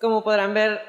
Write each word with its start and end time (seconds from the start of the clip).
Como 0.00 0.22
podrán 0.24 0.54
ver, 0.54 0.80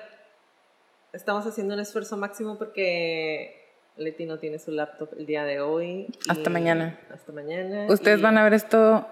estamos 1.13 1.45
haciendo 1.45 1.73
un 1.73 1.79
esfuerzo 1.79 2.17
máximo 2.17 2.57
porque 2.57 3.65
Leti 3.97 4.25
no 4.25 4.37
tiene 4.39 4.59
su 4.59 4.71
laptop 4.71 5.09
el 5.17 5.25
día 5.25 5.43
de 5.43 5.61
hoy. 5.61 6.07
Hasta 6.29 6.49
mañana. 6.49 6.99
Hasta 7.13 7.31
mañana. 7.31 7.87
Ustedes 7.89 8.21
van 8.21 8.37
a 8.37 8.43
ver 8.43 8.53
esto 8.53 9.07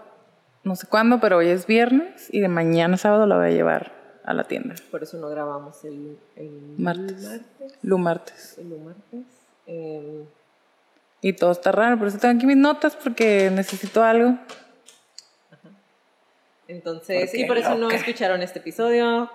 no 0.63 0.75
sé 0.75 0.87
cuándo, 0.87 1.19
pero 1.19 1.37
hoy 1.37 1.49
es 1.49 1.67
viernes 1.67 2.27
y 2.31 2.39
de 2.41 2.47
mañana 2.47 2.97
sábado 2.97 3.27
la 3.27 3.37
voy 3.37 3.47
a 3.47 3.51
llevar 3.51 3.91
a 4.23 4.33
la 4.33 4.45
tienda. 4.45 4.73
Por 4.89 5.03
eso 5.03 5.17
no 5.17 5.29
grabamos 5.29 5.85
el, 5.85 6.17
el 6.35 6.49
Martes. 6.77 7.23
martes. 7.23 7.79
Lu 7.83 7.97
martes. 7.99 8.57
El 8.57 8.79
martes. 8.79 9.25
Em, 9.67 10.25
Y 11.21 11.33
todo 11.33 11.51
está 11.51 11.71
raro, 11.71 11.99
por 11.99 12.07
eso 12.07 12.17
tengo 12.17 12.35
aquí 12.35 12.47
mis 12.47 12.57
notas 12.57 12.95
porque 12.95 13.51
necesito 13.51 14.03
algo. 14.03 14.37
Entonces, 16.67 17.25
Porque 17.29 17.41
y 17.41 17.45
por 17.45 17.57
eso 17.59 17.75
no 17.75 17.91
escucharon 17.91 18.41
este 18.41 18.57
episodio. 18.59 19.29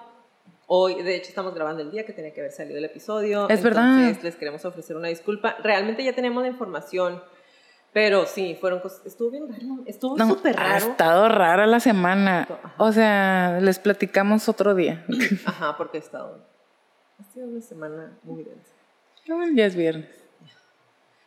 Hoy, 0.73 1.03
de 1.03 1.17
hecho, 1.17 1.31
estamos 1.31 1.53
grabando 1.53 1.83
el 1.83 1.91
día 1.91 2.07
que 2.07 2.13
tenía 2.13 2.33
que 2.33 2.39
haber 2.43 2.53
salido 2.53 2.79
el 2.79 2.85
episodio. 2.85 3.49
Es 3.49 3.61
verdad. 3.61 3.99
Entonces, 4.03 4.23
les 4.23 4.37
queremos 4.37 4.65
ofrecer 4.65 4.95
una 4.97 5.09
disculpa. 5.09 5.57
Realmente 5.65 6.05
ya 6.05 6.13
tenemos 6.13 6.45
la 6.45 6.49
información, 6.49 7.21
pero 7.93 8.25
sí, 8.25 8.57
fueron 8.61 8.79
cosas. 8.79 9.05
Estuvo 9.05 9.33
bien 9.33 9.49
raro. 9.49 9.83
Estuvo 9.87 10.17
No, 10.17 10.29
súper 10.29 10.57
ha 10.61 10.63
raro. 10.75 10.87
estado 10.93 11.29
rara 11.29 11.67
la 11.67 11.81
semana. 11.81 12.43
Ajá. 12.43 12.75
O 12.79 12.93
sea, 12.93 13.59
les 13.61 13.81
platicamos 13.81 14.49
otro 14.49 14.77
día. 14.77 15.05
Ajá, 15.45 15.77
porque 15.77 15.99
he 15.99 16.01
estado. 16.01 16.47
Ha 17.19 17.25
sido 17.33 17.49
una 17.49 17.61
semana 17.61 18.17
muy 18.23 18.45
densa. 18.45 18.71
ya 19.57 19.67
es 19.67 19.75
viernes. 19.75 20.23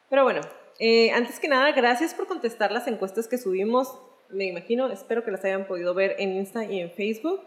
Pero 0.10 0.24
bueno, 0.24 0.40
eh, 0.80 1.12
antes 1.12 1.42
que 1.42 1.50
nada, 1.50 1.70
gracias 1.74 2.14
por 2.14 2.28
contestar 2.28 2.72
las 2.72 2.88
encuestas 2.88 3.28
que 3.28 3.38
subimos. 3.38 4.00
Me 4.30 4.46
imagino, 4.46 4.90
espero 4.90 5.26
que 5.26 5.32
las 5.32 5.44
hayan 5.44 5.68
podido 5.68 5.94
ver 5.94 6.16
en 6.18 6.32
Insta 6.34 6.64
y 6.64 6.80
en 6.80 6.92
Facebook. 6.92 7.42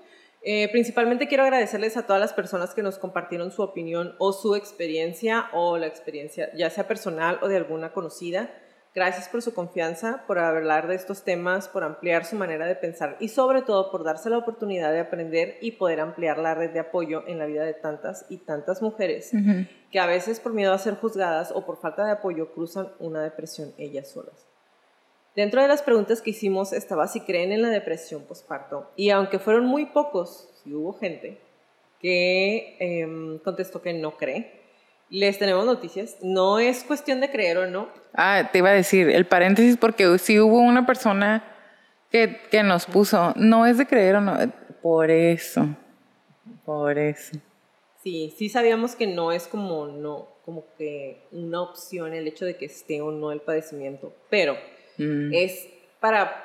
Eh, 0.48 0.69
principalmente 0.70 1.27
quiero 1.27 1.42
agradecerles 1.42 1.96
a 1.96 2.07
todas 2.07 2.20
las 2.20 2.33
personas 2.33 2.73
que 2.73 2.80
nos 2.80 2.98
compartieron 2.98 3.51
su 3.51 3.62
opinión 3.62 4.14
o 4.18 4.33
su 4.33 4.55
experiencia 4.55 5.46
o 5.52 5.77
la 5.77 5.89
experiencia, 5.89 6.52
ya 6.55 6.70
sea 6.70 6.86
personal 6.86 7.40
o 7.42 7.48
de 7.48 7.57
alguna 7.57 7.92
conocida. 7.92 8.55
Gracias 8.95 9.29
por 9.29 9.42
su 9.42 9.55
confianza, 9.55 10.23
por 10.29 10.39
hablar 10.39 10.86
de 10.86 10.95
estos 10.95 11.24
temas, 11.24 11.67
por 11.67 11.83
ampliar 11.83 12.24
su 12.24 12.36
manera 12.36 12.64
de 12.64 12.77
pensar 12.77 13.17
y 13.18 13.27
sobre 13.27 13.62
todo 13.62 13.90
por 13.90 14.05
darse 14.05 14.30
la 14.30 14.39
oportunidad 14.39 14.92
de 14.92 15.01
aprender 15.01 15.58
y 15.62 15.73
poder 15.73 15.98
ampliar 15.98 16.39
la 16.39 16.55
red 16.55 16.70
de 16.70 16.78
apoyo 16.78 17.24
en 17.27 17.40
la 17.40 17.46
vida 17.46 17.64
de 17.64 17.74
tantas 17.74 18.24
y 18.28 18.39
tantas 18.39 18.83
mujeres 18.83 19.33
que 19.90 19.98
a 19.98 20.07
veces 20.07 20.39
por 20.39 20.55
miedo 20.55 20.73
a 20.73 20.78
ser 20.78 20.95
juzgadas 20.95 21.51
o 21.51 21.67
por 21.67 21.80
falta 21.80 22.05
de 22.05 22.13
apoyo 22.13 22.52
cruzan 22.52 22.92
una 23.01 23.20
depresión 23.20 23.74
ellas 23.78 24.13
solas. 24.13 24.46
Dentro 25.36 25.61
de 25.61 25.69
las 25.69 25.83
preguntas 25.83 26.23
que 26.23 26.30
hicimos 26.30 26.73
estaba 26.73 27.07
si 27.08 27.20
creen 27.20 27.52
en 27.52 27.61
la 27.61 27.69
depresión 27.69 28.23
postparto 28.23 28.91
y 28.97 29.11
aunque 29.11 29.39
fueron 29.39 29.67
muy 29.67 29.85
pocos, 29.85 30.48
si 30.64 30.73
hubo 30.73 30.95
gente 30.95 31.39
que 32.01 32.77
em, 32.80 33.39
contestó 33.41 33.83
que 33.83 33.92
no 33.92 34.17
cree, 34.17 34.51
les 35.11 35.39
tenemos 35.39 35.67
noticias. 35.67 36.17
No 36.23 36.58
es 36.58 36.85
cuestión 36.85 37.20
de 37.20 37.30
creer 37.30 37.58
o 37.58 37.67
no. 37.67 37.91
Ah, 38.14 38.48
te 38.51 38.58
iba 38.58 38.70
a 38.70 38.73
decir, 38.73 39.11
el 39.11 39.27
paréntesis, 39.27 39.77
porque 39.77 40.19
sí 40.19 40.41
hubo 40.41 40.58
una 40.58 40.86
persona 40.86 41.45
que, 42.11 42.41
que 42.51 42.63
nos 42.63 42.86
puso, 42.86 43.35
no 43.36 43.67
es 43.67 43.77
de 43.77 43.86
creer 43.86 44.17
o 44.17 44.20
no, 44.23 44.39
por 44.80 45.11
eso, 45.11 45.69
por 46.64 46.98
eso. 46.98 47.36
Sí, 48.02 48.33
sí 48.39 48.48
sabíamos 48.48 48.96
que 48.96 49.07
no 49.07 49.33
es 49.33 49.48
como 49.48 49.86
no, 49.86 50.29
como 50.46 50.64
que 50.79 51.27
una 51.30 51.61
opción 51.61 52.14
el 52.14 52.27
hecho 52.27 52.46
de 52.46 52.57
que 52.57 52.64
esté 52.64 53.02
o 53.02 53.11
no 53.11 53.33
el 53.33 53.41
padecimiento, 53.41 54.14
pero 54.30 54.57
Mm. 54.98 55.33
es 55.33 55.68
para, 56.01 56.45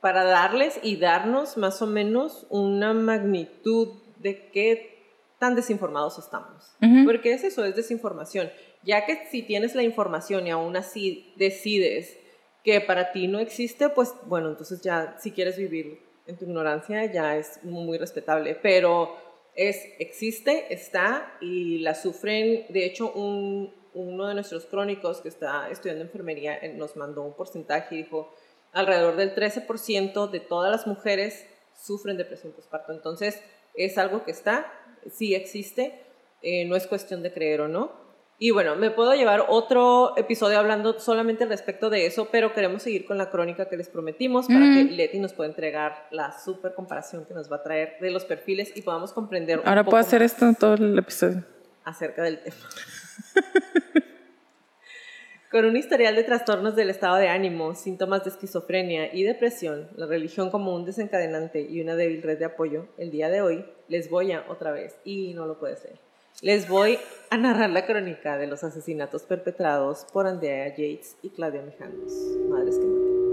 para 0.00 0.24
darles 0.24 0.78
y 0.82 0.96
darnos 0.96 1.56
más 1.56 1.80
o 1.82 1.86
menos 1.86 2.46
una 2.50 2.92
magnitud 2.92 3.88
de 4.18 4.50
qué 4.50 4.94
tan 5.38 5.54
desinformados 5.54 6.18
estamos. 6.18 6.74
Porque 7.04 7.32
es 7.32 7.44
eso, 7.44 7.64
es 7.64 7.76
desinformación. 7.76 8.50
Ya 8.82 9.04
que 9.06 9.26
si 9.30 9.42
tienes 9.42 9.74
la 9.74 9.82
información 9.82 10.46
y 10.46 10.50
aún 10.50 10.76
así 10.76 11.32
decides 11.36 12.16
que 12.64 12.80
para 12.80 13.12
ti 13.12 13.28
no 13.28 13.38
existe, 13.38 13.90
pues 13.90 14.14
bueno, 14.26 14.48
entonces 14.48 14.80
ya 14.82 15.16
si 15.20 15.32
quieres 15.32 15.58
vivir 15.58 16.00
en 16.26 16.36
tu 16.38 16.44
ignorancia 16.44 17.04
ya 17.12 17.36
es 17.36 17.62
muy 17.62 17.98
respetable, 17.98 18.54
pero 18.54 19.16
es 19.54 19.78
existe, 19.98 20.72
está 20.72 21.36
y 21.40 21.78
la 21.78 21.94
sufren, 21.94 22.64
de 22.70 22.86
hecho 22.86 23.12
un, 23.12 23.72
uno 23.94 24.26
de 24.26 24.34
nuestros 24.34 24.66
crónicos 24.66 25.20
que 25.20 25.28
está 25.28 25.70
estudiando 25.70 26.04
enfermería 26.04 26.56
eh, 26.56 26.74
nos 26.74 26.96
mandó 26.96 27.22
un 27.22 27.34
porcentaje 27.34 27.94
y 27.94 27.98
dijo 27.98 28.34
alrededor 28.72 29.16
del 29.16 29.34
13% 29.34 30.30
de 30.30 30.40
todas 30.40 30.70
las 30.70 30.86
mujeres 30.86 31.46
sufren 31.74 32.16
depresión 32.16 32.52
postparto, 32.52 32.92
entonces 32.92 33.42
es 33.74 33.98
algo 33.98 34.24
que 34.24 34.30
está, 34.30 34.72
sí 35.10 35.34
existe, 35.34 36.00
eh, 36.42 36.64
no 36.66 36.76
es 36.76 36.86
cuestión 36.86 37.22
de 37.22 37.32
creer 37.32 37.62
o 37.62 37.68
no. 37.68 38.04
Y 38.36 38.50
bueno, 38.50 38.74
me 38.74 38.90
puedo 38.90 39.14
llevar 39.14 39.46
otro 39.48 40.16
episodio 40.16 40.58
hablando 40.58 40.98
solamente 40.98 41.44
al 41.44 41.50
respecto 41.50 41.88
de 41.88 42.06
eso, 42.06 42.28
pero 42.32 42.52
queremos 42.52 42.82
seguir 42.82 43.06
con 43.06 43.16
la 43.16 43.30
crónica 43.30 43.68
que 43.68 43.76
les 43.76 43.88
prometimos 43.88 44.48
para 44.48 44.74
que 44.74 44.84
Leti 44.90 45.20
nos 45.20 45.32
pueda 45.32 45.48
entregar 45.48 46.08
la 46.10 46.36
super 46.36 46.74
comparación 46.74 47.26
que 47.26 47.34
nos 47.34 47.50
va 47.50 47.56
a 47.56 47.62
traer 47.62 47.96
de 48.00 48.10
los 48.10 48.24
perfiles 48.24 48.72
y 48.76 48.82
podamos 48.82 49.12
comprender 49.12 49.60
un 49.60 49.68
Ahora 49.68 49.84
poco 49.84 49.92
puedo 49.92 50.00
hacer 50.00 50.20
más 50.20 50.32
esto 50.32 50.46
en 50.46 50.54
todo 50.56 50.74
el 50.74 50.98
episodio. 50.98 51.44
acerca 51.84 52.24
del 52.24 52.40
tema. 52.40 52.56
Con 55.54 55.66
un 55.66 55.76
historial 55.76 56.16
de 56.16 56.24
trastornos 56.24 56.74
del 56.74 56.90
estado 56.90 57.14
de 57.14 57.28
ánimo, 57.28 57.76
síntomas 57.76 58.24
de 58.24 58.30
esquizofrenia 58.30 59.14
y 59.14 59.22
depresión, 59.22 59.88
la 59.94 60.06
religión 60.06 60.50
como 60.50 60.74
un 60.74 60.84
desencadenante 60.84 61.60
y 61.60 61.80
una 61.80 61.94
débil 61.94 62.24
red 62.24 62.40
de 62.40 62.46
apoyo, 62.46 62.88
el 62.98 63.12
día 63.12 63.28
de 63.28 63.40
hoy 63.40 63.64
les 63.86 64.10
voy 64.10 64.32
a, 64.32 64.44
otra 64.48 64.72
vez, 64.72 64.96
y 65.04 65.32
no 65.32 65.46
lo 65.46 65.60
puedes 65.60 65.84
leer, 65.84 66.00
les 66.42 66.68
voy 66.68 66.98
a 67.30 67.36
narrar 67.36 67.70
la 67.70 67.86
crónica 67.86 68.36
de 68.36 68.48
los 68.48 68.64
asesinatos 68.64 69.22
perpetrados 69.22 70.04
por 70.12 70.26
Andrea 70.26 70.70
Yates 70.70 71.18
y 71.22 71.30
Claudia 71.30 71.62
Mijangos, 71.62 72.12
madres 72.48 72.76
que 72.76 72.86
matan. 72.86 73.23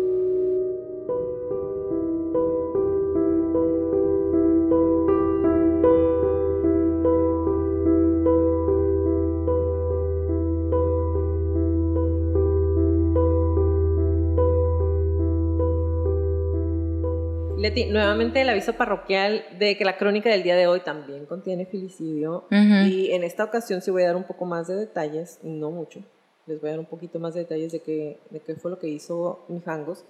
Leti, 17.61 17.85
nuevamente 17.85 18.41
el 18.41 18.49
aviso 18.49 18.73
parroquial 18.73 19.45
de 19.59 19.77
que 19.77 19.85
la 19.85 19.95
crónica 19.97 20.31
del 20.31 20.41
día 20.41 20.55
de 20.55 20.65
hoy 20.65 20.79
también 20.79 21.27
contiene 21.27 21.67
filicidio 21.67 22.45
y 22.49 23.11
en 23.11 23.23
esta 23.23 23.43
ocasión 23.43 23.83
sí 23.83 23.91
voy 23.91 24.01
a 24.01 24.07
dar 24.07 24.15
un 24.15 24.23
poco 24.23 24.45
más 24.45 24.67
de 24.67 24.75
detalles, 24.75 25.39
no 25.43 25.69
mucho, 25.69 25.99
les 26.47 26.59
voy 26.59 26.69
a 26.69 26.73
dar 26.73 26.79
un 26.79 26.87
poquito 26.87 27.19
más 27.19 27.35
de 27.35 27.41
detalles 27.41 27.71
de 27.71 27.81
qué, 27.81 28.17
de 28.31 28.39
qué 28.39 28.55
fue 28.55 28.71
lo 28.71 28.79
que 28.79 28.87
hizo 28.87 29.45
Mijangos. 29.47 30.05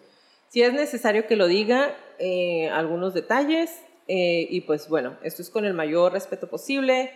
Si 0.47 0.61
es 0.61 0.73
necesario 0.73 1.27
que 1.27 1.35
lo 1.35 1.47
diga, 1.47 1.93
eh, 2.19 2.69
algunos 2.69 3.13
detalles 3.13 3.81
eh, 4.07 4.47
y 4.49 4.61
pues 4.61 4.87
bueno, 4.87 5.17
esto 5.21 5.41
es 5.41 5.49
con 5.49 5.65
el 5.65 5.73
mayor 5.73 6.13
respeto 6.13 6.47
posible. 6.49 7.11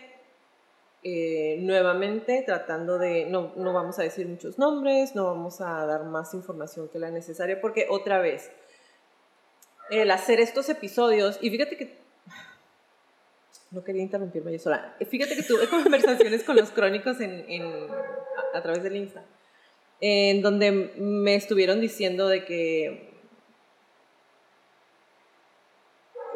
eh, 1.02 1.58
nuevamente 1.60 2.42
tratando 2.44 2.98
de, 2.98 3.26
no, 3.26 3.52
no 3.56 3.72
vamos 3.72 3.98
a 4.00 4.02
decir 4.02 4.26
muchos 4.26 4.58
nombres, 4.58 5.14
no 5.14 5.24
vamos 5.26 5.60
a 5.60 5.86
dar 5.86 6.04
más 6.04 6.34
información 6.34 6.88
que 6.88 6.98
la 6.98 7.10
necesaria, 7.10 7.60
porque 7.60 7.86
otra 7.88 8.18
vez, 8.18 8.50
el 9.90 10.10
hacer 10.10 10.40
estos 10.40 10.68
episodios, 10.68 11.38
y 11.40 11.50
fíjate 11.50 11.76
que, 11.76 11.96
no 13.70 13.82
quería 13.84 14.02
interrumpirme 14.02 14.52
yo 14.52 14.58
sola, 14.58 14.96
fíjate 15.08 15.36
que 15.36 15.42
tuve 15.42 15.68
conversaciones 15.70 16.42
con 16.42 16.56
los 16.56 16.70
crónicos 16.70 17.20
en, 17.20 17.62
a, 17.62 18.58
a 18.58 18.62
través 18.62 18.82
del 18.82 18.96
Insta, 18.96 19.24
en 20.00 20.42
donde 20.42 20.72
me 20.96 21.34
estuvieron 21.34 21.80
diciendo 21.80 22.28
de 22.28 22.44
que 22.44 23.16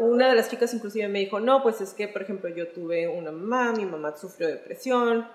una 0.00 0.30
de 0.30 0.34
las 0.34 0.48
chicas 0.48 0.72
inclusive 0.72 1.08
me 1.08 1.18
dijo, 1.18 1.40
no, 1.40 1.62
pues 1.62 1.80
es 1.82 1.92
que, 1.92 2.08
por 2.08 2.22
ejemplo, 2.22 2.48
yo 2.48 2.68
tuve 2.68 3.06
una 3.06 3.30
mamá, 3.30 3.72
mi 3.72 3.84
mamá 3.84 4.16
sufrió 4.16 4.48
depresión, 4.48 5.28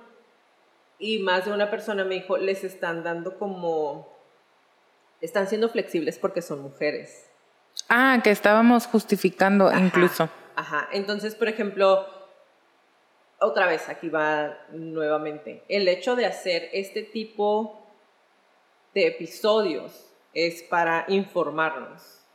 y 0.97 1.19
más 1.19 1.45
de 1.45 1.51
una 1.51 1.69
persona 1.69 2.03
me 2.03 2.15
dijo, 2.15 2.37
les 2.37 2.63
están 2.63 3.03
dando 3.03 3.37
como, 3.37 4.11
están 5.21 5.47
siendo 5.47 5.69
flexibles 5.69 6.17
porque 6.17 6.41
son 6.41 6.61
mujeres. 6.61 7.24
Ah, 7.89 8.19
que 8.23 8.31
estábamos 8.31 8.87
justificando 8.87 9.71
incluso. 9.71 10.29
Ajá, 10.55 10.87
entonces, 10.91 11.35
por 11.35 11.47
ejemplo, 11.47 12.05
otra 13.39 13.67
vez, 13.67 13.89
aquí 13.89 14.09
va 14.09 14.57
nuevamente, 14.71 15.63
el 15.67 15.87
hecho 15.87 16.15
de 16.15 16.25
hacer 16.25 16.69
este 16.73 17.03
tipo 17.03 17.85
de 18.93 19.07
episodios 19.07 20.09
es 20.33 20.63
para 20.63 21.05
informarnos 21.09 22.25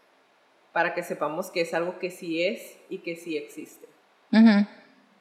para 0.73 0.95
que 0.95 1.03
sepamos 1.03 1.51
que 1.51 1.63
es 1.63 1.75
algo 1.75 1.99
que 1.99 2.11
sí 2.11 2.43
es 2.43 2.77
y 2.89 2.99
que 2.99 3.17
sí 3.17 3.37
existe. 3.37 3.87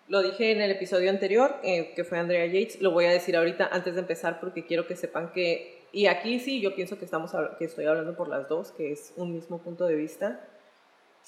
Lo 0.07 0.21
dije 0.21 0.51
en 0.51 0.62
el 0.62 0.71
episodio 0.71 1.10
anterior, 1.10 1.60
eh, 1.63 1.94
que 1.95 2.04
fue 2.04 2.19
Andrea 2.19 2.45
Yates, 2.45 2.81
lo 2.81 2.92
voy 2.92 3.06
a 3.06 3.12
decir 3.12 3.36
ahorita 3.36 3.69
antes 3.71 3.95
de 3.95 4.01
empezar 4.01 4.39
porque 4.39 4.66
quiero 4.66 4.88
que 4.88 4.95
sepan 4.95 5.31
que, 5.31 5.79
y 5.92 6.08
aquí 6.08 6.40
sí, 6.40 6.62
yo 6.62 6.76
pienso 6.76 6.98
que, 7.00 7.06
estamos, 7.06 7.32
que 7.58 7.66
estoy 7.66 7.86
hablando 7.86 8.16
por 8.16 8.28
las 8.28 8.48
dos, 8.48 8.72
que 8.72 8.92
es 8.92 9.14
un 9.16 9.34
mismo 9.34 9.60
punto 9.60 9.86
de 9.86 9.96
vista. 9.96 10.40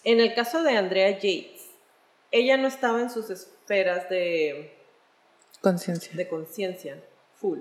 En 0.04 0.20
el 0.20 0.34
caso 0.34 0.64
de 0.64 0.78
Andrea 0.78 1.12
Yates, 1.12 1.70
ella 2.32 2.58
no 2.58 2.68
estaba 2.68 3.02
en 3.02 3.10
sus 3.10 3.30
esferas 3.30 4.10
de 4.10 4.78
conciencia. 5.62 6.12
De 6.16 6.28
conciencia, 6.28 7.04
full. 7.36 7.60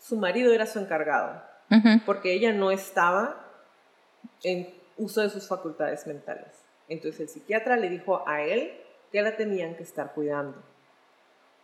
Su 0.00 0.16
marido 0.16 0.52
era 0.52 0.66
su 0.66 0.78
encargado, 0.78 1.42
porque 2.04 2.34
ella 2.34 2.52
no 2.52 2.70
estaba 2.70 3.40
en 4.42 4.74
uso 4.98 5.22
de 5.22 5.30
sus 5.30 5.48
facultades 5.48 6.06
mentales. 6.06 6.48
Entonces 6.88 7.20
el 7.20 7.28
psiquiatra 7.28 7.76
le 7.76 7.88
dijo 7.88 8.22
a 8.28 8.42
él 8.42 8.72
que 9.10 9.22
la 9.22 9.36
tenían 9.36 9.74
que 9.74 9.82
estar 9.82 10.12
cuidando. 10.12 10.62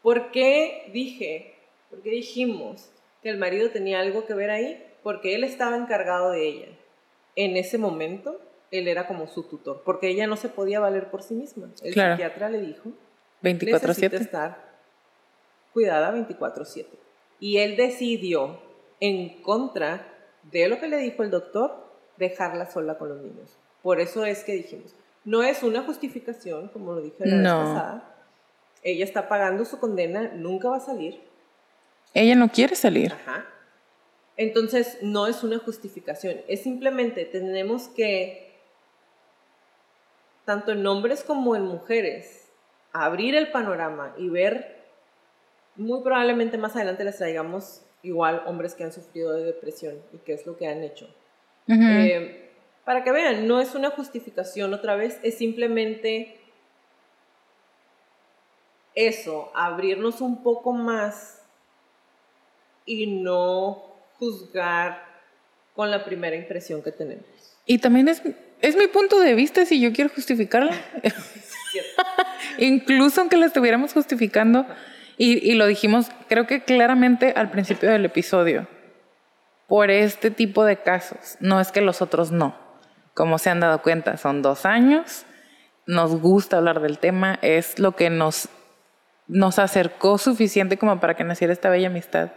¿Por 0.03 0.31
qué 0.31 0.91
dije, 0.93 1.55
por 1.91 2.01
qué 2.01 2.11
dijimos 2.11 2.91
que 3.22 3.31
el 3.31 3.38
marido 3.38 3.70
tenía 3.70 4.00
algo 4.00 4.26
que 4.26 4.34
ver 4.34 4.50
ahí? 4.50 4.87
Porque 5.02 5.34
él 5.34 5.44
estaba 5.44 5.76
encargado 5.76 6.31
de 6.31 6.46
ella. 6.46 6.69
En 7.37 7.56
ese 7.56 7.78
momento, 7.78 8.40
él 8.70 8.88
era 8.88 9.06
como 9.06 9.26
su 9.26 9.44
tutor, 9.44 9.82
porque 9.84 10.08
ella 10.08 10.26
no 10.26 10.37
se 10.37 10.49
podía 10.49 10.81
valer 10.81 11.11
por 11.11 11.22
sí 11.22 11.34
misma. 11.34 11.70
El 11.82 11.94
psiquiatra 11.94 12.49
le 12.49 12.61
dijo, 12.61 12.90
24/7 13.43 14.17
estar 14.17 14.70
cuidada 15.72 16.11
24/7. 16.12 16.87
Y 17.38 17.58
él 17.58 17.76
decidió, 17.76 18.61
en 19.00 19.40
contra 19.43 20.06
de 20.50 20.69
lo 20.69 20.78
que 20.78 20.88
le 20.88 20.99
dijo 20.99 21.23
el 21.23 21.31
doctor, 21.31 21.87
dejarla 22.19 22.70
sola 22.70 22.99
con 22.99 23.08
los 23.08 23.23
niños. 23.23 23.56
Por 23.82 24.00
eso 24.00 24.26
es 24.26 24.44
que 24.44 24.52
dijimos, 24.52 24.94
no 25.25 25.43
es 25.43 25.62
una 25.62 25.82
justificación, 25.82 26.69
como 26.69 26.93
lo 26.93 27.00
dije 27.00 27.25
la 27.25 27.37
vez 27.37 27.52
pasada. 27.52 28.16
Ella 28.82 29.05
está 29.05 29.28
pagando 29.28 29.64
su 29.64 29.78
condena, 29.78 30.32
nunca 30.34 30.69
va 30.69 30.76
a 30.76 30.81
salir. 30.81 31.20
Ella 32.15 32.35
no 32.35 32.49
quiere 32.51 32.75
salir. 32.75 33.12
Ajá. 33.12 33.47
Entonces, 34.37 34.99
no 35.03 35.27
es 35.27 35.43
una 35.45 35.59
justificación, 35.59 36.41
es 36.49 36.62
simplemente 36.62 37.27
tenemos 37.27 37.89
que, 37.89 38.55
tanto 40.47 40.73
en 40.73 40.87
hombres 40.87 41.23
como 41.23 41.55
en 41.57 41.65
mujeres, 41.65 42.49
abrir 42.93 43.35
el 43.35 43.51
panorama 43.51 44.15
y 44.17 44.31
ver, 44.31 44.87
muy 45.77 46.03
probablemente 46.03 46.57
más 46.57 46.75
adelante 46.75 47.05
les 47.05 47.19
traigamos 47.19 47.83
igual 48.03 48.43
hombres 48.47 48.75
que 48.75 48.85
han 48.85 48.93
sufrido 48.93 49.33
de 49.33 49.45
depresión 49.45 50.03
y 50.12 50.19
qué 50.19 50.33
es 50.33 50.47
lo 50.47 50.57
que 50.57 50.67
han 50.69 50.83
hecho. 50.83 51.15
Eh, 51.69 52.51
para 52.87 53.05
que 53.05 53.12
vean, 53.12 53.47
no 53.47 53.61
es 53.61 53.75
una 53.75 53.91
justificación 53.91 54.73
otra 54.73 54.97
vez, 54.97 55.21
es 55.23 55.37
simplemente 55.37 56.41
eso, 58.95 59.53
abrirnos 59.55 60.23
un 60.23 60.43
poco 60.43 60.73
más 60.73 61.39
y 62.85 63.06
no 63.23 63.82
juzgar 64.19 65.05
con 65.75 65.91
la 65.91 66.05
primera 66.05 66.37
impresión 66.37 66.82
que 66.82 66.93
tenemos. 66.93 67.25
Y 67.67 67.79
también 67.79 68.09
es, 68.09 68.23
es 68.61 68.77
mi 68.77 68.87
punto 68.88 69.21
de 69.21 69.35
vista 69.35 69.65
si 69.65 69.81
yo 69.81 69.93
quiero 69.93 70.11
justificarla. 70.11 70.73
Incluso 72.59 73.21
aunque 73.21 73.37
la 73.37 73.47
estuviéramos 73.47 73.93
justificando, 73.93 74.67
y, 75.17 75.50
y 75.50 75.55
lo 75.55 75.67
dijimos 75.67 76.09
creo 76.29 76.47
que 76.47 76.62
claramente 76.62 77.35
al 77.37 77.50
principio 77.50 77.91
del 77.91 78.06
episodio 78.06 78.67
por 79.71 79.93
este 79.93 80.33
tipo 80.33 80.65
de 80.65 80.79
casos. 80.79 81.37
No 81.38 81.61
es 81.61 81.71
que 81.71 81.81
los 81.81 82.03
otros 82.03 82.33
no. 82.33 82.56
Como 83.15 83.38
se 83.38 83.50
han 83.50 83.61
dado 83.61 83.83
cuenta, 83.83 84.17
son 84.17 84.43
dos 84.43 84.67
años. 84.67 85.26
Nos 85.87 86.21
gusta 86.21 86.56
hablar 86.56 86.81
del 86.81 86.99
tema. 86.99 87.38
Es 87.41 87.79
lo 87.79 87.94
que 87.94 88.11
nos, 88.11 88.49
nos 89.29 89.61
acercó 89.61 90.19
suficiente 90.19 90.76
como 90.76 90.99
para 90.99 91.15
que 91.15 91.23
naciera 91.23 91.53
esta 91.53 91.71
bella 91.71 91.87
amistad. 91.87 92.33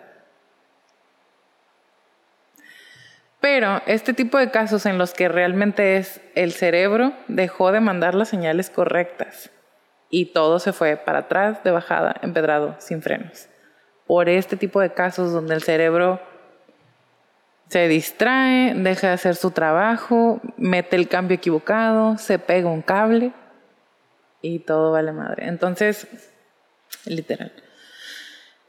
Pero 3.43 3.81
este 3.87 4.13
tipo 4.13 4.37
de 4.37 4.51
casos 4.51 4.85
en 4.85 4.97
los 4.97 5.13
que 5.13 5.27
realmente 5.27 5.97
es 5.97 6.21
el 6.33 6.53
cerebro 6.53 7.11
dejó 7.27 7.73
de 7.73 7.81
mandar 7.81 8.15
las 8.15 8.29
señales 8.29 8.69
correctas 8.69 9.51
y 10.09 10.27
todo 10.27 10.59
se 10.59 10.71
fue 10.71 10.95
para 10.95 11.19
atrás, 11.19 11.61
de 11.61 11.71
bajada, 11.71 12.15
empedrado, 12.21 12.77
sin 12.79 13.01
frenos. 13.01 13.49
Por 14.07 14.29
este 14.29 14.55
tipo 14.55 14.79
de 14.79 14.93
casos 14.93 15.33
donde 15.33 15.55
el 15.55 15.61
cerebro 15.61 16.21
se 17.67 17.89
distrae, 17.89 18.75
deja 18.75 19.07
de 19.07 19.13
hacer 19.13 19.35
su 19.35 19.51
trabajo, 19.51 20.39
mete 20.55 20.95
el 20.95 21.09
cambio 21.09 21.35
equivocado, 21.35 22.17
se 22.17 22.39
pega 22.39 22.69
un 22.69 22.81
cable 22.81 23.33
y 24.41 24.59
todo 24.59 24.93
vale 24.93 25.11
madre. 25.11 25.49
Entonces, 25.49 26.07
literal. 27.03 27.51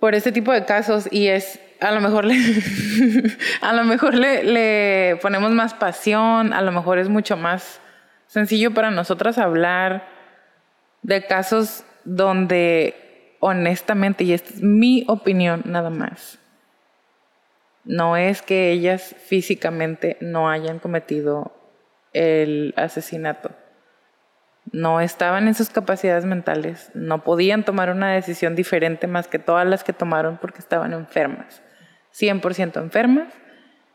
Por 0.01 0.17
este 0.17 0.33
tipo 0.33 0.51
de 0.51 0.65
casos 0.65 1.07
y 1.13 1.29
es 1.29 1.61
a 1.81 1.91
lo 1.93 2.01
mejor 2.01 2.25
le 2.25 2.37
a 3.61 3.73
lo 3.73 3.85
mejor 3.85 4.15
le, 4.15 5.19
ponemos 5.23 5.53
más 5.53 5.75
pasión, 5.75 6.53
a 6.53 6.63
lo 6.63 6.73
mejor 6.73 6.99
es 6.99 7.09
mucho 7.09 7.37
más 7.37 7.81
sencillo 8.27 8.73
para 8.73 8.91
nosotras 8.91 9.39
hablar 9.39 10.09
de 11.03 11.27
casos 11.27 11.85
donde 12.05 13.37
honestamente 13.41 14.25
y 14.25 14.33
esta 14.33 14.55
es 14.55 14.63
mi 14.63 15.05
opinión 15.07 15.63
nada 15.67 15.91
más 15.91 16.39
no 17.85 18.17
es 18.17 18.43
que 18.43 18.71
ellas 18.71 19.15
físicamente 19.27 20.17
no 20.21 20.49
hayan 20.49 20.79
cometido 20.79 21.53
el 22.13 22.73
asesinato. 22.77 23.51
No 24.73 25.01
estaban 25.01 25.47
en 25.47 25.55
sus 25.55 25.69
capacidades 25.69 26.25
mentales, 26.25 26.91
no 26.95 27.23
podían 27.23 27.65
tomar 27.65 27.91
una 27.91 28.13
decisión 28.13 28.57
diferente 28.57 29.07
más 29.07 29.29
que 29.29 29.39
todas 29.39 29.67
las 29.67 29.85
que 29.85 29.93
tomaron 29.93 30.39
porque 30.39 30.61
estaban 30.61 30.95
enfermas, 30.95 31.63
100% 32.15 32.81
enfermas, 32.81 33.29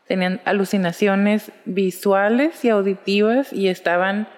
tenían 0.06 0.40
alucinaciones 0.44 1.52
visuales 1.64 2.64
y 2.64 2.68
auditivas 2.68 3.52
y 3.52 3.68
estaban 3.68 4.28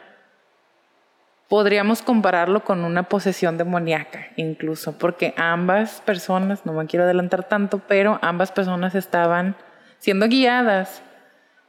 podríamos 1.53 2.01
compararlo 2.01 2.65
con 2.65 2.83
una 2.83 3.11
posesión 3.11 3.59
demoníaca 3.59 4.29
incluso, 4.37 4.97
porque 4.97 5.35
ambas 5.37 6.01
personas, 6.01 6.65
no 6.65 6.73
me 6.73 6.87
quiero 6.87 7.05
adelantar 7.05 7.47
tanto, 7.47 7.83
pero 7.87 8.19
ambas 8.23 8.51
personas 8.51 8.95
estaban 8.95 9.55
siendo 9.99 10.29
guiadas 10.29 11.03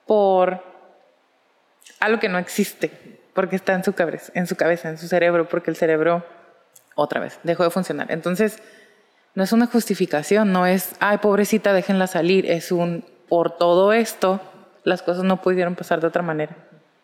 por 0.08 0.64
algo 2.00 2.22
que 2.22 2.30
no 2.30 2.38
existe, 2.38 2.92
porque 3.34 3.58
está 3.58 3.74
en 3.74 3.84
su 3.84 3.92
cabeza, 3.92 4.32
en 4.36 4.48
su 4.48 4.56
cabeza, 4.56 4.88
en 4.88 4.98
su 4.98 5.08
cerebro, 5.08 5.50
porque 5.50 5.70
el 5.70 5.76
cerebro 5.76 6.26
otra 6.96 7.20
vez 7.20 7.40
dejó 7.44 7.64
de 7.64 7.70
funcionar. 7.70 8.10
Entonces, 8.10 8.64
no 9.36 9.44
es 9.44 9.52
una 9.52 9.68
justificación, 9.68 10.52
no 10.52 10.66
es, 10.66 10.96
ay, 11.00 11.18
pobrecita, 11.18 11.74
déjenla 11.74 12.08
salir, 12.08 12.50
es 12.50 12.72
un, 12.72 13.06
por 13.28 13.58
todo 13.58 13.94
esto, 13.94 14.40
las 14.84 15.02
cosas 15.02 15.24
no 15.24 15.42
pudieron 15.42 15.76
pasar 15.76 16.02
de 16.02 16.08
otra 16.08 16.22
manera, 16.22 16.56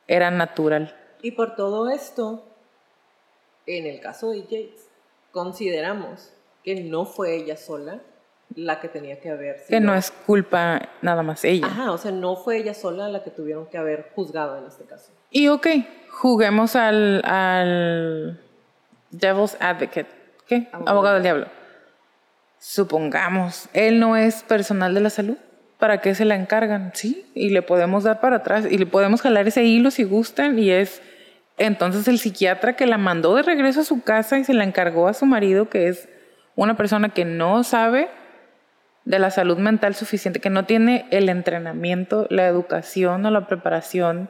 era 0.08 0.30
natural. 0.32 0.96
Y 1.22 1.32
por 1.32 1.56
todo 1.56 1.90
esto, 1.90 2.46
en 3.66 3.88
el 3.88 4.00
caso 4.00 4.32
de 4.32 4.42
Yates, 4.44 4.90
consideramos 5.32 6.34
que 6.64 6.84
no 6.84 7.06
fue 7.06 7.36
ella 7.36 7.58
sola 7.58 8.00
la 8.56 8.80
que 8.80 8.88
tenía 8.88 9.20
que 9.20 9.30
haber 9.30 9.58
Que 9.68 9.80
no 9.80 9.94
es 9.94 10.12
culpa 10.12 10.90
nada 11.02 11.22
más 11.22 11.44
ella. 11.46 11.68
Ajá, 11.68 11.92
o 11.92 11.98
sea, 11.98 12.12
no 12.12 12.36
fue 12.36 12.58
ella 12.58 12.74
sola 12.74 13.08
la 13.08 13.24
que 13.24 13.30
tuvieron 13.30 13.68
que 13.68 13.78
haber 13.78 14.12
juzgado 14.16 14.58
en 14.58 14.66
este 14.66 14.86
caso. 14.86 15.12
Y 15.30 15.48
ok, 15.50 15.68
juguemos 16.10 16.76
al, 16.76 17.24
al 17.26 18.40
Devil's 19.12 19.56
Advocate, 19.60 20.08
¿Qué? 20.48 20.68
Abogado, 20.72 21.16
del 21.16 21.24
diablo. 21.24 21.59
Supongamos, 22.60 23.70
él 23.74 24.00
no 24.00 24.16
es 24.18 24.44
personal 24.44 24.94
de 24.94 25.02
la 25.02 25.10
salud. 25.10 25.38
¿Para 25.78 26.02
qué 26.02 26.14
se 26.14 26.26
la 26.26 26.36
encargan? 26.36 26.92
Sí, 26.94 27.26
y 27.34 27.52
le 27.52 27.62
podemos 27.62 28.04
dar 28.04 28.20
para 28.20 28.38
atrás 28.38 28.66
y 28.70 28.78
le 28.78 28.86
podemos 28.86 29.22
jalar 29.22 29.48
ese 29.48 29.64
hilo 29.64 29.92
si 29.92 30.04
gustan 30.04 30.60
y 30.60 30.72
es 30.72 31.02
entonces 31.58 32.08
el 32.10 32.20
psiquiatra 32.20 32.76
que 32.76 32.86
la 32.86 32.98
mandó 32.98 33.36
de 33.36 33.44
regreso 33.44 33.82
a 33.82 33.86
su 33.86 34.02
casa 34.02 34.40
y 34.40 34.44
se 34.44 34.54
la 34.54 34.66
encargó 34.66 35.08
a 35.08 35.14
su 35.14 35.26
marido, 35.26 35.70
que 35.70 35.88
es 35.88 36.10
una 36.56 36.76
persona 36.76 37.10
que 37.10 37.24
no 37.24 37.64
sabe 37.64 38.10
de 39.06 39.20
la 39.20 39.32
salud 39.32 39.58
mental 39.58 39.96
suficiente, 39.96 40.42
que 40.42 40.50
no 40.50 40.66
tiene 40.66 41.06
el 41.12 41.30
entrenamiento, 41.30 42.28
la 42.30 42.46
educación 42.48 43.26
o 43.26 43.32
la 43.32 43.48
preparación 43.48 44.30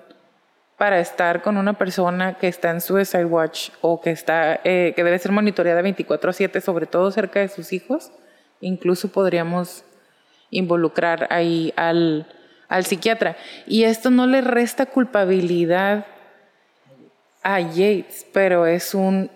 para 0.80 1.02
estar 1.02 1.42
con 1.42 1.58
una 1.58 1.78
persona 1.78 2.38
que 2.38 2.48
está 2.48 2.72
en 2.72 2.80
Suicide 2.80 3.26
Watch 3.26 3.70
o 3.82 4.00
que, 4.00 4.12
está, 4.12 4.62
eh, 4.64 4.94
que 4.96 5.04
debe 5.04 5.20
ser 5.20 5.34
monitoreada 5.34 5.82
24/7, 5.82 6.62
sobre 6.62 6.86
todo 6.88 7.12
cerca 7.12 7.42
de 7.42 7.50
sus 7.50 7.74
hijos, 7.74 8.14
incluso 8.62 9.12
podríamos 9.12 9.84
involucrar 10.52 11.28
ahí 11.32 11.74
al, 11.76 12.26
al 12.70 12.86
psiquiatra. 12.86 13.36
Y 13.68 13.84
esto 13.84 14.10
no 14.10 14.26
le 14.26 14.40
resta 14.40 14.86
culpabilidad 14.86 16.06
a 17.44 17.60
Yates, 17.60 18.26
pero 18.32 18.66
es 18.66 18.96
un 18.96 19.30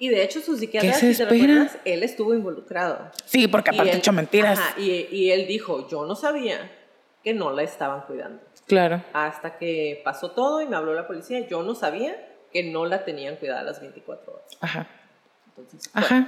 y 0.00 0.08
de 0.08 0.24
hecho, 0.24 0.40
su 0.40 0.56
psiquiatra, 0.56 0.94
si 0.94 1.16
te 1.16 1.24
recuerdas, 1.26 1.78
él 1.84 2.02
estuvo 2.02 2.34
involucrado. 2.34 3.12
Sí, 3.24 3.46
porque 3.46 3.70
aparte 3.70 3.98
hecho 3.98 4.12
mentiras. 4.12 4.58
y, 4.76 5.06
y, 5.12 5.30
él 5.30 5.46
dijo, 5.46 5.88
yo 5.88 6.06
no 6.06 6.16
sabía 6.16 6.72
que 7.22 7.34
no 7.34 7.52
la 7.52 7.62
estaban 7.62 8.00
cuidando. 8.00 8.42
Claro. 8.72 9.04
Hasta 9.12 9.58
que 9.58 10.00
pasó 10.02 10.30
todo 10.30 10.62
y 10.62 10.66
me 10.66 10.76
habló 10.76 10.94
la 10.94 11.06
policía, 11.06 11.46
yo 11.46 11.62
no 11.62 11.74
sabía 11.74 12.16
que 12.50 12.62
no 12.62 12.86
la 12.86 13.04
tenían 13.04 13.36
cuidada 13.36 13.62
las 13.64 13.82
24 13.82 14.32
horas. 14.32 14.46
Ajá. 14.62 14.88
Entonces, 15.48 15.90
Ajá. 15.92 16.26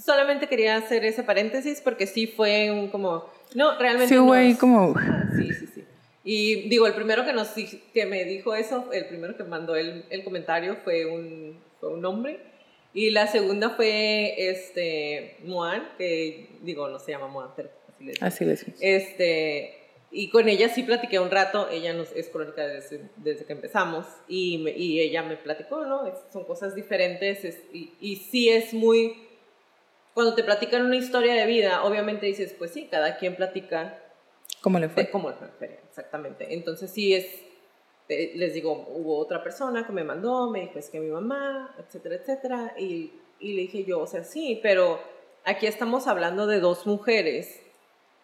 solamente 0.00 0.46
quería 0.46 0.76
hacer 0.76 1.04
ese 1.04 1.24
paréntesis 1.24 1.80
porque 1.80 2.06
sí 2.06 2.28
fue 2.28 2.70
un 2.70 2.90
como... 2.90 3.28
No, 3.56 3.76
realmente... 3.76 4.14
Sí, 4.14 4.20
güey, 4.20 4.54
como... 4.54 4.94
sí, 5.36 5.52
sí, 5.52 5.66
sí. 5.66 5.84
Y 6.22 6.68
digo, 6.68 6.86
el 6.86 6.94
primero 6.94 7.24
que, 7.24 7.32
nos, 7.32 7.48
que 7.48 8.06
me 8.06 8.24
dijo 8.24 8.54
eso, 8.54 8.92
el 8.92 9.06
primero 9.06 9.36
que 9.36 9.42
mandó 9.42 9.74
el, 9.74 10.04
el 10.10 10.22
comentario 10.22 10.76
fue 10.84 11.06
un, 11.06 11.58
fue 11.80 11.88
un 11.88 12.04
hombre. 12.04 12.38
Y 12.94 13.10
la 13.10 13.26
segunda 13.26 13.70
fue 13.70 14.48
este, 14.48 15.38
Moan, 15.42 15.88
que 15.98 16.50
digo, 16.62 16.88
no 16.88 17.00
se 17.00 17.10
llama 17.10 17.26
Moan, 17.26 17.50
pero 17.56 17.68
así 18.20 18.44
le 18.44 18.52
decimos. 18.52 18.78
Este, 18.80 19.79
y 20.12 20.28
con 20.28 20.48
ella 20.48 20.68
sí 20.68 20.82
platiqué 20.82 21.20
un 21.20 21.30
rato, 21.30 21.68
ella 21.70 21.92
nos, 21.92 22.10
es 22.12 22.28
crónica 22.28 22.66
desde, 22.66 23.08
desde 23.16 23.44
que 23.44 23.52
empezamos 23.52 24.06
y, 24.26 24.68
y, 24.70 25.00
ella 25.00 25.22
me 25.22 25.36
platicó, 25.36 25.84
¿no? 25.84 26.02
son 26.32 26.44
cosas 26.44 26.74
diferentes 26.74 27.44
y, 27.72 27.94
y, 28.00 28.16
sí 28.16 28.48
es 28.48 28.74
muy... 28.74 29.28
Cuando 30.12 30.34
te 30.34 30.42
platican 30.42 30.84
una 30.84 30.96
historia 30.96 31.34
de 31.34 31.46
vida, 31.46 31.84
obviamente 31.84 32.26
dices, 32.26 32.52
pues 32.58 32.72
sí, 32.72 32.88
cada 32.90 33.18
quien 33.18 33.36
platica... 33.36 34.02
¿Cómo 34.60 34.80
le 34.80 34.88
fue? 34.88 35.08
cómo 35.10 35.30
le 35.30 35.36
fue, 35.58 35.78
exactamente. 35.88 36.52
Entonces 36.52 36.90
sí 36.90 37.14
es... 37.14 37.26
Les 38.08 38.52
digo, 38.52 38.88
hubo 38.88 39.16
otra 39.18 39.44
persona 39.44 39.86
que 39.86 39.92
me 39.92 40.02
mandó, 40.02 40.50
me 40.50 40.62
dijo, 40.62 40.80
es 40.80 40.90
que 40.90 40.98
mi 40.98 41.10
mamá, 41.10 41.76
etcétera, 41.78 42.16
etcétera. 42.16 42.74
Y, 42.76 43.12
y 43.38 43.54
le 43.54 43.62
dije 43.62 43.84
yo, 43.84 44.00
o 44.00 44.06
sea, 44.08 44.24
sí, 44.24 44.58
pero 44.60 45.00
aquí 45.44 45.68
estamos 45.68 46.08
hablando 46.08 46.48
de 46.48 46.58
dos 46.58 46.88
mujeres 46.88 47.62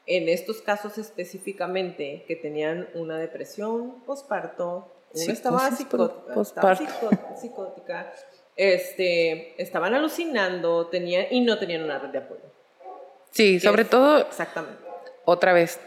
en 0.06 0.28
estos 0.28 0.62
casos 0.62 0.98
específicamente 0.98 2.24
que 2.28 2.36
tenían 2.36 2.88
una 2.94 3.18
depresión 3.18 4.02
postparto, 4.06 4.92
una 5.12 5.32
estaba, 5.32 5.70
psicótica, 5.70 8.12
este, 8.54 9.60
estaban 9.60 9.94
alucinando 9.94 10.86
tenían, 10.86 11.26
y 11.30 11.40
no 11.40 11.58
tenían 11.58 11.82
una 11.82 11.98
red 11.98 12.10
de 12.10 12.18
apoyo. 12.18 12.42
Sí, 13.32 13.60
sobre 13.60 13.84
todo. 13.84 14.20
Exactamente. 14.20 14.78
Otra 15.24 15.52
vez. 15.52 15.80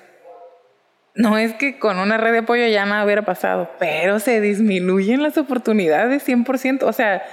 No 1.15 1.37
es 1.37 1.53
que 1.55 1.79
con 1.79 1.97
una 1.97 2.17
red 2.17 2.33
de 2.33 2.37
apoyo 2.39 2.67
ya 2.67 2.85
nada 2.85 3.03
hubiera 3.03 3.23
pasado, 3.23 3.69
pero 3.79 4.19
se 4.19 4.41
disminuyen 4.41 5.23
las 5.23 5.37
oportunidades 5.37 6.27
100%. 6.27 6.83
O 6.83 6.93
sea, 6.93 7.25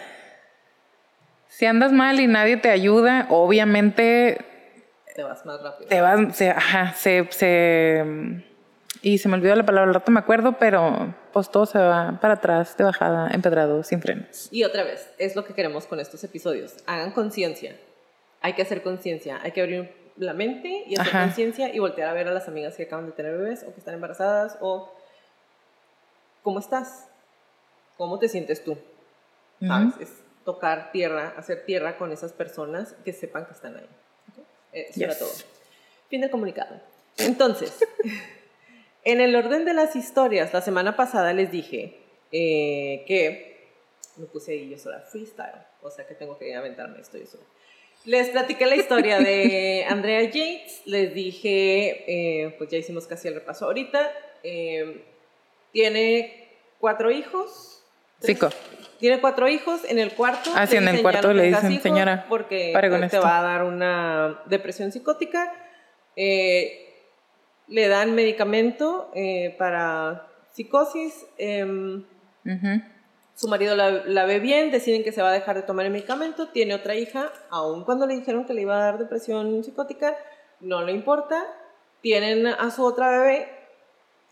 si 1.48 1.66
andas 1.66 1.92
mal 1.92 2.18
y 2.20 2.26
nadie 2.26 2.56
te 2.56 2.70
ayuda, 2.70 3.26
obviamente 3.28 4.38
te 5.16 5.22
vas 5.24 5.44
más 5.46 5.60
rápido. 5.62 5.88
Te 5.88 6.00
vas, 6.00 6.36
se, 6.36 6.50
ajá, 6.50 6.92
se, 6.92 7.26
se, 7.30 8.04
y 9.00 9.18
se 9.18 9.28
me 9.28 9.36
olvidó 9.36 9.56
la 9.56 9.64
palabra, 9.64 9.88
al 9.88 9.94
rato 9.94 10.12
me 10.12 10.20
acuerdo, 10.20 10.58
pero 10.58 11.14
pues 11.32 11.50
todo 11.50 11.64
se 11.66 11.78
va 11.78 12.18
para 12.20 12.34
atrás, 12.34 12.76
de 12.76 12.84
bajada, 12.84 13.30
empedrado, 13.32 13.82
sin 13.82 14.00
frenos. 14.00 14.48
Y 14.52 14.62
otra 14.64 14.84
vez, 14.84 15.10
es 15.18 15.34
lo 15.34 15.44
que 15.44 15.54
queremos 15.54 15.86
con 15.86 15.98
estos 16.00 16.22
episodios. 16.22 16.76
Hagan 16.86 17.12
conciencia. 17.12 17.76
Hay 18.42 18.52
que 18.52 18.62
hacer 18.62 18.82
conciencia. 18.82 19.40
Hay 19.42 19.52
que 19.52 19.62
abrir 19.62 20.12
la 20.16 20.34
mente 20.34 20.84
y 20.86 20.98
hacer 21.00 21.12
conciencia 21.12 21.74
y 21.74 21.78
voltear 21.78 22.08
a 22.08 22.12
ver 22.12 22.28
a 22.28 22.32
las 22.32 22.46
amigas 22.48 22.76
que 22.76 22.84
acaban 22.84 23.06
de 23.06 23.12
tener 23.12 23.32
bebés 23.32 23.64
o 23.64 23.72
que 23.72 23.80
están 23.80 23.94
embarazadas 23.94 24.58
o 24.60 24.92
cómo 26.42 26.58
estás, 26.58 27.08
cómo 27.96 28.18
te 28.18 28.28
sientes 28.28 28.62
tú. 28.62 28.78
Es 30.00 30.22
tocar 30.44 30.92
tierra, 30.92 31.34
hacer 31.36 31.64
tierra 31.64 31.96
con 31.96 32.12
esas 32.12 32.32
personas 32.32 32.94
que 33.04 33.12
sepan 33.12 33.46
que 33.46 33.52
están 33.52 33.76
ahí. 33.76 33.88
Eso 34.76 35.04
era 35.04 35.18
todo. 35.18 35.32
Fin 36.08 36.20
de 36.20 36.30
comunicado. 36.30 36.80
Entonces, 37.18 37.72
en 39.04 39.20
el 39.20 39.34
orden 39.34 39.64
de 39.64 39.74
las 39.74 39.96
historias, 39.96 40.52
la 40.52 40.60
semana 40.60 40.96
pasada 40.96 41.32
les 41.32 41.50
dije 41.50 41.96
eh, 42.32 43.04
que 43.06 43.56
me 44.16 44.26
puse 44.26 44.52
ahí 44.52 44.70
yo 44.70 44.78
sola 44.78 45.00
freestyle, 45.00 45.62
o 45.82 45.90
sea 45.90 46.06
que 46.06 46.14
tengo 46.14 46.38
que 46.38 46.54
aventarme 46.54 47.00
esto 47.00 47.18
yo 47.18 47.26
sola. 47.26 47.44
Les 48.04 48.28
platiqué 48.30 48.66
la 48.66 48.76
historia 48.76 49.18
de 49.18 49.84
Andrea 49.88 50.22
Yates, 50.22 50.82
les 50.84 51.14
dije, 51.14 52.04
eh, 52.06 52.54
pues 52.58 52.70
ya 52.70 52.78
hicimos 52.78 53.06
casi 53.06 53.28
el 53.28 53.34
repaso 53.34 53.64
ahorita, 53.64 54.12
eh, 54.42 55.02
tiene 55.72 56.48
cuatro 56.78 57.10
hijos. 57.10 57.82
Cinco. 58.20 58.48
Tiene 58.98 59.20
cuatro 59.20 59.48
hijos. 59.48 59.82
En 59.88 59.98
el 59.98 60.12
cuarto. 60.12 60.50
Ah, 60.54 60.66
sí, 60.66 60.76
en 60.76 60.88
el 60.88 61.02
cuarto 61.02 61.32
le 61.32 61.44
dicen, 61.44 61.80
señora. 61.80 62.26
Porque 62.28 62.72
te, 63.10 63.18
va 63.18 63.38
a 63.38 63.42
dar 63.42 63.64
una 63.64 64.42
depresión 64.46 64.92
psicótica. 64.92 65.52
Eh, 66.16 66.86
le 67.68 67.88
dan 67.88 68.14
medicamento 68.14 69.10
eh, 69.14 69.54
para 69.58 70.28
psicosis. 70.52 71.26
Em, 71.36 72.04
su 73.34 73.48
marido 73.48 73.76
la, 73.76 74.24
ve 74.24 74.40
bien, 74.40 74.70
deciden 74.70 75.04
que 75.04 75.12
se 75.12 75.20
va 75.20 75.28
a 75.28 75.32
dejar 75.32 75.56
de 75.56 75.62
tomar 75.62 75.84
el 75.84 75.92
medicamento. 75.92 76.48
Tiene 76.48 76.74
otra 76.74 76.94
hija, 76.94 77.30
aun 77.50 77.84
cuando 77.84 78.06
le 78.06 78.16
dijeron 78.16 78.46
que 78.46 78.54
le 78.54 78.62
iba 78.62 78.76
a 78.76 78.80
dar 78.80 78.98
depresión 78.98 79.62
psicótica, 79.62 80.16
no 80.60 80.82
le 80.82 80.92
importa. 80.92 81.44
Tienen 82.00 82.46
a 82.46 82.70
su 82.70 82.84
otra 82.84 83.10
bebé, 83.10 83.48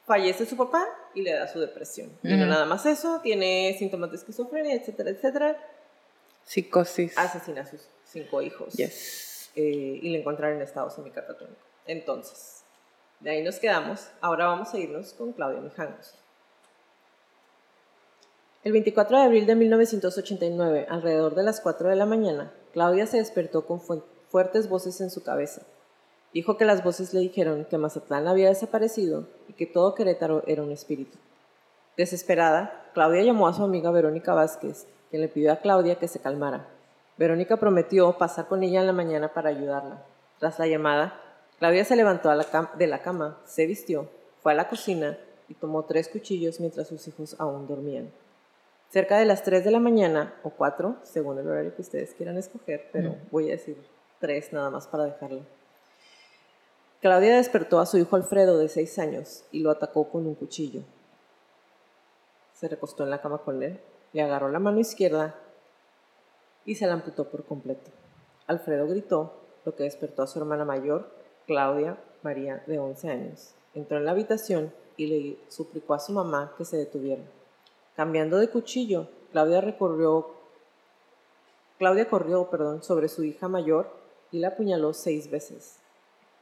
fallece 0.07 0.47
su 0.47 0.57
papá 0.57 0.87
y 1.15 1.23
le 1.23 1.33
da 1.33 1.49
su 1.49 1.61
depresión. 1.61 2.11
Y 2.23 2.35
no 2.37 2.47
nada 2.47 2.67
más 2.67 2.87
eso, 2.87 3.21
tiene 3.23 3.75
síntomas 3.79 4.11
de 4.11 4.17
esquizofrenia, 4.17 4.75
etcétera, 4.75 5.11
etcétera. 5.11 5.57
Psicosis. 6.45 7.17
Asesina 7.17 7.63
a 7.63 7.67
sus 7.67 7.81
cinco 8.05 8.43
hijos. 8.43 8.75
Yes. 8.75 9.51
Eh, 9.57 10.01
y 10.03 10.11
le 10.11 10.21
encontraron 10.21 10.57
en 10.57 10.63
estado 10.63 10.91
semicatatónico. 10.91 11.61
Entonces, 11.87 12.65
de 13.21 13.31
ahí 13.31 13.43
nos 13.43 13.59
quedamos. 13.59 14.09
Ahora 14.21 14.47
vamos 14.47 14.75
a 14.75 14.79
irnos 14.79 15.13
con 15.15 15.33
Claudia 15.33 15.61
Mijangos. 15.61 16.15
El 18.65 18.73
24 18.73 19.19
de 19.19 19.23
abril 19.25 19.47
de 19.47 19.55
1989, 19.55 20.87
alrededor 20.89 21.35
de 21.35 21.43
las 21.43 21.61
4 21.61 21.91
de 21.91 21.97
la 21.97 22.07
mañana, 22.07 22.53
Claudia 22.73 23.07
se 23.07 23.19
despertó 23.19 23.67
con 23.67 23.81
fuertes 23.81 24.69
voces 24.69 25.01
en 25.03 25.11
su 25.11 25.23
cabeza. 25.23 25.63
Dijo 26.35 26.57
que 26.57 26.65
las 26.65 26.83
voces 26.83 27.15
le 27.15 27.21
dijeron 27.21 27.65
que 27.65 27.79
Mazatlán 27.79 28.27
había 28.27 28.49
desaparecido 28.49 29.29
y 29.47 29.53
que 29.53 29.67
todo 29.67 29.95
Querétaro 29.95 30.43
era 30.49 30.65
un 30.65 30.73
espíritu. 30.73 31.17
Desesperada, 31.97 32.91
Claudia 32.93 33.23
llamó 33.23 33.47
a 33.47 33.55
su 33.55 33.63
amiga 33.63 33.93
Verónica 33.93 34.35
Vázquez, 34.35 34.89
quien 35.11 35.23
le 35.23 35.29
pidió 35.29 35.53
a 35.53 35.61
Claudia 35.61 35.95
que 35.95 36.09
se 36.09 36.19
calmara. 36.19 36.67
Verónica 37.17 37.57
prometió 37.59 38.19
pasar 38.19 38.49
con 38.49 38.65
ella 38.65 38.81
en 38.81 38.89
la 38.89 38.93
mañana 38.93 39.33
para 39.33 39.51
ayudarla. 39.51 40.03
Tras 40.41 40.59
la 40.59 40.67
llamada, 40.67 41.21
Claudia 41.61 41.85
se 41.85 41.95
levantó 41.95 42.31
de 42.31 42.87
la 42.89 42.99
cama, 42.99 43.39
se 43.45 43.67
vistió, 43.67 44.09
fue 44.43 44.51
a 44.51 44.57
la 44.57 44.69
cocina 44.69 45.17
y 45.49 45.55
tomó 45.55 45.85
tres 45.85 46.09
cuchillos 46.09 46.59
mientras 46.59 46.89
sus 46.89 47.07
hijos 47.07 47.37
aún 47.39 47.69
dormían. 47.69 48.11
Cerca 48.91 49.19
de 49.19 49.25
las 49.25 49.45
3 49.45 49.65
de 49.65 49.71
la 49.71 49.81
mañana, 49.81 50.35
o 50.43 50.51
4, 50.51 50.97
según 51.05 51.39
el 51.39 51.49
horario 51.49 51.75
que 51.75 51.83
ustedes 51.83 52.15
quieran 52.15 52.39
escoger, 52.39 52.91
pero 52.93 53.17
voy 53.31 53.49
a 53.49 53.53
decir 53.53 53.77
3 54.21 54.53
nada 54.53 54.71
más 54.71 54.87
para 54.87 55.05
dejarlo 55.05 55.43
Claudia 57.05 57.37
despertó 57.37 57.81
a 57.81 57.85
su 57.85 57.99
hijo 57.99 58.17
Alfredo 58.17 58.57
de 58.57 58.67
seis 58.71 58.99
años 58.99 59.45
y 59.53 59.61
lo 59.61 59.71
atacó 59.71 60.09
con 60.09 60.27
un 60.27 60.35
cuchillo. 60.35 60.85
Se 62.55 62.67
recostó 62.67 63.05
en 63.05 63.11
la 63.11 63.21
cama 63.21 63.37
con 63.37 63.63
él, 63.63 63.79
le 64.15 64.23
agarró 64.23 64.49
la 64.49 64.59
mano 64.59 64.81
izquierda 64.81 65.35
y 66.65 66.77
se 66.77 66.87
la 66.87 66.95
amputó 66.95 67.29
por 67.29 67.45
completo. 67.45 67.91
Alfredo 68.47 68.89
gritó, 68.89 69.35
lo 69.67 69.77
que 69.77 69.83
despertó 69.83 70.23
a 70.23 70.27
su 70.27 70.39
hermana 70.39 70.65
mayor, 70.65 71.11
Claudia 71.47 71.99
María, 72.23 72.65
de 72.67 72.79
11 72.79 73.11
años. 73.11 73.55
Entró 73.75 73.99
en 73.99 74.07
la 74.07 74.13
habitación 74.13 74.73
y 74.97 75.07
le 75.07 75.39
suplicó 75.49 75.93
a 75.93 76.01
su 76.01 76.13
mamá 76.13 76.55
que 76.57 76.65
se 76.65 76.79
detuviera. 76.79 77.25
Cambiando 77.97 78.39
de 78.39 78.49
cuchillo, 78.49 79.09
Claudia 79.31 79.61
recorrió 79.61 80.31
Claudia 81.77 82.09
corrió, 82.09 82.49
perdón, 82.49 82.83
sobre 82.83 83.11
su 83.11 83.25
hija 83.25 83.47
mayor 83.47 83.91
y 84.33 84.39
la 84.39 84.49
apuñaló 84.49 84.95
seis 84.95 85.31
veces. 85.31 85.84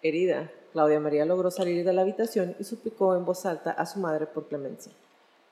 Herida, 0.05 0.51
Claudia 0.73 0.99
María 0.99 1.25
logró 1.25 1.53
salir 1.53 1.85
de 1.85 1.93
la 1.93 2.03
habitación 2.03 2.57
y 2.59 2.65
suplicó 2.65 3.15
en 3.15 3.25
voz 3.25 3.47
alta 3.47 3.71
a 3.71 3.87
su 3.87 4.01
madre 4.01 4.27
por 4.27 4.49
clemencia. 4.49 4.93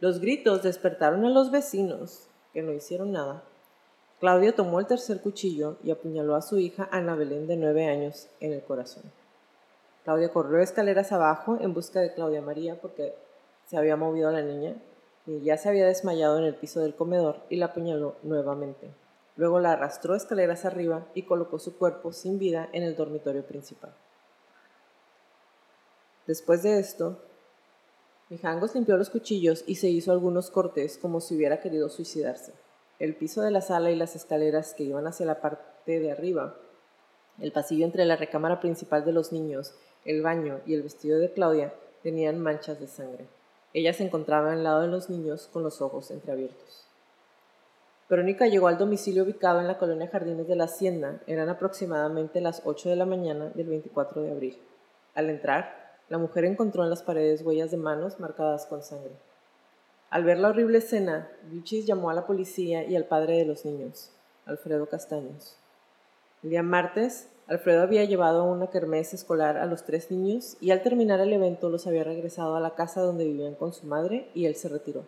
Los 0.01 0.19
gritos 0.19 0.65
despertaron 0.65 1.25
a 1.25 1.31
los 1.31 1.53
vecinos, 1.53 2.27
que 2.53 2.63
no 2.63 2.73
hicieron 2.73 3.13
nada. 3.13 3.45
Claudia 4.19 4.53
tomó 4.53 4.81
el 4.81 4.87
tercer 4.87 5.21
cuchillo 5.21 5.77
y 5.85 5.93
apuñaló 5.93 6.35
a 6.35 6.43
su 6.43 6.59
hija 6.59 6.89
Ana 6.91 7.15
Belén 7.15 7.47
de 7.47 7.57
nueve 7.57 7.87
años 7.87 8.29
en 8.41 8.53
el 8.53 8.63
corazón. 8.63 9.05
Claudia 10.03 10.33
corrió 10.33 10.59
escaleras 10.59 11.13
abajo 11.13 11.59
en 11.61 11.73
busca 11.73 12.01
de 12.01 12.13
Claudia 12.13 12.43
María 12.43 12.81
porque 12.81 13.15
se 13.67 13.77
había 13.77 13.95
movido 13.95 14.33
la 14.33 14.43
niña 14.43 14.75
y 15.27 15.43
ya 15.43 15.59
se 15.59 15.69
había 15.69 15.87
desmayado 15.87 16.39
en 16.39 16.45
el 16.45 16.57
piso 16.57 16.81
del 16.81 16.97
comedor 16.97 17.37
y 17.51 17.57
la 17.57 17.67
apuñaló 17.67 18.17
nuevamente. 18.25 18.91
Luego 19.37 19.61
la 19.61 19.73
arrastró 19.73 20.17
escaleras 20.17 20.65
arriba 20.65 21.07
y 21.15 21.23
colocó 21.23 21.61
su 21.61 21.79
cuerpo 21.79 22.13
sin 22.13 22.41
vida 22.41 22.69
en 22.73 22.83
el 22.83 22.97
dormitorio 22.97 23.45
principal. 23.45 23.95
Después 26.31 26.63
de 26.63 26.79
esto, 26.79 27.19
Mijangos 28.29 28.77
limpió 28.77 28.97
los 28.97 29.11
cuchillos 29.11 29.65
y 29.67 29.75
se 29.75 29.89
hizo 29.89 30.13
algunos 30.13 30.49
cortes 30.49 30.97
como 30.97 31.21
si 31.21 31.35
hubiera 31.35 31.59
querido 31.59 31.89
suicidarse. 31.89 32.53
El 33.01 33.17
piso 33.17 33.43
de 33.43 33.51
la 33.51 33.61
sala 33.61 33.91
y 33.91 33.97
las 33.97 34.15
escaleras 34.15 34.73
que 34.75 34.85
iban 34.85 35.09
hacia 35.09 35.27
la 35.27 35.41
parte 35.41 35.99
de 35.99 36.13
arriba, 36.13 36.55
el 37.41 37.51
pasillo 37.51 37.85
entre 37.85 38.05
la 38.05 38.15
recámara 38.15 38.61
principal 38.61 39.05
de 39.05 39.11
los 39.11 39.33
niños, 39.33 39.75
el 40.05 40.23
baño 40.23 40.61
y 40.67 40.75
el 40.75 40.85
vestido 40.85 41.19
de 41.19 41.33
Claudia 41.33 41.75
tenían 42.05 42.39
manchas 42.39 42.79
de 42.79 42.87
sangre. 42.87 43.27
Ella 43.75 43.93
se 43.93 44.05
encontraba 44.05 44.53
al 44.53 44.63
lado 44.63 44.83
de 44.83 44.87
los 44.87 45.11
niños 45.11 45.49
con 45.53 45.65
los 45.65 45.83
ojos 45.83 46.13
entreabiertos. 46.13 46.85
Verónica 48.09 48.47
llegó 48.47 48.69
al 48.69 48.79
domicilio 48.79 49.25
ubicado 49.25 49.59
en 49.59 49.67
la 49.67 49.79
colonia 49.79 50.07
Jardines 50.07 50.47
de 50.47 50.55
la 50.55 50.67
Hacienda. 50.67 51.19
Eran 51.27 51.49
aproximadamente 51.49 52.41
las 52.41 52.63
8 52.65 52.89
de 52.89 52.95
la 52.95 53.05
mañana 53.05 53.51
del 53.53 53.67
24 53.67 54.23
de 54.23 54.31
abril. 54.31 54.59
Al 55.17 55.29
entrar, 55.29 55.80
la 56.11 56.19
mujer 56.19 56.45
encontró 56.45 56.83
en 56.83 56.91
las 56.91 57.05
paredes 57.05 57.43
huellas 57.43 57.71
de 57.71 57.77
manos 57.77 58.19
marcadas 58.19 58.67
con 58.67 58.83
sangre. 58.83 59.13
Al 60.11 60.25
ver 60.25 60.39
la 60.39 60.49
horrible 60.49 60.79
escena, 60.79 61.31
Vichis 61.45 61.87
llamó 61.87 62.11
a 62.11 62.15
la 62.15 62.27
policía 62.27 62.85
y 62.85 62.97
al 62.97 63.05
padre 63.05 63.37
de 63.37 63.45
los 63.47 63.65
niños, 63.65 64.11
Alfredo 64.45 64.89
Castaños. 64.89 65.57
El 66.43 66.51
día 66.51 66.65
martes, 66.65 67.29
Alfredo 67.47 67.83
había 67.83 68.05
llevado 68.05 68.43
una 68.43 68.71
kermés 68.71 69.15
escolar 69.15 69.57
a 69.57 69.67
los 69.67 69.85
tres 69.85 70.11
niños 70.11 70.57
y 70.61 70.73
al 70.73 70.83
terminar 70.83 71.21
el 71.21 71.33
evento 71.33 71.71
los 71.71 71.87
había 71.87 72.03
regresado 72.03 72.57
a 72.57 72.61
la 72.61 72.75
casa 72.75 73.03
donde 73.03 73.25
vivían 73.25 73.55
con 73.55 73.73
su 73.73 73.87
madre 73.87 74.29
y 74.35 74.47
él 74.47 74.57
se 74.57 74.69
retiró. 74.69 75.05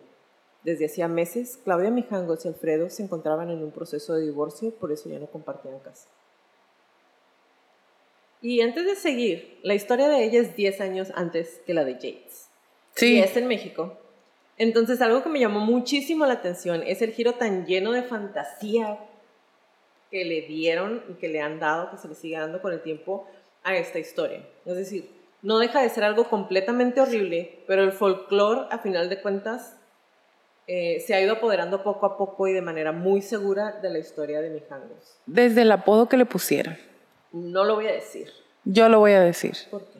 Desde 0.63 0.85
hacía 0.85 1.09
meses, 1.09 1.59
Claudia 1.65 1.91
Mijangos 1.91 2.45
y 2.45 2.47
Alfredo 2.47 2.89
se 2.89 3.03
encontraban 3.03 3.49
en 3.49 3.61
un 3.61 3.71
proceso 3.71 4.13
de 4.13 4.21
divorcio, 4.23 4.71
por 4.71 4.93
eso 4.93 5.09
ya 5.09 5.19
no 5.19 5.27
compartían 5.27 5.79
casa. 5.79 6.07
Y 8.43 8.59
antes 8.59 8.85
de 8.85 8.97
seguir, 8.97 9.57
la 9.63 9.73
historia 9.73 10.09
de 10.09 10.21
ella 10.21 10.41
es 10.41 10.53
10 10.53 10.81
años 10.81 11.13
antes 11.15 11.61
que 11.65 11.73
la 11.73 11.85
de 11.85 11.93
Yates. 11.93 12.49
Sí. 12.93 13.15
Y 13.15 13.19
es 13.21 13.37
en 13.37 13.47
México. 13.47 13.97
Entonces, 14.57 15.01
algo 15.01 15.23
que 15.23 15.29
me 15.29 15.39
llamó 15.39 15.61
muchísimo 15.61 16.25
la 16.25 16.33
atención 16.33 16.83
es 16.85 17.01
el 17.01 17.13
giro 17.13 17.35
tan 17.35 17.65
lleno 17.65 17.93
de 17.93 18.03
fantasía 18.03 18.99
que 20.11 20.25
le 20.25 20.41
dieron 20.41 21.03
y 21.09 21.13
que 21.13 21.29
le 21.29 21.39
han 21.39 21.59
dado, 21.59 21.89
que 21.89 21.97
se 21.97 22.09
le 22.09 22.15
sigue 22.15 22.37
dando 22.37 22.61
con 22.61 22.73
el 22.73 22.81
tiempo 22.81 23.25
a 23.63 23.77
esta 23.77 23.97
historia. 23.97 24.45
Es 24.65 24.75
decir, 24.75 25.09
no 25.41 25.57
deja 25.57 25.81
de 25.81 25.87
ser 25.87 26.03
algo 26.03 26.29
completamente 26.29 26.99
horrible, 26.99 27.63
pero 27.65 27.81
el 27.81 27.93
folclore, 27.93 28.67
a 28.71 28.77
final 28.79 29.09
de 29.09 29.21
cuentas, 29.21 29.77
eh, 30.67 30.99
se 30.99 31.13
ha 31.13 31.21
ido 31.21 31.33
apoderando 31.33 31.81
poco 31.81 32.05
a 32.05 32.17
poco 32.17 32.45
y 32.49 32.53
de 32.53 32.61
manera 32.61 32.91
muy 32.91 33.21
segura 33.21 33.79
de 33.81 33.89
la 33.89 33.99
historia 33.99 34.41
de 34.41 34.49
Mijangos. 34.49 35.17
Desde 35.25 35.61
el 35.61 35.71
apodo 35.71 36.09
que 36.09 36.17
le 36.17 36.25
pusieron. 36.25 36.77
No 37.33 37.65
lo 37.65 37.75
voy 37.75 37.87
a 37.87 37.91
decir. 37.91 38.31
Yo 38.63 38.87
lo 38.87 38.99
voy 38.99 39.11
a 39.11 39.19
decir. 39.19 39.57
¿Por 39.69 39.81
qué? 39.81 39.99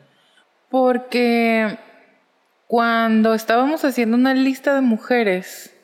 Porque 0.70 1.78
cuando 2.66 3.34
estábamos 3.34 3.84
haciendo 3.84 4.16
una 4.16 4.32
lista 4.34 4.74
de 4.74 4.80
mujeres, 4.80 5.76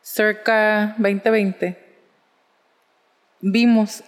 cerca 0.00 0.94
2020, 0.98 1.78
vimos 3.40 4.02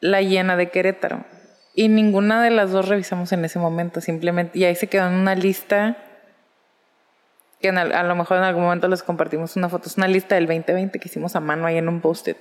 la 0.00 0.22
llena 0.22 0.56
de 0.56 0.70
Querétaro. 0.70 1.24
Y 1.74 1.88
ninguna 1.88 2.42
de 2.42 2.50
las 2.50 2.70
dos 2.70 2.88
revisamos 2.88 3.32
en 3.32 3.44
ese 3.44 3.58
momento, 3.58 4.00
simplemente. 4.00 4.58
Y 4.58 4.64
ahí 4.64 4.76
se 4.76 4.86
quedó 4.86 5.08
en 5.08 5.14
una 5.14 5.34
lista 5.34 5.96
que 7.60 7.68
en 7.68 7.78
a 7.78 8.02
lo 8.02 8.14
mejor 8.14 8.36
en 8.36 8.44
algún 8.44 8.64
momento 8.64 8.86
les 8.88 9.02
compartimos 9.02 9.56
una 9.56 9.68
foto. 9.68 9.88
Es 9.88 9.96
una 9.96 10.06
lista 10.06 10.34
del 10.34 10.46
2020 10.46 10.98
que 11.00 11.08
hicimos 11.08 11.34
a 11.34 11.40
mano 11.40 11.66
ahí 11.66 11.78
en 11.78 11.88
un 11.88 12.00
post-it. 12.00 12.36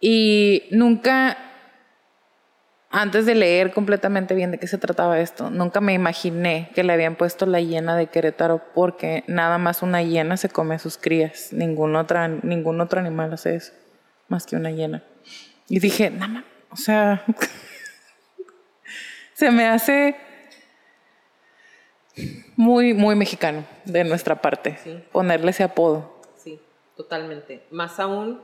Y 0.00 0.64
nunca, 0.72 1.36
antes 2.98 3.26
de 3.26 3.34
leer 3.34 3.72
completamente 3.72 4.34
bien 4.34 4.50
de 4.50 4.58
qué 4.58 4.66
se 4.66 4.78
trataba 4.78 5.20
esto, 5.20 5.50
nunca 5.50 5.82
me 5.82 5.92
imaginé 5.92 6.70
que 6.74 6.82
le 6.82 6.94
habían 6.94 7.14
puesto 7.14 7.44
la 7.44 7.60
hiena 7.60 7.94
de 7.94 8.06
Querétaro 8.06 8.62
porque 8.74 9.22
nada 9.26 9.58
más 9.58 9.82
una 9.82 10.02
hiena 10.02 10.38
se 10.38 10.48
come 10.48 10.76
a 10.76 10.78
sus 10.78 10.96
crías. 10.96 11.52
Ningún, 11.52 11.94
otra, 11.94 12.26
ningún 12.26 12.80
otro 12.80 12.98
animal 12.98 13.34
hace 13.34 13.56
eso, 13.56 13.74
más 14.28 14.46
que 14.46 14.56
una 14.56 14.70
hiena. 14.70 15.02
Y 15.68 15.78
dije, 15.78 16.08
nada 16.10 16.44
o 16.70 16.76
sea, 16.76 17.22
se 19.34 19.50
me 19.50 19.66
hace 19.66 20.16
muy, 22.56 22.94
muy 22.94 23.14
mexicano 23.14 23.66
de 23.84 24.04
nuestra 24.04 24.40
parte 24.40 24.78
Sí. 24.82 25.04
ponerle 25.12 25.50
ese 25.50 25.64
apodo. 25.64 26.22
Sí, 26.36 26.58
totalmente. 26.96 27.62
Más 27.70 28.00
aún 28.00 28.40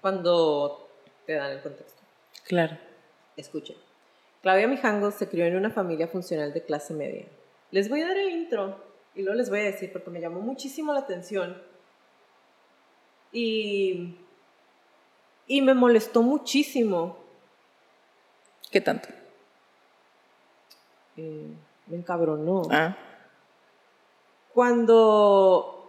cuando 0.00 0.88
te 1.26 1.32
dan 1.32 1.50
el 1.50 1.60
contexto. 1.60 2.00
Claro. 2.46 2.78
Escuchen. 3.36 3.76
Claudia 4.42 4.68
Mijangos 4.68 5.14
se 5.14 5.28
crió 5.28 5.44
en 5.46 5.56
una 5.56 5.70
familia 5.70 6.06
funcional 6.08 6.52
de 6.52 6.62
clase 6.64 6.92
media. 6.94 7.26
Les 7.70 7.88
voy 7.88 8.02
a 8.02 8.08
dar 8.08 8.16
el 8.18 8.30
intro 8.30 8.76
y 9.14 9.22
luego 9.22 9.36
les 9.36 9.48
voy 9.50 9.60
a 9.60 9.64
decir 9.64 9.92
porque 9.92 10.10
me 10.10 10.20
llamó 10.20 10.40
muchísimo 10.40 10.92
la 10.92 11.00
atención 11.00 11.60
y, 13.32 14.16
y 15.46 15.62
me 15.62 15.74
molestó 15.74 16.22
muchísimo. 16.22 17.16
¿Qué 18.70 18.80
tanto? 18.80 19.08
eh, 21.16 21.46
me 21.86 21.96
encabronó. 21.96 22.62
Ah, 22.70 22.96
Cuando 24.52 25.83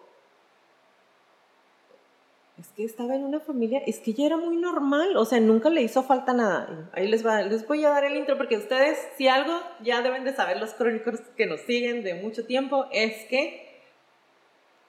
es 2.59 2.67
que 2.69 2.85
estaba 2.85 3.15
en 3.15 3.23
una 3.23 3.39
familia, 3.41 3.81
es 3.85 3.99
que 3.99 4.11
ella 4.11 4.27
era 4.27 4.37
muy 4.37 4.55
normal, 4.55 5.17
o 5.17 5.25
sea, 5.25 5.39
nunca 5.39 5.69
le 5.69 5.81
hizo 5.81 6.03
falta 6.03 6.33
nada. 6.33 6.89
Ahí 6.93 7.07
les, 7.07 7.25
va, 7.25 7.41
les 7.41 7.67
voy 7.67 7.83
a 7.83 7.89
dar 7.89 8.05
el 8.05 8.15
intro 8.15 8.37
porque 8.37 8.55
ustedes, 8.55 8.97
si 9.17 9.27
algo, 9.27 9.59
ya 9.83 10.01
deben 10.01 10.23
de 10.23 10.33
saber 10.33 10.57
los 10.57 10.73
crónicos 10.73 11.19
que 11.35 11.47
nos 11.47 11.61
siguen 11.61 12.03
de 12.03 12.13
mucho 12.13 12.45
tiempo, 12.45 12.85
es 12.91 13.25
que 13.25 13.81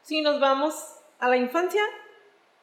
si 0.03 0.23
nos 0.23 0.39
vamos 0.39 0.75
a 1.19 1.29
la 1.29 1.37
infancia, 1.37 1.83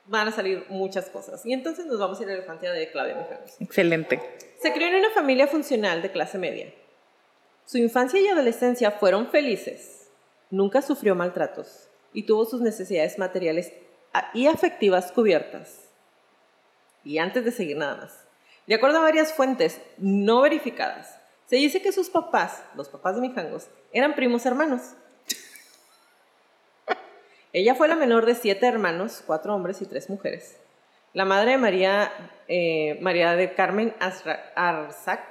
van 0.05 0.29
a 0.29 0.31
salir 0.31 0.65
muchas 0.69 1.09
cosas. 1.09 1.45
Y 1.45 1.51
entonces 1.51 1.85
nos 1.85 1.99
vamos 1.99 2.19
a 2.19 2.23
ir 2.23 2.29
a 2.29 2.33
la 2.33 2.39
infancia 2.39 2.71
de 2.71 2.89
Claudia 2.89 3.15
Mijangos. 3.15 3.59
excelente. 3.59 4.21
Se 4.61 4.71
crió 4.71 4.87
en 4.87 4.95
una 4.95 5.09
familia 5.09 5.47
funcional 5.47 6.01
de 6.01 6.11
clase 6.11 6.37
media. 6.37 6.73
Su 7.65 7.77
infancia 7.77 8.19
y 8.21 8.27
adolescencia 8.27 8.91
fueron 8.91 9.27
felices. 9.27 10.09
Nunca 10.49 10.81
sufrió 10.81 11.15
maltratos 11.15 11.89
y 12.13 12.23
tuvo 12.23 12.45
sus 12.45 12.61
necesidades 12.61 13.17
materiales 13.17 13.73
y 14.33 14.47
afectivas 14.47 15.11
cubiertas. 15.11 15.89
Y 17.03 17.17
antes 17.17 17.43
de 17.45 17.51
seguir 17.51 17.77
nada 17.77 17.95
más, 17.95 18.23
de 18.67 18.75
acuerdo 18.75 18.99
a 18.99 19.01
varias 19.01 19.33
fuentes 19.33 19.81
no 19.97 20.41
verificadas, 20.41 21.19
se 21.47 21.57
dice 21.57 21.81
que 21.81 21.91
sus 21.91 22.09
papás, 22.09 22.63
los 22.75 22.89
papás 22.89 23.15
de 23.15 23.21
Mijangos, 23.21 23.67
eran 23.91 24.15
primos 24.15 24.45
hermanos. 24.45 24.93
Ella 27.51 27.75
fue 27.75 27.87
la 27.87 27.95
menor 27.95 28.25
de 28.25 28.33
siete 28.33 28.65
hermanos, 28.65 29.21
cuatro 29.25 29.53
hombres 29.53 29.81
y 29.81 29.85
tres 29.85 30.09
mujeres. 30.09 30.57
La 31.13 31.25
madre 31.25 31.51
de 31.51 31.57
María, 31.57 32.11
eh, 32.47 32.97
María 33.01 33.35
de 33.35 33.53
Carmen 33.53 33.93
Arzac 33.99 35.23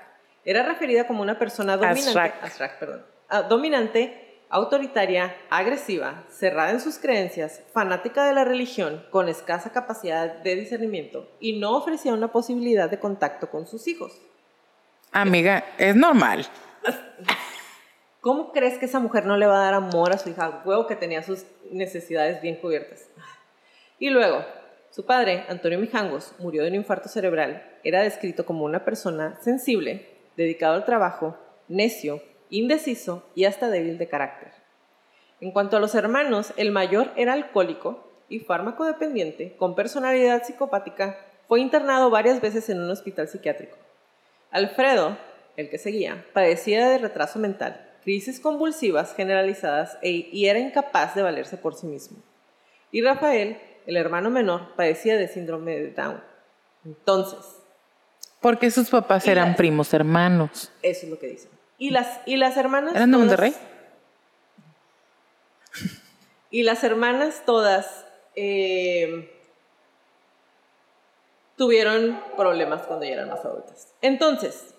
era 0.45 0.63
referida 0.63 1.07
como 1.07 1.23
una 1.23 1.39
persona 1.39 1.77
dominante, 1.77 2.33
perdón, 2.79 3.05
ah, 3.29 3.43
dominante, 3.43 4.32
autoritaria, 4.53 5.35
agresiva, 5.49 6.25
cerrada 6.29 6.73
en 6.73 6.81
sus 6.81 6.99
creencias, 6.99 7.63
fanática 7.73 8.27
de 8.27 8.35
la 8.35 8.45
religión, 8.45 9.03
con 9.11 9.31
escasa 9.31 9.73
capacidad 9.73 10.43
de 10.43 10.57
discernimiento 10.57 11.27
y 11.41 11.59
no 11.59 11.75
ofrecía 11.75 12.13
una 12.13 12.31
posibilidad 12.33 12.91
de 12.91 13.01
contacto 13.01 13.49
con 13.49 13.67
sus 13.67 13.89
hijos. 13.89 14.21
Amiga, 15.11 15.65
es 15.79 15.97
normal. 15.97 16.47
¿Cómo 18.21 18.53
crees 18.53 18.79
que 18.79 18.85
esa 18.85 19.01
mujer 19.01 19.25
no 19.25 19.39
le 19.39 19.47
va 19.47 19.57
a 19.57 19.65
dar 19.65 19.75
amor 19.75 20.13
a 20.13 20.19
su 20.19 20.29
hija? 20.29 20.63
Huevo 20.67 20.87
que 20.87 20.97
tenía 20.97 21.23
sus 21.23 21.47
necesidades 21.71 22.43
bien 22.43 22.57
cubiertas. 22.57 23.09
Y 23.99 24.11
luego, 24.11 24.45
su 24.91 25.07
padre, 25.07 25.47
Antonio 25.49 25.79
Mijangos, 25.79 26.35
murió 26.39 26.63
de 26.63 26.69
un 26.69 26.75
infarto 26.75 27.09
cerebral. 27.09 27.79
Era 27.85 28.03
descrito 28.03 28.45
como 28.45 28.67
una 28.67 28.85
persona 28.85 29.39
sensible, 29.41 30.11
dedicado 30.37 30.75
al 30.75 30.85
trabajo, 30.85 31.39
necio, 31.69 32.21
indeciso 32.53 33.25
y 33.35 33.47
hasta 33.47 33.69
débil 33.69 33.99
de 33.99 34.09
carácter. 34.09 34.53
En 35.41 35.51
cuanto 35.51 35.77
a 35.77 35.81
los 35.81 35.95
hermanos, 35.95 36.53
el 36.57 36.71
mayor 36.71 37.11
era 37.17 37.33
alcohólico 37.33 38.07
y 38.29 38.41
fármaco 38.41 38.85
dependiente, 38.85 39.57
con 39.57 39.75
personalidad 39.75 40.45
psicopática, 40.45 41.19
Fue 41.49 41.61
internado 41.61 42.09
varias 42.09 42.41
veces 42.41 42.71
en 42.71 42.81
un 42.81 42.89
hospital 42.91 43.29
psiquiátrico. 43.29 43.77
Alfredo, 44.51 45.19
el 45.57 45.69
que 45.69 45.77
seguía, 45.77 46.25
padecía 46.33 46.89
de 46.89 46.97
retraso 46.97 47.39
mental, 47.39 47.91
crisis 48.05 48.41
convulsivas 48.41 49.15
generalizadas 49.15 49.99
e, 50.01 50.11
y 50.11 50.47
era 50.47 50.61
incapaz 50.61 51.15
de 51.15 51.23
valerse 51.23 51.59
por 51.59 51.75
sí 51.75 51.87
mismo. 51.87 52.19
Y 52.91 53.03
Rafael, 53.03 53.59
el 53.87 53.97
hermano 53.97 54.31
menor, 54.31 54.75
padecía 54.77 55.17
de 55.17 55.29
síndrome 55.29 55.79
de 55.79 55.91
Down. 55.91 56.23
Entonces. 56.85 57.41
Porque 58.41 58.71
sus 58.71 58.89
papás 58.89 59.27
eran 59.27 59.55
primos 59.57 59.93
hermanos. 59.93 60.71
Eso 60.83 61.07
es 61.07 61.11
lo 61.11 61.19
que 61.19 61.27
dicen. 61.27 61.51
Y 61.83 61.91
las, 61.91 62.21
y 62.27 62.37
las 62.37 62.57
hermanas. 62.57 62.95
¿Eran 62.95 63.11
de 63.11 63.19
Monterrey? 63.19 63.57
Y 66.53 66.63
las 66.63 66.85
hermanas 66.85 67.43
todas 67.45 68.07
eh, 68.37 69.37
tuvieron 71.57 72.23
problemas 72.37 72.83
cuando 72.83 73.05
ya 73.05 73.15
eran 73.15 73.31
más 73.31 73.45
adultas. 73.45 73.93
Entonces, 74.01 74.77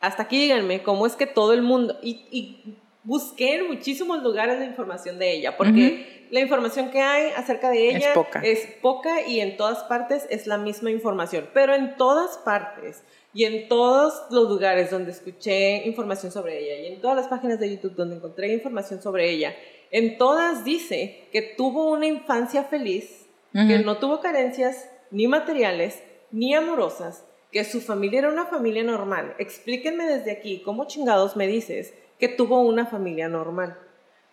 hasta 0.00 0.24
aquí 0.24 0.42
díganme 0.42 0.82
cómo 0.82 1.06
es 1.06 1.16
que 1.16 1.26
todo 1.26 1.54
el 1.54 1.62
mundo, 1.62 1.98
y, 2.02 2.76
busqué 3.02 3.54
en 3.54 3.68
muchísimos 3.68 4.22
lugares 4.22 4.58
la 4.58 4.66
información 4.66 5.18
de 5.18 5.32
ella, 5.32 5.56
porque 5.56 6.26
la 6.30 6.40
información 6.40 6.90
que 6.90 7.00
hay 7.00 7.30
acerca 7.30 7.70
de 7.70 7.88
ella 7.88 8.12
es 8.42 8.66
poca. 8.82 9.22
y 9.26 9.40
en 9.40 9.56
todas 9.56 9.84
partes 9.84 10.26
es 10.28 10.46
la 10.46 10.58
misma 10.58 10.90
información, 10.90 11.48
pero 11.54 11.74
en 11.74 11.96
todas 11.96 12.36
partes 12.36 13.04
y 13.36 13.44
en 13.44 13.68
todos 13.68 14.22
los 14.30 14.48
lugares 14.48 14.90
donde 14.90 15.10
escuché 15.10 15.86
información 15.86 16.32
sobre 16.32 16.58
ella 16.58 16.80
y 16.80 16.94
en 16.94 17.02
todas 17.02 17.18
las 17.18 17.28
páginas 17.28 17.60
de 17.60 17.68
YouTube 17.68 17.94
donde 17.94 18.16
encontré 18.16 18.50
información 18.50 19.02
sobre 19.02 19.28
ella, 19.28 19.54
en 19.90 20.16
todas 20.16 20.64
dice 20.64 21.28
que 21.32 21.42
tuvo 21.42 21.90
una 21.90 22.06
infancia 22.06 22.64
feliz, 22.64 23.26
que 23.52 23.78
no 23.80 23.98
tuvo 23.98 24.20
carencias 24.20 24.88
ni 25.10 25.28
materiales 25.28 26.02
ni 26.30 26.54
amorosas, 26.54 27.26
que 27.52 27.64
su 27.64 27.82
familia 27.82 28.20
era 28.20 28.30
una 28.30 28.46
familia 28.46 28.82
normal. 28.82 29.34
Explíquenme 29.38 30.06
desde 30.06 30.30
aquí 30.30 30.62
cómo 30.64 30.86
chingados 30.86 31.36
me 31.36 31.46
dices 31.46 31.92
que 32.18 32.28
tuvo 32.28 32.62
una 32.62 32.86
familia 32.86 33.28
normal. 33.28 33.78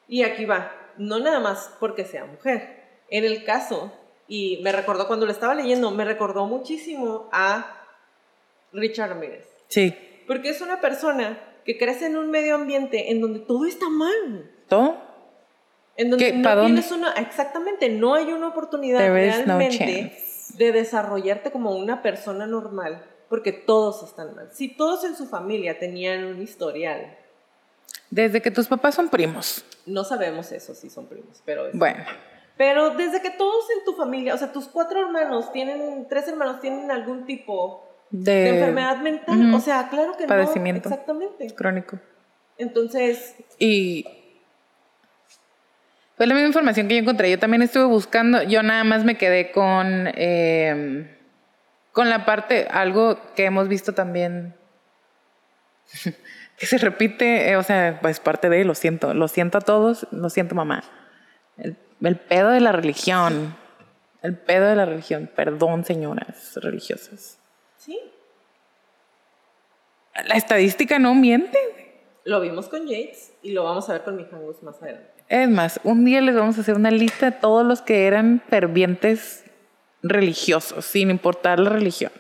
Y 0.08 0.24
aquí 0.24 0.46
va, 0.46 0.72
no 0.98 1.20
nada 1.20 1.42
más 1.42 1.74
porque 1.82 2.06
sea 2.06 2.24
mujer. 2.24 3.02
En 3.10 3.26
el 3.26 3.44
caso, 3.44 3.92
y 4.30 4.62
me 4.64 4.72
recordó 4.72 5.08
cuando 5.08 5.26
lo 5.26 5.34
estaba 5.34 5.56
leyendo, 5.56 5.92
me 5.92 6.06
recordó 6.06 6.46
muchísimo 6.46 7.28
a 7.34 7.83
Richard 8.74 9.10
Ramírez. 9.10 9.48
Sí. 9.68 9.96
Porque 10.28 10.50
es 10.50 10.62
una 10.62 10.82
persona 10.82 11.40
que 11.66 11.78
crece 11.78 12.08
en 12.08 12.18
un 12.18 12.30
medio 12.30 12.56
ambiente 12.56 13.12
en 13.12 13.22
donde 13.22 13.40
todo 13.40 13.66
está 13.66 13.90
mal. 13.90 14.52
¿Todo? 14.68 14.98
En 15.96 16.10
donde 16.10 16.34
no 16.34 16.66
tienes 16.66 16.92
una, 16.92 17.12
exactamente, 17.14 17.90
no 17.90 18.16
hay 18.16 18.32
una 18.32 18.48
oportunidad 18.48 19.00
realmente 19.00 20.18
de 20.56 20.72
desarrollarte 20.72 21.52
como 21.52 21.76
una 21.76 22.02
persona 22.02 22.48
normal, 22.48 23.04
porque 23.30 23.52
todos 23.52 24.04
están 24.04 24.36
mal. 24.36 24.50
Si 24.52 24.76
todos 24.76 25.04
en 25.04 25.16
su 25.16 25.28
familia 25.28 25.78
tenían 25.78 26.26
un 26.26 26.42
historial. 26.42 27.16
Desde 28.10 28.42
que 28.42 28.50
tus 28.50 28.68
papás 28.68 28.96
son 28.96 29.10
primos. 29.10 29.64
No 29.86 30.04
sabemos 30.04 30.52
eso 30.52 30.74
si 30.74 30.90
son 30.90 31.08
primos, 31.08 31.42
pero... 31.46 31.70
bueno. 31.74 32.04
Pero 32.58 32.92
desde 32.92 33.22
que 33.22 33.32
todos 33.32 33.66
en 33.78 33.84
tu 33.84 33.94
familia, 33.94 34.36
o 34.36 34.38
sea, 34.38 34.52
tus 34.52 34.68
cuatro 34.68 35.00
hermanos 35.00 35.52
tienen, 35.52 36.08
tres 36.08 36.28
hermanos 36.28 36.60
tienen 36.60 36.92
algún 36.92 37.26
tipo 37.26 37.84
de, 38.14 38.50
enfermedad 38.50 38.98
mental. 39.02 39.54
O 39.56 39.60
sea, 39.60 39.90
claro 39.90 40.16
que 40.16 40.28
padecimiento 40.28 40.88
no. 40.88 40.94
Exactamente. 40.94 41.48
Crónico. 41.56 42.00
Entonces. 42.60 43.36
Y. 43.58 44.06
Fue 46.16 46.28
la 46.28 46.36
misma 46.36 46.48
información 46.48 46.88
que 46.88 46.94
yo 46.94 47.02
encontré. 47.02 47.32
Yo 47.32 47.40
también 47.40 47.64
estuve 47.64 47.86
buscando. 47.86 48.44
Yo 48.44 48.62
nada 48.62 48.84
más 48.84 49.04
me 49.04 49.18
quedé 49.18 49.52
con. 49.52 50.12
Em, 50.14 51.08
con 51.92 52.12
la 52.12 52.24
parte. 52.24 52.68
Algo 52.70 53.20
que 53.36 53.46
hemos 53.46 53.68
visto 53.68 53.94
también. 53.94 54.54
que 56.58 56.66
se 56.68 56.78
repite. 56.78 57.50
Eh, 57.50 57.58
o 57.58 57.64
sea, 57.64 57.98
pues 58.00 58.20
parte 58.20 58.48
de. 58.48 58.64
Lo 58.64 58.76
siento. 58.76 59.16
Lo 59.16 59.28
siento 59.28 59.58
a 59.58 59.62
todos. 59.62 60.06
Lo 60.12 60.30
siento, 60.30 60.54
mamá. 60.54 60.84
El, 61.58 61.78
el 62.04 62.18
pedo 62.18 62.50
de 62.50 62.60
la 62.60 62.74
religión. 62.74 63.56
El 64.22 64.38
pedo 64.38 64.68
de 64.68 64.76
la 64.76 64.86
religión. 64.86 65.32
Perdón, 65.36 65.84
señoras 65.84 66.60
religiosas. 66.62 67.40
Sí. 67.84 68.00
La 70.26 70.36
estadística 70.36 71.00
no 71.00 71.16
miente. 71.16 71.58
Lo 72.24 72.40
vimos 72.40 72.68
con 72.70 72.88
Yates 72.88 73.34
y 73.42 73.52
lo 73.52 73.64
vamos 73.64 73.90
a 73.90 73.94
ver 73.94 74.04
con 74.04 74.16
Mijangos 74.16 74.64
más 74.64 74.82
adelante. 74.82 75.12
Es 75.28 75.50
más, 75.50 75.80
un 75.84 76.06
día 76.06 76.22
les 76.22 76.36
vamos 76.36 76.58
a 76.58 76.62
hacer 76.62 76.76
una 76.76 76.92
lista 76.92 77.32
de 77.32 77.38
todos 77.38 77.66
los 77.66 77.82
que 77.82 78.06
eran 78.08 78.42
fervientes 78.50 79.44
religiosos, 80.02 80.86
sin 80.86 81.10
importar 81.10 81.60
la 81.60 81.72
religión. 81.72 82.12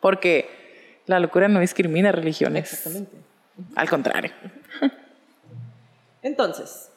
Porque 0.00 1.00
la 1.06 1.20
locura 1.20 1.48
no 1.48 1.60
discrimina 1.60 2.10
religiones. 2.10 2.72
Exactamente. 2.72 3.16
Al 3.76 3.88
contrario. 3.88 4.32
Entonces, 6.22 6.90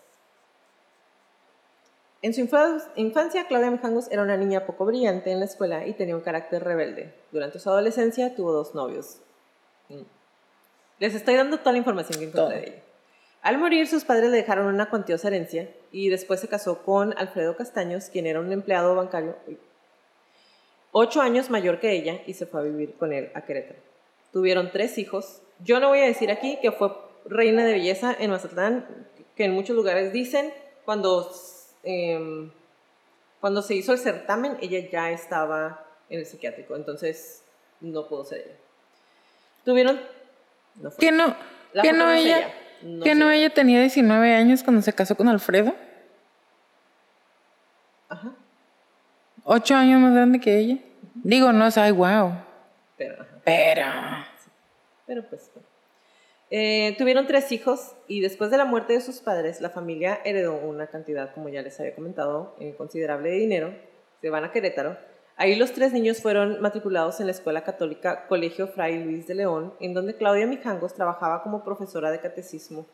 en 2.22 2.34
su 2.34 2.42
infancia, 2.42 3.48
Claudia 3.48 3.72
Mijangos 3.72 4.10
era 4.12 4.24
una 4.24 4.38
niña 4.38 4.66
poco 4.66 4.86
brillante 4.86 5.32
en 5.32 5.40
la 5.40 5.46
escuela 5.46 5.86
y 5.86 5.94
tenía 5.94 6.16
un 6.16 6.22
carácter 6.22 6.64
rebelde. 6.64 7.14
Durante 7.32 7.60
su 7.60 7.70
adolescencia 7.70 8.36
tuvo 8.36 8.52
dos 8.52 8.74
novios. 8.74 9.20
Mm. 9.90 10.02
Les 11.00 11.14
estoy 11.14 11.36
dando 11.36 11.60
toda 11.60 11.74
la 11.74 11.78
información 11.78 12.20
que 12.20 12.26
encontré 12.26 12.60
de 12.60 12.68
ella. 12.68 12.84
Al 13.44 13.60
morir, 13.60 13.88
sus 13.88 14.04
padres 14.04 14.32
le 14.32 14.38
dejaron 14.38 14.66
una 14.66 14.90
cuantiosa 14.90 15.28
herencia 15.28 15.70
y 15.92 16.10
después 16.10 16.40
se 16.40 16.48
casó 16.48 16.84
con 16.84 17.18
Alfredo 17.18 17.56
Castaños, 17.56 18.10
quien 18.10 18.26
era 18.26 18.40
un 18.40 18.52
empleado 18.52 18.96
bancario 18.96 19.36
ocho 21.00 21.22
años 21.22 21.52
mayor 21.52 21.80
que 21.80 21.92
ella 21.92 22.22
y 22.26 22.34
se 22.34 22.48
fue 22.48 22.62
a 22.62 22.64
vivir 22.64 22.96
con 22.96 23.14
él 23.14 23.30
a 23.36 23.42
Querétaro. 23.42 23.80
Tuvieron 24.34 24.72
tres 24.72 24.98
hijos. 24.98 25.42
Yo 25.64 25.80
no 25.80 25.90
voy 25.90 26.00
a 26.00 26.06
decir 26.06 26.32
aquí 26.32 26.58
que 26.60 26.72
fue 26.72 26.92
reina 27.26 27.64
de 27.64 27.74
belleza 27.74 28.16
en 28.18 28.32
Mazatlán, 28.32 28.86
que 29.36 29.46
en 29.46 29.52
muchos 29.52 29.76
lugares 29.76 30.12
dicen 30.12 30.52
cuando 30.86 31.32
Em, 31.90 32.52
cuando 33.40 33.62
se 33.62 33.74
hizo 33.74 33.94
el 33.94 33.98
certamen, 33.98 34.58
ella 34.60 34.90
ya 34.92 35.10
estaba 35.10 35.86
en 36.10 36.20
el 36.20 36.26
psiquiátrico, 36.26 36.76
entonces 36.76 37.46
no 37.80 38.10
pudo 38.10 38.26
ser 38.26 38.40
ella. 38.40 38.58
Tuvieron... 39.64 40.02
No 40.76 40.92
¿Que 40.92 41.14
no, 41.14 41.34
que 41.82 41.94
no 41.94 42.12
ella, 42.12 42.54
que 43.04 43.16
no 43.16 43.32
ella 43.32 43.54
tenía 43.54 43.80
19 43.80 44.36
años 44.36 44.64
cuando 44.64 44.82
se 44.82 44.92
casó 44.92 45.16
con 45.16 45.30
Alfredo? 45.30 45.74
Ajá. 48.10 48.34
¿Ocho 49.46 49.76
años 49.76 50.02
más 50.02 50.14
grande 50.14 50.42
que 50.42 50.58
ella? 50.58 50.78
Digo, 51.16 51.54
no 51.54 51.68
es, 51.68 51.78
ay, 51.78 51.94
wow. 51.94 52.34
Pero... 52.98 53.26
Pero... 53.46 53.86
Pero 55.06 55.24
pues... 55.30 55.50
Eh, 56.50 56.96
tuvieron 56.98 57.28
tres 57.28 57.52
hijos 57.52 57.96
y 58.08 58.22
después 58.22 58.52
de 58.52 58.58
la 58.58 58.66
muerte 58.66 58.94
de 58.94 59.02
sus 59.02 59.20
padres, 59.20 59.60
la 59.60 59.70
familia 59.70 60.22
heredó 60.24 60.56
una 60.56 60.88
cantidad, 60.88 61.34
como 61.34 61.50
ya 61.50 61.62
les 61.62 61.80
había 61.80 61.94
comentado, 61.94 62.56
eh, 62.60 62.74
considerable 62.78 63.30
de 63.30 63.36
dinero. 63.36 63.74
Se 64.22 64.30
van 64.30 64.46
a 64.46 64.52
Querétaro. 64.52 64.98
Ahí 65.36 65.56
los 65.56 65.74
tres 65.74 65.94
niños 65.94 66.22
fueron 66.22 66.62
matriculados 66.62 67.20
en 67.20 67.28
la 67.28 67.32
escuela 67.32 67.64
católica 67.64 68.28
Colegio 68.28 68.68
Fray 68.68 69.04
Luis 69.04 69.28
de 69.28 69.36
León, 69.36 69.74
en 69.80 69.94
donde 69.94 70.16
Claudia 70.16 70.48
Mijangos 70.48 70.96
trabajaba 70.96 71.44
como 71.44 71.64
profesora 71.64 72.12
de 72.12 72.22
catecismo. 72.22 72.88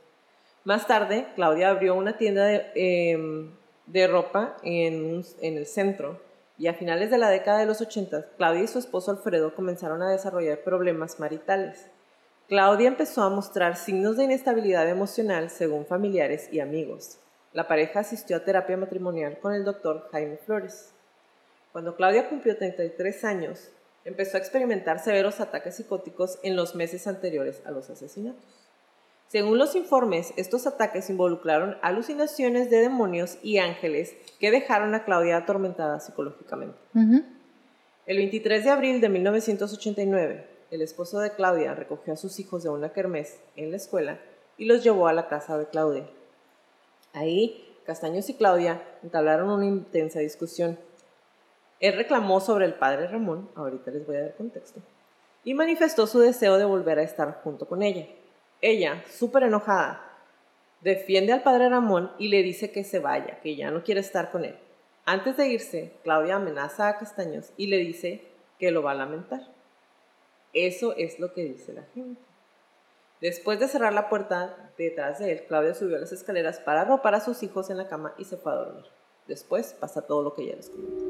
Más 0.65 0.87
tarde, 0.87 1.27
Claudia 1.35 1.69
abrió 1.69 1.95
una 1.95 2.17
tienda 2.17 2.45
de, 2.45 2.65
em, 2.75 3.51
de 3.85 4.07
ropa 4.07 4.57
en, 4.63 5.23
en 5.41 5.57
el 5.57 5.65
centro 5.65 6.19
y 6.57 6.67
a 6.67 6.73
finales 6.73 7.11
de 7.11 7.17
la 7.17 7.29
década 7.29 7.59
de 7.59 7.65
los 7.65 7.81
80, 7.81 8.25
Claudia 8.37 8.63
y 8.63 8.67
su 8.67 8.79
esposo 8.79 9.11
Alfredo 9.11 9.55
comenzaron 9.55 10.01
a 10.01 10.11
desarrollar 10.11 10.59
problemas 10.63 11.19
maritales. 11.19 11.89
Claudia 12.47 12.89
empezó 12.89 13.23
a 13.23 13.29
mostrar 13.29 13.77
signos 13.77 14.17
de 14.17 14.25
inestabilidad 14.25 14.89
emocional 14.89 15.49
según 15.49 15.85
familiares 15.85 16.49
y 16.51 16.59
amigos. 16.59 17.19
La 17.53 17.67
pareja 17.67 18.01
asistió 18.01 18.35
a 18.35 18.43
terapia 18.43 18.75
matrimonial 18.75 19.39
con 19.39 19.53
el 19.53 19.63
doctor 19.63 20.09
Jaime 20.11 20.37
Flores. 20.37 20.91
Cuando 21.71 21.95
Claudia 21.95 22.27
cumplió 22.27 22.57
33 22.57 23.23
años, 23.23 23.69
empezó 24.03 24.37
a 24.37 24.39
experimentar 24.41 24.99
severos 24.99 25.39
ataques 25.39 25.75
psicóticos 25.75 26.37
en 26.43 26.55
los 26.55 26.75
meses 26.75 27.07
anteriores 27.07 27.61
a 27.65 27.71
los 27.71 27.89
asesinatos. 27.89 28.43
Según 29.27 29.57
los 29.57 29.75
informes, 29.75 30.33
estos 30.35 30.67
ataques 30.67 31.09
involucraron 31.09 31.77
alucinaciones 31.81 32.69
de 32.69 32.81
demonios 32.81 33.37
y 33.41 33.57
ángeles 33.57 34.15
que 34.39 34.51
dejaron 34.51 34.93
a 34.93 35.05
Claudia 35.05 35.37
atormentada 35.37 35.99
psicológicamente. 36.01 36.77
El 38.05 38.17
23 38.17 38.63
de 38.65 38.69
abril 38.69 39.01
de 39.01 39.09
1989, 39.09 40.52
el 40.73 40.81
esposo 40.81 41.19
de 41.19 41.31
Claudia 41.33 41.75
recogió 41.75 42.13
a 42.13 42.17
sus 42.17 42.39
hijos 42.39 42.63
de 42.63 42.69
una 42.69 42.93
kermés 42.93 43.39
en 43.55 43.69
la 43.69 43.77
escuela 43.77 44.19
y 44.57 44.65
los 44.65 44.83
llevó 44.83 45.07
a 45.07 45.13
la 45.13 45.27
casa 45.27 45.55
de 45.55 45.67
Claudia. 45.67 46.09
Ahí, 47.13 47.77
Castaños 47.85 48.27
y 48.29 48.33
Claudia 48.33 48.81
entablaron 49.03 49.51
una 49.51 49.67
intensa 49.67 50.19
discusión. 50.19 50.79
Él 51.79 51.95
reclamó 51.95 52.39
sobre 52.39 52.65
el 52.65 52.73
padre 52.73 53.07
Ramón, 53.07 53.49
ahorita 53.53 53.91
les 53.91 54.07
voy 54.07 54.15
a 54.15 54.21
dar 54.21 54.35
contexto, 54.35 54.79
y 55.43 55.53
manifestó 55.53 56.07
su 56.07 56.19
deseo 56.19 56.57
de 56.57 56.65
volver 56.65 56.97
a 56.97 57.03
estar 57.03 57.41
junto 57.43 57.67
con 57.67 57.83
ella. 57.83 58.07
Ella, 58.59 59.03
súper 59.11 59.43
enojada, 59.43 60.01
defiende 60.81 61.33
al 61.33 61.43
padre 61.43 61.69
Ramón 61.69 62.11
y 62.17 62.29
le 62.29 62.41
dice 62.41 62.71
que 62.71 62.83
se 62.83 62.97
vaya, 62.97 63.39
que 63.41 63.55
ya 63.55 63.69
no 63.69 63.83
quiere 63.83 64.01
estar 64.01 64.31
con 64.31 64.43
él. 64.43 64.57
Antes 65.05 65.37
de 65.37 65.49
irse, 65.49 65.93
Claudia 66.03 66.37
amenaza 66.37 66.87
a 66.87 66.97
Castaños 66.97 67.51
y 67.57 67.67
le 67.67 67.77
dice 67.77 68.23
que 68.57 68.71
lo 68.71 68.81
va 68.81 68.91
a 68.91 68.95
lamentar. 68.95 69.52
Eso 70.53 70.95
es 70.95 71.19
lo 71.19 71.33
que 71.33 71.43
dice 71.43 71.73
la 71.73 71.83
gente. 71.95 72.21
Después 73.21 73.59
de 73.59 73.67
cerrar 73.67 73.93
la 73.93 74.07
puerta 74.07 74.71
detrás 74.77 75.17
de 75.17 75.31
él, 75.31 75.45
Claudia 75.47 75.73
subió 75.73 75.97
las 75.97 76.11
escaleras 76.11 76.59
para 76.59 76.81
arropar 76.81 77.15
a 77.15 77.21
sus 77.21 77.41
hijos 77.41 77.69
en 77.69 77.77
la 77.77 77.87
cama 77.87 78.13
y 78.17 78.25
se 78.25 78.37
fue 78.37 78.51
a 78.51 78.55
dormir. 78.55 78.85
Después 79.27 79.73
pasa 79.73 80.03
todo 80.03 80.21
lo 80.21 80.33
que 80.33 80.45
ya 80.45 80.55
les 80.55 80.69
comenté. 80.69 81.03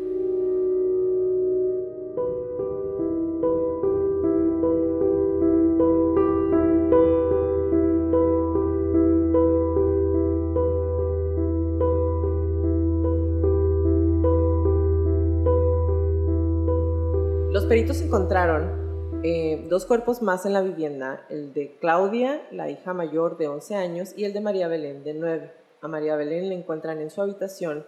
Los 17.52 17.66
peritos 17.66 18.02
encontraron 18.02 18.83
eh, 19.24 19.66
dos 19.70 19.86
cuerpos 19.86 20.22
más 20.22 20.46
en 20.46 20.52
la 20.52 20.62
vivienda, 20.62 21.26
el 21.30 21.54
de 21.54 21.78
Claudia, 21.80 22.46
la 22.52 22.70
hija 22.70 22.94
mayor 22.94 23.38
de 23.38 23.48
11 23.48 23.76
años, 23.76 24.14
y 24.18 24.26
el 24.26 24.34
de 24.34 24.42
María 24.42 24.68
Belén 24.68 25.06
de 25.06 25.14
9. 25.14 25.52
A 25.82 25.88
María 25.88 26.18
Belén 26.18 26.50
la 26.50 26.56
encuentran 26.56 27.00
en 27.00 27.10
su 27.10 27.22
habitación, 27.22 27.86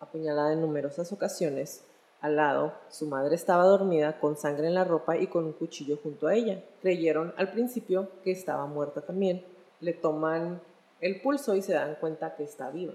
apuñalada 0.00 0.52
en 0.52 0.60
numerosas 0.60 1.12
ocasiones. 1.12 1.84
Al 2.20 2.36
lado, 2.36 2.72
su 2.88 3.06
madre 3.06 3.36
estaba 3.36 3.64
dormida 3.64 4.18
con 4.18 4.36
sangre 4.36 4.66
en 4.66 4.74
la 4.74 4.82
ropa 4.82 5.16
y 5.16 5.28
con 5.28 5.44
un 5.44 5.52
cuchillo 5.52 5.96
junto 6.02 6.26
a 6.26 6.34
ella. 6.34 6.64
Creyeron 6.82 7.34
al 7.36 7.52
principio 7.52 8.08
que 8.24 8.32
estaba 8.32 8.66
muerta 8.66 9.02
también. 9.02 9.44
Le 9.80 9.92
toman 9.92 10.60
el 11.00 11.20
pulso 11.20 11.54
y 11.54 11.62
se 11.62 11.74
dan 11.74 11.96
cuenta 12.00 12.34
que 12.34 12.42
está 12.42 12.70
viva. 12.70 12.94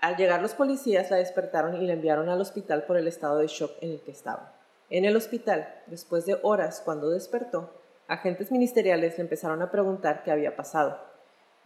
Al 0.00 0.16
llegar 0.16 0.40
los 0.40 0.54
policías 0.54 1.10
la 1.10 1.16
despertaron 1.16 1.82
y 1.82 1.86
la 1.86 1.94
enviaron 1.94 2.28
al 2.28 2.40
hospital 2.40 2.84
por 2.84 2.96
el 2.96 3.08
estado 3.08 3.38
de 3.38 3.48
shock 3.48 3.72
en 3.80 3.90
el 3.92 4.00
que 4.00 4.12
estaba. 4.12 4.54
En 4.90 5.04
el 5.04 5.16
hospital, 5.16 5.82
después 5.86 6.24
de 6.24 6.38
horas, 6.42 6.80
cuando 6.84 7.10
despertó, 7.10 7.70
agentes 8.06 8.52
ministeriales 8.52 9.18
le 9.18 9.24
empezaron 9.24 9.60
a 9.60 9.70
preguntar 9.70 10.22
qué 10.22 10.30
había 10.30 10.56
pasado. 10.56 10.98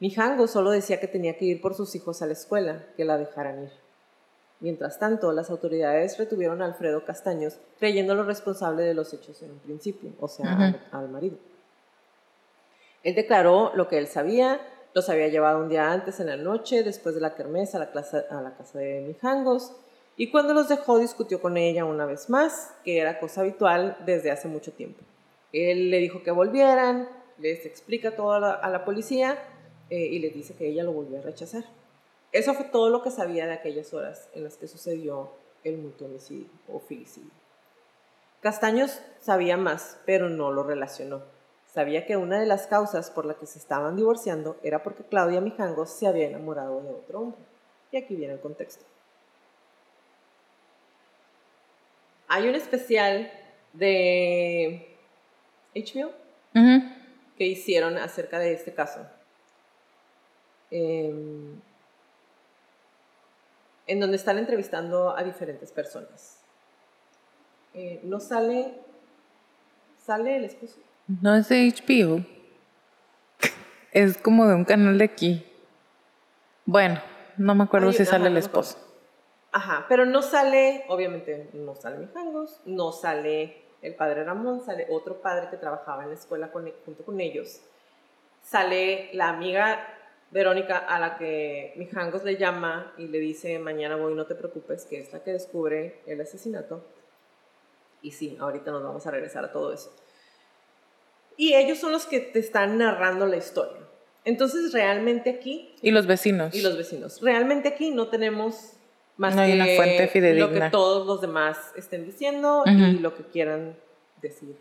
Mijango 0.01 0.49
solo 0.49 0.71
decía 0.71 0.99
que 0.99 1.07
tenía 1.07 1.37
que 1.37 1.45
ir 1.45 1.61
por 1.61 1.75
sus 1.75 1.95
hijos 1.95 2.23
a 2.23 2.27
la 2.27 2.33
escuela, 2.33 2.87
que 2.97 3.05
la 3.05 3.19
dejaran 3.19 3.65
ir. 3.65 3.71
Mientras 4.61 4.99
tanto, 4.99 5.33
las 5.33 5.51
autoridades 5.51 6.19
retuvieron 6.19 6.63
a 6.63 6.65
Alfredo 6.65 7.05
Castaños, 7.05 7.59
creyéndolo 7.79 8.25
responsable 8.25 8.83
de 8.83 8.95
los 8.95 9.13
hechos 9.13 9.43
en 9.43 9.51
un 9.51 9.59
principio, 9.59 10.11
o 10.19 10.29
sea, 10.29 10.57
al, 10.57 10.81
al 10.91 11.09
marido. 11.09 11.37
Él 13.03 13.15
declaró 13.15 13.73
lo 13.75 13.89
que 13.89 13.99
él 13.99 14.07
sabía, 14.07 14.61
los 14.95 15.09
había 15.09 15.29
llevado 15.29 15.61
un 15.61 15.69
día 15.69 15.93
antes 15.93 16.21
en 16.21 16.27
la 16.27 16.37
noche, 16.37 16.83
después 16.83 17.15
de 17.15 17.21
la 17.21 17.35
kermés, 17.35 17.75
a 17.75 17.79
la, 17.79 17.91
a 18.31 18.43
la 18.43 18.57
casa 18.57 18.79
de 18.79 19.03
Mijangos, 19.07 19.73
y 20.17 20.31
cuando 20.31 20.53
los 20.53 20.69
dejó 20.69 20.99
discutió 20.99 21.41
con 21.41 21.57
ella 21.57 21.85
una 21.85 22.07
vez 22.07 22.29
más, 22.29 22.75
que 22.85 22.99
era 22.99 23.19
cosa 23.19 23.41
habitual 23.41 23.97
desde 24.05 24.31
hace 24.31 24.49
mucho 24.49 24.73
tiempo. 24.73 25.01
Él 25.53 25.91
le 25.91 25.99
dijo 25.99 26.23
que 26.23 26.31
volvieran, 26.31 27.09
les 27.39 27.65
explica 27.67 28.15
todo 28.15 28.33
a 28.33 28.69
la, 28.69 28.85
policía 28.85 29.39
eh, 29.91 30.07
y 30.07 30.19
les 30.19 30.35
dice 30.35 30.55
que 30.55 30.69
ella 30.69 30.85
lo 30.85 30.93
volvió 30.93 31.19
a 31.19 31.23
rechazar. 31.23 31.65
Eso 32.31 32.55
fue 32.55 32.67
todo 32.67 32.89
lo 32.89 33.03
que 33.03 33.11
sabía 33.11 33.47
de 33.47 33.53
aquellas 33.53 33.93
horas 33.93 34.29
en 34.35 34.45
las 34.45 34.57
que 34.57 34.69
sucedió 34.69 35.31
el 35.65 35.79
mutuo 35.79 36.09
o 36.69 36.81
filicidio. 36.81 37.31
Castaños 38.41 39.01
sabía 39.21 39.57
más, 39.57 39.99
pero 40.05 40.29
no 40.29 40.51
lo 40.51 40.63
relacionó. 40.63 41.23
Sabía 41.73 42.05
que 42.05 42.19
una 42.19 42.39
de 42.39 42.45
las 42.45 42.67
causas 42.67 43.11
por 43.11 43.25
la 43.25 43.35
que 43.35 43.47
se 43.47 43.59
estaban 43.59 43.97
divorciando 43.97 44.59
era 44.63 44.83
porque 44.83 45.05
Claudia 45.05 45.41
Mijangos 45.41 45.89
se 45.91 46.07
había 46.07 46.27
enamorado 46.27 46.83
de 46.83 46.91
otro 46.91 47.21
hombre. 47.21 47.41
Y 47.91 47.97
aquí 47.97 48.15
viene 48.15 48.35
el 48.35 48.41
contexto. 48.41 48.85
Hay 52.29 52.47
un 52.47 52.55
especial 52.55 53.33
de 53.73 54.99
HBO 55.75 56.13
que 57.39 57.47
hicieron 57.47 57.97
acerca 57.97 58.39
de 58.39 58.53
este 58.53 58.75
caso. 58.75 59.07
Eh, 60.71 61.11
en 63.87 64.01
donde 64.01 64.17
están 64.17 64.37
entrevistando 64.37 65.17
a 65.17 65.23
diferentes 65.23 65.73
personas. 65.73 66.39
Eh, 67.73 68.01
no 68.03 68.21
sale, 68.21 68.75
sale 69.99 70.37
el 70.37 70.45
esposo. 70.45 70.79
No 71.09 71.35
es 71.35 71.49
de 71.49 71.69
HBO. 71.69 72.25
Es 73.93 74.17
como 74.19 74.47
de 74.47 74.55
un 74.55 74.65
canal 74.65 74.99
de 74.99 75.05
aquí. 75.05 75.47
Bueno, 76.65 77.01
no 77.37 77.55
me 77.55 77.65
acuerdo 77.65 77.89
Ay, 77.89 77.95
si 77.95 78.03
ajá, 78.03 78.13
sale 78.13 78.29
el 78.29 78.37
esposo. 78.37 78.79
Ajá, 79.51 79.85
pero 79.89 80.07
no 80.07 80.23
sale, 80.23 80.85
obviamente 80.89 81.51
no 81.53 81.75
sale 81.75 81.99
Mijangos, 81.99 82.61
no 82.65 82.93
sale 82.93 83.63
el 83.83 83.95
padre 83.95 84.25
Ramón, 84.25 84.65
sale 84.65 84.87
otro 84.89 85.21
padre 85.21 85.49
que 85.51 85.59
trabajaba 85.59 86.05
en 86.05 86.11
la 86.11 86.15
escuela 86.15 86.51
con- 86.51 86.69
e, 86.69 86.75
junto 86.87 87.05
con 87.05 87.21
ellos. 87.21 87.61
Sale 88.43 89.11
la 89.13 89.29
amiga 89.29 89.87
Verónica 90.31 90.79
a 90.79 90.99
la 90.99 91.19
que 91.19 91.75
Mijangos 91.77 92.25
le 92.25 92.37
llama 92.39 92.95
y 92.97 93.09
le 93.09 93.19
dice, 93.19 93.59
mañana 93.59 93.97
voy, 93.97 94.15
no 94.15 94.25
te 94.25 94.35
preocupes, 94.35 94.87
que 94.87 95.01
es 95.01 95.13
la 95.13 95.23
que 95.23 95.33
descubre 95.33 96.01
el 96.07 96.21
asesinato. 96.23 96.83
Y 98.01 98.13
sí, 98.13 98.39
ahorita 98.41 98.71
nos 98.71 98.83
vamos 98.83 99.07
a 99.07 99.11
regresar 99.11 99.45
a 99.45 99.53
todo 99.53 99.73
eso. 99.75 99.95
Y 101.37 101.55
ellos 101.55 101.79
son 101.79 101.93
los 101.93 102.07
que 102.07 102.21
te 102.21 102.39
están 102.39 102.79
narrando 102.79 103.27
la 103.27 103.37
historia. 103.37 103.81
Entonces, 104.25 104.73
realmente 104.73 105.31
aquí 105.31 105.75
Y 105.83 105.91
los 105.91 106.07
vecinos. 106.07 106.55
y 106.55 106.63
los 106.63 106.77
vecinos. 106.77 107.21
Realmente 107.21 107.69
aquí 107.69 107.91
no 107.91 108.09
tenemos 108.09 108.75
más 109.17 109.35
No 109.35 109.43
hay 109.43 109.53
que 109.53 109.57
una 109.57 109.67
fuente 109.77 110.35
lo 110.35 110.53
que 110.53 110.71
todos 110.71 111.07
los 111.07 111.21
demás 111.21 111.59
estén 111.77 112.05
diciendo 112.05 112.65
y 112.67 112.99
lo 112.99 113.15
que 113.15 113.25
quieran 113.25 113.77
decir. 114.21 114.57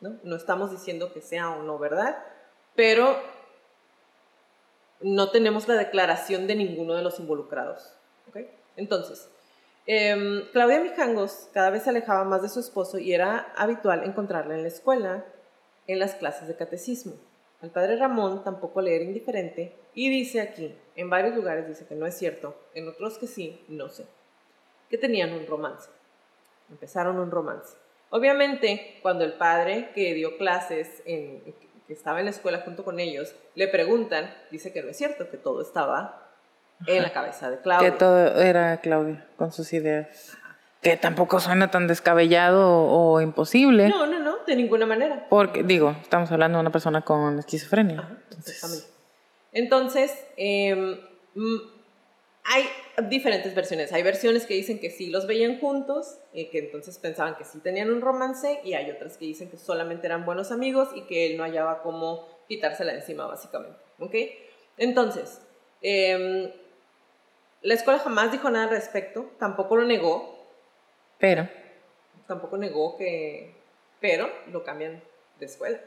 ¿no? 0.00 0.16
no 0.24 0.36
estamos 0.36 0.70
diciendo 0.70 1.12
que 1.12 1.20
sea 1.22 1.50
o 1.50 1.62
no 1.62 1.78
verdad, 1.78 2.18
pero 2.74 3.16
no 5.00 5.30
tenemos 5.30 5.68
la 5.68 5.74
declaración 5.74 6.46
de 6.46 6.54
ninguno 6.54 6.94
de 6.94 7.02
los 7.02 7.18
involucrados. 7.18 7.94
¿ok? 8.28 8.40
Entonces, 8.76 9.28
em, 9.86 10.44
Claudia 10.52 10.80
Mijangos 10.80 11.48
cada 11.52 11.70
vez 11.70 11.84
se 11.84 11.90
alejaba 11.90 12.24
más 12.24 12.42
de 12.42 12.48
su 12.48 12.60
esposo 12.60 12.98
y 12.98 13.14
era 13.14 13.52
habitual 13.56 14.04
encontrarla 14.04 14.54
en 14.54 14.62
la 14.62 14.68
escuela, 14.68 15.24
en 15.86 15.98
las 15.98 16.14
clases 16.14 16.48
de 16.48 16.56
catecismo. 16.56 17.14
Al 17.62 17.70
padre 17.70 17.96
Ramón 17.96 18.44
tampoco 18.44 18.80
le 18.82 18.94
era 18.94 19.04
indiferente 19.04 19.72
y 19.94 20.10
dice 20.10 20.40
aquí, 20.40 20.74
en 20.94 21.08
varios 21.08 21.34
lugares 21.34 21.66
dice 21.66 21.86
que 21.86 21.94
no 21.94 22.06
es 22.06 22.16
cierto, 22.16 22.54
en 22.74 22.88
otros 22.88 23.18
que 23.18 23.26
sí, 23.26 23.64
no 23.68 23.88
sé, 23.88 24.04
que 24.90 24.98
tenían 24.98 25.32
un 25.32 25.46
romance. 25.46 25.88
Empezaron 26.70 27.18
un 27.18 27.30
romance. 27.30 27.76
Obviamente, 28.10 28.98
cuando 29.02 29.24
el 29.24 29.32
padre 29.34 29.90
que 29.94 30.14
dio 30.14 30.36
clases, 30.36 31.02
en, 31.06 31.42
que 31.86 31.92
estaba 31.92 32.18
en 32.18 32.26
la 32.26 32.30
escuela 32.30 32.60
junto 32.60 32.84
con 32.84 33.00
ellos, 33.00 33.34
le 33.54 33.68
preguntan, 33.68 34.32
dice 34.50 34.72
que 34.72 34.82
no 34.82 34.90
es 34.90 34.96
cierto, 34.96 35.30
que 35.30 35.36
todo 35.36 35.62
estaba 35.62 36.28
en 36.86 37.02
la 37.02 37.12
cabeza 37.12 37.50
de 37.50 37.58
Claudia. 37.58 37.90
Que 37.90 37.96
todo 37.96 38.40
era 38.40 38.76
Claudia 38.80 39.26
con 39.36 39.52
sus 39.52 39.72
ideas. 39.72 40.36
Que 40.82 40.96
tampoco 40.96 41.40
suena 41.40 41.70
tan 41.70 41.86
descabellado 41.86 42.68
o, 42.70 43.14
o 43.14 43.20
imposible. 43.20 43.88
No, 43.88 44.06
no, 44.06 44.18
no, 44.18 44.25
de 44.46 44.56
ninguna 44.56 44.86
manera. 44.86 45.26
Porque, 45.28 45.62
digo, 45.62 45.96
estamos 46.00 46.30
hablando 46.32 46.58
de 46.58 46.62
una 46.62 46.72
persona 46.72 47.02
con 47.02 47.38
esquizofrenia. 47.38 48.00
Ajá, 48.00 48.18
Entonces. 48.30 48.92
Entonces, 49.52 50.26
em, 50.36 50.98
hay 52.44 52.64
diferentes 53.08 53.54
versiones. 53.54 53.92
Hay 53.92 54.02
versiones 54.02 54.46
que 54.46 54.54
dicen 54.54 54.78
que 54.78 54.90
sí 54.90 55.08
los 55.08 55.26
veían 55.26 55.58
juntos, 55.58 56.18
eh, 56.32 56.50
que 56.50 56.58
entonces 56.58 56.98
pensaban 56.98 57.36
que 57.36 57.44
sí 57.44 57.58
tenían 57.60 57.90
un 57.90 58.00
romance, 58.00 58.60
y 58.64 58.74
hay 58.74 58.90
otras 58.90 59.16
que 59.16 59.24
dicen 59.24 59.50
que 59.50 59.56
solamente 59.56 60.06
eran 60.06 60.24
buenos 60.24 60.52
amigos 60.52 60.90
y 60.94 61.02
que 61.02 61.26
él 61.26 61.36
no 61.36 61.44
hallaba 61.44 61.82
cómo 61.82 62.26
quitársela 62.48 62.92
de 62.92 62.98
encima, 63.00 63.26
básicamente. 63.26 63.78
¿Ok? 63.98 64.14
Entonces, 64.78 65.40
em, 65.82 66.50
la 67.62 67.74
escuela 67.74 67.98
jamás 67.98 68.30
dijo 68.30 68.48
nada 68.50 68.66
al 68.66 68.70
respecto, 68.70 69.30
tampoco 69.38 69.76
lo 69.76 69.84
negó, 69.84 70.36
Pero, 71.18 71.48
tampoco 72.26 72.58
negó 72.58 72.96
que, 72.96 73.55
pero 74.00 74.30
lo 74.52 74.64
cambian 74.64 75.02
de 75.38 75.46
escuela. 75.46 75.80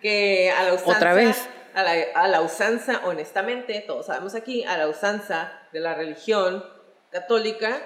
Que 0.00 0.50
a 0.50 0.62
la 0.64 0.74
usanza, 0.74 0.96
Otra 0.96 1.14
vez. 1.14 1.48
A 1.74 1.82
la, 1.82 1.92
a 2.14 2.28
la 2.28 2.40
usanza, 2.40 3.02
honestamente, 3.04 3.84
todos 3.86 4.06
sabemos 4.06 4.34
aquí, 4.34 4.64
a 4.64 4.76
la 4.76 4.88
usanza 4.88 5.52
de 5.72 5.80
la 5.80 5.94
religión 5.94 6.64
católica, 7.10 7.80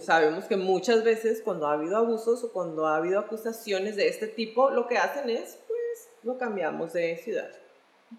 sabemos 0.00 0.44
que 0.44 0.56
muchas 0.56 1.04
veces 1.04 1.42
cuando 1.42 1.66
ha 1.66 1.74
habido 1.74 1.96
abusos 1.96 2.42
o 2.44 2.52
cuando 2.52 2.86
ha 2.86 2.96
habido 2.96 3.20
acusaciones 3.20 3.96
de 3.96 4.08
este 4.08 4.26
tipo, 4.26 4.70
lo 4.70 4.86
que 4.88 4.98
hacen 4.98 5.28
es, 5.28 5.58
pues, 5.66 6.08
lo 6.22 6.38
cambiamos 6.38 6.92
de 6.92 7.16
ciudad. 7.18 7.50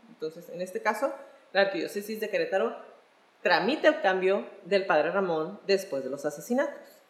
Entonces, 0.10 0.50
en 0.50 0.62
este 0.62 0.82
caso, 0.82 1.12
la 1.54 1.62
arquidiócesis 1.62 2.20
de 2.20 2.30
Querétaro 2.30 2.76
tramita 3.42 3.88
el 3.88 4.02
cambio 4.02 4.46
del 4.66 4.86
padre 4.86 5.12
Ramón 5.12 5.60
después 5.66 6.04
de 6.04 6.10
los 6.10 6.26
asesinatos. 6.26 7.02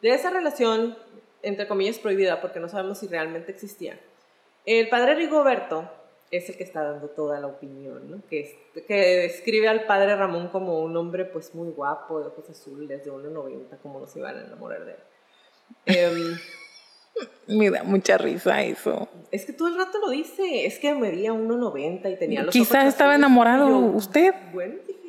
De 0.00 0.10
esa 0.10 0.30
relación, 0.30 0.96
entre 1.42 1.66
comillas, 1.68 1.98
prohibida, 1.98 2.40
porque 2.40 2.60
no 2.60 2.68
sabemos 2.68 2.98
si 2.98 3.06
realmente 3.08 3.52
existía, 3.52 3.98
el 4.66 4.88
padre 4.88 5.14
Rigoberto 5.14 5.90
es 6.30 6.48
el 6.50 6.56
que 6.58 6.64
está 6.64 6.82
dando 6.82 7.08
toda 7.08 7.40
la 7.40 7.46
opinión, 7.46 8.10
¿no? 8.10 8.20
Que, 8.28 8.40
es- 8.40 8.82
que 8.86 8.94
describe 8.94 9.66
al 9.68 9.84
padre 9.86 10.14
Ramón 10.14 10.48
como 10.48 10.80
un 10.80 10.94
hombre 10.96 11.24
pues 11.24 11.54
muy 11.54 11.70
guapo, 11.70 12.20
de 12.20 12.26
ojos 12.26 12.50
azules, 12.50 13.02
de 13.04 13.10
1,90, 13.10 13.78
como 13.82 14.00
nos 14.00 14.14
iban 14.16 14.36
a 14.36 14.44
enamorar 14.44 14.84
de 14.84 14.92
él. 14.92 14.98
Em, 15.86 16.38
Me 17.48 17.70
da 17.70 17.82
mucha 17.82 18.16
risa 18.18 18.62
eso. 18.62 19.08
es 19.32 19.44
que 19.46 19.52
todo 19.52 19.68
el 19.68 19.76
rato 19.76 19.98
lo 19.98 20.10
dice, 20.10 20.66
es 20.66 20.78
que 20.78 20.94
medía 20.94 21.32
1,90 21.32 22.12
y 22.12 22.16
tenía 22.16 22.42
los 22.42 22.52
Quizá 22.52 22.80
ojos 22.80 22.88
estaba 22.90 23.12
azules. 23.12 23.26
enamorado 23.26 23.68
yo, 23.70 23.76
usted. 23.96 24.32
Bueno, 24.52 24.74
dije. 24.86 25.07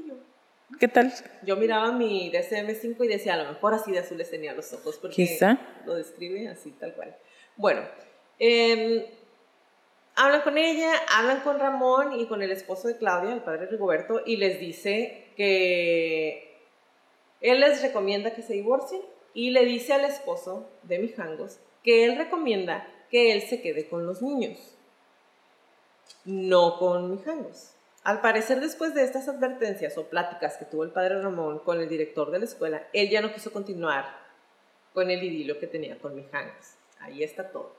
¿Qué 0.79 0.87
tal? 0.87 1.13
Yo 1.43 1.57
miraba 1.57 1.91
mi 1.91 2.31
DCM5 2.31 3.03
y 3.03 3.07
decía, 3.09 3.33
a 3.33 3.43
lo 3.43 3.49
mejor 3.49 3.73
así 3.73 3.91
de 3.91 3.99
azules 3.99 4.29
tenía 4.29 4.53
los 4.53 4.71
ojos, 4.71 4.97
porque 4.97 5.15
Quizá. 5.15 5.59
lo 5.85 5.95
describe 5.95 6.47
así, 6.47 6.71
tal 6.71 6.93
cual. 6.93 7.17
Bueno, 7.57 7.81
em, 8.39 9.03
hablan 10.15 10.41
con 10.41 10.57
ella, 10.57 10.93
hablan 11.09 11.41
con 11.41 11.59
Ramón 11.59 12.17
y 12.17 12.27
con 12.27 12.41
el 12.41 12.51
esposo 12.51 12.87
de 12.87 12.97
Claudia, 12.97 13.33
el 13.33 13.41
padre 13.41 13.65
Rigoberto, 13.65 14.21
y 14.25 14.37
les 14.37 14.61
dice 14.61 15.25
que 15.35 16.57
él 17.41 17.59
les 17.59 17.81
recomienda 17.81 18.33
que 18.33 18.41
se 18.41 18.53
divorcien 18.53 19.01
y 19.33 19.49
le 19.51 19.65
dice 19.65 19.93
al 19.93 20.05
esposo 20.05 20.69
de 20.83 20.99
Mijangos 20.99 21.59
que 21.83 22.05
él 22.05 22.17
recomienda 22.17 22.87
que 23.09 23.33
él 23.33 23.41
se 23.41 23.61
quede 23.61 23.87
con 23.87 24.05
los 24.05 24.21
niños, 24.21 24.57
no 26.23 26.77
con 26.79 27.11
Mijangos. 27.11 27.73
Al 28.09 28.21
parecer, 28.21 28.59
después 28.59 28.95
de 28.95 29.03
estas 29.03 29.27
advertencias 29.27 29.95
o 29.99 30.09
pláticas 30.09 30.57
que 30.57 30.65
tuvo 30.65 30.83
el 30.83 30.89
padre 30.89 31.21
Ramón 31.21 31.59
con 31.59 31.79
el 31.79 31.87
director 31.87 32.31
de 32.31 32.39
la 32.39 32.45
escuela, 32.45 32.87
él 32.91 33.07
ya 33.11 33.21
no 33.21 33.31
quiso 33.31 33.53
continuar 33.53 34.03
con 34.95 35.11
el 35.11 35.23
idilio 35.23 35.59
que 35.59 35.67
tenía 35.67 35.99
con 35.99 36.15
Mijangos. 36.15 36.73
Ahí 36.99 37.21
está 37.21 37.51
todo. 37.51 37.75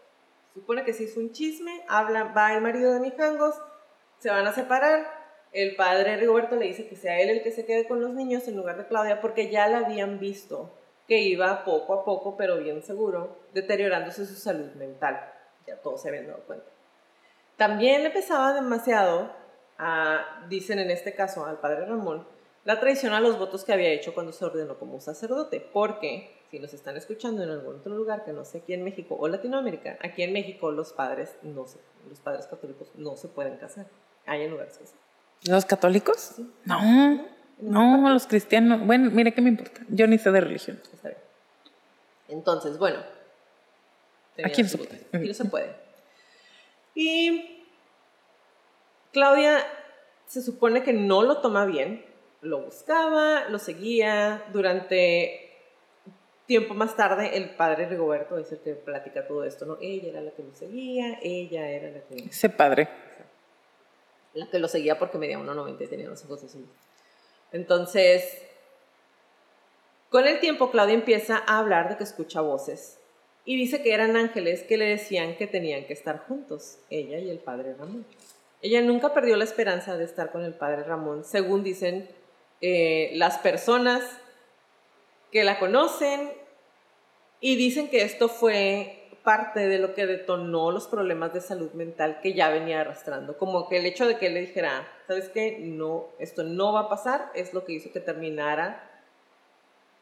Supone 0.55 0.85
que 0.85 0.93
se 0.93 1.03
hizo 1.03 1.19
un 1.19 1.33
chisme, 1.33 1.83
habla, 1.88 2.23
va 2.23 2.55
el 2.55 2.61
marido 2.61 2.93
de 2.93 3.01
Mijangos, 3.01 3.57
se 4.21 4.31
van 4.31 4.47
a 4.47 4.53
separar. 4.53 5.05
El 5.51 5.75
padre 5.75 6.16
Rigoberto 6.16 6.55
le 6.55 6.66
dice 6.66 6.87
que 6.87 6.95
sea 6.95 7.19
él 7.19 7.31
el 7.31 7.43
que 7.43 7.51
se 7.51 7.66
quede 7.66 7.88
con 7.88 8.01
los 8.01 8.14
niños 8.14 8.47
en 8.47 8.57
lugar 8.57 8.77
de 8.77 8.87
Claudia 8.87 9.21
porque 9.21 9.51
ya 9.51 9.66
la 9.66 9.79
habían 9.79 10.21
visto 10.21 10.71
que 11.09 11.19
iba 11.23 11.64
poco 11.64 11.93
a 11.93 12.05
poco, 12.05 12.37
pero 12.37 12.59
bien 12.59 12.85
seguro, 12.85 13.37
deteriorándose 13.53 14.25
su 14.27 14.37
salud 14.37 14.71
mental. 14.75 15.29
Ya 15.66 15.75
todos 15.79 16.01
se 16.01 16.09
habían 16.09 16.29
dado 16.29 16.45
cuenta. 16.47 16.66
También 17.57 18.05
le 18.05 18.11
pesaba 18.11 18.55
demasiado, 18.55 19.39
a, 19.81 20.45
dicen 20.49 20.79
en 20.79 20.90
este 20.90 21.14
caso 21.14 21.47
al 21.47 21.59
padre 21.59 21.87
Ramón, 21.87 22.27
la 22.64 22.79
traición 22.79 23.14
a 23.14 23.21
los 23.21 23.38
votos 23.38 23.64
que 23.64 23.73
había 23.73 23.88
hecho 23.88 24.12
cuando 24.12 24.33
se 24.33 24.45
ordenó 24.45 24.79
como 24.79 25.01
sacerdote, 25.01 25.66
porque 25.73 26.37
si 26.51 26.59
nos 26.59 26.75
están 26.75 26.99
escuchando 26.99 27.43
en 27.43 27.49
algún 27.49 27.77
otro 27.77 27.95
lugar 27.95 28.25
que 28.25 28.33
no 28.33 28.45
sé 28.45 28.59
aquí 28.59 28.75
en 28.75 28.85
México 28.85 29.16
o 29.19 29.27
Latinoamérica, 29.27 29.99
aquí 30.03 30.23
en 30.23 30.35
México 30.35 30.71
los 30.71 30.93
padres 30.93 31.35
no 31.43 31.66
se, 31.66 31.79
los 32.09 32.21
padres 32.21 32.47
católicos 32.47 32.90
no 32.97 33.16
se 33.16 33.29
pueden 33.29 33.57
casar. 33.57 33.87
Hay 34.27 34.43
en 34.43 34.51
lugares 34.51 34.77
que 34.77 34.87
sí. 34.87 34.95
¿Los 35.51 35.64
católicos? 35.64 36.35
Sí. 36.37 36.51
No, 36.66 37.27
no, 37.61 38.11
los 38.11 38.27
cristianos. 38.27 38.87
Bueno, 38.87 39.11
mire 39.11 39.33
qué 39.33 39.40
me 39.40 39.49
importa. 39.49 39.81
Yo 39.88 40.07
ni 40.07 40.19
sé 40.19 40.31
de 40.31 40.43
religión. 40.43 40.79
Está 40.93 41.09
bien. 41.09 41.21
Entonces, 42.29 42.77
bueno. 42.77 42.99
Aquí 44.45 44.62
no 44.62 44.69
se 44.69 44.77
puede. 44.77 45.07
Aquí 45.12 45.29
no 45.29 45.35
se 45.35 45.45
puede. 45.47 45.75
Y 46.95 47.60
Claudia 49.12 49.64
se 50.27 50.42
supone 50.42 50.83
que 50.83 50.92
no 50.92 51.23
lo 51.23 51.38
toma 51.38 51.64
bien. 51.66 52.05
Lo 52.40 52.62
buscaba, 52.62 53.49
lo 53.49 53.59
seguía. 53.59 54.44
Durante 54.53 55.51
tiempo 56.46 56.75
más 56.75 56.96
tarde, 56.96 57.37
el 57.37 57.51
padre 57.51 57.88
Rigoberto 57.88 58.38
es 58.38 58.51
el 58.53 58.59
que 58.59 58.75
platica 58.75 59.27
todo 59.27 59.44
esto, 59.44 59.66
¿no? 59.66 59.79
Ella 59.81 60.09
era 60.09 60.20
la 60.20 60.31
que 60.33 60.42
lo 60.42 60.55
seguía, 60.55 61.18
ella 61.23 61.68
era 61.68 61.90
la 61.90 62.01
que 62.01 62.29
Ese 62.29 62.49
padre. 62.49 62.88
la 64.35 64.49
que 64.49 64.59
lo 64.59 64.68
seguía 64.68 64.99
porque 64.99 65.18
medía 65.18 65.38
1,90 65.38 65.85
y 65.85 65.87
tenía 65.87 66.09
los 66.09 66.25
ojos 66.25 66.44
azules. 66.44 66.68
Entonces, 67.53 68.42
con 70.09 70.27
el 70.27 70.40
tiempo 70.40 70.70
Claudia 70.70 70.94
empieza 70.94 71.42
a 71.46 71.59
hablar 71.59 71.88
de 71.88 71.96
que 71.96 72.05
escucha 72.05 72.40
voces 72.40 72.99
y 73.44 73.57
dice 73.57 73.83
que 73.83 73.94
eran 73.94 74.16
ángeles 74.16 74.62
que 74.64 74.77
le 74.77 74.87
decían 74.87 75.37
que 75.37 75.46
tenían 75.46 75.85
que 75.85 75.92
estar 75.92 76.18
juntos, 76.27 76.79
ella 76.90 77.18
y 77.18 77.31
el 77.31 77.38
padre 77.38 77.75
Ramón. 77.75 78.05
Ella 78.62 78.83
nunca 78.83 79.14
perdió 79.14 79.37
la 79.37 79.44
esperanza 79.44 79.96
de 79.96 80.05
estar 80.05 80.31
con 80.33 80.44
el 80.44 80.55
padre 80.55 80.85
Ramón, 80.85 81.25
según 81.25 81.62
dicen 81.64 82.09
eh, 82.61 83.11
las 83.14 83.38
personas 83.38 84.03
que 85.33 85.44
la 85.44 85.59
conocen 85.59 86.33
y 87.40 87.57
dicen 87.57 87.88
que 87.88 88.03
esto 88.03 88.29
fue 88.29 89.01
parte 89.23 89.66
de 89.68 89.79
lo 89.79 89.94
que 89.94 90.07
detonó 90.07 90.70
los 90.70 90.88
problemas 90.88 91.33
de 91.33 91.40
salud 91.40 91.73
mental 91.73 92.20
que 92.23 92.35
ya 92.35 92.51
venía 92.51 92.81
arrastrando. 92.81 93.37
Como 93.38 93.68
que 93.68 93.79
el 93.79 93.87
hecho 93.87 94.07
de 94.07 94.18
que 94.18 94.27
él 94.27 94.35
le 94.35 94.40
dijera, 94.40 94.87
¿sabes 95.07 95.29
qué? 95.29 95.59
No, 95.61 96.09
esto 96.18 96.42
no 96.42 96.73
va 96.73 96.81
a 96.81 96.88
pasar, 96.88 97.31
es 97.35 97.55
lo 97.55 97.64
que 97.64 97.73
hizo 97.73 97.92
que 97.92 98.01
terminara 98.01 98.90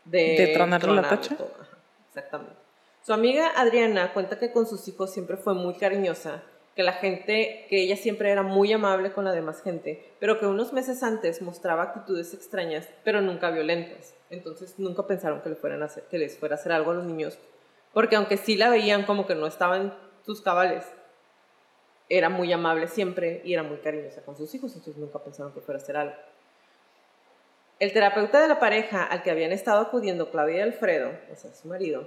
de, 0.04 0.36
¿De 0.38 0.46
tronarle 0.48 0.94
la 0.94 1.08
tacha? 1.08 1.36
todo. 1.36 1.52
Ajá, 1.60 1.78
exactamente. 2.08 2.56
Su 3.02 3.12
amiga 3.12 3.52
Adriana 3.56 4.12
cuenta 4.12 4.38
que 4.38 4.52
con 4.52 4.66
sus 4.66 4.86
hijos 4.88 5.12
siempre 5.12 5.36
fue 5.36 5.54
muy 5.54 5.74
cariñosa, 5.74 6.42
que 6.78 6.84
la 6.84 6.92
gente, 6.92 7.66
que 7.68 7.82
ella 7.82 7.96
siempre 7.96 8.30
era 8.30 8.44
muy 8.44 8.72
amable 8.72 9.10
con 9.10 9.24
la 9.24 9.32
demás 9.32 9.62
gente, 9.62 10.12
pero 10.20 10.38
que 10.38 10.46
unos 10.46 10.72
meses 10.72 11.02
antes 11.02 11.42
mostraba 11.42 11.82
actitudes 11.82 12.32
extrañas, 12.34 12.88
pero 13.02 13.20
nunca 13.20 13.50
violentas. 13.50 14.14
Entonces 14.30 14.78
nunca 14.78 15.04
pensaron 15.04 15.40
que, 15.40 15.48
les 15.48 15.58
fuera 16.38 16.54
a 16.54 16.56
hacer 16.56 16.70
algo 16.70 16.92
a 16.92 16.94
los 16.94 17.04
niños, 17.04 17.36
porque 17.92 18.14
aunque 18.14 18.36
sí 18.36 18.54
la 18.54 18.70
veían 18.70 19.06
como 19.06 19.26
que 19.26 19.34
no 19.34 19.48
estaba 19.48 19.76
en 19.76 19.92
sus 20.24 20.40
cabales, 20.40 20.84
era 22.08 22.28
muy 22.28 22.52
amable 22.52 22.86
siempre 22.86 23.42
y 23.44 23.54
era 23.54 23.64
muy 23.64 23.78
cariñosa 23.78 24.22
con 24.22 24.36
sus 24.36 24.54
hijos, 24.54 24.72
entonces 24.76 24.98
nunca 24.98 25.18
pensaron 25.18 25.52
que 25.52 25.60
fuera 25.60 25.80
a 25.80 25.82
hacer 25.82 25.96
algo. 25.96 26.14
El 27.80 27.92
terapeuta 27.92 28.40
de 28.40 28.46
la 28.46 28.60
pareja 28.60 29.02
al 29.02 29.24
que 29.24 29.32
habían 29.32 29.50
estado 29.50 29.80
acudiendo 29.80 30.30
Claudia 30.30 30.58
y 30.58 30.60
Alfredo, 30.60 31.10
o 31.32 31.34
sea, 31.34 31.52
su 31.52 31.66
marido, 31.66 32.06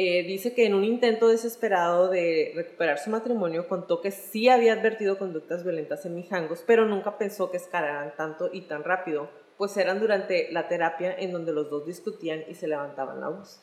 eh, 0.00 0.22
dice 0.22 0.54
que 0.54 0.64
en 0.64 0.74
un 0.74 0.84
intento 0.84 1.26
desesperado 1.26 2.08
de 2.08 2.52
recuperar 2.54 3.00
su 3.00 3.10
matrimonio 3.10 3.66
contó 3.66 4.00
que 4.00 4.12
sí 4.12 4.48
había 4.48 4.74
advertido 4.74 5.18
conductas 5.18 5.64
violentas 5.64 6.06
en 6.06 6.14
Mijangos, 6.14 6.62
pero 6.64 6.84
nunca 6.84 7.18
pensó 7.18 7.50
que 7.50 7.56
escalaran 7.56 8.14
tanto 8.16 8.48
y 8.52 8.60
tan 8.60 8.84
rápido, 8.84 9.28
pues 9.56 9.76
eran 9.76 9.98
durante 9.98 10.52
la 10.52 10.68
terapia 10.68 11.12
en 11.18 11.32
donde 11.32 11.52
los 11.52 11.68
dos 11.68 11.84
discutían 11.84 12.44
y 12.46 12.54
se 12.54 12.68
levantaban 12.68 13.20
la 13.20 13.28
voz. 13.28 13.60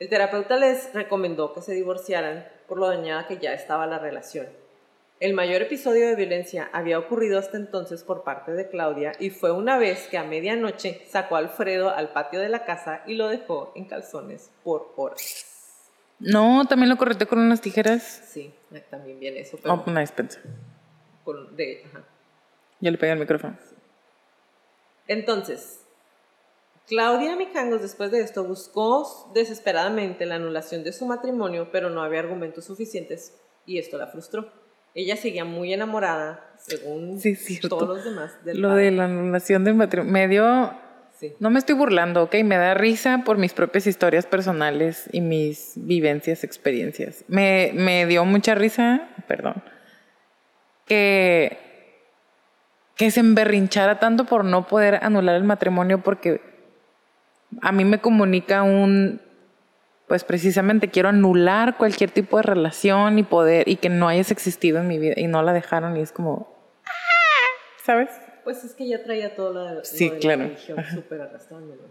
El 0.00 0.08
terapeuta 0.08 0.56
les 0.56 0.92
recomendó 0.92 1.52
que 1.52 1.62
se 1.62 1.72
divorciaran 1.72 2.48
por 2.66 2.78
lo 2.78 2.88
dañada 2.88 3.28
que 3.28 3.38
ya 3.38 3.52
estaba 3.52 3.86
la 3.86 4.00
relación. 4.00 4.48
El 5.24 5.32
mayor 5.32 5.62
episodio 5.62 6.06
de 6.06 6.16
violencia 6.16 6.68
había 6.74 6.98
ocurrido 6.98 7.38
hasta 7.38 7.56
entonces 7.56 8.04
por 8.04 8.24
parte 8.24 8.52
de 8.52 8.68
Claudia 8.68 9.12
y 9.18 9.30
fue 9.30 9.52
una 9.52 9.78
vez 9.78 10.06
que 10.08 10.18
a 10.18 10.22
medianoche 10.24 11.00
sacó 11.08 11.36
a 11.36 11.38
Alfredo 11.38 11.88
al 11.88 12.10
patio 12.12 12.40
de 12.40 12.50
la 12.50 12.66
casa 12.66 13.02
y 13.06 13.14
lo 13.14 13.28
dejó 13.28 13.72
en 13.74 13.86
calzones 13.86 14.50
por 14.62 14.92
horas. 14.96 15.46
No, 16.18 16.66
también 16.66 16.90
lo 16.90 16.98
correteó 16.98 17.26
con 17.26 17.38
unas 17.38 17.62
tijeras. 17.62 18.02
Sí, 18.02 18.52
también 18.90 19.18
viene 19.18 19.40
eso, 19.40 19.56
pero 19.62 19.72
Oh, 19.72 19.84
una 19.86 20.00
despensa. 20.00 20.40
con- 21.24 21.56
de, 21.56 21.84
ajá. 21.86 22.04
Yo 22.80 22.90
le 22.90 22.98
pegué 22.98 23.12
el 23.12 23.18
micrófono. 23.18 23.56
Entonces, 25.08 25.80
Claudia 26.86 27.34
Mijangos 27.34 27.80
después 27.80 28.10
de 28.10 28.20
esto 28.20 28.44
buscó 28.44 29.30
desesperadamente 29.32 30.26
la 30.26 30.34
anulación 30.34 30.84
de 30.84 30.92
su 30.92 31.06
matrimonio, 31.06 31.70
pero 31.72 31.88
no 31.88 32.02
había 32.02 32.20
argumentos 32.20 32.66
suficientes 32.66 33.32
y 33.64 33.78
esto 33.78 33.96
la 33.96 34.08
frustró. 34.08 34.62
Ella 34.94 35.16
seguía 35.16 35.44
muy 35.44 35.72
enamorada, 35.72 36.52
según 36.56 37.18
Sí, 37.18 37.36
todos 37.60 37.88
los 37.88 38.04
demás. 38.04 38.32
Del 38.44 38.60
Lo 38.60 38.68
padre. 38.68 38.84
de 38.84 38.90
la 38.92 39.04
anulación 39.06 39.64
de 39.64 39.72
matrimonio. 39.74 40.12
Me 40.12 40.28
dio. 40.28 40.72
Sí. 41.18 41.32
No 41.40 41.50
me 41.50 41.58
estoy 41.58 41.74
burlando, 41.74 42.22
¿ok? 42.24 42.34
Me 42.44 42.56
da 42.56 42.74
risa 42.74 43.22
por 43.24 43.38
mis 43.38 43.52
propias 43.52 43.86
historias 43.86 44.26
personales 44.26 45.08
y 45.12 45.20
mis 45.20 45.72
vivencias, 45.76 46.44
experiencias. 46.44 47.24
Me, 47.28 47.70
me 47.74 48.06
dio 48.06 48.24
mucha 48.24 48.54
risa, 48.54 49.08
perdón, 49.28 49.62
que, 50.86 51.56
que 52.96 53.10
se 53.10 53.20
emberrinchara 53.20 53.98
tanto 54.00 54.26
por 54.26 54.44
no 54.44 54.66
poder 54.66 55.00
anular 55.02 55.36
el 55.36 55.44
matrimonio 55.44 56.02
porque 56.02 56.40
a 57.62 57.70
mí 57.72 57.84
me 57.84 58.00
comunica 58.00 58.62
un, 58.64 59.20
pues 60.08 60.24
precisamente 60.24 60.90
quiero 60.90 61.08
anular 61.08 61.76
cualquier 61.76 62.10
tipo 62.10 62.36
de 62.36 62.42
relación 62.42 63.18
y 63.18 63.22
poder, 63.22 63.68
y 63.68 63.76
que 63.76 63.88
no 63.88 64.08
hayas 64.08 64.30
existido 64.30 64.78
en 64.78 64.88
mi 64.88 64.98
vida 64.98 65.14
y 65.16 65.26
no 65.26 65.42
la 65.42 65.52
dejaron 65.52 65.96
y 65.96 66.00
es 66.02 66.12
como, 66.12 66.52
"Ah", 66.84 66.90
¿sabes? 67.84 68.10
Pues 68.44 68.62
es 68.64 68.74
que 68.74 68.86
ya 68.86 69.02
traía 69.02 69.34
todo 69.34 69.52
lo 69.54 69.64
de, 69.64 69.74
lo 69.76 69.84
Sí, 69.84 70.10
de 70.10 70.18
claro. 70.18 70.42
la 70.42 70.48
religión 70.48 70.84
súper 70.92 71.22
arrastrándolo. 71.22 71.82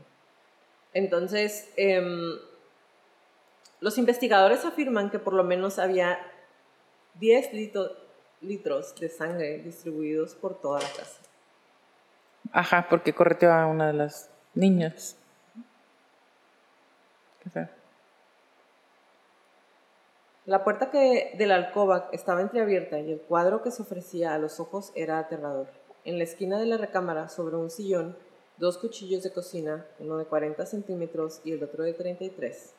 Entonces, 0.93 1.71
em, 1.75 2.35
los 3.79 3.97
investigadores 3.97 4.63
afirman 4.63 5.09
que 5.09 5.17
por 5.17 5.33
lo 5.33 5.43
menos 5.43 5.79
había 5.79 6.19
10 7.15 7.51
lito- 7.53 7.97
litros 8.41 8.93
de 8.99 9.09
sangre 9.09 9.57
distribuidos 9.59 10.35
por 10.35 10.59
toda 10.61 10.79
la 10.81 10.89
casa. 10.89 11.19
Ajá, 12.51 12.87
porque 12.89 13.13
correteó 13.13 13.51
a 13.51 13.65
una 13.65 13.87
de 13.87 13.93
las 13.93 14.29
niñas. 14.53 15.17
Qué 17.43 17.49
feo. 17.49 17.69
La 20.45 20.65
puerta 20.65 20.91
que 20.91 21.35
de 21.37 21.47
la 21.47 21.55
alcoba 21.55 22.09
estaba 22.11 22.41
entreabierta 22.41 22.99
y 22.99 23.13
el 23.13 23.21
cuadro 23.21 23.61
que 23.61 23.71
se 23.71 23.81
ofrecía 23.81 24.33
a 24.33 24.39
los 24.39 24.59
ojos 24.59 24.91
era 24.93 25.17
aterrador. 25.17 25.67
En 26.03 26.17
la 26.17 26.25
esquina 26.25 26.59
de 26.59 26.65
la 26.65 26.75
recámara, 26.75 27.29
sobre 27.29 27.55
un 27.55 27.69
sillón, 27.69 28.17
dos 28.57 28.77
cuchillos 28.77 29.23
de 29.23 29.31
cocina, 29.31 29.87
uno 29.99 30.17
de 30.17 30.25
40 30.25 30.65
centímetros 30.65 31.39
y 31.45 31.53
el 31.53 31.63
otro 31.63 31.85
de 31.85 31.93
33, 31.93 32.73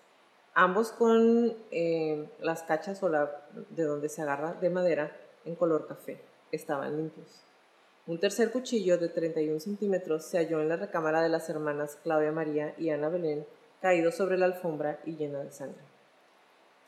ambos 0.53 0.93
con 0.93 1.57
eh, 1.71 2.29
las 2.41 2.65
cachas 2.65 3.03
o 3.03 3.09
la, 3.09 3.47
de 3.71 3.85
donde 3.85 4.11
se 4.11 4.21
agarra 4.21 4.53
de 4.53 4.69
madera 4.69 5.17
en 5.47 5.55
color 5.55 5.87
café, 5.87 6.21
estaban 6.53 6.95
limpios. 6.99 7.45
Un 8.07 8.21
tercer 8.21 8.51
cuchillo 8.51 8.99
de 8.99 9.09
31 9.09 9.59
centímetros 9.59 10.27
se 10.27 10.37
halló 10.37 10.61
en 10.61 10.69
la 10.69 10.77
recámara 10.77 11.23
de 11.23 11.31
las 11.31 11.49
hermanas 11.49 11.97
Claudia 12.03 12.31
María 12.31 12.75
y 12.77 12.91
Ana 12.91 13.09
Belén, 13.09 13.47
caído 13.81 14.13
sobre 14.13 14.37
la 14.37 14.45
alfombra 14.45 15.01
y 15.07 15.17
llena 15.17 15.43
de 15.43 15.51
sangre. 15.51 15.94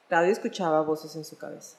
Claudia 0.08 0.32
escuchaba 0.32 0.82
voces 0.82 1.16
en 1.16 1.24
su 1.24 1.36
cabeza. 1.36 1.78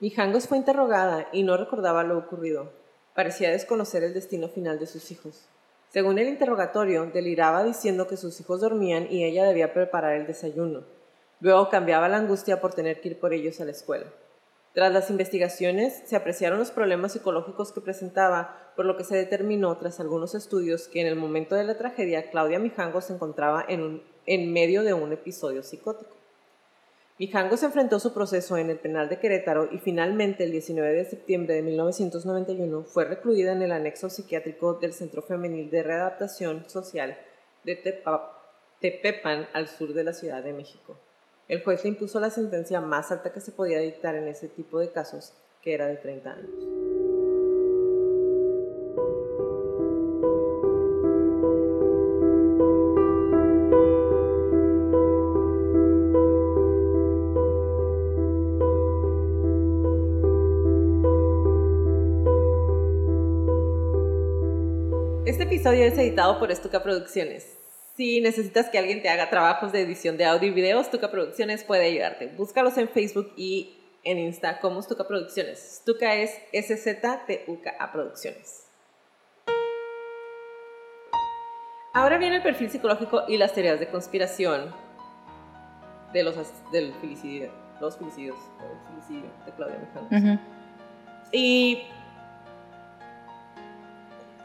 Mijangos 0.00 0.48
fue 0.48 0.56
interrogada 0.58 1.28
y 1.32 1.42
no 1.42 1.56
recordaba 1.56 2.02
lo 2.02 2.18
ocurrido. 2.18 2.72
Parecía 3.14 3.50
desconocer 3.50 4.02
el 4.02 4.14
destino 4.14 4.48
final 4.48 4.78
de 4.78 4.86
sus 4.86 5.10
hijos. 5.10 5.46
Según 5.90 6.18
el 6.18 6.28
interrogatorio, 6.28 7.06
deliraba 7.06 7.64
diciendo 7.64 8.06
que 8.06 8.16
sus 8.16 8.40
hijos 8.40 8.60
dormían 8.60 9.06
y 9.10 9.24
ella 9.24 9.44
debía 9.44 9.74
preparar 9.74 10.14
el 10.14 10.26
desayuno. 10.26 10.84
Luego 11.40 11.68
cambiaba 11.68 12.08
la 12.08 12.16
angustia 12.16 12.60
por 12.60 12.74
tener 12.74 13.00
que 13.00 13.10
ir 13.10 13.20
por 13.20 13.32
ellos 13.32 13.60
a 13.60 13.64
la 13.64 13.72
escuela. 13.72 14.06
Tras 14.72 14.92
las 14.92 15.10
investigaciones, 15.10 16.02
se 16.06 16.14
apreciaron 16.14 16.60
los 16.60 16.70
problemas 16.70 17.12
psicológicos 17.12 17.72
que 17.72 17.80
presentaba, 17.80 18.72
por 18.76 18.86
lo 18.86 18.96
que 18.96 19.02
se 19.02 19.16
determinó, 19.16 19.76
tras 19.76 19.98
algunos 19.98 20.36
estudios, 20.36 20.86
que 20.86 21.00
en 21.00 21.08
el 21.08 21.16
momento 21.16 21.56
de 21.56 21.64
la 21.64 21.76
tragedia, 21.76 22.30
Claudia 22.30 22.60
Mijangos 22.60 23.06
se 23.06 23.14
encontraba 23.14 23.64
en 23.68 23.82
un 23.82 24.02
en 24.30 24.52
medio 24.52 24.84
de 24.84 24.94
un 24.94 25.12
episodio 25.12 25.64
psicótico. 25.64 26.14
Mijango 27.18 27.56
se 27.56 27.66
enfrentó 27.66 27.96
a 27.96 28.00
su 28.00 28.14
proceso 28.14 28.56
en 28.56 28.70
el 28.70 28.78
penal 28.78 29.08
de 29.08 29.18
Querétaro 29.18 29.68
y 29.72 29.78
finalmente 29.78 30.44
el 30.44 30.52
19 30.52 30.92
de 30.92 31.04
septiembre 31.04 31.56
de 31.56 31.62
1991 31.62 32.84
fue 32.84 33.06
recluida 33.06 33.50
en 33.50 33.62
el 33.62 33.72
anexo 33.72 34.08
psiquiátrico 34.08 34.74
del 34.74 34.92
Centro 34.92 35.20
Femenil 35.20 35.68
de 35.68 35.82
Readaptación 35.82 36.64
Social 36.68 37.18
de 37.64 37.74
Tepepan 38.80 39.48
al 39.52 39.66
sur 39.66 39.94
de 39.94 40.04
la 40.04 40.12
Ciudad 40.12 40.44
de 40.44 40.52
México. 40.52 40.96
El 41.48 41.64
juez 41.64 41.82
le 41.82 41.90
impuso 41.90 42.20
la 42.20 42.30
sentencia 42.30 42.80
más 42.80 43.10
alta 43.10 43.32
que 43.32 43.40
se 43.40 43.50
podía 43.50 43.80
dictar 43.80 44.14
en 44.14 44.28
ese 44.28 44.46
tipo 44.46 44.78
de 44.78 44.92
casos, 44.92 45.32
que 45.60 45.74
era 45.74 45.88
de 45.88 45.96
30 45.96 46.30
años. 46.30 46.79
Episodio 65.60 65.84
es 65.84 65.98
editado 65.98 66.38
por 66.38 66.50
Estuca 66.50 66.82
Producciones. 66.82 67.46
Si 67.94 68.22
necesitas 68.22 68.70
que 68.70 68.78
alguien 68.78 69.02
te 69.02 69.10
haga 69.10 69.28
trabajos 69.28 69.72
de 69.72 69.82
edición 69.82 70.16
de 70.16 70.24
audio 70.24 70.48
y 70.48 70.52
video, 70.52 70.82
Stuka 70.82 71.10
Producciones 71.10 71.64
puede 71.64 71.84
ayudarte. 71.84 72.28
Búscalos 72.28 72.78
en 72.78 72.88
Facebook 72.88 73.30
y 73.36 73.76
en 74.02 74.18
Insta 74.18 74.58
como 74.60 74.80
Stuka 74.80 75.06
Producciones. 75.06 75.82
Stuka 75.82 76.14
es 76.14 76.34
S-Z-T-U-K-A 76.52 77.92
Producciones. 77.92 78.68
Ahora 81.92 82.16
viene 82.16 82.36
el 82.36 82.42
perfil 82.42 82.70
psicológico 82.70 83.24
y 83.28 83.36
las 83.36 83.52
teorías 83.52 83.78
de 83.78 83.88
conspiración 83.88 84.74
de 86.14 86.22
los, 86.22 86.36
del 86.72 86.94
filicidio, 87.02 87.52
los 87.82 87.98
filicidios, 87.98 88.38
el 88.62 88.94
filicidio 88.94 89.30
de 89.44 89.52
Claudia 89.52 89.78
Mijangos. 89.78 90.40
Y 91.32 91.82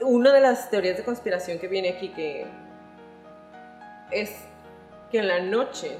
una 0.01 0.33
de 0.33 0.41
las 0.41 0.69
teorías 0.69 0.97
de 0.97 1.03
conspiración 1.03 1.59
que 1.59 1.67
viene 1.67 1.89
aquí 1.89 2.09
que 2.09 2.45
es 4.11 4.31
que 5.11 5.19
en 5.19 5.27
la 5.27 5.39
noche 5.39 5.97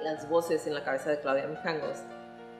las 0.00 0.28
voces 0.28 0.66
en 0.66 0.74
la 0.74 0.82
cabeza 0.84 1.10
de 1.10 1.20
Claudia 1.20 1.46
Mijangos 1.46 1.98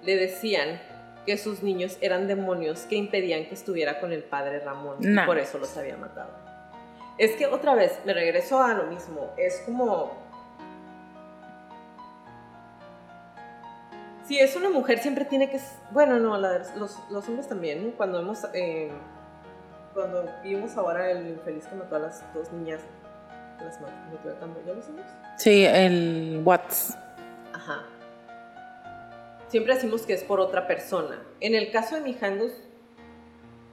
le 0.02 0.16
decían 0.16 0.80
que 1.26 1.38
sus 1.38 1.62
niños 1.62 1.98
eran 2.00 2.26
demonios 2.26 2.80
que 2.82 2.96
impedían 2.96 3.46
que 3.46 3.54
estuviera 3.54 4.00
con 4.00 4.12
el 4.12 4.24
padre 4.24 4.60
Ramón 4.60 4.96
y 5.00 5.26
por 5.26 5.38
eso 5.38 5.58
los 5.58 5.76
había 5.76 5.96
matado. 5.96 6.30
Es 7.18 7.36
que 7.36 7.46
otra 7.46 7.74
vez 7.74 8.00
me 8.04 8.14
regreso 8.14 8.62
a 8.62 8.74
lo 8.74 8.84
mismo, 8.84 9.32
es 9.36 9.62
como 9.64 10.10
si 14.26 14.38
es 14.38 14.56
una 14.56 14.70
mujer 14.70 14.98
siempre 14.98 15.24
tiene 15.24 15.50
que 15.50 15.60
bueno 15.90 16.18
no 16.18 16.38
los, 16.38 16.98
los, 17.10 17.28
hombres 17.28 17.48
también 17.48 17.92
cuando 17.96 18.20
hemos 18.20 18.46
eh, 18.54 18.90
cuando 19.94 20.24
vimos 20.42 20.76
ahora 20.76 21.10
el 21.10 21.28
infeliz 21.28 21.66
que 21.66 21.74
mató 21.74 21.96
a 21.96 22.00
las 22.00 22.34
dos 22.34 22.52
niñas, 22.52 22.80
las 23.60 23.78
de 23.80 24.38
cambio, 24.40 24.62
¿ya 24.66 24.72
lo 24.72 24.80
hicimos? 24.80 25.06
Sí, 25.36 25.64
el 25.64 26.42
Watts. 26.44 26.96
Ajá. 27.52 27.82
Siempre 29.48 29.74
decimos 29.74 30.02
que 30.02 30.14
es 30.14 30.24
por 30.24 30.40
otra 30.40 30.66
persona. 30.66 31.22
En 31.40 31.54
el 31.54 31.70
caso 31.70 31.94
de 31.94 32.00
Mijangos, 32.00 32.52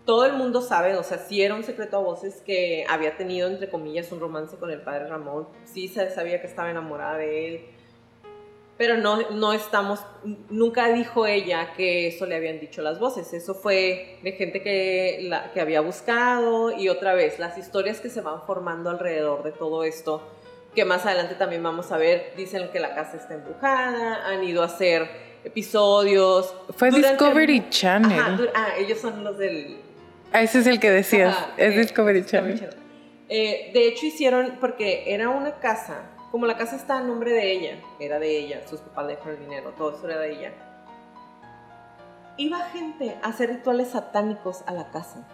todo 0.05 0.26
el 0.26 0.34
mundo 0.34 0.61
sabe, 0.61 0.95
o 0.95 1.03
sea, 1.03 1.20
sí 1.20 1.41
era 1.41 1.55
un 1.55 1.63
secreto 1.63 1.97
a 1.97 2.01
voces 2.01 2.41
que 2.45 2.86
había 2.89 3.15
tenido, 3.15 3.47
entre 3.47 3.70
comillas, 3.70 4.11
un 4.11 4.20
romance 4.20 4.57
con 4.57 4.72
el 4.72 4.82
padre 4.82 5.07
Ramón. 5.07 5.47
Sí 5.65 5.88
se 5.88 6.09
sabía 6.09 6.41
que 6.41 6.47
estaba 6.47 6.70
enamorada 6.70 7.17
de 7.17 7.47
él 7.47 7.65
pero 8.80 8.95
no, 8.95 9.30
no 9.32 9.51
estamos, 9.51 9.99
nunca 10.49 10.88
dijo 10.88 11.27
ella 11.27 11.73
que 11.75 12.07
eso 12.07 12.25
le 12.25 12.38
habían 12.38 12.61
dicho 12.61 12.82
las 12.82 12.97
voces, 12.97 13.34
eso 13.34 13.53
fue 13.53 14.19
de 14.23 14.32
gente 14.32 14.61
que, 14.61 15.19
la, 15.23 15.51
que 15.51 15.59
había 15.59 15.82
buscado 15.82 16.71
y 16.71 16.88
otra 16.88 17.13
vez 17.13 17.39
las 17.39 17.57
historias 17.57 17.99
que 17.99 18.09
se 18.09 18.21
van 18.21 18.41
formando 18.47 18.89
alrededor 18.89 19.43
de 19.43 19.51
todo 19.51 19.84
esto, 19.84 20.25
que 20.73 20.86
más 20.86 21.05
adelante 21.05 21.36
también 21.36 21.61
vamos 21.61 21.91
a 21.91 21.97
ver, 21.97 22.32
dicen 22.38 22.69
que 22.71 22.80
la 22.80 22.95
casa 22.95 23.17
está 23.17 23.34
embrujada, 23.34 24.25
han 24.25 24.45
ido 24.45 24.61
a 24.61 24.67
hacer 24.67 25.09
episodios. 25.43 26.55
Fue 26.77 26.89
Discovery 26.89 27.69
Channel. 27.69 28.49
ah, 28.55 28.69
ellos 28.77 28.99
son 28.99 29.25
los 29.25 29.38
del... 29.38 29.77
Ah, 30.32 30.41
ese 30.41 30.59
es 30.59 30.67
el 30.67 30.80
que 30.80 30.89
decías, 30.89 31.36
es 31.57 31.75
eh, 31.75 31.80
Discovery, 31.80 32.25
Channel. 32.25 32.69
Eh, 33.27 33.71
de 33.73 33.88
hecho 33.89 34.05
hicieron, 34.05 34.55
porque 34.61 35.03
era 35.13 35.27
una 35.27 35.59
casa 35.59 36.11
como 36.32 36.45
la 36.45 36.57
casa 36.57 36.75
está 36.75 36.97
a 36.97 37.01
nombre 37.01 37.32
de 37.32 37.51
ella, 37.51 37.80
era 37.99 38.19
de 38.19 38.38
ella, 38.38 38.67
sus 38.67 38.82
papás 38.82 39.07
le 39.07 39.15
dejaron 39.15 39.36
el 39.36 39.41
dinero, 39.41 39.73
todo 39.77 39.95
eso 39.95 40.07
era 40.07 40.19
de 40.19 40.32
ella. 40.32 40.53
Iba 42.38 42.59
gente 42.69 43.17
a 43.21 43.27
hacer 43.27 43.49
rituales 43.49 43.89
satánicos 43.89 44.63
a 44.65 44.73
la 44.73 44.91
casa. 44.91 45.27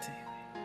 Sí. 0.00 0.12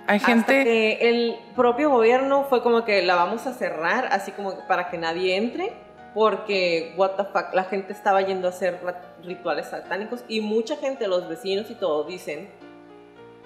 Hay 0.07 0.19
gente. 0.19 0.63
que 0.63 1.09
el 1.09 1.39
propio 1.55 1.89
gobierno 1.89 2.43
fue 2.43 2.61
como 2.61 2.84
que 2.84 3.01
la 3.01 3.15
vamos 3.15 3.47
a 3.47 3.53
cerrar, 3.53 4.07
así 4.11 4.32
como 4.32 4.67
para 4.67 4.89
que 4.89 4.97
nadie 4.97 5.38
entre, 5.38 5.73
porque, 6.13 6.93
what 6.97 7.11
the 7.11 7.23
fuck, 7.23 7.53
la 7.53 7.63
gente 7.63 7.93
estaba 7.93 8.21
yendo 8.21 8.47
a 8.47 8.51
hacer 8.51 8.80
rituales 9.23 9.67
satánicos 9.67 10.23
y 10.27 10.41
mucha 10.41 10.75
gente, 10.75 11.07
los 11.07 11.27
vecinos 11.27 11.69
y 11.69 11.75
todo, 11.75 12.03
dicen, 12.03 12.49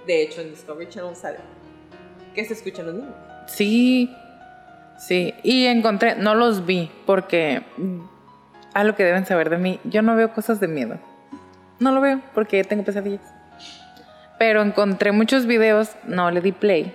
de 0.07 0.21
hecho 0.23 0.41
en 0.41 0.49
Discovery 0.49 0.89
Channel 0.89 1.15
sale, 1.15 1.39
que 2.33 2.43
se 2.45 2.53
escuchan 2.53 2.87
los 2.87 2.95
niños. 2.95 3.15
Sí, 3.47 4.15
Sí, 4.97 5.33
y 5.43 5.65
encontré, 5.65 6.15
no 6.15 6.35
los 6.35 6.65
vi 6.65 6.91
porque 7.05 7.63
a 8.73 8.83
lo 8.83 8.95
que 8.95 9.03
deben 9.03 9.25
saber 9.25 9.49
de 9.49 9.57
mí, 9.57 9.79
yo 9.83 10.01
no 10.01 10.15
veo 10.15 10.33
cosas 10.33 10.59
de 10.59 10.67
miedo. 10.67 10.97
No 11.79 11.91
lo 11.91 12.01
veo 12.01 12.21
porque 12.33 12.63
tengo 12.63 12.83
pesadillas. 12.83 13.33
Pero 14.39 14.61
encontré 14.61 15.11
muchos 15.11 15.45
videos, 15.45 15.95
no 16.05 16.31
le 16.31 16.41
di 16.41 16.51
play. 16.51 16.93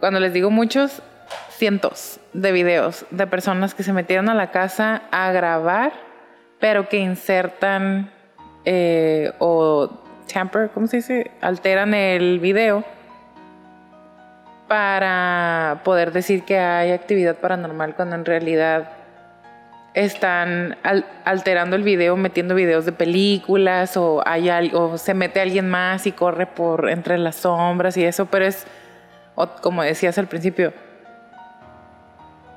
Cuando 0.00 0.20
les 0.20 0.32
digo 0.32 0.50
muchos, 0.50 1.02
cientos 1.50 2.20
de 2.32 2.52
videos 2.52 3.06
de 3.10 3.26
personas 3.26 3.74
que 3.74 3.82
se 3.82 3.92
metieron 3.92 4.28
a 4.28 4.34
la 4.34 4.50
casa 4.50 5.02
a 5.10 5.32
grabar, 5.32 5.92
pero 6.60 6.88
que 6.88 6.98
insertan 6.98 8.10
eh, 8.64 9.32
o 9.38 10.02
tamper, 10.32 10.70
¿cómo 10.70 10.86
se 10.86 10.98
dice? 10.98 11.30
Alteran 11.40 11.94
el 11.94 12.40
video 12.40 12.84
para 14.68 15.80
poder 15.84 16.12
decir 16.12 16.44
que 16.44 16.58
hay 16.58 16.90
actividad 16.90 17.36
paranormal 17.36 17.94
cuando 17.94 18.16
en 18.16 18.24
realidad 18.24 18.90
están 19.94 20.76
alterando 21.24 21.74
el 21.74 21.82
video, 21.82 22.16
metiendo 22.16 22.54
videos 22.54 22.84
de 22.84 22.92
películas 22.92 23.96
o 23.96 24.22
hay 24.26 24.50
algo, 24.50 24.98
se 24.98 25.14
mete 25.14 25.40
alguien 25.40 25.70
más 25.70 26.06
y 26.06 26.12
corre 26.12 26.46
por 26.46 26.90
entre 26.90 27.16
las 27.16 27.36
sombras 27.36 27.96
y 27.96 28.04
eso, 28.04 28.26
pero 28.26 28.44
es 28.44 28.66
como 29.62 29.82
decías 29.82 30.18
al 30.18 30.26
principio, 30.26 30.72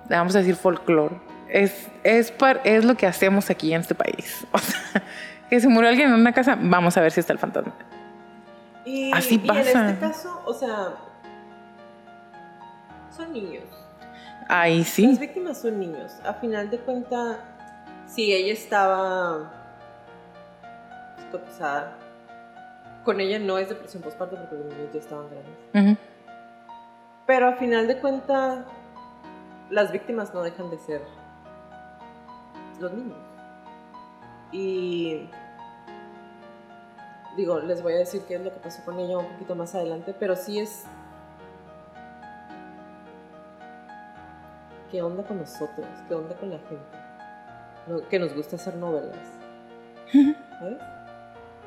vamos 0.09 0.35
a 0.35 0.39
decir 0.39 0.55
folclore. 0.55 1.15
Es, 1.47 1.89
es, 2.03 2.33
es 2.63 2.85
lo 2.85 2.95
que 2.95 3.07
hacemos 3.07 3.49
aquí 3.49 3.73
en 3.73 3.81
este 3.81 3.95
país. 3.95 4.45
O 4.53 4.59
sea, 4.59 5.03
que 5.49 5.59
se 5.59 5.67
murió 5.67 5.89
alguien 5.89 6.09
en 6.09 6.15
una 6.15 6.31
casa, 6.31 6.57
vamos 6.59 6.95
a 6.97 7.01
ver 7.01 7.11
si 7.11 7.21
está 7.21 7.33
el 7.33 7.39
fantasma. 7.39 7.73
Así 9.13 9.39
pasa. 9.39 9.61
Y 9.61 9.71
en 9.71 9.89
este 9.89 9.99
caso, 9.99 10.41
o 10.45 10.53
sea, 10.53 10.93
son 13.19 13.33
niños. 13.33 13.65
Ahí 14.47 14.83
sí. 14.83 15.07
Las 15.07 15.19
víctimas 15.19 15.61
son 15.61 15.79
niños. 15.79 16.13
A 16.23 16.33
final 16.35 16.69
de 16.69 16.79
cuentas, 16.79 17.37
si 18.07 18.33
ella 18.33 18.53
estaba 18.53 19.51
psicotizada, 21.17 21.97
con 23.03 23.19
ella 23.19 23.39
no 23.39 23.57
es 23.57 23.69
depresión 23.69 24.01
postparto 24.01 24.37
porque 24.37 24.55
los 24.55 24.65
niños 24.65 24.93
ya 24.93 24.99
estaban 24.99 25.25
grandes. 25.29 25.97
Pero 27.27 27.47
a 27.49 27.53
final 27.57 27.87
de 27.87 27.99
cuentas, 27.99 28.65
las 29.69 29.91
víctimas 29.91 30.33
no 30.33 30.41
dejan 30.41 30.69
de 30.69 30.79
ser 30.79 31.01
los 32.79 32.91
niños. 32.93 33.17
Y 34.51 35.29
digo, 37.37 37.59
les 37.59 37.83
voy 37.83 37.93
a 37.93 37.97
decir 37.97 38.23
qué 38.27 38.35
es 38.35 38.41
lo 38.41 38.51
que 38.51 38.59
pasó 38.59 38.83
con 38.83 38.99
ella 38.99 39.17
un 39.17 39.27
poquito 39.33 39.55
más 39.55 39.75
adelante, 39.75 40.15
pero 40.17 40.35
sí 40.35 40.59
es... 40.59 40.85
¿Qué 44.91 45.01
onda 45.01 45.23
con 45.23 45.37
nosotros? 45.37 45.87
¿Qué 46.07 46.15
onda 46.15 46.35
con 46.35 46.49
la 46.49 46.59
gente? 46.59 48.07
Que 48.09 48.19
nos 48.19 48.33
gusta 48.33 48.55
hacer 48.55 48.75
novelas. 48.75 49.17
¿Sabes? 50.59 50.77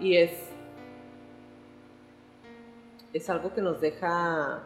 Y 0.00 0.16
es... 0.16 0.50
Es 3.12 3.28
algo 3.30 3.52
que 3.52 3.60
nos 3.60 3.80
deja 3.80 4.62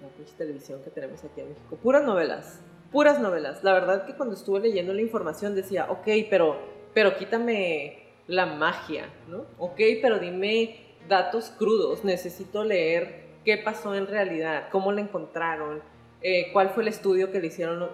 la 0.00 0.36
televisión 0.36 0.82
que 0.82 0.90
tenemos 0.90 1.22
aquí 1.24 1.40
en 1.40 1.50
México. 1.50 1.76
Puras 1.76 2.02
novelas, 2.02 2.60
puras 2.90 3.20
novelas. 3.20 3.62
La 3.62 3.72
verdad 3.72 4.04
que 4.06 4.14
cuando 4.14 4.34
estuve 4.34 4.60
leyendo 4.60 4.92
la 4.92 5.02
información 5.02 5.54
decía, 5.54 5.86
ok, 5.90 6.06
pero, 6.28 6.58
pero 6.94 7.16
quítame 7.16 8.02
la 8.26 8.46
magia, 8.46 9.08
¿no? 9.28 9.46
Ok, 9.58 9.80
pero 10.02 10.18
dime 10.18 10.96
datos 11.08 11.50
crudos. 11.56 12.04
Necesito 12.04 12.64
leer 12.64 13.28
qué 13.44 13.56
pasó 13.56 13.94
en 13.94 14.06
realidad, 14.06 14.68
cómo 14.70 14.92
la 14.92 15.00
encontraron, 15.00 15.80
eh, 16.22 16.50
cuál 16.52 16.70
fue 16.70 16.82
el 16.82 16.88
estudio 16.88 17.30
que 17.32 17.40
le 17.40 17.46
hicieron. 17.48 17.88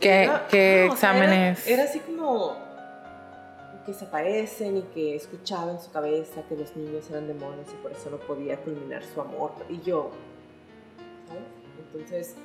¿Qué- 0.00 0.30
qué 0.50 0.88
o 0.90 0.96
sea, 0.96 1.10
era- 1.16 1.24
exámenes? 1.24 1.66
era 1.66 1.84
así 1.84 1.98
como 2.00 2.56
que 3.84 3.92
se 3.94 4.04
aparecen 4.04 4.76
y 4.78 4.82
que 4.94 5.14
escuchaba 5.16 5.70
en 5.72 5.80
su 5.80 5.90
cabeza 5.90 6.42
que 6.48 6.54
los 6.56 6.74
niños 6.76 7.08
eran 7.10 7.26
demonios 7.26 7.66
y 7.72 7.76
por 7.82 7.92
eso 7.92 8.10
no 8.10 8.18
podía 8.18 8.56
culminar 8.58 9.02
su 9.04 9.20
amor. 9.20 9.52
Y 9.68 9.80
yo, 9.80 10.10
¿sabes? 11.28 11.42
Entonces, 11.94 12.36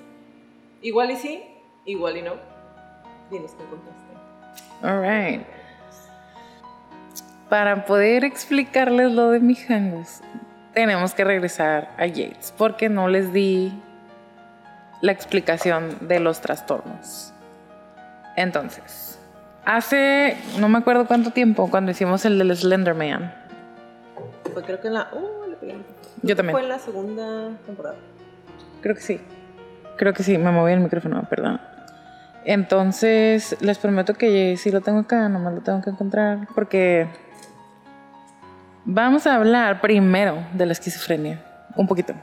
igual 0.82 1.12
y 1.12 1.16
sí, 1.18 1.44
igual 1.86 2.18
y 2.18 2.22
no. 2.24 2.34
Dinos 3.30 3.52
qué 3.58 3.64
encontraste. 3.64 4.02
Alright. 4.82 5.46
Para 7.50 7.86
poder 7.86 8.24
explicarles 8.24 9.12
lo 9.12 9.30
de 9.32 9.40
Mijangos, 9.40 10.22
tenemos 10.74 11.14
que 11.14 11.24
regresar 11.24 11.94
a 11.98 12.06
Yates, 12.08 12.54
porque 12.58 12.90
no 12.90 13.08
les 13.08 13.32
di 13.32 13.72
la 15.02 15.12
explicación 15.12 15.98
de 16.02 16.20
los 16.20 16.42
trastornos. 16.42 17.34
Entonces, 18.36 19.20
hace 19.66 20.38
no 20.60 20.70
me 20.70 20.78
acuerdo 20.78 21.06
cuánto 21.08 21.32
tiempo, 21.32 21.70
cuando 21.70 21.92
hicimos 21.92 22.26
el 22.26 22.38
del 22.38 22.56
Slenderman, 22.56 23.34
Fue 24.54 24.64
creo 24.64 24.82
que 24.82 24.88
en 24.88 24.94
la... 24.94 25.10
Uh, 25.14 25.50
le 25.50 25.56
pegué. 25.56 25.76
Yo 26.22 26.36
también. 26.36 26.54
Fue 26.54 26.64
en 26.64 26.70
la 26.70 26.80
segunda 26.80 27.50
temporada. 27.66 27.96
Creo 28.82 28.96
que 28.96 29.02
sí. 29.02 29.20
Creo 29.98 30.14
que 30.14 30.24
sí, 30.24 30.38
me 30.38 30.52
moví 30.52 30.74
el 30.74 30.80
micrófono, 30.82 31.26
perdón. 31.30 31.62
Entonces, 32.44 33.58
les 33.62 33.78
prometo 33.80 34.14
que 34.14 34.56
sí 34.58 34.70
lo 34.72 34.82
tengo 34.82 35.00
acá, 35.00 35.30
nomás 35.30 35.54
lo 35.54 35.62
tengo 35.62 35.82
que 35.82 35.90
encontrar. 35.90 36.48
Porque 36.54 37.08
vamos 38.84 39.26
a 39.26 39.36
hablar 39.36 39.82
primero 39.82 40.46
de 40.54 40.66
la 40.66 40.74
esquizofrenia. 40.74 41.44
Un 41.76 41.88
poquito. 41.88 42.14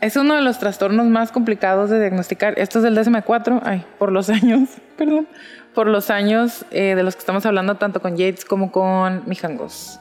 Es 0.00 0.14
uno 0.14 0.36
de 0.36 0.42
los 0.42 0.60
trastornos 0.60 1.06
más 1.06 1.32
complicados 1.32 1.90
de 1.90 1.98
diagnosticar. 1.98 2.56
Esto 2.56 2.78
es 2.78 2.84
del 2.84 2.96
DSM-4, 2.96 3.62
ay, 3.64 3.84
por 3.98 4.12
los 4.12 4.30
años, 4.30 4.68
perdón, 4.96 5.26
por 5.74 5.88
los 5.88 6.10
años 6.10 6.64
eh, 6.70 6.94
de 6.94 7.02
los 7.02 7.16
que 7.16 7.20
estamos 7.20 7.44
hablando 7.46 7.74
tanto 7.76 8.00
con 8.00 8.16
Yates 8.16 8.44
como 8.44 8.70
con 8.70 9.22
Mijangos. 9.26 9.98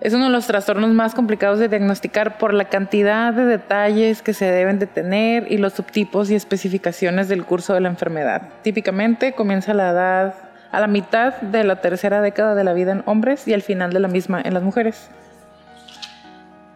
Es 0.00 0.14
uno 0.14 0.26
de 0.26 0.30
los 0.30 0.46
trastornos 0.46 0.90
más 0.90 1.16
complicados 1.16 1.58
de 1.58 1.66
diagnosticar 1.68 2.38
por 2.38 2.54
la 2.54 2.66
cantidad 2.66 3.34
de 3.34 3.44
detalles 3.44 4.22
que 4.22 4.32
se 4.32 4.44
deben 4.44 4.78
de 4.78 4.86
tener 4.86 5.50
y 5.50 5.58
los 5.58 5.72
subtipos 5.72 6.30
y 6.30 6.36
especificaciones 6.36 7.28
del 7.28 7.44
curso 7.44 7.74
de 7.74 7.80
la 7.80 7.88
enfermedad. 7.88 8.42
Típicamente 8.62 9.32
comienza 9.32 9.72
a 9.72 9.74
la 9.74 9.90
edad 9.90 10.34
a 10.70 10.80
la 10.80 10.86
mitad 10.86 11.40
de 11.40 11.64
la 11.64 11.80
tercera 11.80 12.20
década 12.20 12.54
de 12.54 12.62
la 12.62 12.74
vida 12.74 12.92
en 12.92 13.02
hombres 13.06 13.48
y 13.48 13.54
al 13.54 13.62
final 13.62 13.92
de 13.92 14.00
la 14.00 14.08
misma 14.08 14.40
en 14.44 14.54
las 14.54 14.62
mujeres. 14.62 15.10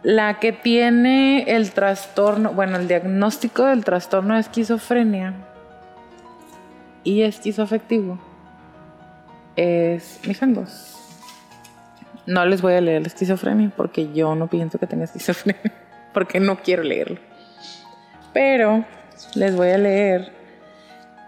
La 0.03 0.41
que 0.41 0.53
tiene 0.53 1.45
el 1.45 1.71
trastorno, 1.71 2.53
bueno, 2.53 2.77
el 2.77 2.89
diagnóstico 2.89 3.67
del 3.67 3.85
trastorno 3.85 4.35
de 4.35 4.41
esquizofrenia 4.41 5.35
y 7.05 7.23
esquizoafectivo 7.23 8.19
es 9.55 10.21
Mijangos. 10.27 10.99
No 12.27 12.45
les 12.47 12.63
voy 12.63 12.75
a 12.75 12.81
leer 12.81 13.03
la 13.03 13.09
esquizofrenia 13.09 13.71
porque 13.77 14.13
yo 14.13 14.35
no 14.35 14.49
pienso 14.49 14.79
que 14.79 14.87
tenga 14.87 15.05
esquizofrenia, 15.05 15.73
porque 16.15 16.41
no 16.41 16.59
quiero 16.59 16.83
leerlo. 16.83 17.19
Pero 18.33 18.85
les 19.35 19.55
voy 19.55 19.69
a 19.69 19.79
leer 19.79 20.33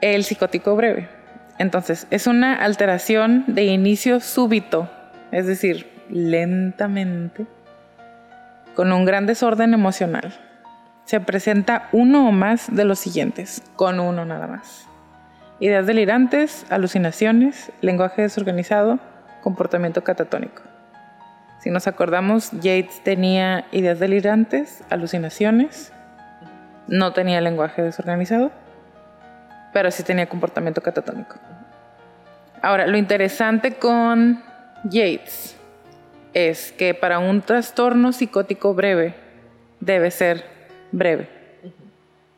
el 0.00 0.24
psicótico 0.24 0.74
breve. 0.74 1.08
Entonces, 1.58 2.06
es 2.10 2.26
una 2.26 2.56
alteración 2.56 3.44
de 3.46 3.64
inicio 3.64 4.18
súbito, 4.18 4.90
es 5.30 5.46
decir, 5.46 5.88
lentamente, 6.10 7.46
con 8.74 8.92
un 8.92 9.04
gran 9.04 9.26
desorden 9.26 9.74
emocional. 9.74 10.34
Se 11.04 11.20
presenta 11.20 11.88
uno 11.92 12.28
o 12.28 12.32
más 12.32 12.74
de 12.74 12.84
los 12.84 12.98
siguientes, 12.98 13.62
con 13.76 14.00
uno 14.00 14.24
nada 14.24 14.46
más. 14.46 14.86
Ideas 15.60 15.86
delirantes, 15.86 16.66
alucinaciones, 16.70 17.70
lenguaje 17.80 18.22
desorganizado, 18.22 18.98
comportamiento 19.42 20.02
catatónico. 20.02 20.62
Si 21.60 21.70
nos 21.70 21.86
acordamos, 21.86 22.50
Yates 22.52 23.02
tenía 23.04 23.64
ideas 23.70 23.98
delirantes, 23.98 24.82
alucinaciones, 24.90 25.92
no 26.88 27.12
tenía 27.12 27.40
lenguaje 27.40 27.82
desorganizado, 27.82 28.50
pero 29.72 29.90
sí 29.90 30.02
tenía 30.02 30.28
comportamiento 30.28 30.82
catatónico. 30.82 31.36
Ahora, 32.60 32.86
lo 32.86 32.96
interesante 32.96 33.74
con 33.74 34.42
Yates 34.84 35.53
es 36.34 36.72
que 36.72 36.94
para 36.94 37.20
un 37.20 37.40
trastorno 37.40 38.12
psicótico 38.12 38.74
breve 38.74 39.14
debe 39.80 40.10
ser 40.10 40.44
breve. 40.92 41.28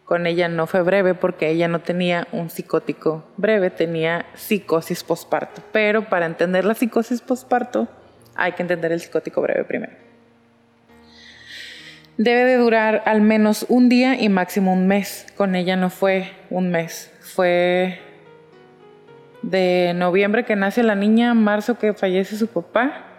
Con 0.05 0.27
ella 0.27 0.49
no 0.49 0.69
fue 0.69 0.83
breve 0.83 1.15
porque 1.15 1.51
ella 1.51 1.67
no 1.67 1.81
tenía 1.81 2.29
un 2.31 2.49
psicótico 2.49 3.25
breve, 3.37 3.71
tenía 3.71 4.27
psicosis 4.35 5.03
posparto. 5.03 5.63
Pero 5.73 6.09
para 6.09 6.27
entender 6.27 6.65
la 6.65 6.75
psicosis 6.75 7.21
posparto 7.21 7.89
hay 8.37 8.53
que 8.53 8.63
entender 8.63 8.93
el 8.93 9.01
psicótico 9.01 9.41
breve 9.41 9.65
primero. 9.65 9.93
Debe 12.19 12.45
de 12.45 12.57
durar 12.57 13.03
al 13.05 13.21
menos 13.21 13.67
un 13.69 13.89
día 13.89 14.21
y 14.21 14.29
máximo 14.29 14.73
un 14.73 14.87
mes. 14.87 15.27
Con 15.37 15.55
ella 15.57 15.77
no 15.77 15.91
fue 15.91 16.31
un 16.51 16.71
mes, 16.71 17.13
fue 17.21 17.99
de 19.43 19.93
noviembre 19.95 20.45
que 20.45 20.57
nace 20.57 20.83
la 20.83 20.95
niña, 20.95 21.35
marzo 21.35 21.79
que 21.79 21.95
fallece 21.95 22.37
su 22.37 22.47
papá 22.47 23.16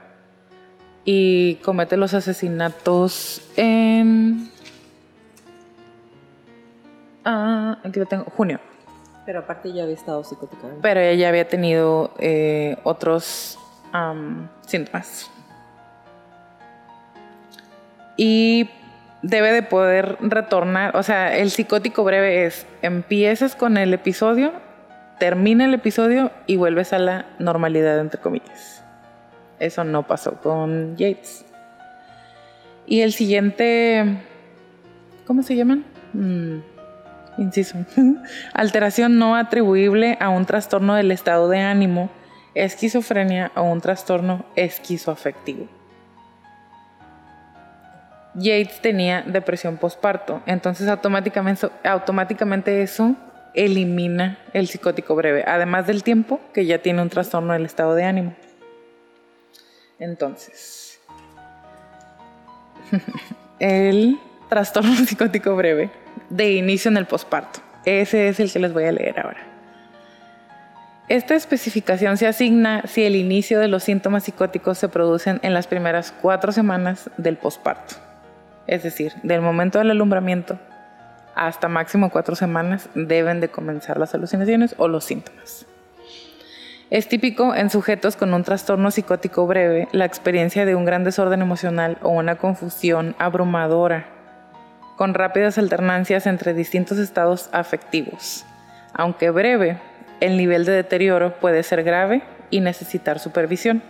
y 1.10 1.56
comete 1.64 1.96
los 1.96 2.14
asesinatos 2.14 3.42
en... 3.56 4.52
Ah, 7.24 7.78
aquí 7.82 7.98
lo 7.98 8.06
tengo, 8.06 8.26
junio. 8.26 8.60
Pero 9.26 9.40
aparte 9.40 9.72
ya 9.72 9.84
había 9.84 9.96
estado 9.96 10.26
psicótica. 10.26 10.68
Pero 10.82 11.00
ella 11.00 11.14
ya 11.14 11.30
había 11.30 11.48
tenido 11.48 12.14
eh, 12.20 12.76
otros 12.84 13.58
síntomas. 14.66 15.32
Y 18.18 18.70
debe 19.22 19.54
de 19.54 19.64
poder 19.64 20.18
retornar, 20.20 20.98
o 20.98 21.04
sea, 21.04 21.38
el 21.38 21.52
psicótico 21.52 22.04
breve 22.04 22.46
es, 22.46 22.68
empiezas 22.82 23.56
con 23.56 23.78
el 23.78 23.94
episodio, 23.94 24.52
termina 25.20 25.64
el 25.64 25.74
episodio 25.74 26.32
y 26.48 26.58
vuelves 26.58 26.92
a 26.92 27.00
la 27.00 27.28
normalidad, 27.40 27.98
entre 27.98 28.20
comillas. 28.20 28.77
Eso 29.60 29.84
no 29.84 30.06
pasó 30.06 30.40
con 30.42 30.96
Yates. 30.98 31.46
Y 32.86 33.02
el 33.02 33.12
siguiente, 33.14 34.18
¿cómo 35.26 35.44
se 35.44 35.56
llaman? 35.56 35.84
Mm, 36.14 36.60
inciso. 37.38 37.78
Alteración 38.54 39.18
no 39.18 39.36
atribuible 39.36 40.18
a 40.20 40.30
un 40.30 40.46
trastorno 40.46 40.96
del 40.96 41.12
estado 41.12 41.50
de 41.50 41.60
ánimo, 41.60 42.10
esquizofrenia 42.56 43.52
o 43.56 43.64
un 43.64 43.82
trastorno 43.82 44.46
esquizoafectivo. 44.56 45.68
Yates 48.36 48.82
tenía 48.82 49.24
depresión 49.24 49.78
postparto, 49.78 50.44
entonces 50.46 50.88
automáticamente, 50.88 51.70
automáticamente 51.84 52.84
eso 52.84 53.16
elimina 53.56 54.38
el 54.54 54.68
psicótico 54.68 55.16
breve, 55.16 55.44
además 55.48 55.88
del 55.88 56.04
tiempo 56.04 56.40
que 56.54 56.68
ya 56.68 56.78
tiene 56.78 57.02
un 57.02 57.10
trastorno 57.10 57.54
del 57.54 57.66
estado 57.66 57.96
de 57.96 58.04
ánimo. 58.04 58.36
Entonces, 60.00 61.00
el 63.60 64.20
trastorno 64.50 64.96
psicótico 65.06 65.56
breve 65.56 65.90
de 66.30 66.54
inicio 66.54 66.90
en 66.90 66.98
el 66.98 67.06
posparto. 67.06 67.60
Ese 67.86 68.28
es 68.28 68.40
el 68.40 68.52
que 68.52 68.60
les 68.60 68.74
voy 68.74 68.84
a 68.84 68.92
leer 68.92 69.20
ahora. 69.20 69.46
Esta 71.08 71.36
especificación 71.36 72.18
se 72.18 72.28
asigna 72.28 72.84
si 72.86 73.06
el 73.06 73.16
inicio 73.16 73.62
de 73.62 73.70
los 73.70 73.84
síntomas 73.84 74.26
psicóticos 74.26 74.78
se 74.78 74.90
producen 74.90 75.40
en 75.42 75.54
las 75.54 75.66
primeras 75.66 76.12
cuatro 76.12 76.52
semanas 76.52 77.10
del 77.16 77.38
posparto, 77.38 77.96
es 78.68 78.84
decir, 78.84 79.14
del 79.24 79.40
momento 79.40 79.78
del 79.78 79.92
alumbramiento 79.92 80.60
hasta 81.38 81.68
máximo 81.68 82.10
cuatro 82.10 82.36
semanas 82.36 82.90
deben 82.96 83.40
de 83.40 83.50
comenzar 83.50 84.00
las 84.00 84.16
alucinaciones 84.16 84.74
o 84.78 84.88
los 84.88 85.06
síntomas. 85.06 85.68
Es 86.90 87.10
típico 87.10 87.54
en 87.54 87.70
sujetos 87.70 88.16
con 88.16 88.34
un 88.34 88.46
trastorno 88.46 88.92
psicótico 88.92 89.46
breve 89.46 89.90
la 89.92 90.06
experiencia 90.06 90.66
de 90.66 90.74
un 90.74 90.86
gran 90.86 91.04
desorden 91.04 91.42
emocional 91.42 91.98
o 92.02 92.10
una 92.12 92.38
confusión 92.38 93.14
abrumadora, 93.20 94.08
con 94.96 95.14
rápidas 95.14 95.58
alternancias 95.58 96.26
entre 96.28 96.54
distintos 96.54 96.98
estados 96.98 97.50
afectivos. 97.52 98.46
Aunque 98.94 99.32
breve, 99.32 99.80
el 100.22 100.38
nivel 100.38 100.64
de 100.64 100.72
deterioro 100.72 101.34
puede 101.34 101.62
ser 101.64 101.84
grave 101.84 102.22
y 102.52 102.62
necesitar 102.62 103.20
supervisión. 103.20 103.84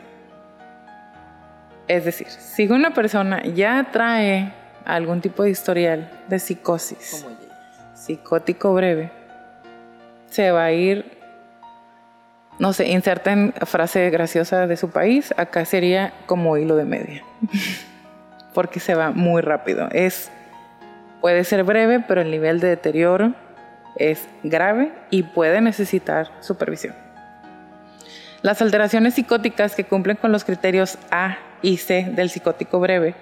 Es 1.88 2.04
decir, 2.04 2.28
si 2.32 2.68
una 2.68 2.96
persona 2.96 3.44
ya 3.44 3.90
trae 3.92 4.52
algún 4.86 5.22
tipo 5.22 5.44
de 5.44 5.52
historial 5.52 6.10
de 6.30 6.40
psicosis, 6.40 7.28
psicótico 7.94 8.74
breve, 8.74 9.12
se 10.32 10.50
va 10.50 10.66
a 10.66 10.72
ir, 10.72 11.17
no 12.60 12.74
sé, 12.74 12.88
inserten 12.88 13.54
frase 13.66 14.10
graciosa 14.10 14.68
de 14.68 14.78
su 14.78 14.90
país, 14.90 15.34
acá 15.38 15.66
sería 15.66 16.14
como 16.26 16.58
hilo 16.58 16.76
de 16.76 16.86
media, 16.86 17.24
porque 18.54 18.80
se 18.80 18.96
va 18.96 19.12
muy 19.12 19.42
rápido. 19.42 19.90
Es, 19.92 20.32
puede 21.22 21.44
ser 21.44 21.64
breve, 21.64 22.00
pero 22.00 22.22
el 22.22 22.32
nivel 22.32 22.60
de 22.60 22.70
deterioro 22.70 23.34
es 23.98 24.28
grave 24.44 24.92
y 25.10 25.24
puede 25.24 25.62
necesitar 25.62 26.32
supervisión. 26.42 26.96
Las 28.42 28.62
alteraciones 28.62 29.16
psicóticas 29.16 29.76
que 29.76 29.84
cumplen 29.84 30.18
con 30.18 30.32
los 30.32 30.44
criterios 30.44 30.98
A 31.12 31.38
y 31.62 31.78
C 31.78 32.08
del 32.12 32.30
psicótico 32.30 32.80
breve, 32.80 33.16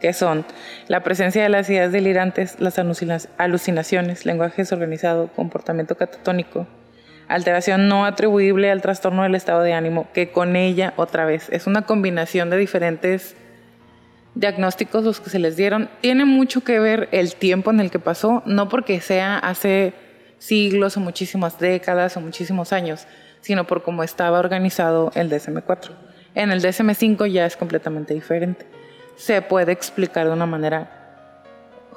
que 0.00 0.12
son 0.12 0.44
la 0.88 1.02
presencia 1.02 1.42
de 1.42 1.48
las 1.48 1.70
ideas 1.70 1.92
delirantes, 1.92 2.60
las 2.60 2.78
alucinaciones, 2.78 4.26
lenguaje 4.26 4.62
desorganizado, 4.62 5.28
comportamiento 5.28 5.96
catatónico, 5.96 6.66
alteración 7.28 7.88
no 7.88 8.04
atribuible 8.04 8.70
al 8.70 8.82
trastorno 8.82 9.22
del 9.22 9.34
estado 9.34 9.62
de 9.62 9.72
ánimo, 9.72 10.08
que 10.12 10.30
con 10.30 10.56
ella 10.56 10.94
otra 10.96 11.24
vez 11.24 11.48
es 11.50 11.66
una 11.66 11.82
combinación 11.82 12.50
de 12.50 12.56
diferentes 12.56 13.34
diagnósticos 14.34 15.02
los 15.02 15.20
que 15.20 15.30
se 15.30 15.38
les 15.38 15.56
dieron. 15.56 15.88
Tiene 16.00 16.24
mucho 16.24 16.62
que 16.62 16.78
ver 16.78 17.08
el 17.12 17.34
tiempo 17.34 17.70
en 17.70 17.80
el 17.80 17.90
que 17.90 17.98
pasó, 17.98 18.42
no 18.46 18.68
porque 18.68 19.00
sea 19.00 19.38
hace 19.38 19.94
siglos 20.38 20.96
o 20.96 21.00
muchísimas 21.00 21.58
décadas 21.58 22.16
o 22.16 22.20
muchísimos 22.20 22.72
años, 22.72 23.06
sino 23.40 23.66
por 23.66 23.82
cómo 23.82 24.02
estaba 24.02 24.38
organizado 24.38 25.10
el 25.14 25.30
DSM-4. 25.30 25.90
En 26.34 26.50
el 26.50 26.62
DSM-5 26.62 27.26
ya 27.30 27.46
es 27.46 27.56
completamente 27.56 28.12
diferente. 28.12 28.66
Se 29.16 29.40
puede 29.40 29.72
explicar 29.72 30.26
de 30.26 30.32
una 30.32 30.46
manera 30.46 31.42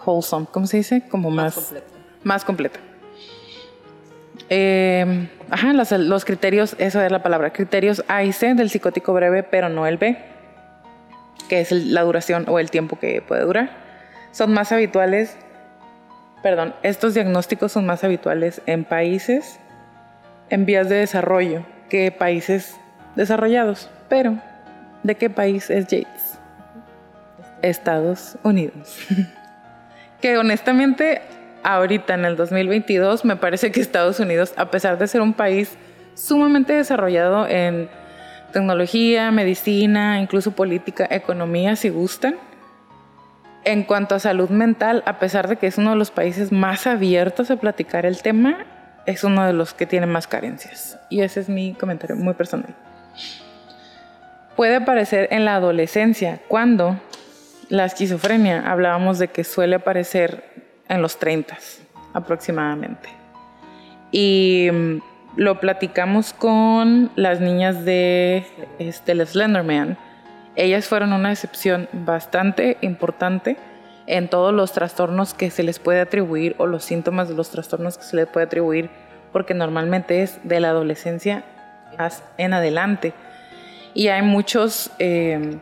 wholesome, 0.06 0.48
¿cómo 0.50 0.66
se 0.66 0.78
dice? 0.78 1.04
Como 1.10 1.30
más, 1.30 1.56
completa. 1.56 1.88
Más 2.24 2.46
completa. 2.46 2.80
Eh, 4.50 5.30
ajá, 5.50 5.74
los, 5.74 5.92
los, 5.92 6.26
criterios, 6.26 6.76
eso 6.80 7.02
es 7.02 7.12
la 7.12 7.22
palabra, 7.22 7.52
criterios 7.52 8.04
A 8.08 8.24
y 8.24 8.34
C 8.34 8.56
del 8.56 8.70
psicótico 8.70 9.14
breve, 9.14 9.44
pero 9.44 9.70
no 9.70 9.86
el 9.86 9.98
B, 9.98 10.18
que 11.48 11.62
es 11.62 11.72
la 11.72 12.02
duración 12.02 12.46
o 12.48 12.60
el 12.60 12.72
tiempo 12.72 12.98
que 12.98 13.22
puede 13.22 13.44
durar. 13.44 13.70
Son 14.32 14.52
más 14.52 14.72
habituales 14.72 15.38
perdón, 16.42 16.74
estos 16.84 17.14
diagnósticos 17.14 17.72
son 17.72 17.86
más 17.86 18.04
habituales 18.04 18.62
en 18.66 18.84
países 18.86 19.60
en 20.50 20.66
vías 20.66 20.90
de 20.90 20.96
desarrollo 20.96 21.66
que 21.90 22.12
países 22.12 22.76
desarrollados. 23.16 23.90
Pero, 24.08 24.38
¿de 25.04 25.16
qué 25.16 25.30
país 25.30 25.70
es 25.70 25.88
Yates? 25.88 26.40
Estados 27.62 28.38
Unidos. 28.44 28.98
que 30.22 30.38
honestamente, 30.38 31.22
ahorita 31.64 32.14
en 32.14 32.26
el 32.26 32.36
2022, 32.36 33.26
me 33.26 33.36
parece 33.36 33.72
que 33.72 33.82
Estados 33.82 34.20
Unidos, 34.20 34.54
a 34.58 34.72
pesar 34.72 34.98
de 34.98 35.08
ser 35.08 35.22
un 35.22 35.34
país 35.34 35.78
sumamente 36.16 36.74
desarrollado 36.74 37.48
en 37.48 37.90
tecnología, 38.52 39.32
medicina, 39.32 40.20
incluso 40.20 40.52
política, 40.52 41.08
economía, 41.10 41.76
si 41.76 41.90
gustan, 41.90 42.36
en 43.64 43.84
cuanto 43.84 44.16
a 44.16 44.20
salud 44.20 44.50
mental, 44.50 45.04
a 45.06 45.20
pesar 45.20 45.48
de 45.48 45.58
que 45.58 45.68
es 45.68 45.78
uno 45.78 45.92
de 45.92 45.96
los 45.98 46.12
países 46.12 46.52
más 46.52 46.88
abiertos 46.88 47.52
a 47.52 47.58
platicar 47.58 48.06
el 48.06 48.22
tema, 48.22 48.66
es 49.06 49.24
uno 49.24 49.46
de 49.46 49.54
los 49.54 49.74
que 49.74 49.86
tiene 49.86 50.06
más 50.06 50.28
carencias. 50.28 50.98
Y 51.10 51.22
ese 51.22 51.42
es 51.42 51.50
mi 51.50 51.74
comentario 51.74 52.16
muy 52.16 52.34
personal. 52.34 52.76
Puede 54.56 54.76
aparecer 54.76 55.28
en 55.32 55.46
la 55.46 55.56
adolescencia, 55.56 56.40
cuando 56.48 57.00
la 57.70 57.86
esquizofrenia 57.86 58.70
hablábamos 58.70 59.20
de 59.20 59.28
que 59.30 59.44
suele 59.44 59.76
aparecer 59.76 60.49
en 60.90 61.02
los 61.02 61.18
30 61.18 61.58
aproximadamente. 62.14 63.10
Y 64.12 64.70
mm, 64.72 64.98
lo 65.38 65.60
platicamos 65.60 66.34
con 66.34 67.12
las 67.16 67.40
niñas 67.40 67.86
de 67.86 68.46
este, 68.80 69.26
Slenderman 69.26 69.98
ellas 70.60 70.88
fueron 70.88 71.14
una 71.14 71.32
excepción 71.32 71.88
bastante 71.94 72.78
importante 72.82 73.56
en 74.08 74.28
todos 74.28 74.54
los 74.54 74.74
trastornos 74.74 75.34
que 75.34 75.52
se 75.52 75.64
les 75.64 75.80
puede 75.80 76.02
atribuir 76.02 76.54
o 76.58 76.66
los 76.66 76.84
síntomas 76.84 77.30
de 77.30 77.36
los 77.36 77.50
trastornos 77.50 77.98
que 77.98 78.04
se 78.04 78.18
les 78.18 78.28
puede 78.28 78.48
atribuir, 78.48 78.90
porque 79.32 79.54
normalmente 79.54 80.22
es 80.22 80.40
de 80.44 80.60
la 80.60 80.72
adolescencia 80.72 81.46
en 82.38 82.54
adelante. 82.54 83.14
Y 83.94 84.08
hay 84.10 84.22
muchos 84.22 84.92
eh, 85.00 85.60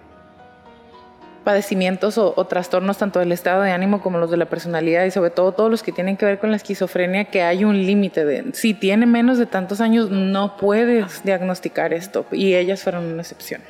padecimientos 1.48 2.18
o, 2.18 2.34
trastornos 2.44 2.98
tanto 2.98 3.20
del 3.20 3.32
estado 3.32 3.62
de 3.62 3.72
ánimo 3.72 4.02
como 4.02 4.18
los 4.18 4.30
de 4.30 4.36
la 4.36 4.48
personalidad 4.48 5.06
y 5.06 5.12
sobre 5.12 5.30
todo 5.30 5.54
todos 5.54 5.72
los 5.72 5.82
que 5.82 5.94
tienen 5.94 6.18
que 6.18 6.26
ver 6.26 6.40
con 6.40 6.52
la 6.52 6.58
esquizofrenia 6.58 7.24
que 7.24 7.42
hay 7.42 7.64
un 7.64 7.86
límite 7.86 8.26
de 8.26 8.52
si 8.52 8.74
tiene 8.74 9.06
menos 9.06 9.38
de 9.38 9.46
tantos 9.46 9.80
años 9.80 10.10
no 10.10 10.58
puedes 10.58 11.24
diagnosticar 11.24 11.94
esto 11.94 12.26
y 12.34 12.56
ellas 12.56 12.84
fueron 12.84 13.06
una 13.06 13.22
excepción. 13.22 13.62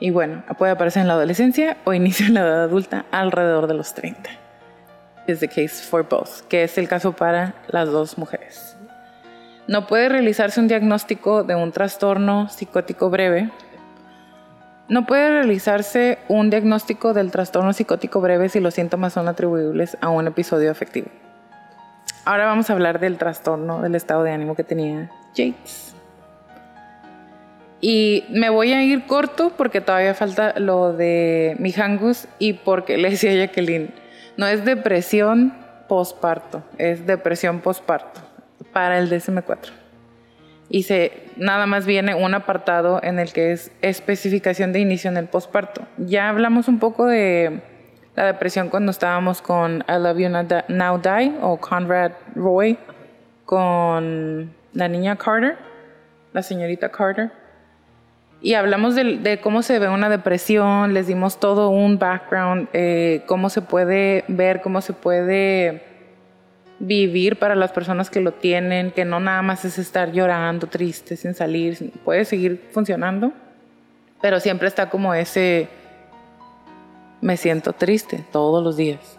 Y 0.00 0.08
bueno, 0.08 0.44
puede 0.56 0.72
aparecer 0.72 1.02
en 1.02 1.08
la 1.08 1.14
adolescencia 1.14 1.76
o 1.84 1.92
inicio 1.92 2.24
en 2.24 2.32
la 2.32 2.40
edad 2.40 2.62
adulta 2.62 3.04
alrededor 3.10 3.66
de 3.66 3.74
los 3.74 3.92
30. 3.92 4.30
Es 5.26 5.40
the 5.40 5.48
case 5.48 5.84
for 5.84 6.08
both, 6.08 6.40
que 6.48 6.62
es 6.62 6.78
el 6.78 6.88
caso 6.88 7.12
para 7.12 7.54
las 7.68 7.92
dos 7.92 8.16
mujeres. 8.16 8.78
No 9.66 9.86
puede 9.86 10.08
realizarse 10.08 10.58
un 10.58 10.68
diagnóstico 10.68 11.44
de 11.44 11.54
un 11.54 11.70
trastorno 11.70 12.48
psicótico 12.48 13.10
breve. 13.10 13.50
No 14.88 15.04
puede 15.04 15.28
realizarse 15.28 16.18
un 16.28 16.48
diagnóstico 16.48 17.12
del 17.12 17.30
trastorno 17.30 17.74
psicótico 17.74 18.22
breve 18.22 18.48
si 18.48 18.58
los 18.58 18.72
síntomas 18.72 19.12
son 19.12 19.28
atribuibles 19.28 19.98
a 20.00 20.08
un 20.08 20.26
episodio 20.26 20.70
afectivo. 20.70 21.08
Ahora 22.24 22.46
vamos 22.46 22.70
a 22.70 22.72
hablar 22.72 22.98
del 22.98 23.18
trastorno 23.18 23.82
del 23.82 23.94
estado 23.94 24.22
de 24.22 24.32
ánimo 24.32 24.54
que 24.54 24.64
tenía 24.64 25.10
Yates. 25.34 25.94
Y 27.82 28.24
me 28.30 28.48
voy 28.48 28.72
a 28.72 28.82
ir 28.82 29.06
corto 29.06 29.52
porque 29.56 29.82
todavía 29.82 30.14
falta 30.14 30.58
lo 30.58 30.94
de 30.94 31.54
mi 31.58 31.72
hangus 31.72 32.26
y 32.38 32.54
porque 32.54 32.96
le 32.96 33.10
decía 33.10 33.32
a 33.32 33.46
Jacqueline, 33.46 33.94
no 34.38 34.46
es 34.46 34.64
depresión 34.64 35.52
posparto, 35.86 36.62
es 36.78 37.06
depresión 37.06 37.60
posparto 37.60 38.20
para 38.72 38.98
el 38.98 39.10
DSM-4. 39.10 39.87
Y 40.70 40.82
se, 40.82 41.12
nada 41.36 41.66
más 41.66 41.86
viene 41.86 42.14
un 42.14 42.34
apartado 42.34 43.00
en 43.02 43.18
el 43.18 43.32
que 43.32 43.52
es 43.52 43.72
especificación 43.80 44.72
de 44.72 44.80
inicio 44.80 45.10
en 45.10 45.16
el 45.16 45.26
posparto. 45.26 45.86
Ya 45.96 46.28
hablamos 46.28 46.68
un 46.68 46.78
poco 46.78 47.06
de 47.06 47.60
la 48.14 48.26
depresión 48.26 48.68
cuando 48.68 48.90
estábamos 48.90 49.40
con 49.40 49.84
I 49.88 49.98
Love 50.00 50.18
You 50.18 50.28
Now 50.28 51.00
Die 51.00 51.34
o 51.40 51.56
Conrad 51.58 52.12
Roy 52.34 52.78
con 53.44 54.52
la 54.74 54.88
niña 54.88 55.16
Carter, 55.16 55.56
la 56.32 56.42
señorita 56.42 56.90
Carter 56.90 57.30
y 58.40 58.54
hablamos 58.54 58.94
de, 58.94 59.40
cómo 59.42 59.62
se 59.62 59.78
ve 59.78 59.88
una 59.88 60.08
depresión, 60.08 60.94
les 60.94 61.08
dimos 61.08 61.40
todo 61.40 61.70
un 61.70 61.98
background, 61.98 62.68
eh, 62.72 63.24
cómo 63.26 63.50
se 63.50 63.62
puede 63.62 64.24
ver, 64.28 64.60
cómo 64.60 64.80
se 64.80 64.92
puede 64.92 65.82
vivir 66.80 67.38
para 67.38 67.54
las 67.54 67.72
personas 67.72 68.10
que 68.10 68.20
lo 68.20 68.32
tienen, 68.32 68.90
que 68.92 69.04
no 69.04 69.20
nada 69.20 69.42
más 69.42 69.64
es 69.64 69.78
estar 69.78 70.12
llorando, 70.12 70.66
triste, 70.66 71.16
sin 71.16 71.34
salir, 71.34 71.92
puede 72.04 72.24
seguir 72.24 72.68
funcionando, 72.72 73.32
pero 74.20 74.40
siempre 74.40 74.68
está 74.68 74.88
como 74.88 75.14
ese, 75.14 75.68
me 77.20 77.36
siento 77.36 77.72
triste 77.72 78.24
todos 78.30 78.62
los 78.62 78.76
días. 78.76 79.18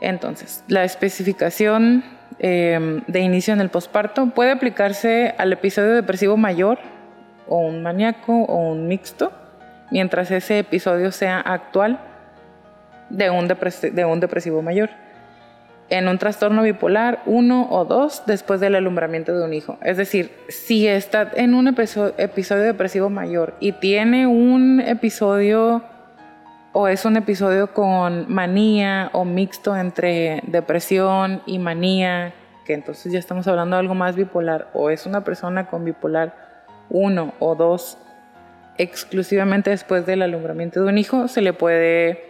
Entonces, 0.00 0.64
la 0.68 0.84
especificación 0.84 2.04
eh, 2.38 3.02
de 3.06 3.20
inicio 3.20 3.52
en 3.52 3.60
el 3.60 3.68
posparto 3.68 4.26
puede 4.26 4.50
aplicarse 4.50 5.34
al 5.36 5.52
episodio 5.52 5.92
depresivo 5.92 6.36
mayor, 6.36 6.78
o 7.48 7.58
un 7.58 7.82
maníaco 7.82 8.32
o 8.32 8.70
un 8.70 8.86
mixto, 8.88 9.32
mientras 9.90 10.30
ese 10.30 10.60
episodio 10.60 11.10
sea 11.12 11.40
actual 11.40 11.98
de 13.10 13.28
un, 13.28 13.48
de 13.48 14.04
un 14.04 14.20
depresivo 14.20 14.62
mayor. 14.62 14.88
En 15.90 16.08
un 16.08 16.18
trastorno 16.18 16.62
bipolar 16.62 17.22
1 17.26 17.68
o 17.70 17.84
2 17.84 18.22
después 18.26 18.60
del 18.60 18.76
alumbramiento 18.76 19.36
de 19.36 19.44
un 19.44 19.52
hijo. 19.52 19.76
Es 19.82 19.96
decir, 19.96 20.30
si 20.48 20.86
está 20.86 21.30
en 21.34 21.54
un 21.54 21.68
episodio, 21.68 22.14
episodio 22.16 22.62
depresivo 22.62 23.10
mayor 23.10 23.54
y 23.60 23.72
tiene 23.72 24.26
un 24.26 24.80
episodio 24.80 25.82
o 26.72 26.86
es 26.86 27.04
un 27.04 27.16
episodio 27.16 27.72
con 27.72 28.32
manía 28.32 29.10
o 29.12 29.24
mixto 29.24 29.76
entre 29.76 30.40
depresión 30.46 31.42
y 31.44 31.58
manía, 31.58 32.32
que 32.64 32.74
entonces 32.74 33.12
ya 33.12 33.18
estamos 33.18 33.48
hablando 33.48 33.74
de 33.74 33.80
algo 33.80 33.94
más 33.94 34.14
bipolar, 34.14 34.68
o 34.72 34.90
es 34.90 35.06
una 35.06 35.24
persona 35.24 35.66
con 35.66 35.84
bipolar 35.84 36.34
1 36.90 37.34
o 37.40 37.54
2 37.56 37.98
exclusivamente 38.78 39.70
después 39.70 40.06
del 40.06 40.22
alumbramiento 40.22 40.82
de 40.82 40.88
un 40.88 40.98
hijo, 40.98 41.26
se 41.26 41.42
le 41.42 41.52
puede 41.52 42.24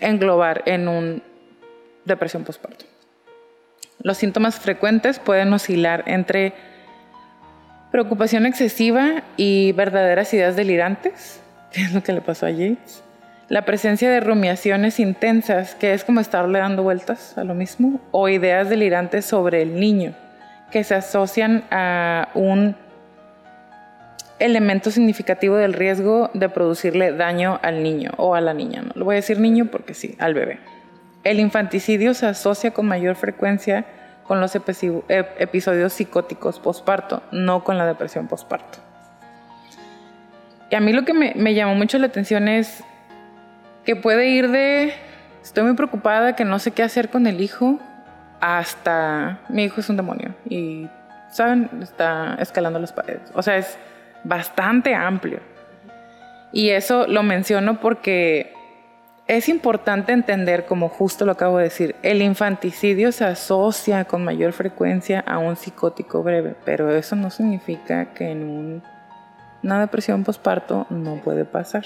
englobar 0.00 0.62
en 0.66 0.88
un 0.88 1.22
depresión 2.04 2.44
postparto. 2.44 2.84
Los 4.00 4.18
síntomas 4.18 4.58
frecuentes 4.58 5.18
pueden 5.18 5.52
oscilar 5.52 6.04
entre 6.06 6.52
preocupación 7.90 8.44
excesiva 8.44 9.22
y 9.36 9.72
verdaderas 9.72 10.34
ideas 10.34 10.56
delirantes, 10.56 11.40
que 11.72 11.82
es 11.82 11.92
lo 11.92 12.02
que 12.02 12.12
le 12.12 12.20
pasó 12.20 12.46
a 12.46 12.50
Yates. 12.50 13.02
La 13.48 13.64
presencia 13.64 14.10
de 14.10 14.20
rumiaciones 14.20 14.98
intensas, 14.98 15.74
que 15.74 15.92
es 15.92 16.02
como 16.02 16.20
estarle 16.20 16.58
dando 16.58 16.82
vueltas 16.82 17.36
a 17.36 17.44
lo 17.44 17.54
mismo, 17.54 18.00
o 18.10 18.28
ideas 18.28 18.70
delirantes 18.70 19.26
sobre 19.26 19.62
el 19.62 19.78
niño, 19.78 20.14
que 20.70 20.82
se 20.82 20.94
asocian 20.94 21.64
a 21.70 22.30
un 22.34 22.74
elemento 24.38 24.90
significativo 24.90 25.56
del 25.56 25.72
riesgo 25.72 26.30
de 26.34 26.48
producirle 26.48 27.12
daño 27.12 27.60
al 27.62 27.82
niño 27.82 28.12
o 28.16 28.34
a 28.34 28.40
la 28.40 28.54
niña. 28.54 28.82
No 28.82 28.92
lo 28.94 29.04
voy 29.04 29.14
a 29.14 29.16
decir 29.16 29.38
niño 29.38 29.66
porque 29.70 29.94
sí, 29.94 30.16
al 30.18 30.34
bebé. 30.34 30.58
El 31.24 31.40
infanticidio 31.40 32.14
se 32.14 32.26
asocia 32.26 32.72
con 32.72 32.86
mayor 32.86 33.16
frecuencia 33.16 33.86
con 34.24 34.40
los 34.40 34.54
episodios 34.54 35.92
psicóticos 35.92 36.58
posparto, 36.58 37.22
no 37.30 37.62
con 37.62 37.78
la 37.78 37.86
depresión 37.86 38.26
posparto. 38.26 38.78
Y 40.70 40.74
a 40.74 40.80
mí 40.80 40.92
lo 40.92 41.04
que 41.04 41.12
me, 41.12 41.54
llamó 41.54 41.74
mucho 41.74 41.98
la 41.98 42.06
atención 42.06 42.48
es 42.48 42.82
que 43.84 43.96
puede 43.96 44.28
ir 44.30 44.50
de 44.50 44.94
estoy 45.42 45.64
muy 45.64 45.74
preocupada 45.74 46.34
que 46.36 46.44
no 46.44 46.58
sé 46.58 46.70
qué 46.70 46.82
hacer 46.82 47.10
con 47.10 47.26
el 47.26 47.40
hijo 47.40 47.78
hasta 48.40 49.40
mi 49.48 49.64
hijo 49.64 49.80
es 49.80 49.88
un 49.90 49.96
demonio 49.96 50.34
y, 50.48 50.88
¿saben? 51.30 51.70
Está 51.82 52.36
escalando 52.40 52.78
las 52.78 52.92
paredes. 52.92 53.30
O 53.34 53.42
sea, 53.42 53.56
es 53.58 53.78
bastante 54.24 54.94
amplio. 54.94 55.40
Y 56.50 56.70
eso 56.70 57.06
lo 57.06 57.22
menciono 57.22 57.80
porque 57.80 58.54
es 59.26 59.48
importante 59.48 60.12
entender, 60.12 60.66
como 60.66 60.90
justo 60.90 61.24
lo 61.24 61.32
acabo 61.32 61.56
de 61.56 61.64
decir, 61.64 61.96
el 62.02 62.20
infanticidio 62.20 63.10
se 63.10 63.24
asocia 63.24 64.04
con 64.04 64.22
mayor 64.22 64.52
frecuencia 64.52 65.20
a 65.20 65.38
un 65.38 65.56
psicótico 65.56 66.22
breve, 66.22 66.54
pero 66.66 66.94
eso 66.94 67.16
no 67.16 67.30
significa 67.30 68.12
que 68.12 68.30
en 68.30 68.82
una 69.62 69.80
depresión 69.80 70.24
postparto 70.24 70.86
no 70.90 71.22
puede 71.22 71.46
pasar. 71.46 71.84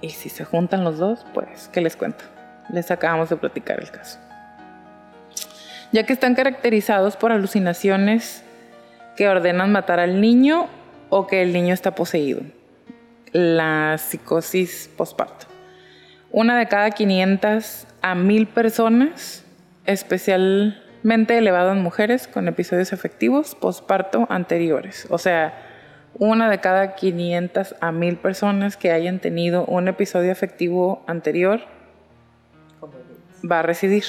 Y 0.00 0.10
si 0.10 0.28
se 0.28 0.44
juntan 0.44 0.84
los 0.84 0.98
dos, 0.98 1.26
pues, 1.34 1.68
¿qué 1.72 1.80
les 1.80 1.96
cuento? 1.96 2.24
Les 2.68 2.92
acabamos 2.92 3.28
de 3.30 3.36
platicar 3.36 3.80
el 3.80 3.90
caso. 3.90 4.20
Ya 5.90 6.04
que 6.04 6.12
están 6.12 6.36
caracterizados 6.36 7.16
por 7.16 7.32
alucinaciones 7.32 8.44
que 9.16 9.28
ordenan 9.28 9.72
matar 9.72 9.98
al 9.98 10.20
niño 10.20 10.68
o 11.08 11.26
que 11.26 11.42
el 11.42 11.52
niño 11.52 11.74
está 11.74 11.96
poseído. 11.96 12.42
La 13.32 13.98
psicosis 13.98 14.88
postparto 14.96 15.53
una 16.36 16.58
de 16.58 16.66
cada 16.66 16.90
500 16.90 17.86
a 18.02 18.16
1000 18.16 18.48
personas, 18.48 19.44
especialmente 19.86 21.38
elevado 21.38 21.70
en 21.70 21.80
mujeres 21.80 22.26
con 22.26 22.48
episodios 22.48 22.92
afectivos 22.92 23.54
posparto 23.54 24.26
anteriores. 24.28 25.06
O 25.10 25.18
sea, 25.18 25.54
una 26.18 26.50
de 26.50 26.58
cada 26.58 26.96
500 26.96 27.76
a 27.80 27.92
1000 27.92 28.16
personas 28.16 28.76
que 28.76 28.90
hayan 28.90 29.20
tenido 29.20 29.64
un 29.66 29.86
episodio 29.86 30.32
afectivo 30.32 31.04
anterior 31.06 31.60
va 33.48 33.60
a 33.60 33.62
residir 33.62 34.02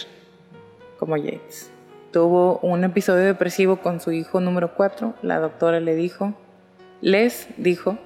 como 0.97 1.17
Yates. 1.17 1.69
Tuvo 2.11 2.57
un 2.63 2.84
episodio 2.86 3.23
depresivo 3.23 3.82
con 3.82 3.99
su 3.99 4.11
hijo 4.11 4.39
número 4.39 4.73
4. 4.73 5.13
La 5.21 5.38
doctora 5.38 5.80
le 5.80 5.93
dijo, 5.93 6.34
les 7.01 7.47
dijo, 7.57 7.99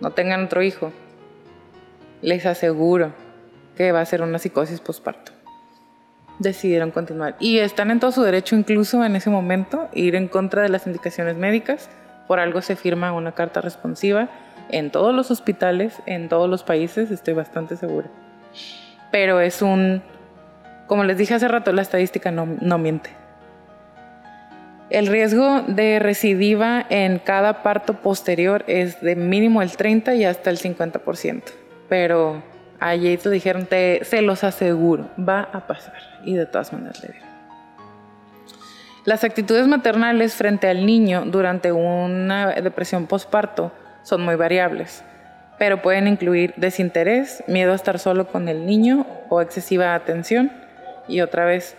no 0.00 0.10
tengan 0.10 0.46
otro 0.46 0.60
hijo. 0.64 0.90
Les 2.20 2.44
aseguro 2.44 3.12
que 3.78 3.92
va 3.92 4.00
a 4.00 4.04
ser 4.04 4.22
una 4.22 4.40
psicosis 4.40 4.80
postparto. 4.80 5.30
Decidieron 6.40 6.90
continuar. 6.90 7.36
Y 7.38 7.60
están 7.60 7.92
en 7.92 8.00
todo 8.00 8.10
su 8.10 8.22
derecho, 8.22 8.56
incluso 8.56 9.04
en 9.04 9.14
ese 9.14 9.30
momento, 9.30 9.88
ir 9.94 10.16
en 10.16 10.26
contra 10.26 10.62
de 10.62 10.68
las 10.68 10.86
indicaciones 10.86 11.36
médicas. 11.36 11.88
Por 12.26 12.40
algo 12.40 12.60
se 12.60 12.74
firma 12.74 13.12
una 13.12 13.32
carta 13.32 13.60
responsiva 13.60 14.28
en 14.68 14.90
todos 14.90 15.14
los 15.14 15.30
hospitales, 15.30 15.94
en 16.06 16.28
todos 16.28 16.50
los 16.50 16.64
países, 16.64 17.10
estoy 17.12 17.34
bastante 17.34 17.76
segura. 17.76 18.08
Pero 19.12 19.40
es 19.40 19.62
un, 19.62 20.02
como 20.88 21.04
les 21.04 21.16
dije 21.16 21.34
hace 21.34 21.48
rato, 21.48 21.72
la 21.72 21.82
estadística 21.82 22.32
no, 22.32 22.46
no 22.60 22.78
miente. 22.78 23.10
El 24.90 25.06
riesgo 25.06 25.62
de 25.68 26.00
recidiva 26.00 26.84
en 26.90 27.18
cada 27.18 27.62
parto 27.62 27.94
posterior 27.94 28.64
es 28.66 29.00
de 29.00 29.16
mínimo 29.16 29.62
el 29.62 29.76
30 29.76 30.16
y 30.16 30.24
hasta 30.24 30.50
el 30.50 30.58
50%. 30.58 31.42
Pero 31.88 32.42
a 32.80 32.94
Yates 32.94 33.30
dijeron, 33.30 33.66
te, 33.66 34.04
se 34.04 34.22
los 34.22 34.44
aseguro, 34.44 35.10
va 35.18 35.48
a 35.52 35.66
pasar. 35.66 35.94
Y 36.24 36.34
de 36.34 36.46
todas 36.46 36.72
maneras 36.72 37.02
le 37.02 37.08
dieron. 37.08 37.28
Las 39.04 39.24
actitudes 39.24 39.66
maternales 39.66 40.34
frente 40.34 40.68
al 40.68 40.84
niño 40.84 41.24
durante 41.26 41.72
una 41.72 42.48
depresión 42.48 43.06
postparto 43.06 43.72
son 44.02 44.22
muy 44.22 44.34
variables, 44.34 45.02
pero 45.58 45.80
pueden 45.80 46.06
incluir 46.06 46.52
desinterés, 46.56 47.42
miedo 47.46 47.72
a 47.72 47.74
estar 47.74 47.98
solo 47.98 48.26
con 48.26 48.48
el 48.48 48.66
niño 48.66 49.06
o 49.28 49.40
excesiva 49.40 49.94
atención. 49.94 50.52
Y 51.08 51.22
otra 51.22 51.46
vez, 51.46 51.74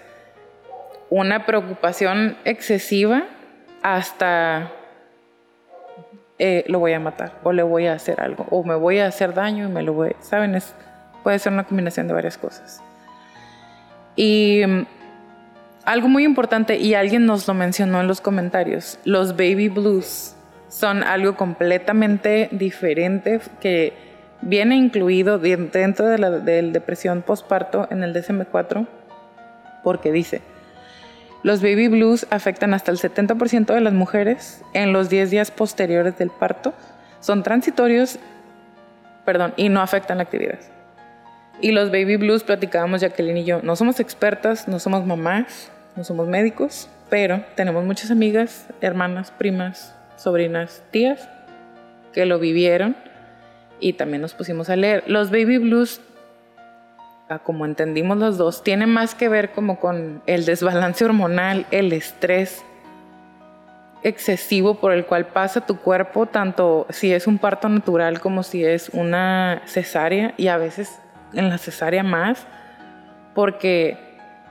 una 1.10 1.46
preocupación 1.46 2.36
excesiva 2.46 3.26
hasta 3.84 4.72
eh, 6.40 6.64
lo 6.68 6.80
voy 6.80 6.94
a 6.94 7.00
matar 7.00 7.34
o 7.44 7.52
le 7.52 7.64
voy 7.64 7.88
a 7.88 7.94
hacer 7.94 8.22
algo 8.22 8.46
o 8.50 8.64
me 8.64 8.76
voy 8.76 9.00
a 9.00 9.08
hacer 9.08 9.34
daño 9.34 9.68
y 9.68 9.72
me 9.72 9.84
lo 9.84 9.94
voy, 9.94 10.16
¿saben? 10.22 10.56
Es, 10.56 10.74
Puede 11.24 11.40
ser 11.40 11.54
una 11.54 11.64
combinación 11.64 12.08
de 12.08 12.14
varias 12.14 12.38
cosas. 12.38 12.82
Y 14.16 14.62
mm, 14.66 14.86
algo 15.86 16.08
muy 16.08 16.24
importante, 16.24 16.78
y 16.78 16.94
alguien 16.94 17.26
nos 17.26 17.48
lo 17.48 17.54
mencionó 17.54 18.02
en 18.02 18.08
los 18.08 18.22
comentarios, 18.22 19.00
los 19.06 19.34
baby 19.34 19.70
blues 19.70 20.36
son 20.68 21.04
algo 21.04 21.36
completamente 21.36 22.50
diferente 22.52 23.42
que 23.60 23.94
viene 24.42 24.76
incluido 24.76 25.40
dentro 25.40 26.08
de 26.08 26.18
la 26.18 26.30
depresión 26.30 27.24
postparto 27.24 27.88
en 27.90 28.04
el 28.04 28.14
DSM-4 28.14 28.88
porque 29.84 30.12
dice, 30.12 30.42
los 31.44 31.62
baby 31.62 31.88
blues 31.88 32.28
afectan 32.30 32.74
hasta 32.74 32.92
el 32.92 32.98
70% 32.98 33.74
de 33.74 33.82
las 33.82 33.94
mujeres 33.94 34.64
en 34.74 34.94
los 34.94 35.10
10 35.10 35.32
días 35.32 35.52
posteriores 35.52 36.18
del 36.18 36.30
parto, 36.30 36.74
son 37.22 37.44
transitorios, 37.44 38.20
perdón, 39.26 39.54
y 39.58 39.70
no 39.70 39.82
afectan 39.82 40.18
la 40.18 40.24
actividad. 40.24 40.60
Y 41.62 41.72
los 41.72 41.92
baby 41.92 42.16
blues 42.16 42.44
platicábamos 42.44 43.02
Jacqueline 43.02 43.38
y 43.38 43.44
yo. 43.44 43.62
No 43.62 43.76
somos 43.76 44.00
expertas, 44.00 44.68
no 44.68 44.80
somos 44.80 45.06
mamás, 45.06 45.70
no 45.96 46.04
somos 46.04 46.28
médicos, 46.28 46.90
pero 47.10 47.44
tenemos 47.56 47.84
muchas 47.84 48.12
amigas, 48.12 48.68
hermanas, 48.80 49.32
primas, 49.32 49.94
sobrinas, 50.16 50.82
tías 50.92 51.28
que 52.14 52.26
lo 52.26 52.40
vivieron 52.40 52.96
y 53.80 53.94
también 53.94 54.22
nos 54.22 54.34
pusimos 54.34 54.70
a 54.70 54.76
leer. 54.76 55.04
Los 55.08 55.32
baby 55.32 55.58
blues, 55.58 56.02
como 57.44 57.66
entendimos 57.66 58.18
los 58.18 58.38
dos, 58.38 58.64
tienen 58.64 58.90
más 58.90 59.14
que 59.14 59.28
ver 59.30 59.52
como 59.52 59.80
con 59.80 60.22
el 60.28 60.46
desbalance 60.46 61.04
hormonal, 61.04 61.66
el 61.72 61.92
estrés 61.94 62.64
excesivo 64.02 64.76
por 64.76 64.94
el 64.94 65.06
cual 65.06 65.28
pasa 65.28 65.66
tu 65.66 65.78
cuerpo, 65.78 66.26
tanto 66.26 66.88
si 66.90 67.12
es 67.12 67.28
un 67.28 67.38
parto 67.38 67.68
natural 67.68 68.22
como 68.22 68.44
si 68.44 68.64
es 68.64 68.90
una 68.90 69.62
cesárea 69.66 70.34
y 70.38 70.48
a 70.48 70.58
veces 70.58 71.00
en 71.34 71.50
la 71.50 71.58
cesárea 71.58 72.04
más, 72.04 72.46
porque 73.36 73.98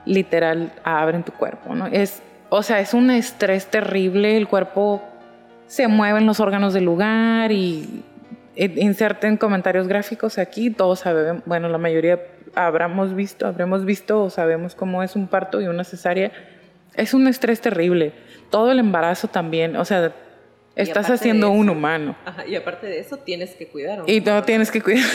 literal 0.05 0.71
abren 0.83 1.23
tu 1.23 1.31
cuerpo, 1.31 1.75
¿no? 1.75 1.87
Es, 1.87 2.21
o 2.49 2.63
sea, 2.63 2.79
es 2.79 2.93
un 2.93 3.11
estrés 3.11 3.67
terrible, 3.67 4.37
el 4.37 4.47
cuerpo 4.47 5.03
se 5.67 5.87
mueven 5.87 6.25
los 6.25 6.39
órganos 6.39 6.73
del 6.73 6.85
lugar 6.85 7.51
y 7.51 8.03
inserten 8.55 9.37
comentarios 9.37 9.87
gráficos 9.87 10.37
aquí, 10.37 10.69
todos 10.69 10.99
sabemos, 10.99 11.43
bueno, 11.45 11.69
la 11.69 11.77
mayoría 11.77 12.19
habremos 12.55 13.15
visto, 13.15 13.47
habremos 13.47 13.85
visto 13.85 14.23
o 14.23 14.29
sabemos 14.29 14.75
cómo 14.75 15.03
es 15.03 15.15
un 15.15 15.27
parto 15.27 15.61
y 15.61 15.67
una 15.67 15.83
cesárea. 15.83 16.31
Es 16.95 17.13
un 17.13 17.27
estrés 17.27 17.61
terrible. 17.61 18.13
Todo 18.49 18.71
el 18.71 18.79
embarazo 18.79 19.27
también, 19.27 19.75
o 19.75 19.85
sea, 19.85 20.11
estás 20.81 21.09
haciendo 21.09 21.51
un 21.51 21.69
humano. 21.69 22.15
y 22.47 22.55
aparte 22.55 22.87
de 22.87 22.99
eso 22.99 23.17
tienes 23.17 23.51
que 23.51 23.67
cuidar. 23.67 24.03
Y 24.07 24.21
no 24.21 24.43
tienes 24.43 24.71
que 24.71 24.81
cuidar. 24.81 25.05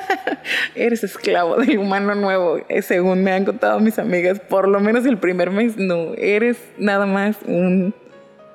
Eres 0.74 1.04
esclavo 1.04 1.56
del 1.56 1.78
humano 1.78 2.14
nuevo, 2.14 2.60
eh, 2.68 2.82
según 2.82 3.22
me 3.22 3.32
han 3.32 3.44
contado 3.44 3.80
mis 3.80 3.98
amigas. 3.98 4.40
Por 4.40 4.68
lo 4.68 4.80
menos 4.80 5.06
el 5.06 5.18
primer 5.18 5.50
mes, 5.50 5.76
no. 5.76 6.14
Eres 6.16 6.58
nada 6.78 7.06
más 7.06 7.36
un 7.46 7.94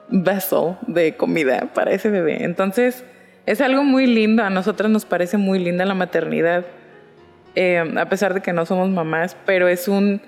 vaso 0.10 0.78
de 0.88 1.16
comida 1.16 1.70
para 1.74 1.92
ese 1.92 2.10
bebé. 2.10 2.44
Entonces, 2.44 3.04
es 3.46 3.62
algo 3.62 3.84
muy 3.84 4.08
lindo. 4.08 4.44
A 4.44 4.50
nosotras 4.50 4.92
nos 4.92 5.06
parece 5.06 5.38
muy 5.38 5.60
linda 5.60 5.86
la 5.86 5.96
maternidad, 5.96 6.66
eh, 7.56 7.84
a 7.98 8.10
pesar 8.10 8.34
de 8.34 8.42
que 8.42 8.54
no 8.54 8.66
somos 8.66 8.90
mamás, 8.90 9.36
pero 9.46 9.68
es 9.68 9.88
un. 9.88 10.22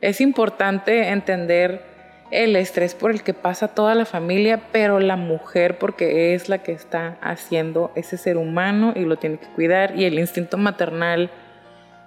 Es 0.00 0.20
importante 0.20 1.08
entender 1.08 1.95
el 2.30 2.56
estrés 2.56 2.94
por 2.94 3.10
el 3.10 3.22
que 3.22 3.34
pasa 3.34 3.68
toda 3.68 3.94
la 3.94 4.04
familia, 4.04 4.68
pero 4.72 4.98
la 5.00 5.16
mujer 5.16 5.78
porque 5.78 6.34
es 6.34 6.48
la 6.48 6.58
que 6.58 6.72
está 6.72 7.18
haciendo 7.20 7.92
ese 7.94 8.16
ser 8.16 8.36
humano 8.36 8.92
y 8.96 9.04
lo 9.04 9.16
tiene 9.16 9.38
que 9.38 9.46
cuidar 9.48 9.96
y 9.96 10.04
el 10.04 10.18
instinto 10.18 10.58
maternal 10.58 11.30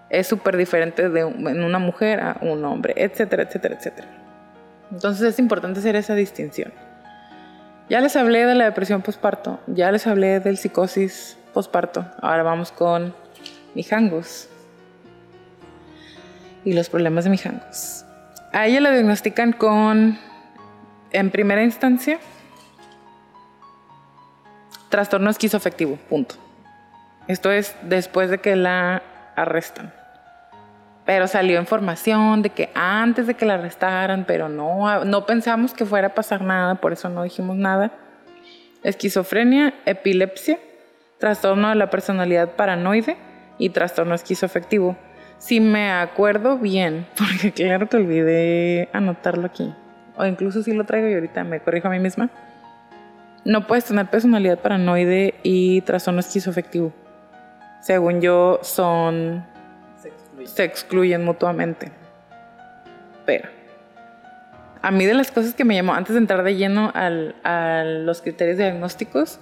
es 0.09 0.27
súper 0.27 0.57
diferente 0.57 1.09
de 1.09 1.21
en 1.21 1.63
una 1.63 1.79
mujer 1.79 2.19
a 2.19 2.37
un 2.41 2.65
hombre, 2.65 2.93
etcétera, 2.97 3.43
etcétera, 3.43 3.75
etcétera. 3.75 4.07
Entonces 4.91 5.33
es 5.33 5.39
importante 5.39 5.79
hacer 5.79 5.95
esa 5.95 6.15
distinción. 6.15 6.73
Ya 7.89 8.01
les 8.01 8.15
hablé 8.15 8.45
de 8.45 8.55
la 8.55 8.65
depresión 8.65 9.01
postparto, 9.01 9.59
ya 9.67 9.91
les 9.91 10.05
hablé 10.05 10.39
del 10.39 10.57
psicosis 10.57 11.37
postparto, 11.53 12.05
ahora 12.21 12.43
vamos 12.43 12.71
con 12.71 13.15
mijangos 13.73 14.49
y 16.63 16.73
los 16.73 16.89
problemas 16.89 17.23
de 17.23 17.29
mijangos. 17.29 18.05
A 18.51 18.65
ella 18.65 18.81
la 18.81 18.91
diagnostican 18.91 19.53
con, 19.53 20.17
en 21.11 21.29
primera 21.29 21.63
instancia, 21.63 22.19
trastorno 24.89 25.29
esquizoafectivo, 25.29 25.97
punto. 26.09 26.35
Esto 27.27 27.51
es 27.51 27.75
después 27.83 28.31
de 28.31 28.39
que 28.39 28.55
la 28.55 29.03
arrestan. 29.35 29.93
Pero 31.05 31.27
salió 31.27 31.59
información 31.59 32.41
de 32.41 32.49
que 32.49 32.69
antes 32.73 33.27
de 33.27 33.35
que 33.35 33.45
la 33.45 33.55
arrestaran, 33.55 34.25
pero 34.25 34.49
no, 34.49 35.05
no 35.05 35.25
pensamos 35.25 35.73
que 35.73 35.85
fuera 35.85 36.07
a 36.07 36.15
pasar 36.15 36.41
nada, 36.41 36.75
por 36.75 36.93
eso 36.93 37.07
no 37.09 37.23
dijimos 37.23 37.55
nada. 37.55 37.91
Esquizofrenia, 38.83 39.75
epilepsia, 39.85 40.59
trastorno 41.19 41.69
de 41.69 41.75
la 41.75 41.89
personalidad 41.91 42.55
paranoide 42.55 43.17
y 43.59 43.69
trastorno 43.69 44.15
esquizoafectivo. 44.15 44.97
Si 45.39 45.59
me 45.59 45.91
acuerdo 45.91 46.57
bien, 46.57 47.07
porque 47.17 47.51
claro 47.51 47.89
que 47.89 47.97
olvidé 47.97 48.89
anotarlo 48.93 49.47
aquí, 49.47 49.73
o 50.15 50.25
incluso 50.25 50.61
si 50.61 50.73
lo 50.73 50.83
traigo 50.83 51.07
y 51.07 51.13
ahorita 51.13 51.43
me 51.43 51.61
corrijo 51.61 51.87
a 51.87 51.91
mí 51.91 51.99
misma, 51.99 52.29
no 53.45 53.65
puedes 53.65 53.85
tener 53.85 54.07
personalidad 54.07 54.59
paranoide 54.59 55.35
y 55.43 55.81
trastorno 55.81 56.19
esquizoafectivo. 56.19 56.93
Según 57.81 58.21
yo, 58.21 58.59
son. 58.61 59.45
Se 60.43 60.63
excluyen, 60.63 61.23
mutuamente. 61.23 61.91
Pero. 63.25 63.49
A 64.81 64.91
mí 64.91 65.05
de 65.05 65.13
las 65.13 65.31
cosas 65.31 65.53
que 65.53 65.65
me 65.65 65.75
llamó, 65.75 65.93
antes 65.93 66.13
de 66.13 66.19
entrar 66.19 66.43
de 66.43 66.55
lleno 66.55 66.91
a 66.93 67.83
los 67.83 68.21
criterios 68.21 68.57
diagnósticos, 68.57 69.39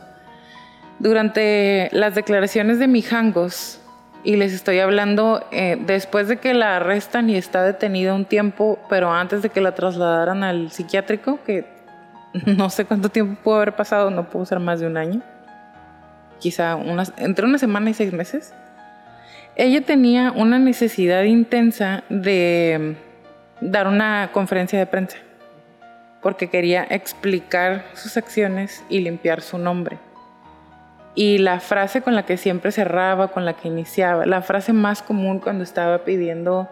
durante 1.00 1.90
las 1.92 2.16
declaraciones 2.16 2.80
de 2.80 2.88
Mijangos, 2.88 3.80
y 4.24 4.36
les 4.36 4.54
estoy 4.54 4.80
hablando 4.80 5.46
eh, 5.52 5.78
después 5.80 6.28
de 6.28 6.38
que 6.38 6.54
la 6.54 6.78
arrestan 6.78 7.30
y 7.30 7.38
está 7.38 7.64
detenida 7.64 8.14
un 8.14 8.26
tiempo, 8.26 8.80
pero 8.90 9.12
antes 9.12 9.42
de 9.42 9.50
que 9.50 9.62
la 9.62 9.74
trasladaran 9.74 10.44
al 10.44 10.72
psiquiátrico, 10.72 11.40
que 11.46 11.66
no 12.46 12.70
sé 12.70 12.86
cuánto 12.86 13.10
tiempo 13.10 13.42
pudo 13.42 13.56
haber 13.56 13.76
pasado, 13.76 14.10
no 14.10 14.30
pudo 14.30 14.46
ser 14.46 14.60
más 14.60 14.80
de 14.80 14.88
un 14.88 14.98
año, 14.98 15.22
quizá 16.40 16.78
entre 17.18 17.46
una 17.46 17.58
semana 17.58 17.90
y 17.90 17.94
seis 17.94 18.14
meses. 18.14 18.54
Ella 19.56 19.82
tenía 19.82 20.32
una 20.32 20.60
necesidad 20.60 21.24
intensa 21.24 22.04
de 22.10 22.96
dar 23.60 23.88
una 23.88 24.30
conferencia 24.32 24.78
de 24.78 24.86
prensa, 24.86 25.18
porque 26.22 26.50
quería 26.50 26.86
explicar 26.90 27.86
sus 27.94 28.18
acciones 28.18 28.84
y 28.90 29.00
limpiar 29.00 29.42
su 29.42 29.58
nombre. 29.58 29.98
Y 31.18 31.40
la 31.40 31.60
frase 31.60 32.04
con 32.04 32.14
la 32.14 32.28
que 32.28 32.38
siempre 32.38 32.72
cerraba, 32.72 33.30
con 33.30 33.44
la 33.44 33.54
que 33.54 33.70
iniciaba, 33.70 34.28
la 34.28 34.44
frase 34.44 34.72
más 34.72 35.02
común 35.02 35.40
cuando 35.40 35.64
estaba 35.64 36.06
pidiendo 36.06 36.70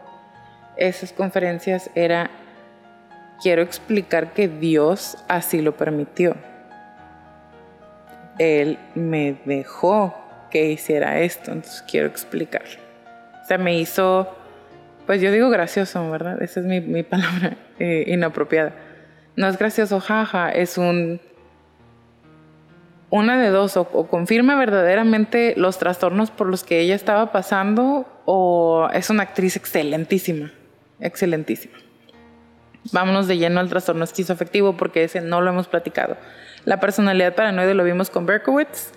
esas 0.78 1.12
conferencias 1.14 1.90
era, 1.96 2.30
quiero 3.42 3.64
explicar 3.64 4.34
que 4.34 4.48
Dios 4.48 5.18
así 5.28 5.64
lo 5.64 5.76
permitió. 5.76 6.36
Él 8.38 8.78
me 8.94 9.36
dejó 9.46 10.14
que 10.52 10.70
hiciera 10.70 11.22
esto, 11.22 11.52
entonces 11.52 11.84
quiero 11.90 12.06
explicar. 12.06 12.66
O 13.42 13.48
sea, 13.48 13.58
me 13.58 13.76
hizo, 13.80 14.32
pues 15.08 15.22
yo 15.22 15.32
digo 15.32 15.50
gracioso, 15.50 16.08
¿verdad? 16.12 16.40
Esa 16.44 16.60
es 16.60 16.68
mi, 16.68 17.02
palabra 17.02 17.58
eh, 17.80 18.04
inapropiada. 18.06 18.74
No 19.36 19.48
es 19.48 19.58
gracioso, 19.58 20.00
jaja, 20.00 20.52
es 20.52 20.78
un 20.78 21.20
una 23.16 23.42
de 23.42 23.50
dos, 23.50 23.78
o, 23.78 23.86
confirma 23.86 24.56
verdaderamente 24.56 25.54
los 25.58 25.78
trastornos 25.78 26.32
por 26.32 26.48
los 26.48 26.64
que 26.64 26.80
ella 26.80 26.96
estaba 26.96 27.32
pasando, 27.32 28.06
o 28.26 28.90
es 28.94 29.10
una 29.10 29.24
actriz 29.24 29.56
excelentísima, 29.56 30.52
excelentísima. 31.00 31.78
Vámonos 32.92 33.28
de 33.28 33.38
lleno 33.38 33.60
al 33.60 33.70
trastorno 33.70 34.04
esquizoafectivo 34.04 34.78
porque 34.78 35.04
ese 35.04 35.22
no 35.22 35.42
lo 35.42 35.50
hemos 35.50 35.68
platicado. 35.68 36.18
La 36.66 36.80
personalidad 36.80 37.34
paranoide 37.34 37.74
lo 37.74 37.84
vimos 37.84 38.10
con 38.10 38.26
Berkowitz. 38.26 38.92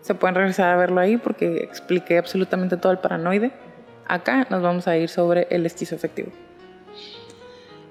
Se 0.00 0.14
pueden 0.14 0.34
regresar 0.34 0.70
a 0.70 0.76
verlo 0.76 1.00
ahí 1.00 1.16
porque 1.16 1.58
expliqué 1.58 2.18
absolutamente 2.18 2.76
todo 2.76 2.92
el 2.92 2.98
paranoide. 2.98 3.52
Acá 4.06 4.46
nos 4.50 4.62
vamos 4.62 4.88
a 4.88 4.96
ir 4.96 5.08
sobre 5.08 5.46
el 5.50 5.64
esquizoafectivo. 5.64 6.32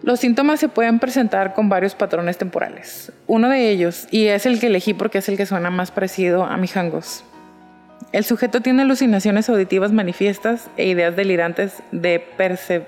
Los 0.04 0.20
síntomas 0.20 0.60
se 0.60 0.68
pueden 0.68 1.00
presentar 1.00 1.54
con 1.54 1.70
varios 1.70 1.96
patrones 1.96 2.38
temporales. 2.38 3.14
Uno 3.26 3.48
de 3.48 3.70
ellos, 3.70 4.06
y 4.12 4.28
es 4.28 4.46
el 4.46 4.60
que 4.60 4.68
elegí 4.68 4.94
porque 4.94 5.20
es 5.20 5.30
el 5.30 5.38
que 5.38 5.46
suena 5.46 5.70
más 5.70 5.92
parecido 5.92 6.44
a 6.44 6.58
mi 6.58 6.68
jangos. 6.68 7.24
El 8.12 8.26
sujeto 8.26 8.60
tiene 8.60 8.82
alucinaciones 8.82 9.50
auditivas 9.50 9.94
manifiestas 9.94 10.70
e 10.76 10.88
ideas 10.88 11.16
delirantes 11.16 11.82
de 11.94 12.20
perse... 12.20 12.86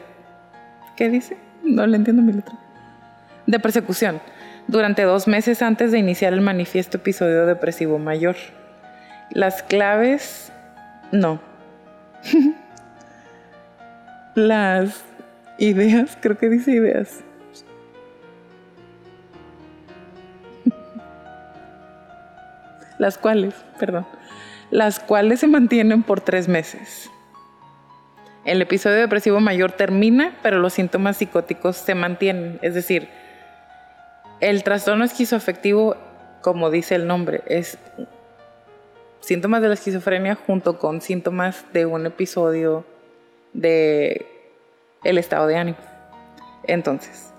¿Qué 0.97 1.09
dice? 1.09 1.38
No 1.63 1.88
le 1.88 1.95
entiendo 1.95 2.22
mi 2.22 2.34
letra. 2.34 2.55
De 3.47 3.59
persecución, 3.59 4.20
durante 4.68 5.03
dos 5.03 5.26
meses 5.28 5.61
antes 5.61 5.93
de 5.93 5.99
iniciar 5.99 6.34
el 6.34 6.41
manifiesto 6.41 6.97
episodio 6.97 7.45
depresivo 7.45 7.97
mayor. 7.97 8.36
Las 9.32 9.63
claves... 9.63 10.51
No. 11.13 11.39
Las 14.36 15.05
Ideas, 15.58 16.18
creo 16.22 16.38
que 16.38 16.49
dice 16.49 16.72
ideas. 16.72 17.24
Las 22.97 23.18
cuales, 23.18 23.53
perdón, 23.80 24.06
las 24.72 24.99
cuales 24.99 25.39
se 25.39 25.47
mantienen 25.47 26.03
por 26.03 26.22
tres 26.22 26.47
meses. 26.47 27.10
El 28.43 28.62
episodio 28.62 28.97
depresivo 28.97 29.39
mayor 29.39 29.72
termina, 29.72 30.38
pero 30.43 30.60
los 30.60 30.74
síntomas 30.74 31.18
psicóticos 31.18 31.78
se 31.78 31.95
mantienen. 31.95 32.60
Es 32.62 32.76
decir, 32.76 33.08
el 34.39 34.64
trastorno 34.64 35.06
esquizoafectivo, 35.06 35.95
como 36.41 36.70
dice 36.70 36.95
el 36.95 37.08
nombre, 37.08 37.41
es 37.47 37.78
síntomas 39.22 39.62
de 39.62 39.70
la 39.70 39.74
esquizofrenia 39.74 40.36
junto 40.36 40.78
con 40.78 41.01
síntomas 41.01 41.66
de 41.74 41.86
un 41.86 42.06
episodio 42.06 42.86
de 43.53 44.34
el 45.06 45.18
estado 45.18 45.47
de 45.47 45.56
ánimo. 45.56 45.78
Entonces, 46.64 47.34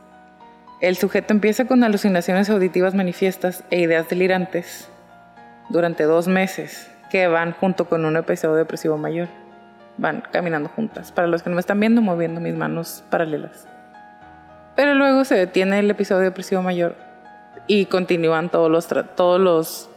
el 0.80 0.96
sujeto 0.96 1.34
empieza 1.34 1.66
con 1.66 1.84
alucinaciones 1.84 2.48
auditivas 2.48 2.94
manifiestas 2.94 3.64
e 3.70 3.80
ideas 3.80 4.08
delirantes 4.08 4.88
durante 5.68 6.04
dos 6.04 6.28
meses 6.28 6.90
que 7.10 7.26
van 7.28 7.52
junto 7.52 7.88
con 7.88 8.04
un 8.04 8.16
episodio 8.16 8.54
depresivo 8.54 8.96
mayor. 8.96 9.28
Van 9.98 10.22
caminando 10.30 10.68
juntas. 10.68 11.12
Para 11.12 11.28
los 11.28 11.42
que 11.42 11.50
no 11.50 11.56
me 11.56 11.60
están 11.60 11.80
viendo, 11.80 12.02
moviendo 12.02 12.40
mis 12.40 12.54
manos 12.54 13.04
paralelas. 13.10 13.66
Pero 14.74 14.94
luego 14.94 15.24
se 15.24 15.34
detiene 15.34 15.78
el 15.78 15.90
episodio 15.90 16.22
depresivo 16.22 16.62
mayor 16.62 16.94
y 17.66 17.86
continúan 17.86 18.50
todos 18.50 18.70
los, 18.70 18.86
todos 19.16 19.40
los 19.40 19.88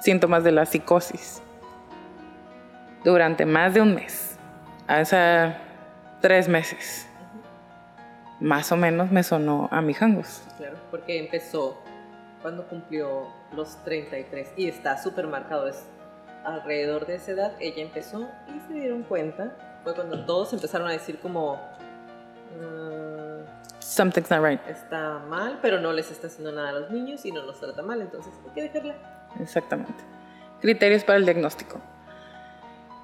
síntomas 0.00 0.42
de 0.42 0.52
la 0.52 0.64
psicosis 0.64 1.42
durante 3.04 3.44
más 3.44 3.74
de 3.74 3.82
un 3.82 3.94
mes. 3.94 4.38
A 4.88 5.02
esa 5.02 5.58
tres 6.20 6.48
meses. 6.48 7.06
Más 8.40 8.70
o 8.72 8.76
menos 8.76 9.10
me 9.10 9.22
sonó 9.22 9.68
a 9.70 9.80
mi 9.80 9.94
jangos. 9.94 10.42
Claro, 10.58 10.76
porque 10.90 11.18
empezó 11.18 11.78
cuando 12.42 12.66
cumplió 12.68 13.28
los 13.54 13.82
33 13.84 14.52
y 14.56 14.68
está 14.68 15.02
súper 15.02 15.26
marcado. 15.26 15.68
Es 15.68 15.84
alrededor 16.44 17.06
de 17.06 17.16
esa 17.16 17.32
edad, 17.32 17.52
ella 17.58 17.82
empezó 17.82 18.28
y 18.54 18.60
se 18.68 18.74
dieron 18.74 19.02
cuenta. 19.02 19.56
Fue 19.82 19.94
cuando 19.94 20.24
todos 20.24 20.52
empezaron 20.52 20.88
a 20.88 20.92
decir 20.92 21.18
como... 21.18 21.54
Uh, 22.60 23.44
Something's 23.80 24.30
not 24.30 24.44
right. 24.44 24.60
Está 24.68 25.20
mal, 25.28 25.58
pero 25.62 25.80
no 25.80 25.92
les 25.92 26.10
está 26.10 26.26
haciendo 26.26 26.52
nada 26.52 26.70
a 26.70 26.72
los 26.72 26.90
niños 26.90 27.24
y 27.24 27.32
no 27.32 27.42
los 27.42 27.58
trata 27.60 27.82
mal, 27.82 28.00
entonces 28.00 28.32
hay 28.44 28.50
que 28.52 28.62
dejarla. 28.62 28.94
Exactamente. 29.40 30.04
Criterios 30.60 31.04
para 31.04 31.18
el 31.18 31.24
diagnóstico. 31.24 31.80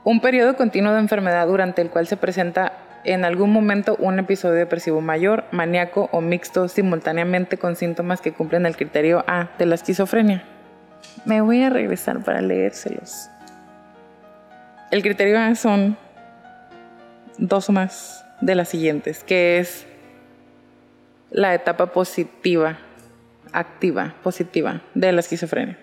Un 0.05 0.21
periodo 0.21 0.57
continuo 0.57 0.93
de 0.93 0.99
enfermedad 0.99 1.47
durante 1.47 1.81
el 1.83 1.91
cual 1.91 2.09
se 2.09 2.17
presenta 2.17 2.73
en 3.05 3.25
algún 3.25 3.53
momento 3.53 3.97
un 3.99 4.19
episodio 4.19 4.55
depresivo 4.55 5.01
mayor, 5.01 5.45
maníaco 5.51 6.09
o 6.13 6.21
mixto 6.21 6.69
simultáneamente 6.69 7.59
con 7.59 7.77
síntomas 7.77 8.21
que 8.21 8.33
cumplen 8.33 8.67
el 8.67 8.77
criterio 8.77 9.25
A 9.27 9.51
de 9.59 9.67
la 9.67 9.75
esquizofrenia. 9.75 10.45
Me 11.25 11.41
voy 11.41 11.63
a 11.63 11.71
regresar 11.71 12.23
para 12.23 12.41
leérselos. 12.41 13.29
El 14.91 15.03
criterio 15.03 15.39
A 15.39 15.55
son 15.55 15.97
dos 17.39 17.69
o 17.69 17.73
más 17.73 18.25
de 18.41 18.55
las 18.55 18.69
siguientes, 18.69 19.25
que 19.25 19.59
es 19.59 19.87
la 21.31 21.55
etapa 21.55 21.87
positiva, 21.87 22.79
activa, 23.53 24.15
positiva 24.23 24.83
de 24.95 25.13
la 25.13 25.21
esquizofrenia. 25.21 25.79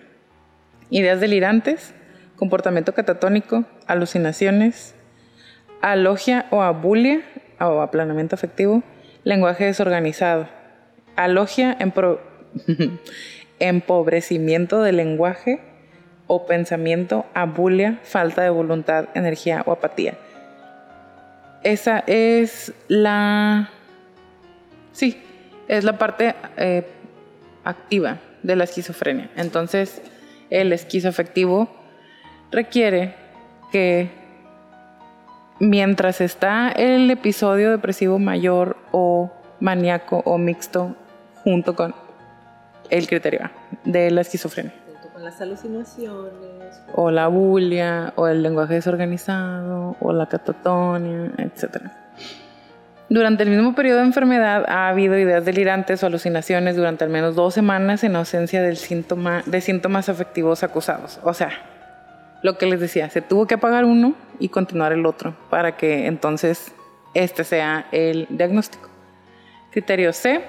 Ideas 0.90 1.20
delirantes, 1.20 1.92
comportamiento 2.36 2.94
catatónico, 2.94 3.64
alucinaciones, 3.86 4.94
alogia 5.80 6.46
o 6.50 6.62
abulia 6.62 7.22
o 7.60 7.80
aplanamiento 7.80 8.34
afectivo, 8.34 8.82
lenguaje 9.24 9.64
desorganizado, 9.64 10.48
alogia, 11.16 11.76
empobrecimiento 13.58 14.82
del 14.82 14.96
lenguaje 14.96 15.60
o 16.26 16.46
pensamiento, 16.46 17.26
abulia, 17.34 17.98
falta 18.02 18.42
de 18.42 18.50
voluntad, 18.50 19.08
energía 19.14 19.62
o 19.66 19.72
apatía. 19.72 20.14
Esa 21.62 22.04
es 22.06 22.72
la... 22.88 23.70
Sí, 24.92 25.20
es 25.68 25.84
la 25.84 25.98
parte 25.98 26.34
eh, 26.56 26.86
activa 27.64 28.18
de 28.42 28.56
la 28.56 28.64
esquizofrenia. 28.64 29.30
Entonces, 29.36 30.00
el 30.48 30.72
esquizoafectivo 30.72 31.68
requiere 32.50 33.14
que 33.70 34.19
mientras 35.60 36.20
está 36.20 36.70
el 36.70 37.10
episodio 37.10 37.70
depresivo 37.70 38.18
mayor 38.18 38.76
o 38.90 39.30
maníaco 39.60 40.22
o 40.24 40.38
mixto 40.38 40.96
junto 41.44 41.76
con 41.76 41.94
el 42.88 43.06
criterio 43.06 43.50
de 43.84 44.10
la 44.10 44.22
esquizofrenia. 44.22 44.72
Junto 44.86 45.08
con 45.12 45.24
las 45.24 45.40
alucinaciones. 45.40 46.82
O 46.94 47.10
la 47.10 47.28
bulia, 47.28 48.12
o 48.16 48.26
el 48.26 48.42
lenguaje 48.42 48.74
desorganizado, 48.74 49.96
o 50.00 50.12
la 50.12 50.26
catatonia, 50.26 51.30
etc. 51.38 51.82
Durante 53.10 53.42
el 53.42 53.50
mismo 53.50 53.74
periodo 53.74 53.98
de 53.98 54.04
enfermedad 54.04 54.64
ha 54.68 54.88
habido 54.88 55.18
ideas 55.18 55.44
delirantes 55.44 56.02
o 56.02 56.06
alucinaciones 56.06 56.76
durante 56.76 57.04
al 57.04 57.10
menos 57.10 57.34
dos 57.34 57.54
semanas 57.54 58.02
en 58.02 58.16
ausencia 58.16 58.62
del 58.62 58.76
síntoma, 58.76 59.42
de 59.46 59.60
síntomas 59.60 60.08
afectivos 60.08 60.62
acusados. 60.62 61.20
O 61.22 61.34
sea, 61.34 61.50
lo 62.42 62.58
que 62.58 62.66
les 62.66 62.80
decía, 62.80 63.10
se 63.10 63.20
tuvo 63.20 63.46
que 63.46 63.54
apagar 63.54 63.84
uno 63.84 64.14
y 64.38 64.48
continuar 64.48 64.92
el 64.92 65.04
otro 65.06 65.36
para 65.50 65.76
que 65.76 66.06
entonces 66.06 66.72
este 67.14 67.44
sea 67.44 67.86
el 67.92 68.26
diagnóstico. 68.30 68.88
Criterio 69.70 70.12
C. 70.12 70.42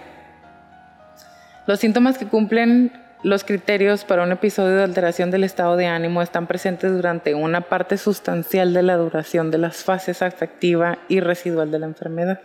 Los 1.67 1.79
síntomas 1.79 2.17
que 2.17 2.27
cumplen 2.27 2.91
los 3.23 3.43
criterios 3.43 4.03
para 4.03 4.23
un 4.23 4.31
episodio 4.31 4.77
de 4.77 4.83
alteración 4.83 5.29
del 5.29 5.43
estado 5.43 5.77
de 5.77 5.85
ánimo 5.85 6.21
están 6.21 6.47
presentes 6.47 6.91
durante 6.91 7.35
una 7.35 7.61
parte 7.61 7.97
sustancial 7.97 8.73
de 8.73 8.81
la 8.81 8.97
duración 8.97 9.51
de 9.51 9.59
las 9.59 9.83
fases 9.83 10.23
afectiva 10.23 10.97
y 11.07 11.19
residual 11.19 11.69
de 11.69 11.79
la 11.79 11.85
enfermedad. 11.85 12.41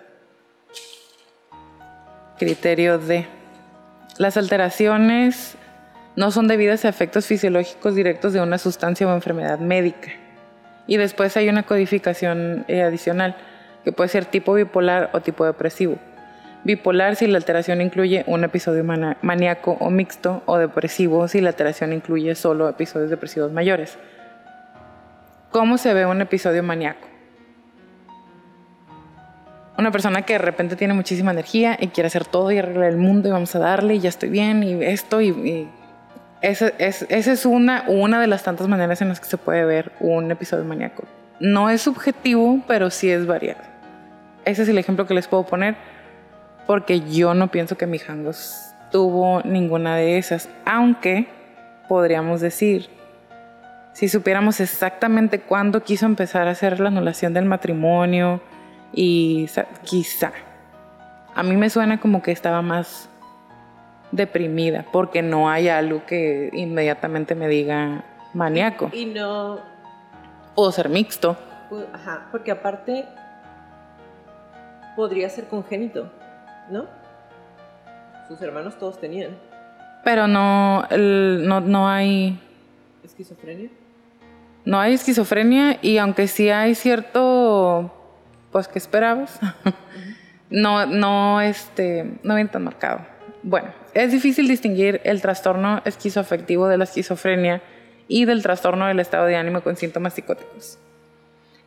Criterio 2.39 2.99
D. 2.99 3.27
Las 4.19 4.37
alteraciones 4.37 5.57
no 6.17 6.31
son 6.31 6.49
debidas 6.49 6.85
a 6.85 6.89
efectos 6.89 7.27
fisiológicos 7.27 7.95
directos 7.95 8.33
de 8.33 8.41
una 8.41 8.57
sustancia 8.59 9.07
o 9.07 9.15
enfermedad 9.15 9.59
médica. 9.59 10.11
Y 10.87 10.97
después 10.97 11.37
hay 11.37 11.49
una 11.49 11.65
codificación 11.65 12.65
eh, 12.69 12.83
adicional, 12.83 13.37
que 13.85 13.93
puede 13.93 14.09
ser 14.09 14.25
tipo 14.25 14.55
bipolar 14.55 15.11
o 15.13 15.21
tipo 15.21 15.45
depresivo. 15.45 15.99
Bipolar 16.65 17.17
si 17.17 17.27
la 17.27 17.37
alteración 17.37 17.81
incluye 17.81 18.25
un 18.27 18.43
episodio 18.45 18.83
maníaco 19.23 19.77
o 19.79 19.91
mixto, 19.91 20.43
o 20.47 20.59
depresivo 20.59 21.29
si 21.29 21.41
la 21.41 21.51
alteración 21.51 21.93
incluye 21.93 22.35
solo 22.35 22.69
episodios 22.69 23.11
depresivos 23.11 23.53
mayores. 23.53 23.99
¿Cómo 25.51 25.79
se 25.79 25.95
ve 25.95 26.07
un 26.07 26.21
episodio 26.23 26.63
maníaco? 26.63 27.07
Una 29.79 29.91
persona 29.93 30.23
que 30.23 30.33
de 30.33 30.39
repente 30.39 30.75
tiene 30.75 30.95
muchísima 30.95 31.31
energía 31.31 31.77
y 31.79 31.89
quiere 31.89 32.07
hacer 32.07 32.25
todo 32.25 32.51
y 32.51 32.59
arreglar 32.59 32.89
el 32.89 32.97
mundo 32.97 33.29
y 33.29 33.33
vamos 33.33 33.55
a 33.55 33.59
darle 33.59 33.97
y 33.97 34.01
ya 34.01 34.09
estoy 34.09 34.31
bien 34.31 34.63
y 34.63 34.83
esto 34.83 35.21
y 35.21 35.69
esa 36.43 36.69
es, 36.79 37.47
una, 37.47 37.85
de 38.21 38.27
las 38.27 38.43
tantas 38.43 38.69
maneras 38.69 39.01
en 39.03 39.09
las 39.09 39.21
que 39.21 39.27
se 39.27 39.39
puede 39.39 39.65
ver 39.65 39.93
un 40.01 40.31
episodio 40.31 40.65
maníaco. 40.65 41.05
No 41.41 41.71
es 41.71 41.83
subjetivo, 41.83 42.61
pero 42.67 42.91
sí 42.91 43.11
es 43.11 43.27
variado. 43.27 43.63
Ese 44.45 44.63
es 44.63 44.69
el 44.69 44.79
ejemplo 44.79 45.07
que 45.07 45.15
les 45.15 45.29
puedo 45.29 45.45
poner, 45.45 45.77
porque 46.67 47.01
yo 47.01 47.35
no 47.35 47.51
pienso 47.51 47.77
que 47.77 47.87
mi 47.87 47.99
Jangos 47.99 48.75
tuvo 48.93 49.43
ninguna 49.43 49.97
de 49.97 50.19
esas, 50.19 50.49
aunque 50.65 51.27
podríamos 51.89 52.41
decir, 52.41 52.89
si 53.93 54.09
supiéramos 54.09 54.61
exactamente 54.61 55.41
cuándo 55.41 55.83
quiso 55.83 56.07
empezar 56.07 56.49
a 56.49 56.53
hacer 56.53 56.81
la 56.81 56.89
anulación 56.89 57.35
del 57.35 57.47
matrimonio, 57.47 58.41
y 58.93 59.49
quizá, 59.85 60.33
a 61.35 61.43
mí 61.43 61.57
me 61.57 61.71
suena 61.71 62.01
como 62.01 62.23
que 62.23 62.33
estaba 62.33 62.63
más 62.63 63.09
deprimida 64.17 64.85
porque 64.93 65.23
no 65.23 65.49
hay 65.49 65.69
algo 65.69 66.05
que 66.07 66.51
inmediatamente 66.53 67.35
me 67.35 67.49
diga 67.49 68.05
maníaco. 68.35 68.91
Y 68.93 69.07
no... 69.07 69.61
Puedo 70.55 70.73
ser 70.73 70.89
mixto. 70.89 71.37
Ajá, 71.93 72.29
porque 72.33 72.51
aparte 72.51 73.05
podría 74.97 75.29
ser 75.29 75.49
congénito, 75.49 76.11
¿no? 76.71 76.87
Sus 78.27 78.41
hermanos 78.41 78.79
todos 78.79 78.99
tenían. 78.99 79.37
Pero 80.03 80.27
no, 80.27 80.87
no, 80.89 81.61
no 81.61 81.89
hay... 81.89 82.41
¿Esquizofrenia? 83.05 83.69
No 84.65 84.81
hay 84.81 84.95
esquizofrenia 84.95 85.79
y 85.83 85.99
aunque 85.99 86.27
sí 86.27 86.49
hay 86.49 86.75
cierto, 86.75 87.93
pues, 88.51 88.67
¿qué 88.67 88.79
esperabas? 88.79 89.39
no, 90.51 90.87
no, 90.87 91.41
este, 91.41 92.19
no 92.23 92.35
viene 92.35 92.51
tan 92.51 92.65
marcado. 92.65 93.01
Bueno, 93.43 93.69
es 93.97 94.13
difícil 94.13 94.47
distinguir 94.47 95.01
el 95.05 95.23
trastorno 95.23 95.81
esquizoafectivo 95.87 96.69
de 96.69 96.77
la 96.77 96.85
esquizofrenia 96.85 97.63
y 98.09 98.27
del 98.27 98.43
trastorno 98.43 98.87
del 98.87 99.01
estado 99.01 99.25
de 99.25 99.37
ánimo 99.37 99.63
con 99.63 99.77
síntomas 99.77 100.13
psicóticos. 100.13 100.79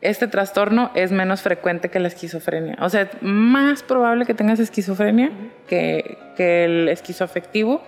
Este 0.00 0.28
trastorno 0.28 0.92
es 0.94 1.10
menos 1.10 1.42
frecuente 1.42 1.88
que 1.88 1.98
la 1.98 2.06
esquizofrenia. 2.06 2.78
O 2.80 2.88
sea, 2.88 3.02
es 3.02 3.08
más 3.20 3.82
probable 3.82 4.26
que 4.26 4.34
tengas 4.34 4.60
esquizofrenia 4.60 5.32
que, 5.66 6.18
que 6.36 6.64
el 6.66 6.88
esquizoafectivo. 6.88 7.82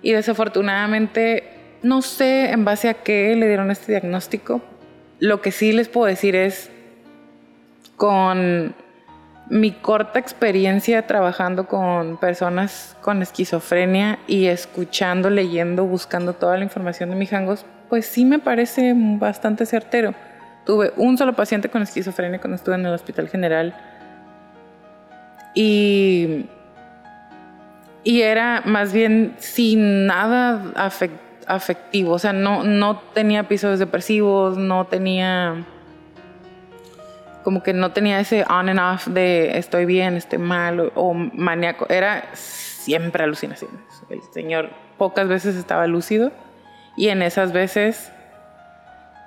Y 0.00 0.12
desafortunadamente, 0.12 1.44
no 1.82 2.00
sé 2.00 2.50
en 2.50 2.64
base 2.64 2.88
a 2.88 2.94
qué 2.94 3.36
le 3.36 3.46
dieron 3.46 3.70
este 3.70 3.92
diagnóstico. 3.92 4.62
Lo 5.18 5.42
que 5.42 5.52
sí 5.52 5.72
les 5.72 5.90
puedo 5.90 6.06
decir 6.06 6.34
es, 6.34 6.70
con 7.96 8.74
mi 9.50 9.72
corta 9.72 10.18
experiencia 10.18 11.06
trabajando 11.06 11.66
con 11.66 12.18
personas 12.18 12.96
con 13.00 13.22
esquizofrenia 13.22 14.18
y 14.26 14.46
escuchando, 14.46 15.30
leyendo, 15.30 15.84
buscando 15.84 16.34
toda 16.34 16.58
la 16.58 16.64
información 16.64 17.10
de 17.10 17.16
mis 17.16 17.32
hangos, 17.32 17.64
pues 17.88 18.06
sí 18.06 18.24
me 18.24 18.38
parece 18.38 18.94
bastante 18.96 19.64
certero. 19.64 20.14
Tuve 20.66 20.92
un 20.96 21.16
solo 21.16 21.32
paciente 21.32 21.70
con 21.70 21.82
esquizofrenia 21.82 22.40
cuando 22.40 22.56
estuve 22.56 22.74
en 22.74 22.84
el 22.84 22.92
hospital 22.92 23.28
general 23.28 23.74
y, 25.54 26.46
y 28.04 28.20
era 28.22 28.62
más 28.66 28.92
bien 28.92 29.34
sin 29.38 30.06
nada 30.06 30.62
afectivo, 31.46 32.12
o 32.12 32.18
sea, 32.18 32.34
no, 32.34 32.64
no 32.64 32.98
tenía 33.14 33.40
episodios 33.40 33.78
depresivos, 33.78 34.58
no 34.58 34.84
tenía 34.86 35.64
como 37.48 37.62
que 37.62 37.72
no 37.72 37.92
tenía 37.92 38.20
ese 38.20 38.44
on 38.50 38.68
and 38.68 38.78
off 38.78 39.06
de 39.06 39.56
estoy 39.56 39.86
bien, 39.86 40.18
estoy 40.18 40.38
mal 40.38 40.92
o, 40.94 41.14
maníaco. 41.14 41.86
Era 41.88 42.28
siempre 42.34 43.24
alucinaciones. 43.24 43.80
El 44.10 44.20
señor 44.34 44.68
pocas 44.98 45.28
veces 45.28 45.56
estaba 45.56 45.86
lúcido 45.86 46.30
y 46.94 47.08
en 47.08 47.22
esas 47.22 47.52
veces 47.52 48.12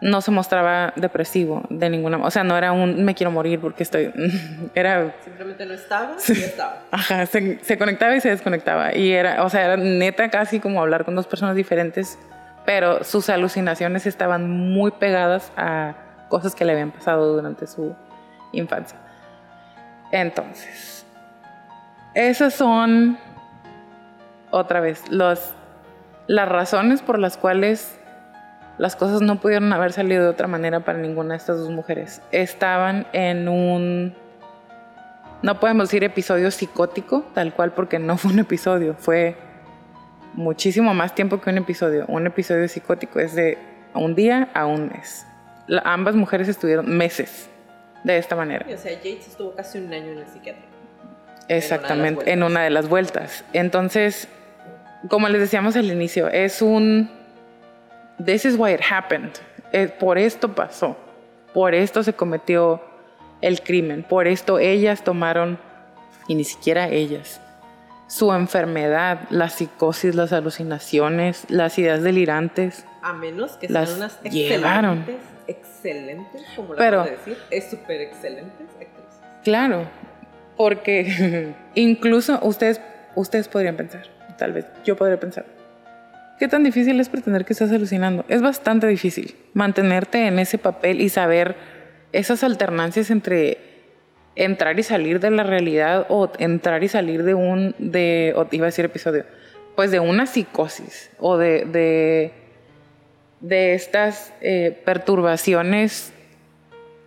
no 0.02 0.22
se 0.22 0.30
mostraba 0.30 0.94
depresivo 0.98 1.64
de 1.72 1.90
ninguna 1.90 2.18
manera. 2.18 2.28
O 2.28 2.30
sea, 2.30 2.44
no 2.44 2.56
era 2.56 2.74
un 2.74 3.04
me 3.04 3.16
quiero 3.16 3.32
morir 3.32 3.60
porque 3.60 3.82
estoy. 3.82 4.14
Era. 4.76 5.16
Simplemente 5.24 5.66
no 5.66 5.74
estaba 5.74 6.16
y 6.28 6.32
estaba. 6.34 6.84
Ajá, 6.92 7.26
se, 7.26 7.58
se, 7.64 7.76
conectaba 7.80 8.16
y 8.16 8.22
se 8.22 8.30
desconectaba. 8.30 8.96
Y 8.96 9.14
era, 9.14 9.44
o 9.44 9.50
sea, 9.50 9.66
era 9.66 9.78
neta 9.78 10.30
casi 10.30 10.60
como 10.60 10.80
hablar 10.80 11.06
con 11.06 11.16
dos 11.16 11.26
personas 11.26 11.56
diferentes, 11.56 12.20
pero 12.68 13.04
sus 13.04 13.32
alucinaciones 13.32 14.06
estaban 14.06 14.48
muy 14.48 14.92
pegadas 14.92 15.52
a 15.58 15.96
cosas 16.32 16.56
que 16.56 16.66
le 16.66 16.72
habían 16.72 16.92
pasado 16.92 17.34
durante 17.36 17.68
su 17.68 17.96
infancia. 18.52 18.98
Entonces, 20.12 21.06
esas 22.14 22.54
son, 22.54 23.18
otra 24.50 24.80
vez, 24.80 25.04
las 25.10 25.56
razones 26.28 27.02
por 27.02 27.20
las 27.20 27.38
cuales 27.38 27.98
las 28.78 28.96
cosas 28.96 29.22
no 29.22 29.40
pudieron 29.40 29.72
haber 29.74 29.94
salido 29.94 30.24
de 30.24 30.30
otra 30.30 30.48
manera 30.48 30.80
para 30.80 30.98
ninguna 30.98 31.36
de 31.36 31.38
estas 31.38 31.60
dos 31.60 31.70
mujeres. 31.70 32.22
Estaban 32.32 33.06
en 33.14 33.48
un, 33.48 34.16
no 35.44 35.60
podemos 35.60 35.90
decir 35.90 36.04
episodio 36.04 36.50
psicótico, 36.50 37.24
tal 37.36 37.54
cual, 37.54 37.74
porque 37.74 38.00
no 38.00 38.18
fue 38.18 38.32
un 38.32 38.40
episodio, 38.40 38.96
fue 38.98 39.38
muchísimo 40.34 40.94
más 40.94 41.14
tiempo 41.14 41.40
que 41.40 41.52
un 41.52 41.60
episodio. 41.60 42.06
Un 42.08 42.26
episodio 42.26 42.68
psicótico 42.68 43.20
es 43.20 43.36
de 43.36 43.60
un 43.94 44.16
día 44.16 44.50
a 44.54 44.66
un 44.66 44.88
mes. 44.88 45.28
Ambas 45.84 46.16
mujeres 46.16 46.48
estuvieron 46.48 46.90
meses 46.98 47.51
de 48.04 48.18
esta 48.18 48.36
manera. 48.36 48.66
O 48.74 48.78
sea, 48.78 48.94
Yates 48.94 49.28
estuvo 49.28 49.54
casi 49.54 49.80
un 49.80 49.94
año 49.94 50.12
en 50.12 50.20
el 50.20 50.28
psiquiatra. 50.28 50.64
Exactamente, 51.48 52.32
en 52.32 52.40
vueltas. 52.40 52.52
una 52.52 52.64
de 52.64 52.70
las 52.70 52.88
vueltas. 52.88 53.44
Entonces, 53.54 54.28
como 55.10 55.28
les 55.30 55.42
decíamos 55.42 55.76
al 55.76 55.86
inicio, 55.92 56.30
es 56.30 56.62
un 56.62 57.10
This 58.24 58.46
is 58.46 58.56
why 58.58 58.74
it 58.74 58.82
happened. 58.90 59.32
Eh, 59.72 59.88
por 59.88 60.18
esto 60.18 60.54
pasó. 60.54 60.96
Por 61.54 61.74
esto 61.74 62.04
se 62.04 62.14
cometió 62.14 62.82
el 63.42 63.62
crimen. 63.62 64.04
Por 64.04 64.28
esto 64.28 64.60
ellas 64.60 65.04
tomaron, 65.04 65.60
y 66.28 66.36
ni 66.36 66.44
siquiera 66.44 66.88
ellas, 66.90 67.42
su 68.08 68.32
enfermedad, 68.34 69.22
la 69.30 69.50
psicosis, 69.50 70.16
las 70.16 70.34
alucinaciones, 70.34 71.46
las 71.50 71.78
ideas 71.80 72.04
delirantes. 72.04 72.86
A 73.02 73.14
menos 73.14 73.54
que 73.54 73.68
Las 73.68 73.90
sean 73.90 74.00
unas 74.00 74.22
llevaron. 74.24 75.00
excelentes, 75.00 75.26
excelentes, 75.48 76.42
como 76.56 76.74
lo 76.74 76.78
Pero- 76.78 77.02
acabo 77.02 77.12
de 77.12 77.18
decir, 77.18 77.38
es 77.50 77.70
súper 77.70 78.02
excelentes 78.02 78.68
actrices. 78.80 79.22
Claro, 79.44 79.86
porque 80.58 81.54
incluso 81.76 82.40
ustedes, 82.44 82.80
ustedes 83.16 83.48
podrían 83.48 83.76
pensar, 83.76 84.04
tal 84.38 84.54
vez 84.54 84.66
yo 84.86 84.96
podría 84.96 85.20
pensar, 85.20 85.46
¿qué 86.40 86.48
tan 86.48 86.64
difícil 86.64 87.00
es 87.00 87.10
pretender 87.10 87.44
que 87.46 87.54
estás 87.54 87.72
alucinando? 87.72 88.24
Es 88.28 88.42
bastante 88.42 88.88
difícil 88.88 89.36
mantenerte 89.54 90.28
en 90.28 90.38
ese 90.40 90.58
papel 90.58 91.02
y 91.02 91.10
saber 91.10 91.56
esas 92.12 92.44
alternancias 92.44 93.10
entre 93.10 93.58
entrar 94.36 94.80
y 94.80 94.84
salir 94.84 95.20
de 95.20 95.32
la 95.32 95.44
realidad 95.44 96.06
o 96.10 96.32
entrar 96.38 96.84
y 96.84 96.88
salir 96.88 97.24
de 97.24 97.34
un, 97.34 97.74
de, 97.80 98.34
iba 98.52 98.66
a 98.66 98.68
decir 98.68 98.86
episodio, 98.86 99.26
pues 99.76 99.92
de 99.92 100.00
una 100.00 100.26
psicosis 100.26 101.10
o 101.20 101.38
de, 101.38 101.66
de, 101.66 102.34
de 103.42 103.74
estas 103.74 104.34
eh, 104.42 104.80
perturbaciones 104.86 106.14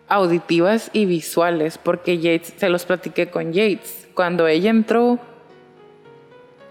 auditivas 0.08 0.90
y 0.92 1.06
visuales, 1.06 1.78
porque 1.78 2.18
Yates, 2.18 2.54
se 2.56 2.68
los 2.68 2.84
platiqué 2.84 3.30
con 3.30 3.52
Yates, 3.52 4.08
cuando 4.14 4.46
ella 4.46 4.70
entró 4.70 5.18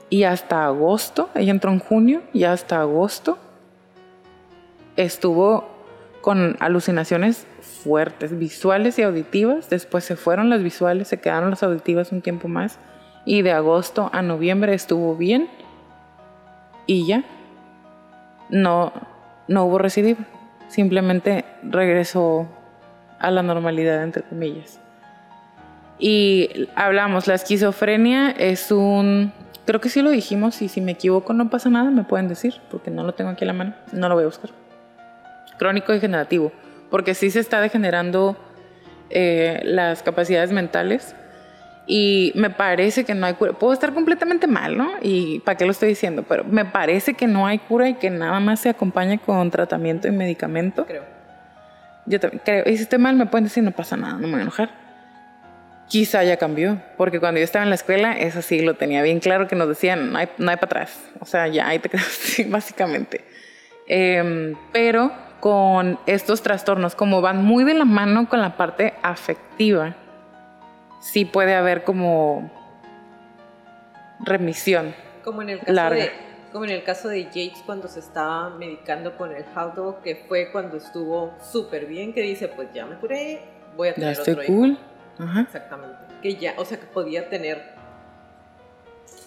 y 0.09 0.23
hasta 0.23 0.65
agosto, 0.65 1.29
ella 1.33 1.51
entró 1.51 1.71
en 1.71 1.79
junio 1.79 2.21
y 2.33 2.43
hasta 2.43 2.79
agosto 2.79 3.37
estuvo 4.95 5.67
con 6.21 6.55
alucinaciones 6.59 7.47
fuertes, 7.61 8.37
visuales 8.37 8.97
y 8.99 9.01
auditivas, 9.01 9.69
después 9.69 10.03
se 10.03 10.15
fueron 10.15 10.49
las 10.49 10.61
visuales, 10.63 11.07
se 11.07 11.19
quedaron 11.19 11.49
las 11.49 11.63
auditivas 11.63 12.11
un 12.11 12.21
tiempo 12.21 12.47
más 12.47 12.79
y 13.25 13.41
de 13.41 13.51
agosto 13.51 14.09
a 14.13 14.21
noviembre 14.21 14.73
estuvo 14.73 15.15
bien 15.15 15.49
y 16.85 17.07
ya. 17.07 17.23
No, 18.49 18.93
no 19.47 19.65
hubo 19.65 19.77
recidiva, 19.77 20.25
simplemente 20.67 21.45
regresó 21.63 22.47
a 23.19 23.31
la 23.31 23.43
normalidad, 23.43 24.03
entre 24.03 24.23
comillas. 24.23 24.79
Y 25.99 26.67
hablamos, 26.75 27.27
la 27.27 27.35
esquizofrenia 27.35 28.31
es 28.31 28.71
un, 28.71 29.31
creo 29.65 29.79
que 29.79 29.89
sí 29.89 30.01
lo 30.01 30.09
dijimos 30.09 30.61
y 30.61 30.67
si 30.67 30.81
me 30.81 30.93
equivoco 30.93 31.33
no 31.33 31.49
pasa 31.49 31.69
nada, 31.69 31.89
me 31.91 32.03
pueden 32.03 32.27
decir, 32.27 32.55
porque 32.69 32.91
no 32.91 33.03
lo 33.03 33.13
tengo 33.13 33.29
aquí 33.29 33.43
a 33.43 33.47
la 33.47 33.53
mano, 33.53 33.73
no 33.91 34.09
lo 34.09 34.15
voy 34.15 34.23
a 34.23 34.27
buscar. 34.27 34.51
Crónico 35.57 35.93
degenerativo, 35.93 36.51
porque 36.89 37.13
sí 37.13 37.31
se 37.31 37.39
está 37.39 37.61
degenerando 37.61 38.35
eh, 39.09 39.61
las 39.63 40.03
capacidades 40.03 40.51
mentales 40.51 41.15
y 41.85 42.31
me 42.35 42.49
parece 42.49 43.03
que 43.03 43.13
no 43.13 43.25
hay 43.25 43.33
cura. 43.33 43.53
Puedo 43.53 43.73
estar 43.73 43.93
completamente 43.93 44.47
mal, 44.47 44.77
¿no? 44.77 44.91
Y 45.01 45.39
para 45.39 45.57
qué 45.57 45.65
lo 45.65 45.71
estoy 45.71 45.89
diciendo, 45.89 46.23
pero 46.27 46.43
me 46.45 46.65
parece 46.65 47.13
que 47.13 47.27
no 47.27 47.45
hay 47.45 47.59
cura 47.59 47.89
y 47.89 47.95
que 47.95 48.09
nada 48.09 48.39
más 48.39 48.61
se 48.61 48.69
acompaña 48.69 49.17
con 49.17 49.51
tratamiento 49.51 50.07
y 50.07 50.11
medicamento. 50.11 50.85
Creo. 50.85 51.03
Yo 52.05 52.19
también 52.19 52.41
creo. 52.43 52.63
Y 52.67 52.77
si 52.77 52.83
estoy 52.83 52.99
mal, 52.99 53.15
me 53.15 53.25
pueden 53.25 53.45
decir, 53.45 53.63
no 53.63 53.71
pasa 53.71 53.97
nada, 53.97 54.13
no 54.13 54.27
me 54.27 54.31
voy 54.31 54.39
a 54.39 54.43
enojar. 54.43 54.69
Quizá 55.89 56.23
ya 56.23 56.37
cambió, 56.37 56.81
porque 56.97 57.19
cuando 57.19 57.39
yo 57.39 57.43
estaba 57.43 57.63
en 57.63 57.69
la 57.69 57.75
escuela, 57.75 58.13
eso 58.13 58.41
sí 58.41 58.61
lo 58.61 58.75
tenía 58.75 59.01
bien 59.03 59.19
claro 59.19 59.47
que 59.47 59.55
nos 59.55 59.67
decían, 59.67 60.11
no 60.11 60.17
hay, 60.17 60.29
no 60.37 60.49
hay 60.49 60.57
para 60.57 60.65
atrás. 60.67 60.99
O 61.19 61.25
sea, 61.25 61.47
ya 61.47 61.67
ahí 61.67 61.79
te 61.79 61.89
quedas, 61.89 62.05
sí, 62.05 62.45
básicamente. 62.45 63.25
Em, 63.87 64.55
pero 64.71 65.11
con 65.41 65.99
estos 66.05 66.41
trastornos, 66.41 66.95
como 66.95 67.19
van 67.19 67.43
muy 67.43 67.65
de 67.65 67.73
la 67.73 67.83
mano 67.83 68.29
con 68.29 68.41
la 68.41 68.55
parte 68.55 68.93
afectiva, 69.03 69.97
sí 71.03 71.25
puede 71.25 71.53
haber 71.55 71.83
como 71.83 72.49
remisión. 74.19 74.95
Como 75.23 75.41
en 75.41 75.49
el 75.49 75.59
caso 75.59 75.71
Larga. 75.73 75.95
de 76.03 76.11
como 76.51 76.65
en 76.65 76.71
el 76.71 76.83
caso 76.83 77.07
de 77.07 77.23
Yates 77.23 77.63
cuando 77.65 77.87
se 77.87 77.99
estaba 77.99 78.51
medicando 78.51 79.17
con 79.17 79.31
el 79.35 79.43
Haldol, 79.55 79.95
que 80.03 80.23
fue 80.27 80.51
cuando 80.51 80.77
estuvo 80.77 81.33
súper 81.41 81.87
bien, 81.87 82.13
que 82.13 82.21
dice, 82.21 82.47
pues 82.47 82.67
ya 82.75 82.85
me 82.85 82.95
curé, 82.97 83.41
voy 83.75 83.87
a 83.87 83.91
Ya 83.91 83.95
tener 83.95 84.11
estoy 84.11 84.33
otro 84.33 84.43
hijo. 84.43 84.53
cool. 84.53 84.77
Ajá. 85.17 85.41
Exactamente. 85.41 85.97
Que 86.21 86.35
ya, 86.35 86.53
o 86.57 86.63
sea, 86.65 86.79
que 86.79 86.85
podía 86.85 87.27
tener 87.27 87.57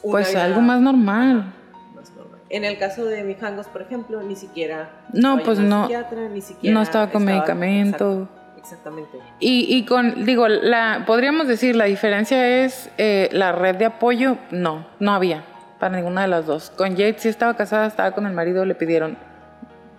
una 0.04 0.12
Pues 0.12 0.30
vida 0.30 0.44
algo 0.44 0.60
más 0.60 0.80
normal. 0.80 1.52
más 1.96 2.10
normal. 2.12 2.40
En 2.48 2.64
el 2.64 2.78
caso 2.78 3.04
de 3.04 3.24
Mijangos, 3.24 3.66
por 3.66 3.82
ejemplo, 3.82 4.22
ni 4.22 4.36
siquiera 4.36 4.90
No, 5.12 5.30
estaba 5.38 5.44
pues 5.44 5.58
no. 5.58 5.82
psiquiatra, 5.82 6.28
ni 6.28 6.40
siquiera 6.40 6.74
No 6.74 6.82
estaba 6.82 7.10
con 7.10 7.24
medicamento. 7.24 8.12
Exacto, 8.12 8.28
exactamente. 8.72 9.18
Y, 9.40 9.66
y 9.76 9.84
con, 9.84 10.24
digo, 10.24 10.48
la, 10.48 11.04
podríamos 11.06 11.46
decir, 11.48 11.76
la 11.76 11.84
diferencia 11.84 12.64
es 12.64 12.90
eh, 12.98 13.28
la 13.32 13.52
red 13.52 13.76
de 13.76 13.84
apoyo, 13.86 14.36
no, 14.50 14.86
no 14.98 15.12
había 15.14 15.44
para 15.78 15.96
ninguna 15.96 16.22
de 16.22 16.28
las 16.28 16.46
dos. 16.46 16.70
Con 16.70 16.90
Jade 16.90 17.16
sí 17.18 17.28
estaba 17.28 17.54
casada, 17.54 17.86
estaba 17.86 18.10
con 18.12 18.26
el 18.26 18.32
marido, 18.32 18.64
le 18.64 18.74
pidieron 18.74 19.16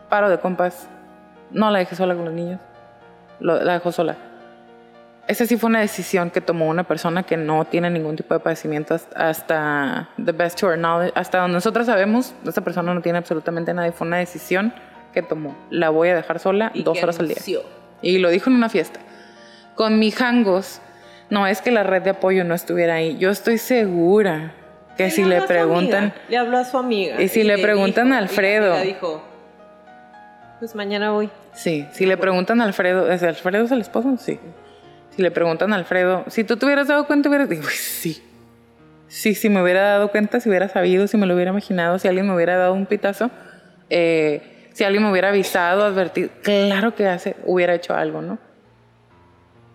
paro 0.10 0.30
de 0.30 0.40
compas, 0.40 0.88
no 1.52 1.70
la 1.72 1.80
dejé 1.80 1.96
sola 1.96 2.16
con 2.16 2.26
los 2.26 2.34
niños, 2.34 2.60
lo- 3.40 3.62
la 3.64 3.74
dejó 3.74 3.92
sola. 3.92 4.16
Esa 5.28 5.46
sí 5.46 5.58
fue 5.58 5.70
una 5.70 5.82
decisión 5.82 6.30
que 6.30 6.40
tomó 6.40 6.68
una 6.70 6.86
persona 6.86 7.24
que 7.24 7.36
no 7.36 7.66
tiene 7.66 7.90
ningún 7.90 8.16
tipo 8.16 8.34
de 8.34 8.40
padecimiento 8.40 8.94
hasta, 8.96 9.30
hasta 9.30 10.10
the 10.24 10.32
best 10.32 10.58
to 10.60 10.68
our 10.68 10.78
knowledge, 10.78 11.12
hasta 11.16 11.40
donde 11.40 11.56
nosotros 11.56 11.86
sabemos, 11.86 12.34
esta 12.46 12.62
persona 12.62 12.94
no 12.94 13.02
tiene 13.02 13.18
absolutamente 13.18 13.74
nada 13.74 13.90
y 13.90 13.92
fue 13.92 14.08
una 14.08 14.18
decisión 14.18 14.74
que 15.14 15.22
tomó. 15.22 15.54
La 15.70 15.90
voy 15.90 16.08
a 16.10 16.16
dejar 16.16 16.40
sola 16.40 16.72
Y 16.74 16.84
dos 16.84 17.02
horas 17.04 17.20
al 17.20 17.28
día. 17.28 17.38
Y 18.02 18.18
lo 18.20 18.30
dijo 18.30 18.50
en 18.50 18.56
una 18.56 18.70
fiesta. 18.70 19.00
Con 19.76 20.00
mi 20.00 20.12
jangos, 20.12 20.82
no 21.30 21.46
es 21.48 21.62
que 21.62 21.72
la 21.72 21.84
red 21.84 22.02
de 22.04 22.12
apoyo 22.12 22.44
no 22.44 22.54
estuviera 22.56 22.96
ahí. 22.96 23.18
Yo 23.18 23.30
estoy 23.30 23.58
segura 23.58 24.54
que 24.98 25.10
si 25.12 25.24
le 25.24 25.42
preguntan, 25.44 26.06
amiga, 26.06 26.16
le 26.30 26.38
habló 26.38 26.58
a 26.58 26.64
su 26.66 26.78
amiga. 26.78 27.22
Y 27.22 27.28
si 27.28 27.44
le 27.44 27.58
preguntan 27.60 28.12
a 28.14 28.22
dijo- 28.22 28.24
y 28.24 28.26
la 28.26 28.30
Alfredo. 28.30 28.82
dijo, 28.82 29.24
pues 30.60 30.74
mañana 30.76 31.12
voy. 31.12 31.30
sí, 31.54 31.86
si 31.92 32.06
le 32.06 32.18
preguntan 32.18 32.62
a 32.62 32.64
Alfredo, 32.66 33.12
¿es 33.12 33.22
Alfredo 33.24 33.66
es 33.66 33.72
el 33.72 33.82
esposo? 33.82 34.18
Sí. 34.18 34.40
Si 35.16 35.22
le 35.22 35.30
preguntan 35.32 35.74
a 35.74 35.76
Alfredo, 35.76 36.24
si 36.28 36.44
tú 36.44 36.58
te 36.58 36.66
hubieras 36.66 36.88
dado 36.88 37.06
cuenta, 37.08 37.30
hubieras 37.30 37.50
dicho, 37.50 37.62
"Pues 37.64 37.76
sí. 37.76 38.24
Sí, 39.08 39.36
si 39.36 39.50
me 39.50 39.62
hubiera 39.64 39.82
dado 39.82 40.10
cuenta, 40.12 40.40
si 40.40 40.50
hubiera 40.50 40.68
sabido, 40.68 41.08
si 41.08 41.18
me 41.18 41.26
lo 41.26 41.34
hubiera 41.36 41.52
imaginado, 41.52 41.98
si 41.98 42.08
alguien 42.08 42.28
me 42.28 42.36
hubiera 42.36 42.58
dado 42.58 42.74
un 42.74 42.86
pitazo, 42.86 43.30
eh, 43.90 44.57
si 44.78 44.84
alguien 44.84 45.02
me 45.02 45.10
hubiera 45.10 45.30
avisado, 45.30 45.84
advertido, 45.86 46.30
claro 46.44 46.94
que 46.94 47.08
hace, 47.08 47.36
hubiera 47.46 47.74
hecho 47.74 47.96
algo, 47.96 48.22
¿no? 48.22 48.38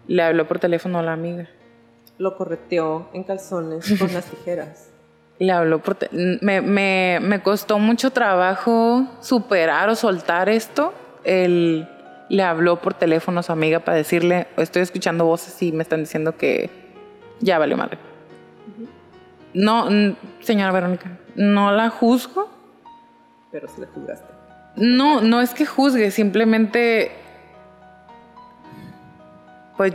Le 0.07 0.23
habló 0.23 0.47
por 0.47 0.61
teléfono 0.61 1.01
a 1.01 1.03
la 1.03 1.13
amiga. 1.13 1.49
Lo 2.19 2.37
correteó 2.37 3.09
en 3.13 3.25
calzones 3.25 3.99
con 3.99 4.15
las 4.15 4.27
tijeras. 4.31 4.93
Le 5.41 5.51
habló 5.51 5.81
por 5.81 5.97
me, 6.13 6.61
me, 6.61 7.19
me 7.21 7.43
costó 7.43 7.81
mucho 7.81 8.13
trabajo 8.13 9.09
superar 9.21 9.89
o 9.89 9.97
soltar 9.97 10.49
esto. 10.49 10.95
Él 11.25 11.89
le 12.29 12.45
habló 12.45 12.81
por 12.81 12.95
teléfono 12.95 13.41
a 13.41 13.43
su 13.43 13.51
amiga 13.51 13.81
para 13.81 13.97
decirle, 13.97 14.47
estoy 14.57 14.83
escuchando 14.83 15.25
voces 15.25 15.61
y 15.65 15.73
me 15.73 15.83
están 15.83 15.99
diciendo 15.99 16.37
que 16.37 16.71
ya 17.41 17.59
valió 17.59 17.77
madre. 17.77 17.99
No, 19.53 19.89
señora 20.39 20.71
Verónica, 20.71 21.19
no 21.35 21.73
la 21.73 21.91
juzgo. 21.91 22.49
Pero 23.51 23.67
se 23.67 23.81
le 23.81 23.89
juzgaste. 23.89 24.32
No, 24.77 25.21
no 25.21 25.41
es 25.41 25.51
que 25.51 25.67
juzgue, 25.67 26.11
simplemente, 26.11 27.13
pues, 29.77 29.95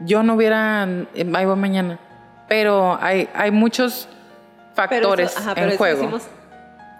yo 0.00 0.22
no 0.22 0.34
hubiera, 0.34 0.88
eh, 1.14 1.30
ahí 1.34 1.44
voy 1.44 1.56
mañana, 1.56 1.98
pero 2.48 2.96
hay, 3.00 3.28
hay 3.34 3.50
muchos 3.50 4.08
factores 4.74 5.30
eso- 5.32 5.40
ajá, 5.40 5.54
pero 5.54 5.70
en 5.72 5.76
juego. 5.76 5.98
decimos- 6.00 6.28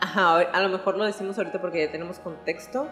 ajá, 0.01 0.39
a 0.41 0.61
lo 0.61 0.69
mejor 0.69 0.97
lo 0.97 1.05
decimos 1.05 1.39
ahorita 1.39 1.61
porque 1.61 1.87
ya 1.87 1.91
tenemos 1.93 2.19
contexto. 2.19 2.89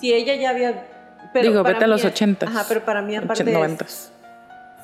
Si 0.00 0.12
ella 0.12 0.34
ya 0.36 0.50
había... 0.50 0.86
Pero 1.32 1.48
Digo, 1.50 1.62
vete 1.62 1.84
a 1.84 1.88
los 1.88 2.00
es- 2.04 2.10
ochentas. 2.12 2.48
Ajá, 2.48 2.64
pero 2.68 2.84
para 2.84 3.02
mí 3.02 3.16
aparte 3.16 3.42
och- 3.42 3.48
es- 3.48 3.54
noventas. 3.54 4.12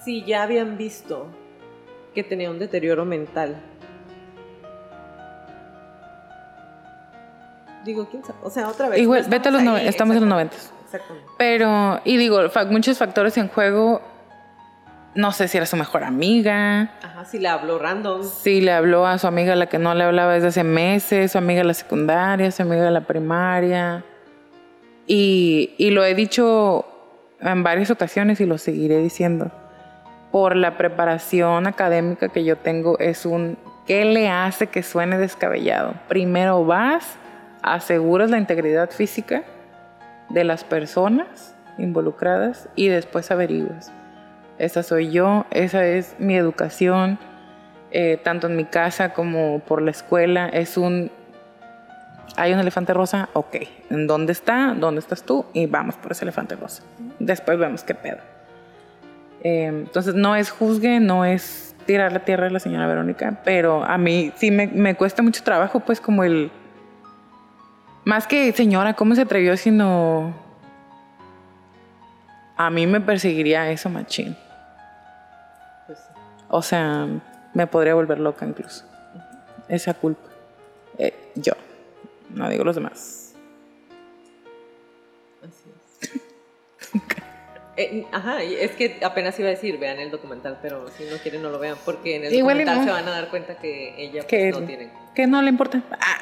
si 0.05 0.25
ya 0.25 0.43
habían 0.43 0.77
visto 0.79 1.27
que 2.15 2.25
tenía 2.25 2.51
un 2.51 2.59
deterioro 2.59 3.05
mental, 3.05 3.57
Digo, 7.85 8.09
quién 8.11 8.25
sabe. 8.25 8.39
O 8.43 8.51
sea, 8.51 8.69
otra 8.69 8.89
vez. 8.89 9.01
Igual, 9.01 9.23
no 9.25 9.29
vete 9.29 9.49
a 9.49 9.53
los 9.53 9.63
ahí, 9.63 9.87
estamos 9.89 10.15
en 10.17 10.21
los 10.23 10.29
noventas. 10.29 10.73
Exactamente. 10.85 11.29
Pero, 11.39 12.01
y 12.05 12.17
digo, 12.17 12.41
muchos 12.71 12.99
factores 12.99 13.37
en 13.37 13.49
juego. 13.49 14.03
No 15.15 15.33
sé 15.33 15.49
si 15.49 15.57
era 15.57 15.67
su 15.67 15.77
mejor 15.77 16.05
amiga, 16.05 16.93
Ajá, 17.03 17.25
si 17.25 17.39
le 17.41 17.49
habló 17.49 17.79
random. 17.79 18.23
si 18.23 18.61
le 18.61 18.71
habló 18.71 19.05
a 19.07 19.19
su 19.19 19.27
amiga 19.27 19.55
a 19.55 19.57
la 19.57 19.67
que 19.67 19.79
no 19.79 19.93
le 19.95 20.05
hablaba 20.05 20.35
desde 20.35 20.49
hace 20.49 20.65
meses, 20.65 21.33
su 21.33 21.39
amiga 21.39 21.61
de 21.63 21.65
la 21.65 21.75
secundaria, 21.75 22.51
su 22.53 22.63
amiga 22.63 22.85
de 22.85 22.91
la 22.93 23.01
primaria. 23.01 24.05
Y, 25.07 25.75
y 25.79 25.91
lo 25.91 26.05
he 26.05 26.15
dicho 26.15 26.85
en 27.41 27.63
varias 27.63 27.91
ocasiones 27.91 28.41
y 28.41 28.47
lo 28.47 28.59
seguiré 28.59 28.99
diciendo. 28.99 29.51
Por 30.31 30.55
la 30.55 30.77
preparación 30.77 31.67
académica 31.67 32.29
que 32.29 32.45
yo 32.45 32.57
tengo, 32.57 32.99
es 32.99 33.25
un 33.27 33.57
¿qué 33.87 34.05
le 34.05 34.29
hace 34.29 34.67
que 34.67 34.83
suene 34.83 35.19
descabellado? 35.19 35.95
Primero 36.09 36.65
vas, 36.65 37.17
aseguras 37.63 38.31
la 38.31 38.39
integridad 38.39 38.91
física 38.91 39.45
de 40.29 40.45
las 40.45 40.65
personas 40.65 41.55
involucradas 41.79 42.69
y 42.75 42.89
después 42.89 43.31
averiguas. 43.31 43.93
Esa 44.59 44.83
soy 44.83 45.11
yo, 45.11 45.47
esa 45.51 45.85
es 45.87 46.17
mi 46.19 46.37
educación, 46.37 47.19
eh, 47.91 48.19
tanto 48.23 48.49
en 48.49 48.57
mi 48.57 48.65
casa 48.65 49.15
como 49.15 49.61
por 49.61 49.83
la 49.83 49.93
escuela. 49.93 50.49
Es 50.49 50.77
un, 50.77 51.11
hay 52.37 52.53
un 52.53 52.59
elefante 52.59 52.93
rosa, 52.93 53.29
ok, 53.33 53.57
¿en 53.91 54.07
dónde 54.07 54.33
está? 54.33 54.75
¿Dónde 54.79 55.01
estás 55.01 55.23
tú? 55.23 55.47
Y 55.53 55.67
vamos 55.67 55.97
por 55.97 56.13
ese 56.13 56.25
elefante 56.25 56.57
rosa. 56.57 56.83
Después 57.19 57.59
vemos 57.59 57.85
qué 57.85 57.95
pedo. 57.95 58.19
Eh, 59.43 59.67
entonces 59.67 60.15
no 60.15 60.35
es 60.35 60.51
juzgue, 60.51 60.99
no 60.99 61.25
es 61.25 61.77
tirar 61.87 62.13
la 62.13 62.25
tierra 62.25 62.49
a 62.49 62.51
la 62.51 62.59
señora 62.59 62.87
Verónica, 62.87 63.41
pero 63.45 63.85
a 63.85 63.97
mí 63.97 64.33
sí 64.37 64.51
me, 64.51 64.67
me 64.67 64.95
cuesta 64.95 65.23
mucho 65.23 65.43
trabajo, 65.43 65.81
pues 65.81 66.01
como 66.01 66.25
el... 66.25 66.51
Más 68.09 68.27
que 68.27 68.51
señora, 68.53 68.95
¿cómo 68.95 69.15
se 69.15 69.21
atrevió? 69.21 69.55
Sino... 69.59 70.35
A 72.57 72.71
mí 72.71 72.87
me 72.87 73.03
perseguiría 73.03 73.71
eso, 73.71 73.91
machín. 73.91 74.35
Pues 75.87 75.99
sí. 75.99 76.05
O 76.49 76.63
sea, 76.63 77.07
me 77.53 77.67
podría 77.67 77.93
volver 77.93 78.19
loca 78.19 78.47
incluso. 78.47 78.87
Esa 79.69 79.93
culpa. 79.93 80.27
Eh, 80.97 81.13
yo. 81.35 81.53
No 82.31 82.49
digo 82.49 82.65
los 82.65 82.77
demás. 82.77 83.35
Así 85.43 85.71
es. 86.01 86.11
Eh, 87.81 88.05
ajá, 88.11 88.43
es 88.43 88.73
que 88.73 88.99
apenas 89.05 89.39
iba 89.39 89.47
a 89.49 89.53
decir, 89.53 89.79
vean 89.79 90.01
el 90.01 90.11
documental, 90.11 90.59
pero 90.61 90.89
si 90.91 91.05
no 91.05 91.17
quieren 91.19 91.43
no 91.43 91.51
lo 91.51 91.61
vean, 91.61 91.77
porque 91.85 92.17
en 92.17 92.25
el 92.25 92.35
Igual 92.35 92.57
documental 92.59 92.79
no. 92.79 92.85
se 92.85 92.91
van 92.91 93.07
a 93.07 93.11
dar 93.13 93.29
cuenta 93.29 93.55
que 93.59 93.95
ella 94.03 94.23
pues, 94.23 94.27
Que- 94.27 94.51
no 94.51 94.63
tiene. 94.63 94.91
Que 95.15 95.27
no 95.29 95.41
le 95.43 95.51
importa. 95.51 95.81
Ah. 95.93 96.17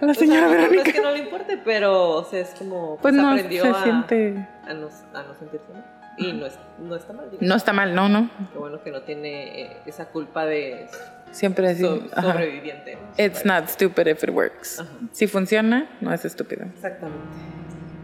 A 0.00 0.04
la 0.06 0.10
O 0.12 0.14
sea, 0.14 0.14
señora 0.14 0.46
no, 0.46 0.50
Verónica. 0.52 0.82
es 0.88 0.92
que 0.94 1.00
no 1.00 1.10
le 1.12 1.18
importe, 1.18 1.58
pero 1.64 2.10
o 2.10 2.24
sea, 2.24 2.40
es 2.40 2.50
como 2.58 2.96
Pues 2.96 3.12
pues, 3.12 3.14
no 3.14 3.30
aprendió 3.30 3.62
se 3.64 3.68
a, 3.70 3.82
siente. 3.82 4.48
a, 4.66 4.74
no, 4.74 4.88
a 5.14 5.22
no 5.22 5.34
sentirse 5.34 5.72
mal. 5.72 5.84
Y 6.18 6.32
no, 6.32 6.46
es- 6.46 6.58
no 6.78 6.96
está 6.96 7.12
mal. 7.12 7.30
digo. 7.30 7.42
No 7.42 7.54
está 7.56 7.72
mal, 7.74 7.94
no, 7.94 8.08
no. 8.08 8.30
Qué 8.52 8.58
bueno 8.58 8.82
que 8.82 8.90
no 8.90 9.02
tiene 9.02 9.62
eh, 9.62 9.76
esa 9.86 10.06
culpa 10.06 10.46
de 10.46 10.86
Siempre 11.30 11.68
decir. 11.68 11.86
so- 11.86 12.22
sobreviviente. 12.22 12.96
It's 13.18 13.44
not 13.44 13.68
stupid 13.68 14.06
if 14.06 14.22
it 14.24 14.30
works. 14.30 14.80
Ajá. 14.80 14.90
Si 15.12 15.26
funciona, 15.26 15.90
no 16.00 16.12
es 16.14 16.24
estúpido. 16.24 16.64
Exactamente. 16.64 17.20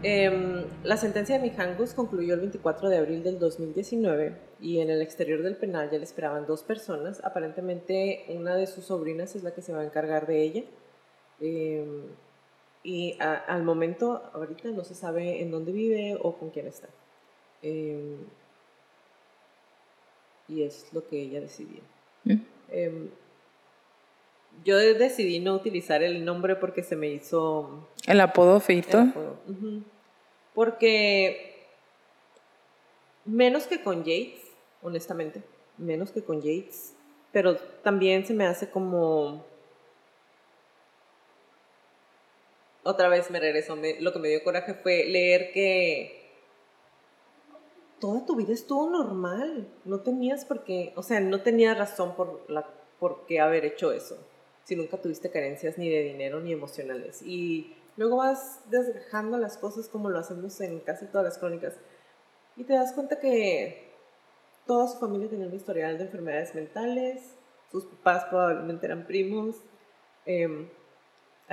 Em, 0.05 0.65
la 0.83 0.97
sentencia 0.97 1.37
de 1.39 1.41
Mijangus 1.41 1.93
concluyó 1.93 2.33
el 2.33 2.41
24 2.41 2.89
de 2.89 2.97
abril 2.97 3.23
del 3.23 3.39
2019 3.39 4.33
y 4.59 4.81
en 4.81 4.89
el 4.89 5.01
exterior 5.01 5.41
del 5.41 5.55
penal 5.55 5.89
ya 5.89 5.97
le 5.97 6.03
esperaban 6.03 6.45
dos 6.45 6.61
personas. 6.61 7.21
Aparentemente 7.23 8.25
una 8.29 8.55
de 8.55 8.67
sus 8.67 8.85
sobrinas 8.85 9.33
es 9.35 9.43
la 9.43 9.51
que 9.51 9.61
se 9.61 9.71
va 9.71 9.79
a 9.79 9.85
encargar 9.85 10.27
de 10.27 10.41
ella. 10.43 10.63
Em, 11.45 12.03
y 12.83 13.17
a- 13.19 13.35
al 13.35 13.63
momento, 13.63 14.23
ahorita 14.33 14.69
no 14.69 14.83
se 14.85 14.95
sabe 14.95 15.41
en 15.41 15.51
dónde 15.51 15.73
vive 15.73 16.17
o 16.21 16.37
con 16.37 16.49
quién 16.51 16.67
está. 16.67 16.87
Em, 17.61 18.17
y 20.47 20.63
es 20.63 20.87
lo 20.93 21.05
que 21.07 21.21
ella 21.21 21.41
decidió. 21.41 21.81
¿Mm? 22.23 22.35
Em, 22.69 23.09
yo 24.63 24.77
decidí 24.77 25.39
no 25.39 25.55
utilizar 25.55 26.01
el 26.03 26.23
nombre 26.23 26.55
porque 26.55 26.83
se 26.83 26.95
me 26.95 27.07
hizo 27.09 27.87
El 28.07 28.21
apodo 28.21 28.59
feito. 28.59 28.99
el 28.99 29.09
apodo. 29.09 29.37
Ujú. 29.49 29.81
Porque 30.53 31.65
menos 33.25 33.65
que 33.67 33.81
con 33.83 34.03
Yates, 34.03 34.41
honestamente, 34.81 35.41
menos 35.77 36.11
que 36.11 36.23
con 36.23 36.41
Yates, 36.41 36.93
pero 37.31 37.55
también 37.57 38.25
se 38.25 38.33
me 38.33 38.45
hace 38.45 38.69
como 38.69 39.43
otra 42.83 43.07
vez 43.07 43.31
me 43.31 43.39
regresó, 43.39 43.75
lo 43.75 44.13
que 44.13 44.19
me 44.19 44.29
dio 44.29 44.43
coraje 44.43 44.73
fue 44.73 45.05
leer 45.05 45.51
que 45.51 46.23
toda 47.99 48.25
tu 48.25 48.35
vida 48.35 48.53
estuvo 48.53 48.89
normal, 48.89 49.67
no 49.85 50.01
tenías 50.01 50.43
por 50.45 50.63
qué, 50.63 50.91
o 50.95 51.03
sea, 51.03 51.21
no 51.21 51.41
tenías 51.41 51.77
razón 51.77 52.15
por, 52.15 52.49
la, 52.49 52.67
por 52.99 53.25
qué 53.25 53.39
haber 53.39 53.63
hecho 53.65 53.93
eso, 53.93 54.17
si 54.65 54.75
nunca 54.75 54.97
tuviste 54.97 55.31
carencias 55.31 55.77
ni 55.77 55.89
de 55.89 56.03
dinero 56.03 56.41
ni 56.41 56.51
emocionales. 56.51 57.21
Y 57.21 57.73
luego 57.95 58.17
vas 58.17 58.59
desgajando 58.69 59.37
las 59.37 59.57
cosas 59.57 59.87
como 59.87 60.09
lo 60.09 60.19
hacemos 60.19 60.59
en 60.59 60.79
casi 60.81 61.05
todas 61.05 61.23
las 61.23 61.37
crónicas 61.37 61.75
y 62.55 62.65
te 62.65 62.73
das 62.73 62.93
cuenta 62.93 63.19
que 63.19 63.91
toda 64.65 64.87
su 64.87 64.99
familia 64.99 65.29
tenía 65.29 65.47
un 65.47 65.53
historial 65.53 65.97
de 65.97 66.05
enfermedades 66.05 66.53
mentales, 66.53 67.35
sus 67.71 67.85
papás 67.85 68.25
probablemente 68.25 68.85
eran 68.85 69.07
primos. 69.07 69.55
Em, 70.25 70.69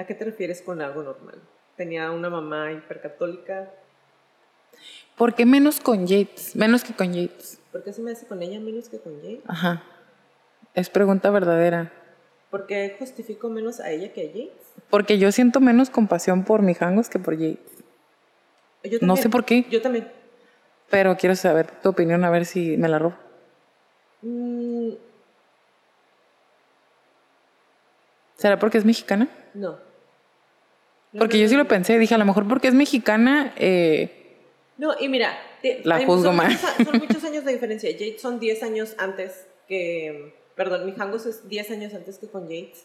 ¿A 0.01 0.07
qué 0.07 0.15
te 0.15 0.25
refieres 0.25 0.63
con 0.63 0.81
algo 0.81 1.03
normal? 1.03 1.39
Tenía 1.77 2.11
una 2.11 2.31
mamá 2.31 2.73
hipercatólica. 2.73 3.71
¿Por 5.15 5.35
qué 5.35 5.45
menos 5.45 5.79
con 5.79 6.07
Yates? 6.07 6.57
Menos 6.57 6.85
que 6.85 6.95
con 6.95 7.13
Yates. 7.13 7.61
¿Por 7.71 7.85
qué 7.85 7.93
se 7.93 8.01
me 8.01 8.13
hace 8.13 8.27
con 8.27 8.43
ella 8.43 8.61
menos 8.61 8.89
que 8.89 8.99
con 8.99 9.21
Jay? 9.21 9.43
Ajá. 9.47 9.83
Es 10.73 10.89
pregunta 10.89 11.29
verdadera. 11.29 11.93
¿Por 12.51 12.67
qué 12.67 12.97
justifico 12.99 13.51
menos 13.51 13.79
a 13.79 13.91
ella 13.91 14.11
que 14.15 14.23
a 14.23 14.25
Yates? 14.25 14.73
Porque 14.89 15.19
yo 15.19 15.31
siento 15.33 15.61
menos 15.61 15.91
compasión 15.91 16.45
por 16.47 16.63
mijangos 16.63 17.11
que 17.11 17.19
por 17.19 17.37
Yates. 17.37 17.85
Yo 18.85 19.01
No 19.03 19.19
sé 19.19 19.29
por 19.29 19.45
qué. 19.45 19.67
Yo 19.69 19.83
también. 19.83 20.11
Pero 20.89 21.15
quiero 21.19 21.37
saber 21.37 21.71
tu 21.83 21.91
opinión, 21.91 22.25
a 22.25 22.31
ver 22.31 22.47
si 22.47 22.79
me 22.79 22.89
la 22.89 22.99
robo. 22.99 23.17
Mm, 24.23 24.93
¿Será 28.41 28.59
porque 28.59 28.79
es 28.79 28.87
mexicana? 28.87 29.29
no. 29.53 29.90
Porque 31.19 31.37
no, 31.37 31.43
yo 31.43 31.49
sí 31.49 31.57
lo 31.57 31.67
pensé. 31.69 31.99
Dije, 31.99 32.15
a 32.15 32.19
lo 32.19 32.25
mejor 32.25 32.47
porque 32.49 32.69
es 32.69 32.75
mexicana. 32.75 33.53
eh, 33.57 34.37
No, 34.79 34.95
y 34.99 35.09
mira, 35.09 35.37
te- 35.63 35.81
La 35.85 36.05
juzgo 36.07 36.25
son 36.25 36.37
mal. 36.37 36.49
muchos 36.53 36.65
a- 36.65 36.85
son 36.85 36.99
muchos 36.99 37.25
años 37.25 37.45
de 37.45 37.53
diferencia. 37.53 37.91
Yates 37.91 38.21
son 38.21 38.39
10 38.41 38.63
años 38.63 38.95
antes 38.99 39.47
que. 39.69 40.35
Perdón, 40.55 40.85
Mijangos 40.87 41.27
es 41.27 41.49
10 41.49 41.71
años 41.71 41.95
antes 41.95 42.19
que 42.19 42.29
con 42.29 42.49
Yates. 42.49 42.85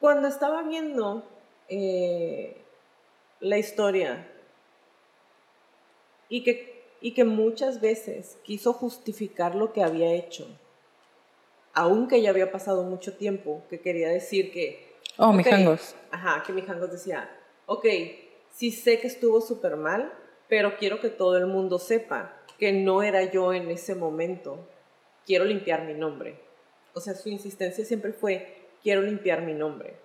Cuando 0.00 0.28
estaba 0.28 0.62
viendo 0.62 1.26
eh, 1.68 2.56
la 3.40 3.56
historia 3.58 4.28
y 6.28 6.42
que, 6.44 6.82
y 7.00 7.12
que 7.14 7.24
muchas 7.24 7.80
veces 7.80 8.36
quiso 8.44 8.72
justificar 8.74 9.54
lo 9.54 9.72
que 9.72 9.82
había 9.82 10.12
hecho, 10.12 10.46
aunque 11.72 12.20
ya 12.20 12.30
había 12.30 12.52
pasado 12.52 12.82
mucho 12.82 13.14
tiempo, 13.16 13.62
que 13.70 13.80
quería 13.80 14.08
decir 14.10 14.52
que 14.52 14.83
Oh, 15.18 15.28
Ok. 15.30 15.36
mijangos. 15.36 15.94
Ajá, 16.10 16.42
que 16.46 16.52
Mijangos 16.52 16.90
decía, 16.90 17.30
ok, 17.66 17.86
sí 18.50 18.70
sé 18.70 18.98
que 19.00 19.06
estuvo 19.06 19.40
súper 19.40 19.76
mal, 19.76 20.12
pero 20.48 20.76
quiero 20.76 21.00
que 21.00 21.08
todo 21.08 21.36
el 21.36 21.46
mundo 21.46 21.78
sepa 21.78 22.36
que 22.58 22.72
no 22.72 23.02
era 23.02 23.24
yo 23.24 23.52
en 23.52 23.70
ese 23.70 23.94
momento. 23.94 24.58
Quiero 25.26 25.44
limpiar 25.44 25.84
mi 25.84 25.94
nombre. 25.94 26.38
O 26.92 27.00
sea, 27.00 27.14
su 27.14 27.28
insistencia 27.28 27.84
siempre 27.84 28.12
fue, 28.12 28.66
quiero 28.82 29.02
limpiar 29.02 29.42
mi 29.42 29.54
nombre. 29.54 29.96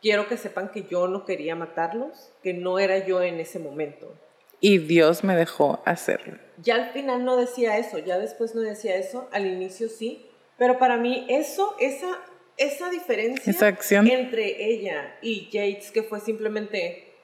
Quiero 0.00 0.28
que 0.28 0.36
sepan 0.36 0.70
que 0.70 0.84
yo 0.84 1.08
no 1.08 1.24
quería 1.24 1.54
matarlos, 1.54 2.32
que 2.42 2.54
no 2.54 2.78
era 2.78 3.04
yo 3.04 3.22
en 3.22 3.40
ese 3.40 3.58
momento. 3.58 4.12
Y 4.60 4.78
Dios 4.78 5.22
me 5.22 5.36
dejó 5.36 5.80
hacerlo. 5.84 6.38
Ya 6.58 6.74
al 6.76 6.90
final 6.90 7.24
no 7.24 7.36
decía 7.36 7.78
eso, 7.78 7.98
ya 7.98 8.18
después 8.18 8.54
no 8.54 8.60
decía 8.60 8.96
eso, 8.96 9.28
al 9.32 9.46
inicio 9.46 9.88
sí, 9.88 10.26
pero 10.56 10.78
para 10.78 10.96
mí 10.96 11.26
eso, 11.28 11.76
esa, 11.78 12.18
esa 12.58 12.90
diferencia 12.90 13.50
Esa 13.50 13.68
acción. 13.68 14.06
entre 14.06 14.64
ella 14.70 15.16
y 15.22 15.48
Yates, 15.50 15.90
que 15.90 16.02
fue 16.02 16.20
simplemente, 16.20 17.14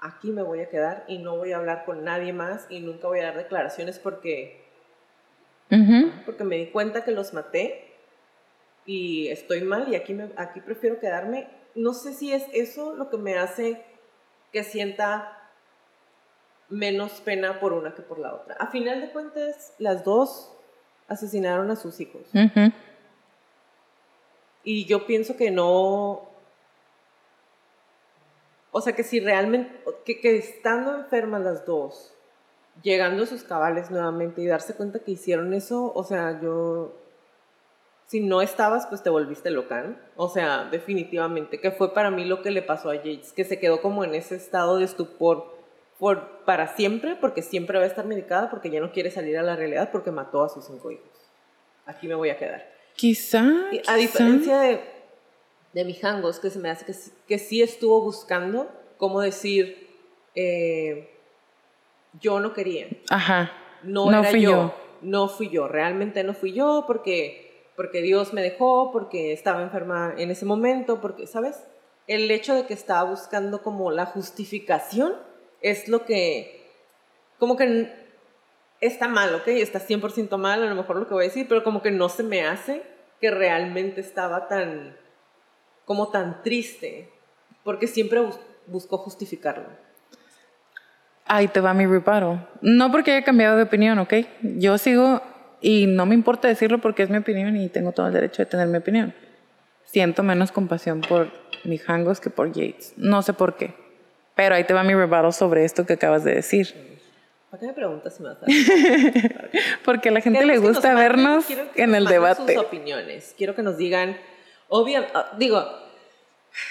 aquí 0.00 0.30
me 0.30 0.42
voy 0.42 0.60
a 0.60 0.68
quedar 0.68 1.04
y 1.06 1.18
no 1.18 1.36
voy 1.36 1.52
a 1.52 1.58
hablar 1.58 1.84
con 1.84 2.02
nadie 2.04 2.32
más 2.32 2.66
y 2.68 2.80
nunca 2.80 3.06
voy 3.06 3.20
a 3.20 3.24
dar 3.24 3.36
declaraciones 3.36 3.98
porque, 3.98 4.60
porque 6.26 6.44
me 6.44 6.56
di 6.56 6.66
cuenta 6.66 7.04
que 7.04 7.12
los 7.12 7.32
maté 7.32 7.92
y 8.84 9.28
estoy 9.28 9.60
mal 9.62 9.88
y 9.92 9.94
aquí, 9.94 10.12
me, 10.14 10.30
aquí 10.36 10.60
prefiero 10.60 10.98
quedarme. 10.98 11.48
No 11.74 11.94
sé 11.94 12.12
si 12.12 12.32
es 12.32 12.44
eso 12.52 12.94
lo 12.94 13.08
que 13.10 13.16
me 13.16 13.36
hace 13.38 13.82
que 14.52 14.64
sienta 14.64 15.38
menos 16.68 17.20
pena 17.20 17.60
por 17.60 17.72
una 17.72 17.94
que 17.94 18.02
por 18.02 18.18
la 18.18 18.34
otra. 18.34 18.56
A 18.58 18.66
final 18.68 19.00
de 19.00 19.10
cuentas, 19.10 19.74
las 19.78 20.04
dos 20.04 20.52
asesinaron 21.08 21.70
a 21.70 21.76
sus 21.76 22.00
hijos. 22.00 22.22
Ujú. 22.34 22.72
Y 24.64 24.84
yo 24.86 25.06
pienso 25.06 25.36
que 25.36 25.50
no, 25.50 26.28
O 28.70 28.80
sea, 28.80 28.94
que 28.94 29.04
si 29.04 29.20
realmente, 29.20 29.70
que, 30.04 30.36
estando 30.36 30.96
enfermas 30.96 31.42
las 31.42 31.66
dos, 31.66 32.14
llegando 32.82 33.24
a 33.24 33.26
sus 33.26 33.42
cabales 33.44 33.90
nuevamente 33.90 34.40
y 34.40 34.46
darse 34.46 34.74
cuenta 34.74 35.00
que 35.00 35.12
hicieron 35.12 35.52
eso, 35.52 35.92
o 35.94 36.04
sea, 36.04 36.40
yo, 36.40 36.96
si 38.06 38.20
no 38.20 38.40
estabas, 38.40 38.86
pues 38.86 39.02
te 39.02 39.10
volviste 39.10 39.50
loca, 39.50 39.82
¿no? 39.82 39.96
O 40.16 40.28
sea, 40.30 40.64
definitivamente, 40.70 41.60
que 41.60 41.70
fue 41.70 41.92
para 41.92 42.10
mí 42.10 42.24
lo 42.24 42.40
que 42.42 42.50
le 42.50 42.62
pasó 42.62 42.88
a 42.88 42.96
Yates, 42.96 43.32
que 43.32 43.44
se 43.44 43.58
quedó 43.58 43.82
como 43.82 44.04
en 44.04 44.14
ese 44.14 44.36
estado 44.36 44.78
de 44.78 44.84
estupor 44.84 45.54
por, 45.98 46.44
para 46.44 46.68
siempre, 46.68 47.16
porque 47.20 47.42
siempre 47.42 47.78
va 47.78 47.84
a 47.84 47.88
estar 47.88 48.06
medicada, 48.06 48.48
porque 48.48 48.70
ya 48.70 48.80
no 48.80 48.92
quiere 48.92 49.10
salir 49.10 49.36
a 49.36 49.42
la 49.42 49.54
realidad, 49.54 49.90
porque 49.92 50.10
mató 50.10 50.42
a 50.42 50.48
sus 50.48 50.64
cinco 50.64 50.90
hijos. 50.90 51.10
Aquí 51.84 52.08
me 52.08 52.14
voy 52.14 52.30
a 52.30 52.38
quedar. 52.38 52.81
Quizá. 52.96 53.42
A 53.86 53.96
diferencia 53.96 54.60
de, 54.60 54.80
de 55.72 55.84
Mijangos, 55.84 56.38
que 56.38 56.50
se 56.50 56.58
me 56.58 56.70
hace 56.70 56.84
que, 56.84 56.92
sí- 56.92 57.12
que 57.26 57.38
sí 57.38 57.62
estuvo 57.62 58.00
buscando 58.02 58.70
cómo 58.98 59.20
decir, 59.20 59.88
eh, 60.34 61.08
yo 62.20 62.40
no 62.40 62.52
quería, 62.52 62.88
Ajá. 63.10 63.50
no, 63.82 64.10
No 64.10 64.18
era 64.20 64.30
fui 64.30 64.42
yo, 64.42 64.50
yo. 64.50 64.74
no 65.02 65.28
fui 65.28 65.48
yo, 65.48 65.68
realmente 65.68 66.22
no 66.24 66.34
fui 66.34 66.52
yo 66.52 66.84
porque, 66.86 67.70
porque 67.76 68.02
Dios 68.02 68.32
me 68.34 68.42
dejó, 68.42 68.92
porque 68.92 69.32
estaba 69.32 69.62
enferma 69.62 70.14
en 70.18 70.30
ese 70.30 70.44
momento, 70.44 71.00
porque, 71.00 71.26
¿sabes? 71.26 71.64
El 72.06 72.30
hecho 72.30 72.54
de 72.54 72.66
que 72.66 72.74
estaba 72.74 73.08
buscando 73.08 73.62
como 73.62 73.90
la 73.90 74.06
justificación 74.06 75.14
es 75.62 75.88
lo 75.88 76.04
que, 76.04 76.70
como 77.38 77.56
que 77.56 77.90
está 78.82 79.08
mal, 79.08 79.34
¿ok? 79.34 79.48
Está 79.48 79.78
100% 79.80 80.36
mal, 80.36 80.62
a 80.62 80.66
lo 80.66 80.74
mejor 80.74 80.96
lo 80.96 81.06
que 81.08 81.14
voy 81.14 81.24
a 81.24 81.28
decir, 81.28 81.46
pero 81.48 81.64
como 81.64 81.80
que 81.82 81.90
no 81.90 82.08
se 82.10 82.22
me 82.22 82.44
hace 82.46 82.82
que 83.20 83.30
realmente 83.30 84.00
estaba 84.00 84.48
tan, 84.48 84.96
como 85.86 86.10
tan 86.10 86.42
triste, 86.42 87.08
porque 87.64 87.86
siempre 87.86 88.20
bus- 88.20 88.40
buscó 88.66 88.98
justificarlo. 88.98 89.68
Ahí 91.26 91.48
te 91.48 91.60
va 91.60 91.72
mi 91.72 91.86
rebuttal. 91.86 92.48
No 92.60 92.90
porque 92.90 93.12
haya 93.12 93.24
cambiado 93.24 93.56
de 93.56 93.62
opinión, 93.62 93.98
¿ok? 94.00 94.14
Yo 94.42 94.76
sigo, 94.76 95.22
y 95.60 95.86
no 95.86 96.04
me 96.04 96.14
importa 96.14 96.48
decirlo 96.48 96.78
porque 96.80 97.04
es 97.04 97.10
mi 97.10 97.18
opinión 97.18 97.56
y 97.56 97.68
tengo 97.68 97.92
todo 97.92 98.08
el 98.08 98.12
derecho 98.12 98.42
de 98.42 98.46
tener 98.46 98.66
mi 98.66 98.78
opinión. 98.78 99.14
Siento 99.84 100.22
menos 100.22 100.50
compasión 100.52 101.00
por 101.00 101.28
Mijangos 101.64 102.20
que 102.20 102.30
por 102.30 102.52
Yates. 102.52 102.94
No 102.96 103.22
sé 103.22 103.32
por 103.32 103.56
qué. 103.56 103.74
Pero 104.34 104.54
ahí 104.56 104.64
te 104.64 104.74
va 104.74 104.82
mi 104.82 104.94
rebuttal 104.94 105.32
sobre 105.32 105.64
esto 105.64 105.86
que 105.86 105.92
acabas 105.92 106.24
de 106.24 106.34
decir. 106.34 107.00
¿Para 107.52 107.60
qué 107.60 107.66
me 107.66 107.72
preguntas 107.74 108.16
si 108.16 108.22
me 108.22 108.30
vas 108.30 108.38
a 108.38 108.46
dar? 108.46 109.50
Porque 109.84 110.08
a 110.08 110.12
la 110.12 110.22
gente 110.22 110.44
le 110.46 110.56
gusta 110.56 110.92
manden- 110.94 110.96
vernos 110.96 111.44
en 111.76 111.94
el 111.94 112.06
debate. 112.06 112.54
Sus 112.54 112.64
opiniones. 112.64 113.34
Quiero 113.36 113.54
que 113.54 113.62
nos 113.62 113.76
digan, 113.76 114.16
obvio, 114.68 115.04
ah, 115.12 115.32
digo, 115.38 115.62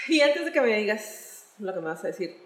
y 0.08 0.20
antes 0.22 0.44
de 0.44 0.50
que 0.50 0.60
me 0.60 0.76
digas 0.76 1.46
lo 1.60 1.72
que 1.72 1.78
me 1.78 1.86
vas 1.86 2.02
a 2.02 2.08
decir, 2.08 2.36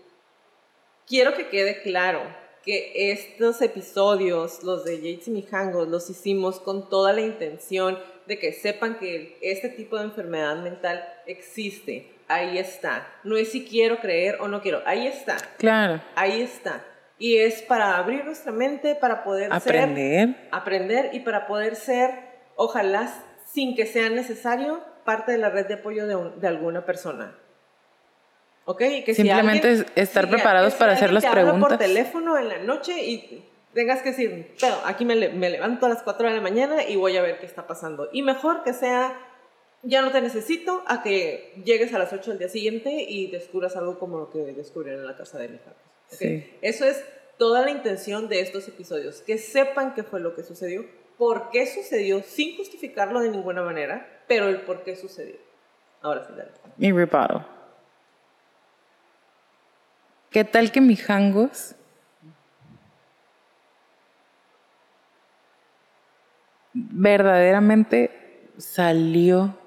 quiero 1.08 1.34
que 1.34 1.48
quede 1.48 1.80
claro 1.80 2.20
que 2.62 3.10
estos 3.12 3.62
episodios, 3.62 4.62
los 4.64 4.84
de 4.84 4.96
Yates 5.00 5.28
y 5.28 5.30
Mijangos, 5.30 5.88
los 5.88 6.10
hicimos 6.10 6.60
con 6.60 6.90
toda 6.90 7.14
la 7.14 7.22
intención 7.22 7.98
de 8.26 8.38
que 8.38 8.52
sepan 8.52 8.98
que 8.98 9.38
este 9.40 9.70
tipo 9.70 9.96
de 9.96 10.04
enfermedad 10.04 10.56
mental 10.56 11.02
existe. 11.26 12.12
Ahí 12.28 12.58
está. 12.58 13.06
No 13.24 13.36
es 13.38 13.52
si 13.52 13.64
quiero 13.64 13.98
creer 14.00 14.36
o 14.40 14.48
no 14.48 14.60
quiero. 14.60 14.82
Ahí 14.84 15.06
está. 15.06 15.36
Claro. 15.58 16.02
Ahí 16.16 16.42
está. 16.42 16.84
Y 17.18 17.38
es 17.38 17.62
para 17.62 17.96
abrir 17.96 18.24
nuestra 18.24 18.52
mente, 18.52 18.94
para 18.94 19.24
poder 19.24 19.44
ser 19.60 19.76
Aprender. 19.78 20.36
aprender 20.50 21.10
y 21.14 21.20
para 21.20 21.46
poder 21.46 21.74
ser, 21.76 22.10
ojalá 22.56 23.10
sin 23.46 23.74
que 23.74 23.86
sea 23.86 24.10
necesario, 24.10 24.80
parte 25.04 25.32
de 25.32 25.38
la 25.38 25.48
red 25.50 25.66
de 25.66 25.74
apoyo 25.74 26.06
de, 26.06 26.14
un- 26.16 26.40
de 26.40 26.46
alguna 26.48 26.84
persona. 26.84 27.34
¿Ok? 28.64 28.80
Y 28.82 29.04
que 29.04 29.14
si 29.14 29.22
Simplemente 29.22 29.68
alguien- 29.68 29.86
estar 29.94 30.28
preparados 30.28 30.74
para 30.74 30.92
hacer 30.92 31.12
las 31.12 31.22
te 31.22 31.28
habla 31.28 31.42
preguntas. 31.42 31.68
por 31.70 31.78
teléfono 31.78 32.36
en 32.36 32.48
la 32.48 32.58
noche 32.58 32.92
y 33.02 33.44
tengas 33.72 34.02
que 34.02 34.10
decir, 34.10 34.54
pero 34.60 34.74
aquí 34.84 35.04
me, 35.04 35.14
le- 35.14 35.28
me 35.30 35.48
levanto 35.48 35.86
a 35.86 35.88
las 35.88 36.02
4 36.02 36.28
de 36.28 36.34
la 36.34 36.40
mañana 36.40 36.82
y 36.82 36.96
voy 36.96 37.16
a 37.16 37.22
ver 37.22 37.38
qué 37.38 37.46
está 37.46 37.66
pasando. 37.66 38.08
Y 38.12 38.22
mejor 38.22 38.64
que 38.64 38.72
sea, 38.74 39.16
ya 39.82 40.02
no 40.02 40.10
te 40.10 40.20
necesito, 40.20 40.82
a 40.88 41.02
que 41.02 41.54
llegues 41.64 41.94
a 41.94 41.98
las 41.98 42.12
8 42.12 42.30
del 42.30 42.40
día 42.40 42.48
siguiente 42.48 42.90
y 43.08 43.30
descubras 43.30 43.76
algo 43.76 43.98
como 44.00 44.18
lo 44.18 44.30
que 44.30 44.38
descubrieron 44.52 45.00
en 45.02 45.06
la 45.06 45.16
casa 45.16 45.38
de 45.38 45.48
mi 45.48 45.54
hija. 45.56 45.72
Sí. 46.08 46.56
Eso 46.62 46.84
es 46.84 47.04
toda 47.38 47.62
la 47.62 47.70
intención 47.70 48.28
de 48.28 48.40
estos 48.40 48.66
episodios, 48.68 49.22
que 49.22 49.38
sepan 49.38 49.94
qué 49.94 50.02
fue 50.02 50.20
lo 50.20 50.34
que 50.34 50.42
sucedió, 50.42 50.84
por 51.18 51.50
qué 51.50 51.66
sucedió, 51.66 52.22
sin 52.22 52.56
justificarlo 52.56 53.20
de 53.20 53.30
ninguna 53.30 53.62
manera, 53.62 54.22
pero 54.26 54.48
el 54.48 54.62
por 54.62 54.82
qué 54.84 54.96
sucedió. 54.96 55.36
Ahora 56.02 56.24
sí, 56.26 56.32
dale. 56.36 56.52
Mi 56.76 56.92
rebuttal. 56.92 57.46
¿Qué 60.30 60.44
tal 60.44 60.70
que 60.70 60.80
Mijangos 60.80 61.74
verdaderamente 66.74 68.50
salió 68.58 69.58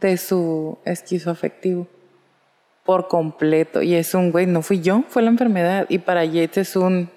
de 0.00 0.18
su 0.18 0.78
esquizoafectivo 0.84 1.88
por 2.84 3.08
completo? 3.08 3.82
Y 3.82 3.94
es 3.94 4.14
un, 4.14 4.30
güey, 4.30 4.46
no 4.46 4.62
fui 4.62 4.80
yo, 4.80 5.04
fue 5.08 5.22
la 5.22 5.30
enfermedad. 5.30 5.86
Y 5.88 5.98
para 5.98 6.24
Yates 6.24 6.58
es 6.58 6.76
un, 6.76 7.10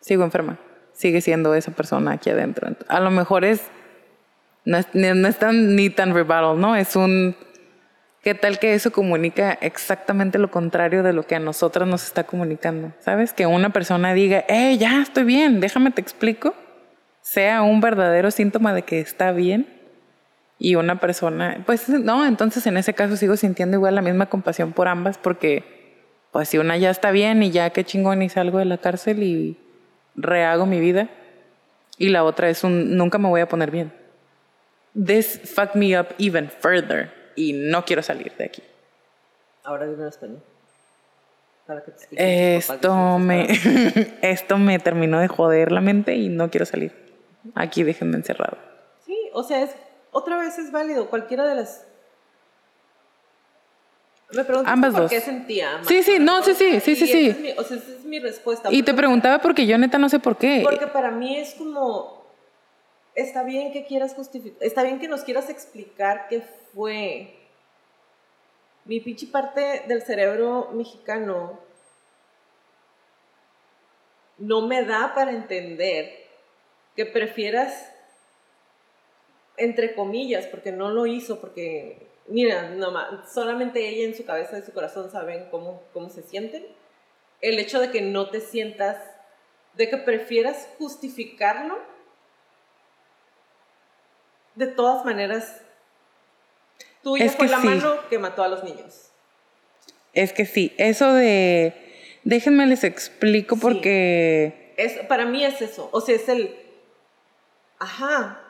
sigo 0.00 0.24
enferma, 0.24 0.58
sigue 0.92 1.20
siendo 1.20 1.54
esa 1.54 1.72
persona 1.72 2.12
aquí 2.12 2.30
adentro. 2.30 2.68
A 2.88 3.00
lo 3.00 3.10
mejor 3.10 3.44
es, 3.44 3.62
no 4.64 4.78
es, 4.78 5.38
tan, 5.38 5.76
ni 5.76 5.90
tan 5.90 6.14
rebuttal, 6.14 6.60
¿no? 6.60 6.74
Es 6.76 6.96
un, 6.96 7.36
¿qué 8.22 8.34
tal 8.34 8.58
que 8.58 8.74
eso 8.74 8.90
comunica 8.92 9.52
exactamente 9.60 10.38
lo 10.38 10.50
contrario 10.50 11.02
de 11.02 11.12
lo 11.12 11.24
que 11.24 11.36
a 11.36 11.40
nosotras 11.40 11.88
nos 11.88 12.04
está 12.04 12.24
comunicando? 12.24 12.92
¿Sabes? 13.00 13.32
Que 13.32 13.46
una 13.46 13.70
persona 13.70 14.14
diga, 14.14 14.44
hey, 14.48 14.78
ya 14.78 15.02
estoy 15.02 15.24
bien, 15.24 15.60
déjame 15.60 15.90
te 15.90 16.00
explico, 16.00 16.54
sea 17.20 17.62
un 17.62 17.80
verdadero 17.80 18.30
síntoma 18.30 18.74
de 18.74 18.82
que 18.82 19.00
está 19.00 19.32
bien. 19.32 19.79
Y 20.62 20.74
una 20.74 21.00
persona, 21.00 21.62
pues 21.64 21.88
no, 21.88 22.26
entonces 22.26 22.66
en 22.66 22.76
ese 22.76 22.92
caso 22.92 23.16
sigo 23.16 23.34
sintiendo 23.38 23.78
igual 23.78 23.94
la 23.94 24.02
misma 24.02 24.26
compasión 24.26 24.72
por 24.72 24.88
ambas 24.88 25.16
porque, 25.16 25.64
pues 26.32 26.50
si 26.50 26.58
una 26.58 26.76
ya 26.76 26.90
está 26.90 27.10
bien 27.12 27.42
y 27.42 27.50
ya 27.50 27.70
qué 27.70 27.82
chingón 27.82 28.20
y 28.20 28.28
salgo 28.28 28.58
de 28.58 28.66
la 28.66 28.76
cárcel 28.76 29.22
y 29.22 29.56
rehago 30.16 30.66
mi 30.66 30.78
vida. 30.78 31.08
Y 31.96 32.10
la 32.10 32.24
otra 32.24 32.50
es 32.50 32.62
un, 32.62 32.98
nunca 32.98 33.16
me 33.16 33.28
voy 33.28 33.40
a 33.40 33.48
poner 33.48 33.70
bien. 33.70 33.90
This 34.94 35.40
fucked 35.42 35.76
me 35.76 35.98
up 35.98 36.08
even 36.18 36.50
further 36.50 37.10
y 37.36 37.54
no 37.54 37.86
quiero 37.86 38.02
salir 38.02 38.32
de 38.36 38.44
aquí. 38.44 38.62
Ahora 39.64 39.86
dime 39.86 40.02
en 40.02 40.08
español. 40.08 40.42
Para 41.66 41.82
que 41.82 41.92
te 41.92 42.56
Esto 42.56 43.18
me, 43.18 43.48
esto 44.20 44.58
me 44.58 44.78
terminó 44.78 45.20
de 45.20 45.28
joder 45.28 45.72
la 45.72 45.80
mente 45.80 46.16
y 46.16 46.28
no 46.28 46.50
quiero 46.50 46.66
salir. 46.66 46.92
Aquí 47.54 47.82
déjenme 47.82 48.16
encerrado. 48.16 48.58
Sí, 49.06 49.16
o 49.32 49.42
sea, 49.42 49.62
es, 49.62 49.74
otra 50.12 50.38
vez 50.38 50.58
es 50.58 50.70
válido, 50.72 51.08
cualquiera 51.10 51.46
de 51.46 51.54
las... 51.56 51.86
Me 54.32 54.44
Ambas 54.66 54.92
por 54.92 55.02
dos. 55.02 55.10
qué 55.10 55.20
sentía. 55.20 55.78
más 55.78 55.86
Sí, 55.88 56.04
sí, 56.04 56.18
no, 56.20 56.40
sí, 56.44 56.54
sí, 56.54 56.78
sí, 56.80 56.94
sí, 56.94 57.06
sí. 57.08 57.28
es 57.30 57.38
mi- 57.40 57.50
o 57.50 57.64
sea, 57.64 57.76
esa 57.78 57.90
es 57.90 58.04
mi 58.04 58.20
respuesta. 58.20 58.68
Y 58.70 58.84
te 58.84 58.94
preguntaba 58.94 59.40
porque 59.40 59.66
yo 59.66 59.76
neta 59.76 59.98
no 59.98 60.08
sé 60.08 60.20
por 60.20 60.36
qué. 60.36 60.60
Porque 60.62 60.86
para 60.86 61.10
mí 61.10 61.36
es 61.36 61.54
como, 61.54 62.24
está 63.16 63.42
bien 63.42 63.72
que 63.72 63.86
quieras 63.86 64.14
justificar, 64.14 64.62
está 64.62 64.84
bien 64.84 65.00
que 65.00 65.08
nos 65.08 65.24
quieras 65.24 65.50
explicar 65.50 66.26
qué 66.28 66.42
fue. 66.72 67.36
Mi 68.84 69.00
pinche 69.00 69.26
parte 69.26 69.82
del 69.88 70.02
cerebro 70.02 70.70
mexicano 70.74 71.58
no 74.38 74.62
me 74.62 74.84
da 74.84 75.12
para 75.14 75.32
entender 75.32 76.08
que 76.96 77.04
prefieras, 77.04 77.92
entre 79.60 79.94
comillas, 79.94 80.46
porque 80.46 80.72
no 80.72 80.90
lo 80.90 81.06
hizo, 81.06 81.40
porque, 81.40 82.06
mira, 82.26 82.70
no 82.70 82.90
ma- 82.90 83.24
solamente 83.32 83.86
ella 83.88 84.04
en 84.04 84.16
su 84.16 84.24
cabeza 84.24 84.58
y 84.58 84.62
su 84.62 84.72
corazón 84.72 85.10
saben 85.10 85.46
cómo, 85.50 85.82
cómo 85.92 86.08
se 86.10 86.22
sienten. 86.22 86.66
El 87.40 87.58
hecho 87.58 87.80
de 87.80 87.90
que 87.90 88.00
no 88.02 88.30
te 88.30 88.40
sientas 88.40 88.96
de 89.74 89.88
que 89.88 89.96
prefieras 89.98 90.68
justificarlo, 90.78 91.78
de 94.54 94.66
todas 94.66 95.04
maneras, 95.04 95.62
tuya 97.02 97.24
Es 97.24 97.36
fue 97.36 97.46
que 97.46 97.52
la 97.52 97.60
sí. 97.60 97.66
mano 97.66 97.96
que 98.08 98.18
mató 98.18 98.42
a 98.42 98.48
los 98.48 98.64
niños. 98.64 99.10
Es 100.12 100.32
que 100.32 100.44
sí, 100.44 100.74
eso 100.76 101.12
de... 101.14 101.72
Déjenme 102.24 102.66
les 102.66 102.84
explico 102.84 103.54
Sí. 103.54 103.60
porque... 103.62 104.74
Es, 104.76 104.98
para 105.06 105.24
mí 105.24 105.44
es 105.44 105.62
eso, 105.62 105.88
o 105.92 106.00
sea, 106.00 106.16
es 106.16 106.28
el, 106.28 106.56
ajá, 107.78 108.40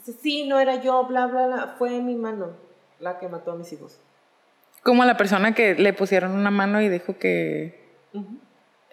sea, 0.00 0.14
sí, 0.20 0.46
no 0.46 0.58
era 0.58 0.76
yo, 0.82 1.04
bla, 1.06 1.26
bla, 1.26 1.46
bla, 1.46 1.74
fue 1.78 2.00
mi 2.00 2.14
mano 2.14 2.52
la 3.00 3.18
que 3.18 3.28
mató 3.28 3.52
a 3.52 3.56
mis 3.56 3.72
hijos. 3.72 3.98
Como 4.82 5.04
la 5.04 5.16
persona 5.16 5.54
que 5.54 5.74
le 5.74 5.92
pusieron 5.92 6.32
una 6.32 6.50
mano 6.50 6.80
y 6.80 6.88
dijo 6.88 7.18
que 7.18 7.86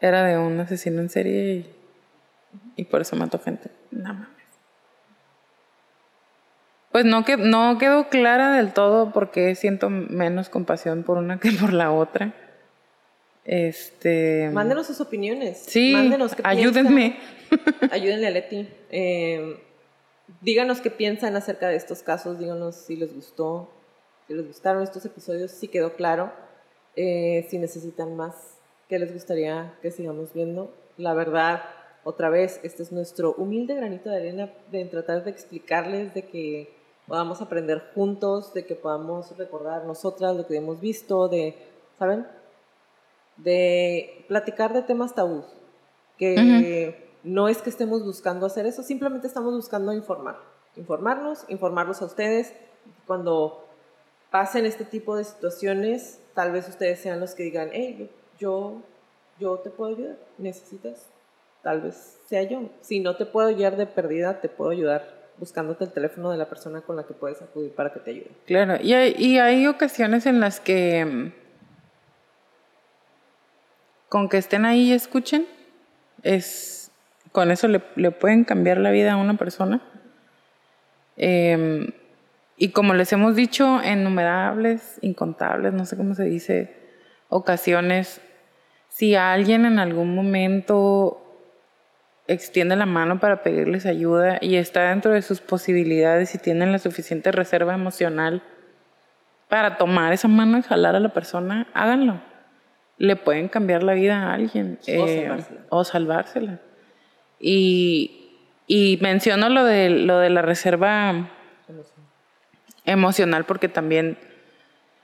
era 0.01 0.23
de 0.23 0.37
un 0.37 0.59
asesino 0.59 1.01
en 1.01 1.09
serie 1.09 1.53
y, 1.55 1.75
y 2.75 2.85
por 2.85 3.01
eso 3.01 3.15
mató 3.15 3.39
gente. 3.39 3.69
No 3.91 4.13
mames. 4.13 4.29
Pues 6.91 7.03
no, 7.03 7.25
que, 7.25 7.35
no 7.35 7.77
quedó 7.77 8.07
clara 8.07 8.53
del 8.53 8.71
todo 8.71 9.11
porque 9.11 9.55
siento 9.55 9.89
menos 9.89 10.47
compasión 10.49 11.03
por 11.03 11.17
una 11.17 11.39
que 11.39 11.51
por 11.51 11.73
la 11.73 11.91
otra. 11.91 12.33
Este. 13.43 14.49
Mándenos 14.53 14.87
sus 14.87 15.01
opiniones. 15.01 15.61
Sí, 15.67 15.91
Mándenos 15.93 16.35
qué 16.35 16.41
ayúdenme. 16.45 17.17
piensan. 17.49 17.91
Ayúdenle 17.91 18.27
a 18.27 18.31
Leti. 18.31 18.69
Eh, 18.89 19.61
díganos 20.41 20.81
qué 20.81 20.91
piensan 20.91 21.35
acerca 21.35 21.67
de 21.67 21.75
estos 21.75 22.03
casos. 22.03 22.39
Díganos 22.39 22.75
si 22.75 22.95
les 22.95 23.13
gustó, 23.13 23.69
si 24.27 24.33
les 24.33 24.45
gustaron 24.47 24.83
estos 24.83 25.05
episodios, 25.05 25.51
si 25.51 25.67
quedó 25.67 25.95
claro. 25.95 26.31
Eh, 26.95 27.45
si 27.49 27.57
necesitan 27.57 28.15
más, 28.15 28.57
qué 28.87 28.99
les 28.99 29.13
gustaría 29.13 29.77
que 29.81 29.91
sigamos 29.91 30.33
viendo. 30.33 30.73
La 30.97 31.13
verdad, 31.13 31.63
otra 32.03 32.29
vez, 32.29 32.59
este 32.63 32.83
es 32.83 32.91
nuestro 32.91 33.33
humilde 33.33 33.75
granito 33.75 34.09
de 34.09 34.17
arena 34.17 34.53
de 34.71 34.85
tratar 34.85 35.23
de 35.23 35.31
explicarles 35.31 36.13
de 36.13 36.23
que 36.23 36.73
podamos 37.07 37.41
aprender 37.41 37.91
juntos, 37.93 38.53
de 38.53 38.65
que 38.65 38.75
podamos 38.75 39.37
recordar 39.37 39.85
nosotras 39.85 40.35
lo 40.35 40.47
que 40.47 40.55
hemos 40.55 40.79
visto, 40.79 41.27
de, 41.27 41.55
¿saben? 41.99 42.25
De 43.37 44.23
platicar 44.27 44.73
de 44.73 44.83
temas 44.83 45.13
tabús, 45.13 45.45
que 46.17 47.04
no 47.25 47.49
es 47.49 47.57
que 47.57 47.69
estemos 47.69 48.03
buscando 48.03 48.45
hacer 48.45 48.65
eso, 48.67 48.83
simplemente 48.83 49.27
estamos 49.27 49.53
buscando 49.53 49.91
informar, 49.91 50.37
informarnos, 50.75 51.43
informarlos 51.49 52.01
a 52.01 52.05
ustedes. 52.05 52.53
Cuando 53.07 53.65
pasen 54.29 54.65
este 54.65 54.85
tipo 54.85 55.17
de 55.17 55.23
situaciones, 55.23 56.19
tal 56.35 56.51
vez 56.51 56.69
ustedes 56.69 56.99
sean 56.99 57.19
los 57.19 57.33
que 57.33 57.43
digan, 57.43 57.69
hey, 57.73 58.11
yo, 58.39 58.81
yo 59.39 59.57
te 59.57 59.71
puedo 59.71 59.95
ayudar, 59.95 60.17
necesitas, 60.37 61.07
tal 61.63 61.81
vez 61.81 62.19
sea 62.27 62.43
yo. 62.43 62.69
Si 62.81 62.99
no 62.99 63.15
te 63.15 63.25
puedo 63.25 63.47
ayudar 63.47 63.75
de 63.75 63.87
perdida, 63.87 64.39
te 64.39 64.47
puedo 64.47 64.69
ayudar 64.69 65.25
buscándote 65.37 65.83
el 65.83 65.91
teléfono 65.91 66.31
de 66.31 66.37
la 66.37 66.47
persona 66.47 66.81
con 66.81 66.95
la 66.95 67.03
que 67.03 67.13
puedes 67.13 67.41
acudir 67.41 67.73
para 67.73 67.91
que 67.91 67.99
te 67.99 68.11
ayude. 68.11 68.31
Claro, 68.45 68.77
y 68.81 68.93
hay, 68.93 69.15
y 69.17 69.39
hay 69.39 69.67
ocasiones 69.67 70.25
en 70.27 70.39
las 70.39 70.59
que 70.59 71.33
con 74.09 74.29
que 74.29 74.37
estén 74.37 74.63
ahí 74.63 74.91
y 74.91 74.93
escuchen, 74.93 75.47
es, 76.23 76.91
con 77.35 77.51
eso 77.51 77.67
le, 77.67 77.81
le 77.97 78.11
pueden 78.11 78.45
cambiar 78.45 78.77
la 78.77 78.91
vida 78.91 79.11
a 79.11 79.17
una 79.17 79.33
persona. 79.33 79.81
Em, 81.17 81.87
y 82.55 82.69
como 82.69 82.93
les 82.93 83.11
hemos 83.11 83.35
dicho 83.35 83.81
en 83.83 83.99
innumerables, 83.99 84.99
incontables, 85.01 85.73
no 85.73 85.85
sé 85.85 85.97
cómo 85.97 86.15
se 86.15 86.23
dice, 86.23 86.73
ocasiones, 87.27 88.21
si 88.87 89.15
alguien 89.15 89.65
en 89.65 89.79
algún 89.79 90.15
momento 90.15 91.21
extiende 92.27 92.77
la 92.77 92.85
mano 92.85 93.19
para 93.19 93.43
pedirles 93.43 93.85
ayuda 93.85 94.37
y 94.39 94.55
está 94.55 94.89
dentro 94.89 95.11
de 95.11 95.21
sus 95.21 95.41
posibilidades 95.41 96.33
y 96.35 96.37
tienen 96.37 96.71
la 96.71 96.79
suficiente 96.79 97.33
reserva 97.33 97.73
emocional 97.73 98.43
para 99.49 99.75
tomar 99.75 100.13
esa 100.13 100.29
mano 100.29 100.57
y 100.57 100.61
jalar 100.61 100.95
a 100.95 101.01
la 101.01 101.09
persona, 101.09 101.67
háganlo. 101.73 102.21
Le 102.97 103.17
pueden 103.17 103.49
cambiar 103.49 103.83
la 103.83 103.93
vida 103.93 104.23
a 104.23 104.33
alguien 104.33 104.79
O 104.81 104.89
eh, 104.89 105.19
salvársela. 105.19 105.61
o 105.69 105.83
salvársela. 105.83 106.59
Y, 107.39 108.31
y 108.67 108.97
menciono 109.01 109.49
lo 109.49 109.63
de, 109.63 109.89
lo 109.89 110.19
de 110.19 110.29
la 110.29 110.41
reserva 110.41 111.29
emocional 112.85 113.45
porque 113.45 113.67
también 113.67 114.17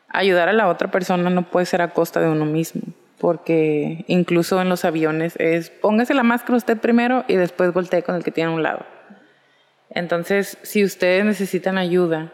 ayudar 0.07 0.49
a 0.49 0.53
la 0.53 0.67
otra 0.67 0.91
persona 0.91 1.29
no 1.29 1.49
puede 1.49 1.65
ser 1.65 1.81
a 1.81 1.93
costa 1.93 2.19
de 2.19 2.27
uno 2.27 2.45
mismo, 2.45 2.81
porque 3.17 4.05
incluso 4.07 4.61
en 4.61 4.69
los 4.69 4.85
aviones 4.85 5.35
es 5.37 5.69
póngase 5.69 6.13
la 6.13 6.23
máscara 6.23 6.57
usted 6.57 6.77
primero 6.77 7.23
y 7.27 7.35
después 7.35 7.73
voltee 7.73 8.03
con 8.03 8.15
el 8.15 8.23
que 8.23 8.31
tiene 8.31 8.51
a 8.51 8.55
un 8.55 8.63
lado. 8.63 8.85
Entonces, 9.89 10.57
si 10.61 10.83
ustedes 10.83 11.25
necesitan 11.25 11.77
ayuda 11.77 12.31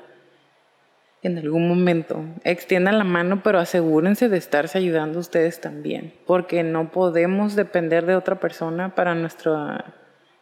en 1.24 1.38
algún 1.38 1.68
momento, 1.68 2.24
extiendan 2.44 2.98
la 2.98 3.04
mano, 3.04 3.42
pero 3.44 3.60
asegúrense 3.60 4.30
de 4.30 4.38
estarse 4.38 4.78
ayudando 4.78 5.20
ustedes 5.20 5.60
también, 5.60 6.14
porque 6.26 6.64
no 6.64 6.92
podemos 6.92 7.56
depender 7.56 8.06
de 8.06 8.16
otra 8.16 8.40
persona 8.40 8.96
para 8.96 9.16
nuestra 9.16 9.96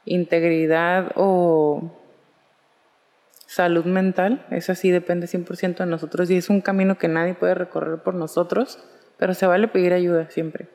integridad 0.06 1.12
o 1.16 1.92
salud 3.48 3.86
mental, 3.86 4.46
eso 4.52 4.76
sí 4.76 4.92
depende 4.92 5.28
100% 5.28 5.78
de 5.78 5.86
nosotros 5.86 6.30
y 6.30 6.38
es 6.38 6.50
un 6.50 6.62
camino 6.62 6.98
que 6.98 7.08
nadie 7.08 7.36
puede 7.36 7.56
recorrer 7.56 8.00
por 8.00 8.14
nosotros, 8.14 8.80
pero 9.18 9.34
se 9.34 9.48
vale 9.48 9.68
pedir 9.68 9.94
ayuda 9.94 10.30
siempre. 10.30 10.68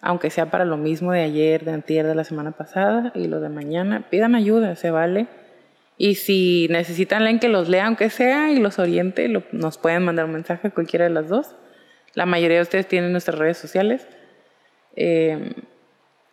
Aunque 0.00 0.30
sea 0.30 0.50
para 0.50 0.64
lo 0.64 0.76
mismo 0.76 1.12
de 1.12 1.22
ayer, 1.22 1.64
de 1.64 1.72
antier, 1.72 2.06
de 2.06 2.14
la 2.14 2.24
semana 2.24 2.52
pasada 2.52 3.12
y 3.14 3.26
lo 3.26 3.40
de 3.40 3.48
mañana, 3.48 4.06
pidan 4.08 4.34
ayuda, 4.34 4.76
se 4.76 4.90
vale. 4.90 5.26
Y 5.98 6.16
si 6.16 6.68
necesitan 6.70 7.22
alguien 7.22 7.38
que 7.40 7.48
los 7.48 7.68
lea, 7.68 7.86
aunque 7.86 8.10
sea, 8.10 8.50
y 8.52 8.58
los 8.58 8.78
oriente, 8.78 9.28
lo- 9.28 9.42
nos 9.52 9.78
pueden 9.78 10.04
mandar 10.04 10.26
un 10.26 10.32
mensaje 10.32 10.68
a 10.68 10.70
cualquiera 10.70 11.04
de 11.06 11.10
las 11.10 11.28
dos. 11.28 11.54
La 12.14 12.26
mayoría 12.26 12.56
de 12.58 12.62
ustedes 12.62 12.86
tienen 12.86 13.12
nuestras 13.12 13.38
redes 13.38 13.56
sociales. 13.58 14.06
Eh, 14.94 15.54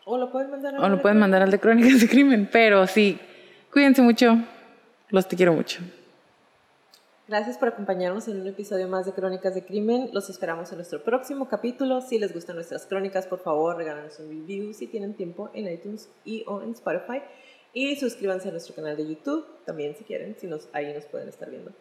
O 0.05 0.17
lo 0.17 0.31
pueden 0.31 0.51
mandar 0.51 0.75
a 0.75 0.79
o 0.81 0.89
lo 0.89 1.01
pueden 1.01 1.17
mandar 1.19 1.41
al 1.41 1.51
de 1.51 1.59
Crónicas 1.59 2.01
de 2.01 2.09
Crimen. 2.09 2.49
Pero 2.51 2.87
sí, 2.87 3.19
cuídense 3.71 4.01
mucho. 4.01 4.37
Los 5.09 5.27
te 5.27 5.35
quiero 5.37 5.53
mucho. 5.53 5.79
Gracias 7.27 7.57
por 7.57 7.69
acompañarnos 7.69 8.27
en 8.27 8.41
un 8.41 8.47
episodio 8.47 8.87
más 8.89 9.05
de 9.05 9.13
Crónicas 9.13 9.55
de 9.55 9.63
Crimen. 9.63 10.09
Los 10.11 10.29
esperamos 10.29 10.69
en 10.71 10.77
nuestro 10.79 11.01
próximo 11.03 11.47
capítulo. 11.47 12.01
Si 12.01 12.19
les 12.19 12.33
gustan 12.33 12.55
nuestras 12.57 12.85
crónicas, 12.85 13.27
por 13.27 13.39
favor, 13.39 13.77
regálanos 13.77 14.19
un 14.19 14.27
review 14.29 14.73
si 14.73 14.87
tienen 14.87 15.13
tiempo 15.13 15.49
en 15.53 15.71
iTunes 15.71 16.09
y 16.25 16.43
o 16.47 16.61
en 16.61 16.71
Spotify. 16.71 17.21
Y 17.73 17.95
suscríbanse 17.95 18.49
a 18.49 18.51
nuestro 18.51 18.75
canal 18.75 18.95
de 18.95 19.07
YouTube 19.07 19.45
también 19.65 19.95
si 19.95 20.03
quieren, 20.03 20.35
si 20.39 20.47
nos, 20.47 20.67
ahí 20.73 20.93
nos 20.93 21.05
pueden 21.05 21.27
estar 21.29 21.49
viendo. 21.49 21.71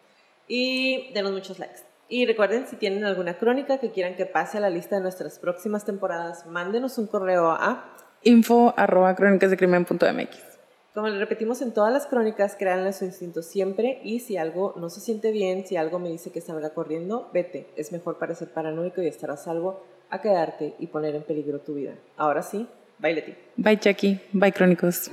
Y 0.47 1.13
denos 1.13 1.31
muchos 1.31 1.59
likes. 1.59 1.81
Y 2.09 2.25
recuerden, 2.25 2.67
si 2.67 2.75
tienen 2.75 3.05
alguna 3.05 3.37
crónica 3.37 3.79
que 3.79 3.91
quieran 3.91 4.15
que 4.15 4.25
pase 4.25 4.57
a 4.57 4.61
la 4.61 4.69
lista 4.69 4.95
de 4.95 5.01
nuestras 5.01 5.39
próximas 5.39 5.85
temporadas, 5.85 6.45
mándenos 6.45 6.97
un 6.97 7.07
correo 7.07 7.51
a 7.51 7.95
Info 8.23 8.73
arroba 8.77 9.15
crónicasdecrimen.mx. 9.15 10.53
Como 10.93 11.07
le 11.07 11.17
repetimos 11.17 11.61
en 11.61 11.73
todas 11.73 11.91
las 11.91 12.05
crónicas, 12.05 12.55
créanle 12.55 12.93
su 12.93 13.05
instinto 13.05 13.41
siempre 13.41 13.99
y 14.03 14.19
si 14.19 14.37
algo 14.37 14.75
no 14.77 14.89
se 14.89 15.01
siente 15.01 15.31
bien, 15.31 15.65
si 15.65 15.75
algo 15.75 15.97
me 15.97 16.09
dice 16.09 16.31
que 16.31 16.39
salga 16.39 16.69
corriendo, 16.69 17.29
vete. 17.33 17.67
Es 17.75 17.91
mejor 17.91 18.19
parecer 18.19 18.49
paranoico 18.49 19.01
y 19.01 19.07
estar 19.07 19.31
a 19.31 19.37
salvo 19.37 19.83
a 20.09 20.21
quedarte 20.21 20.75
y 20.77 20.87
poner 20.87 21.15
en 21.15 21.23
peligro 21.23 21.59
tu 21.59 21.73
vida. 21.73 21.95
Ahora 22.15 22.43
sí, 22.43 22.67
baile 22.99 23.23
ti. 23.23 23.33
Bye, 23.57 23.79
Jackie. 23.81 24.21
Bye, 24.31 24.51
Crónicos. 24.51 25.09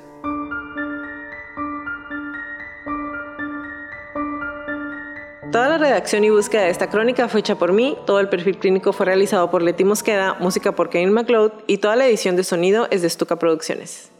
Toda 5.52 5.68
la 5.68 5.78
redacción 5.78 6.22
y 6.22 6.30
búsqueda 6.30 6.62
de 6.62 6.70
esta 6.70 6.88
crónica 6.88 7.28
fue 7.28 7.40
hecha 7.40 7.56
por 7.56 7.72
mí, 7.72 7.98
todo 8.06 8.20
el 8.20 8.28
perfil 8.28 8.58
clínico 8.58 8.92
fue 8.92 9.06
realizado 9.06 9.50
por 9.50 9.62
Leti 9.62 9.82
Mosqueda, 9.82 10.36
música 10.38 10.76
por 10.76 10.90
Kevin 10.90 11.12
McLeod 11.12 11.50
y 11.66 11.78
toda 11.78 11.96
la 11.96 12.06
edición 12.06 12.36
de 12.36 12.44
sonido 12.44 12.86
es 12.92 13.02
de 13.02 13.10
Stuka 13.10 13.34
Producciones. 13.34 14.12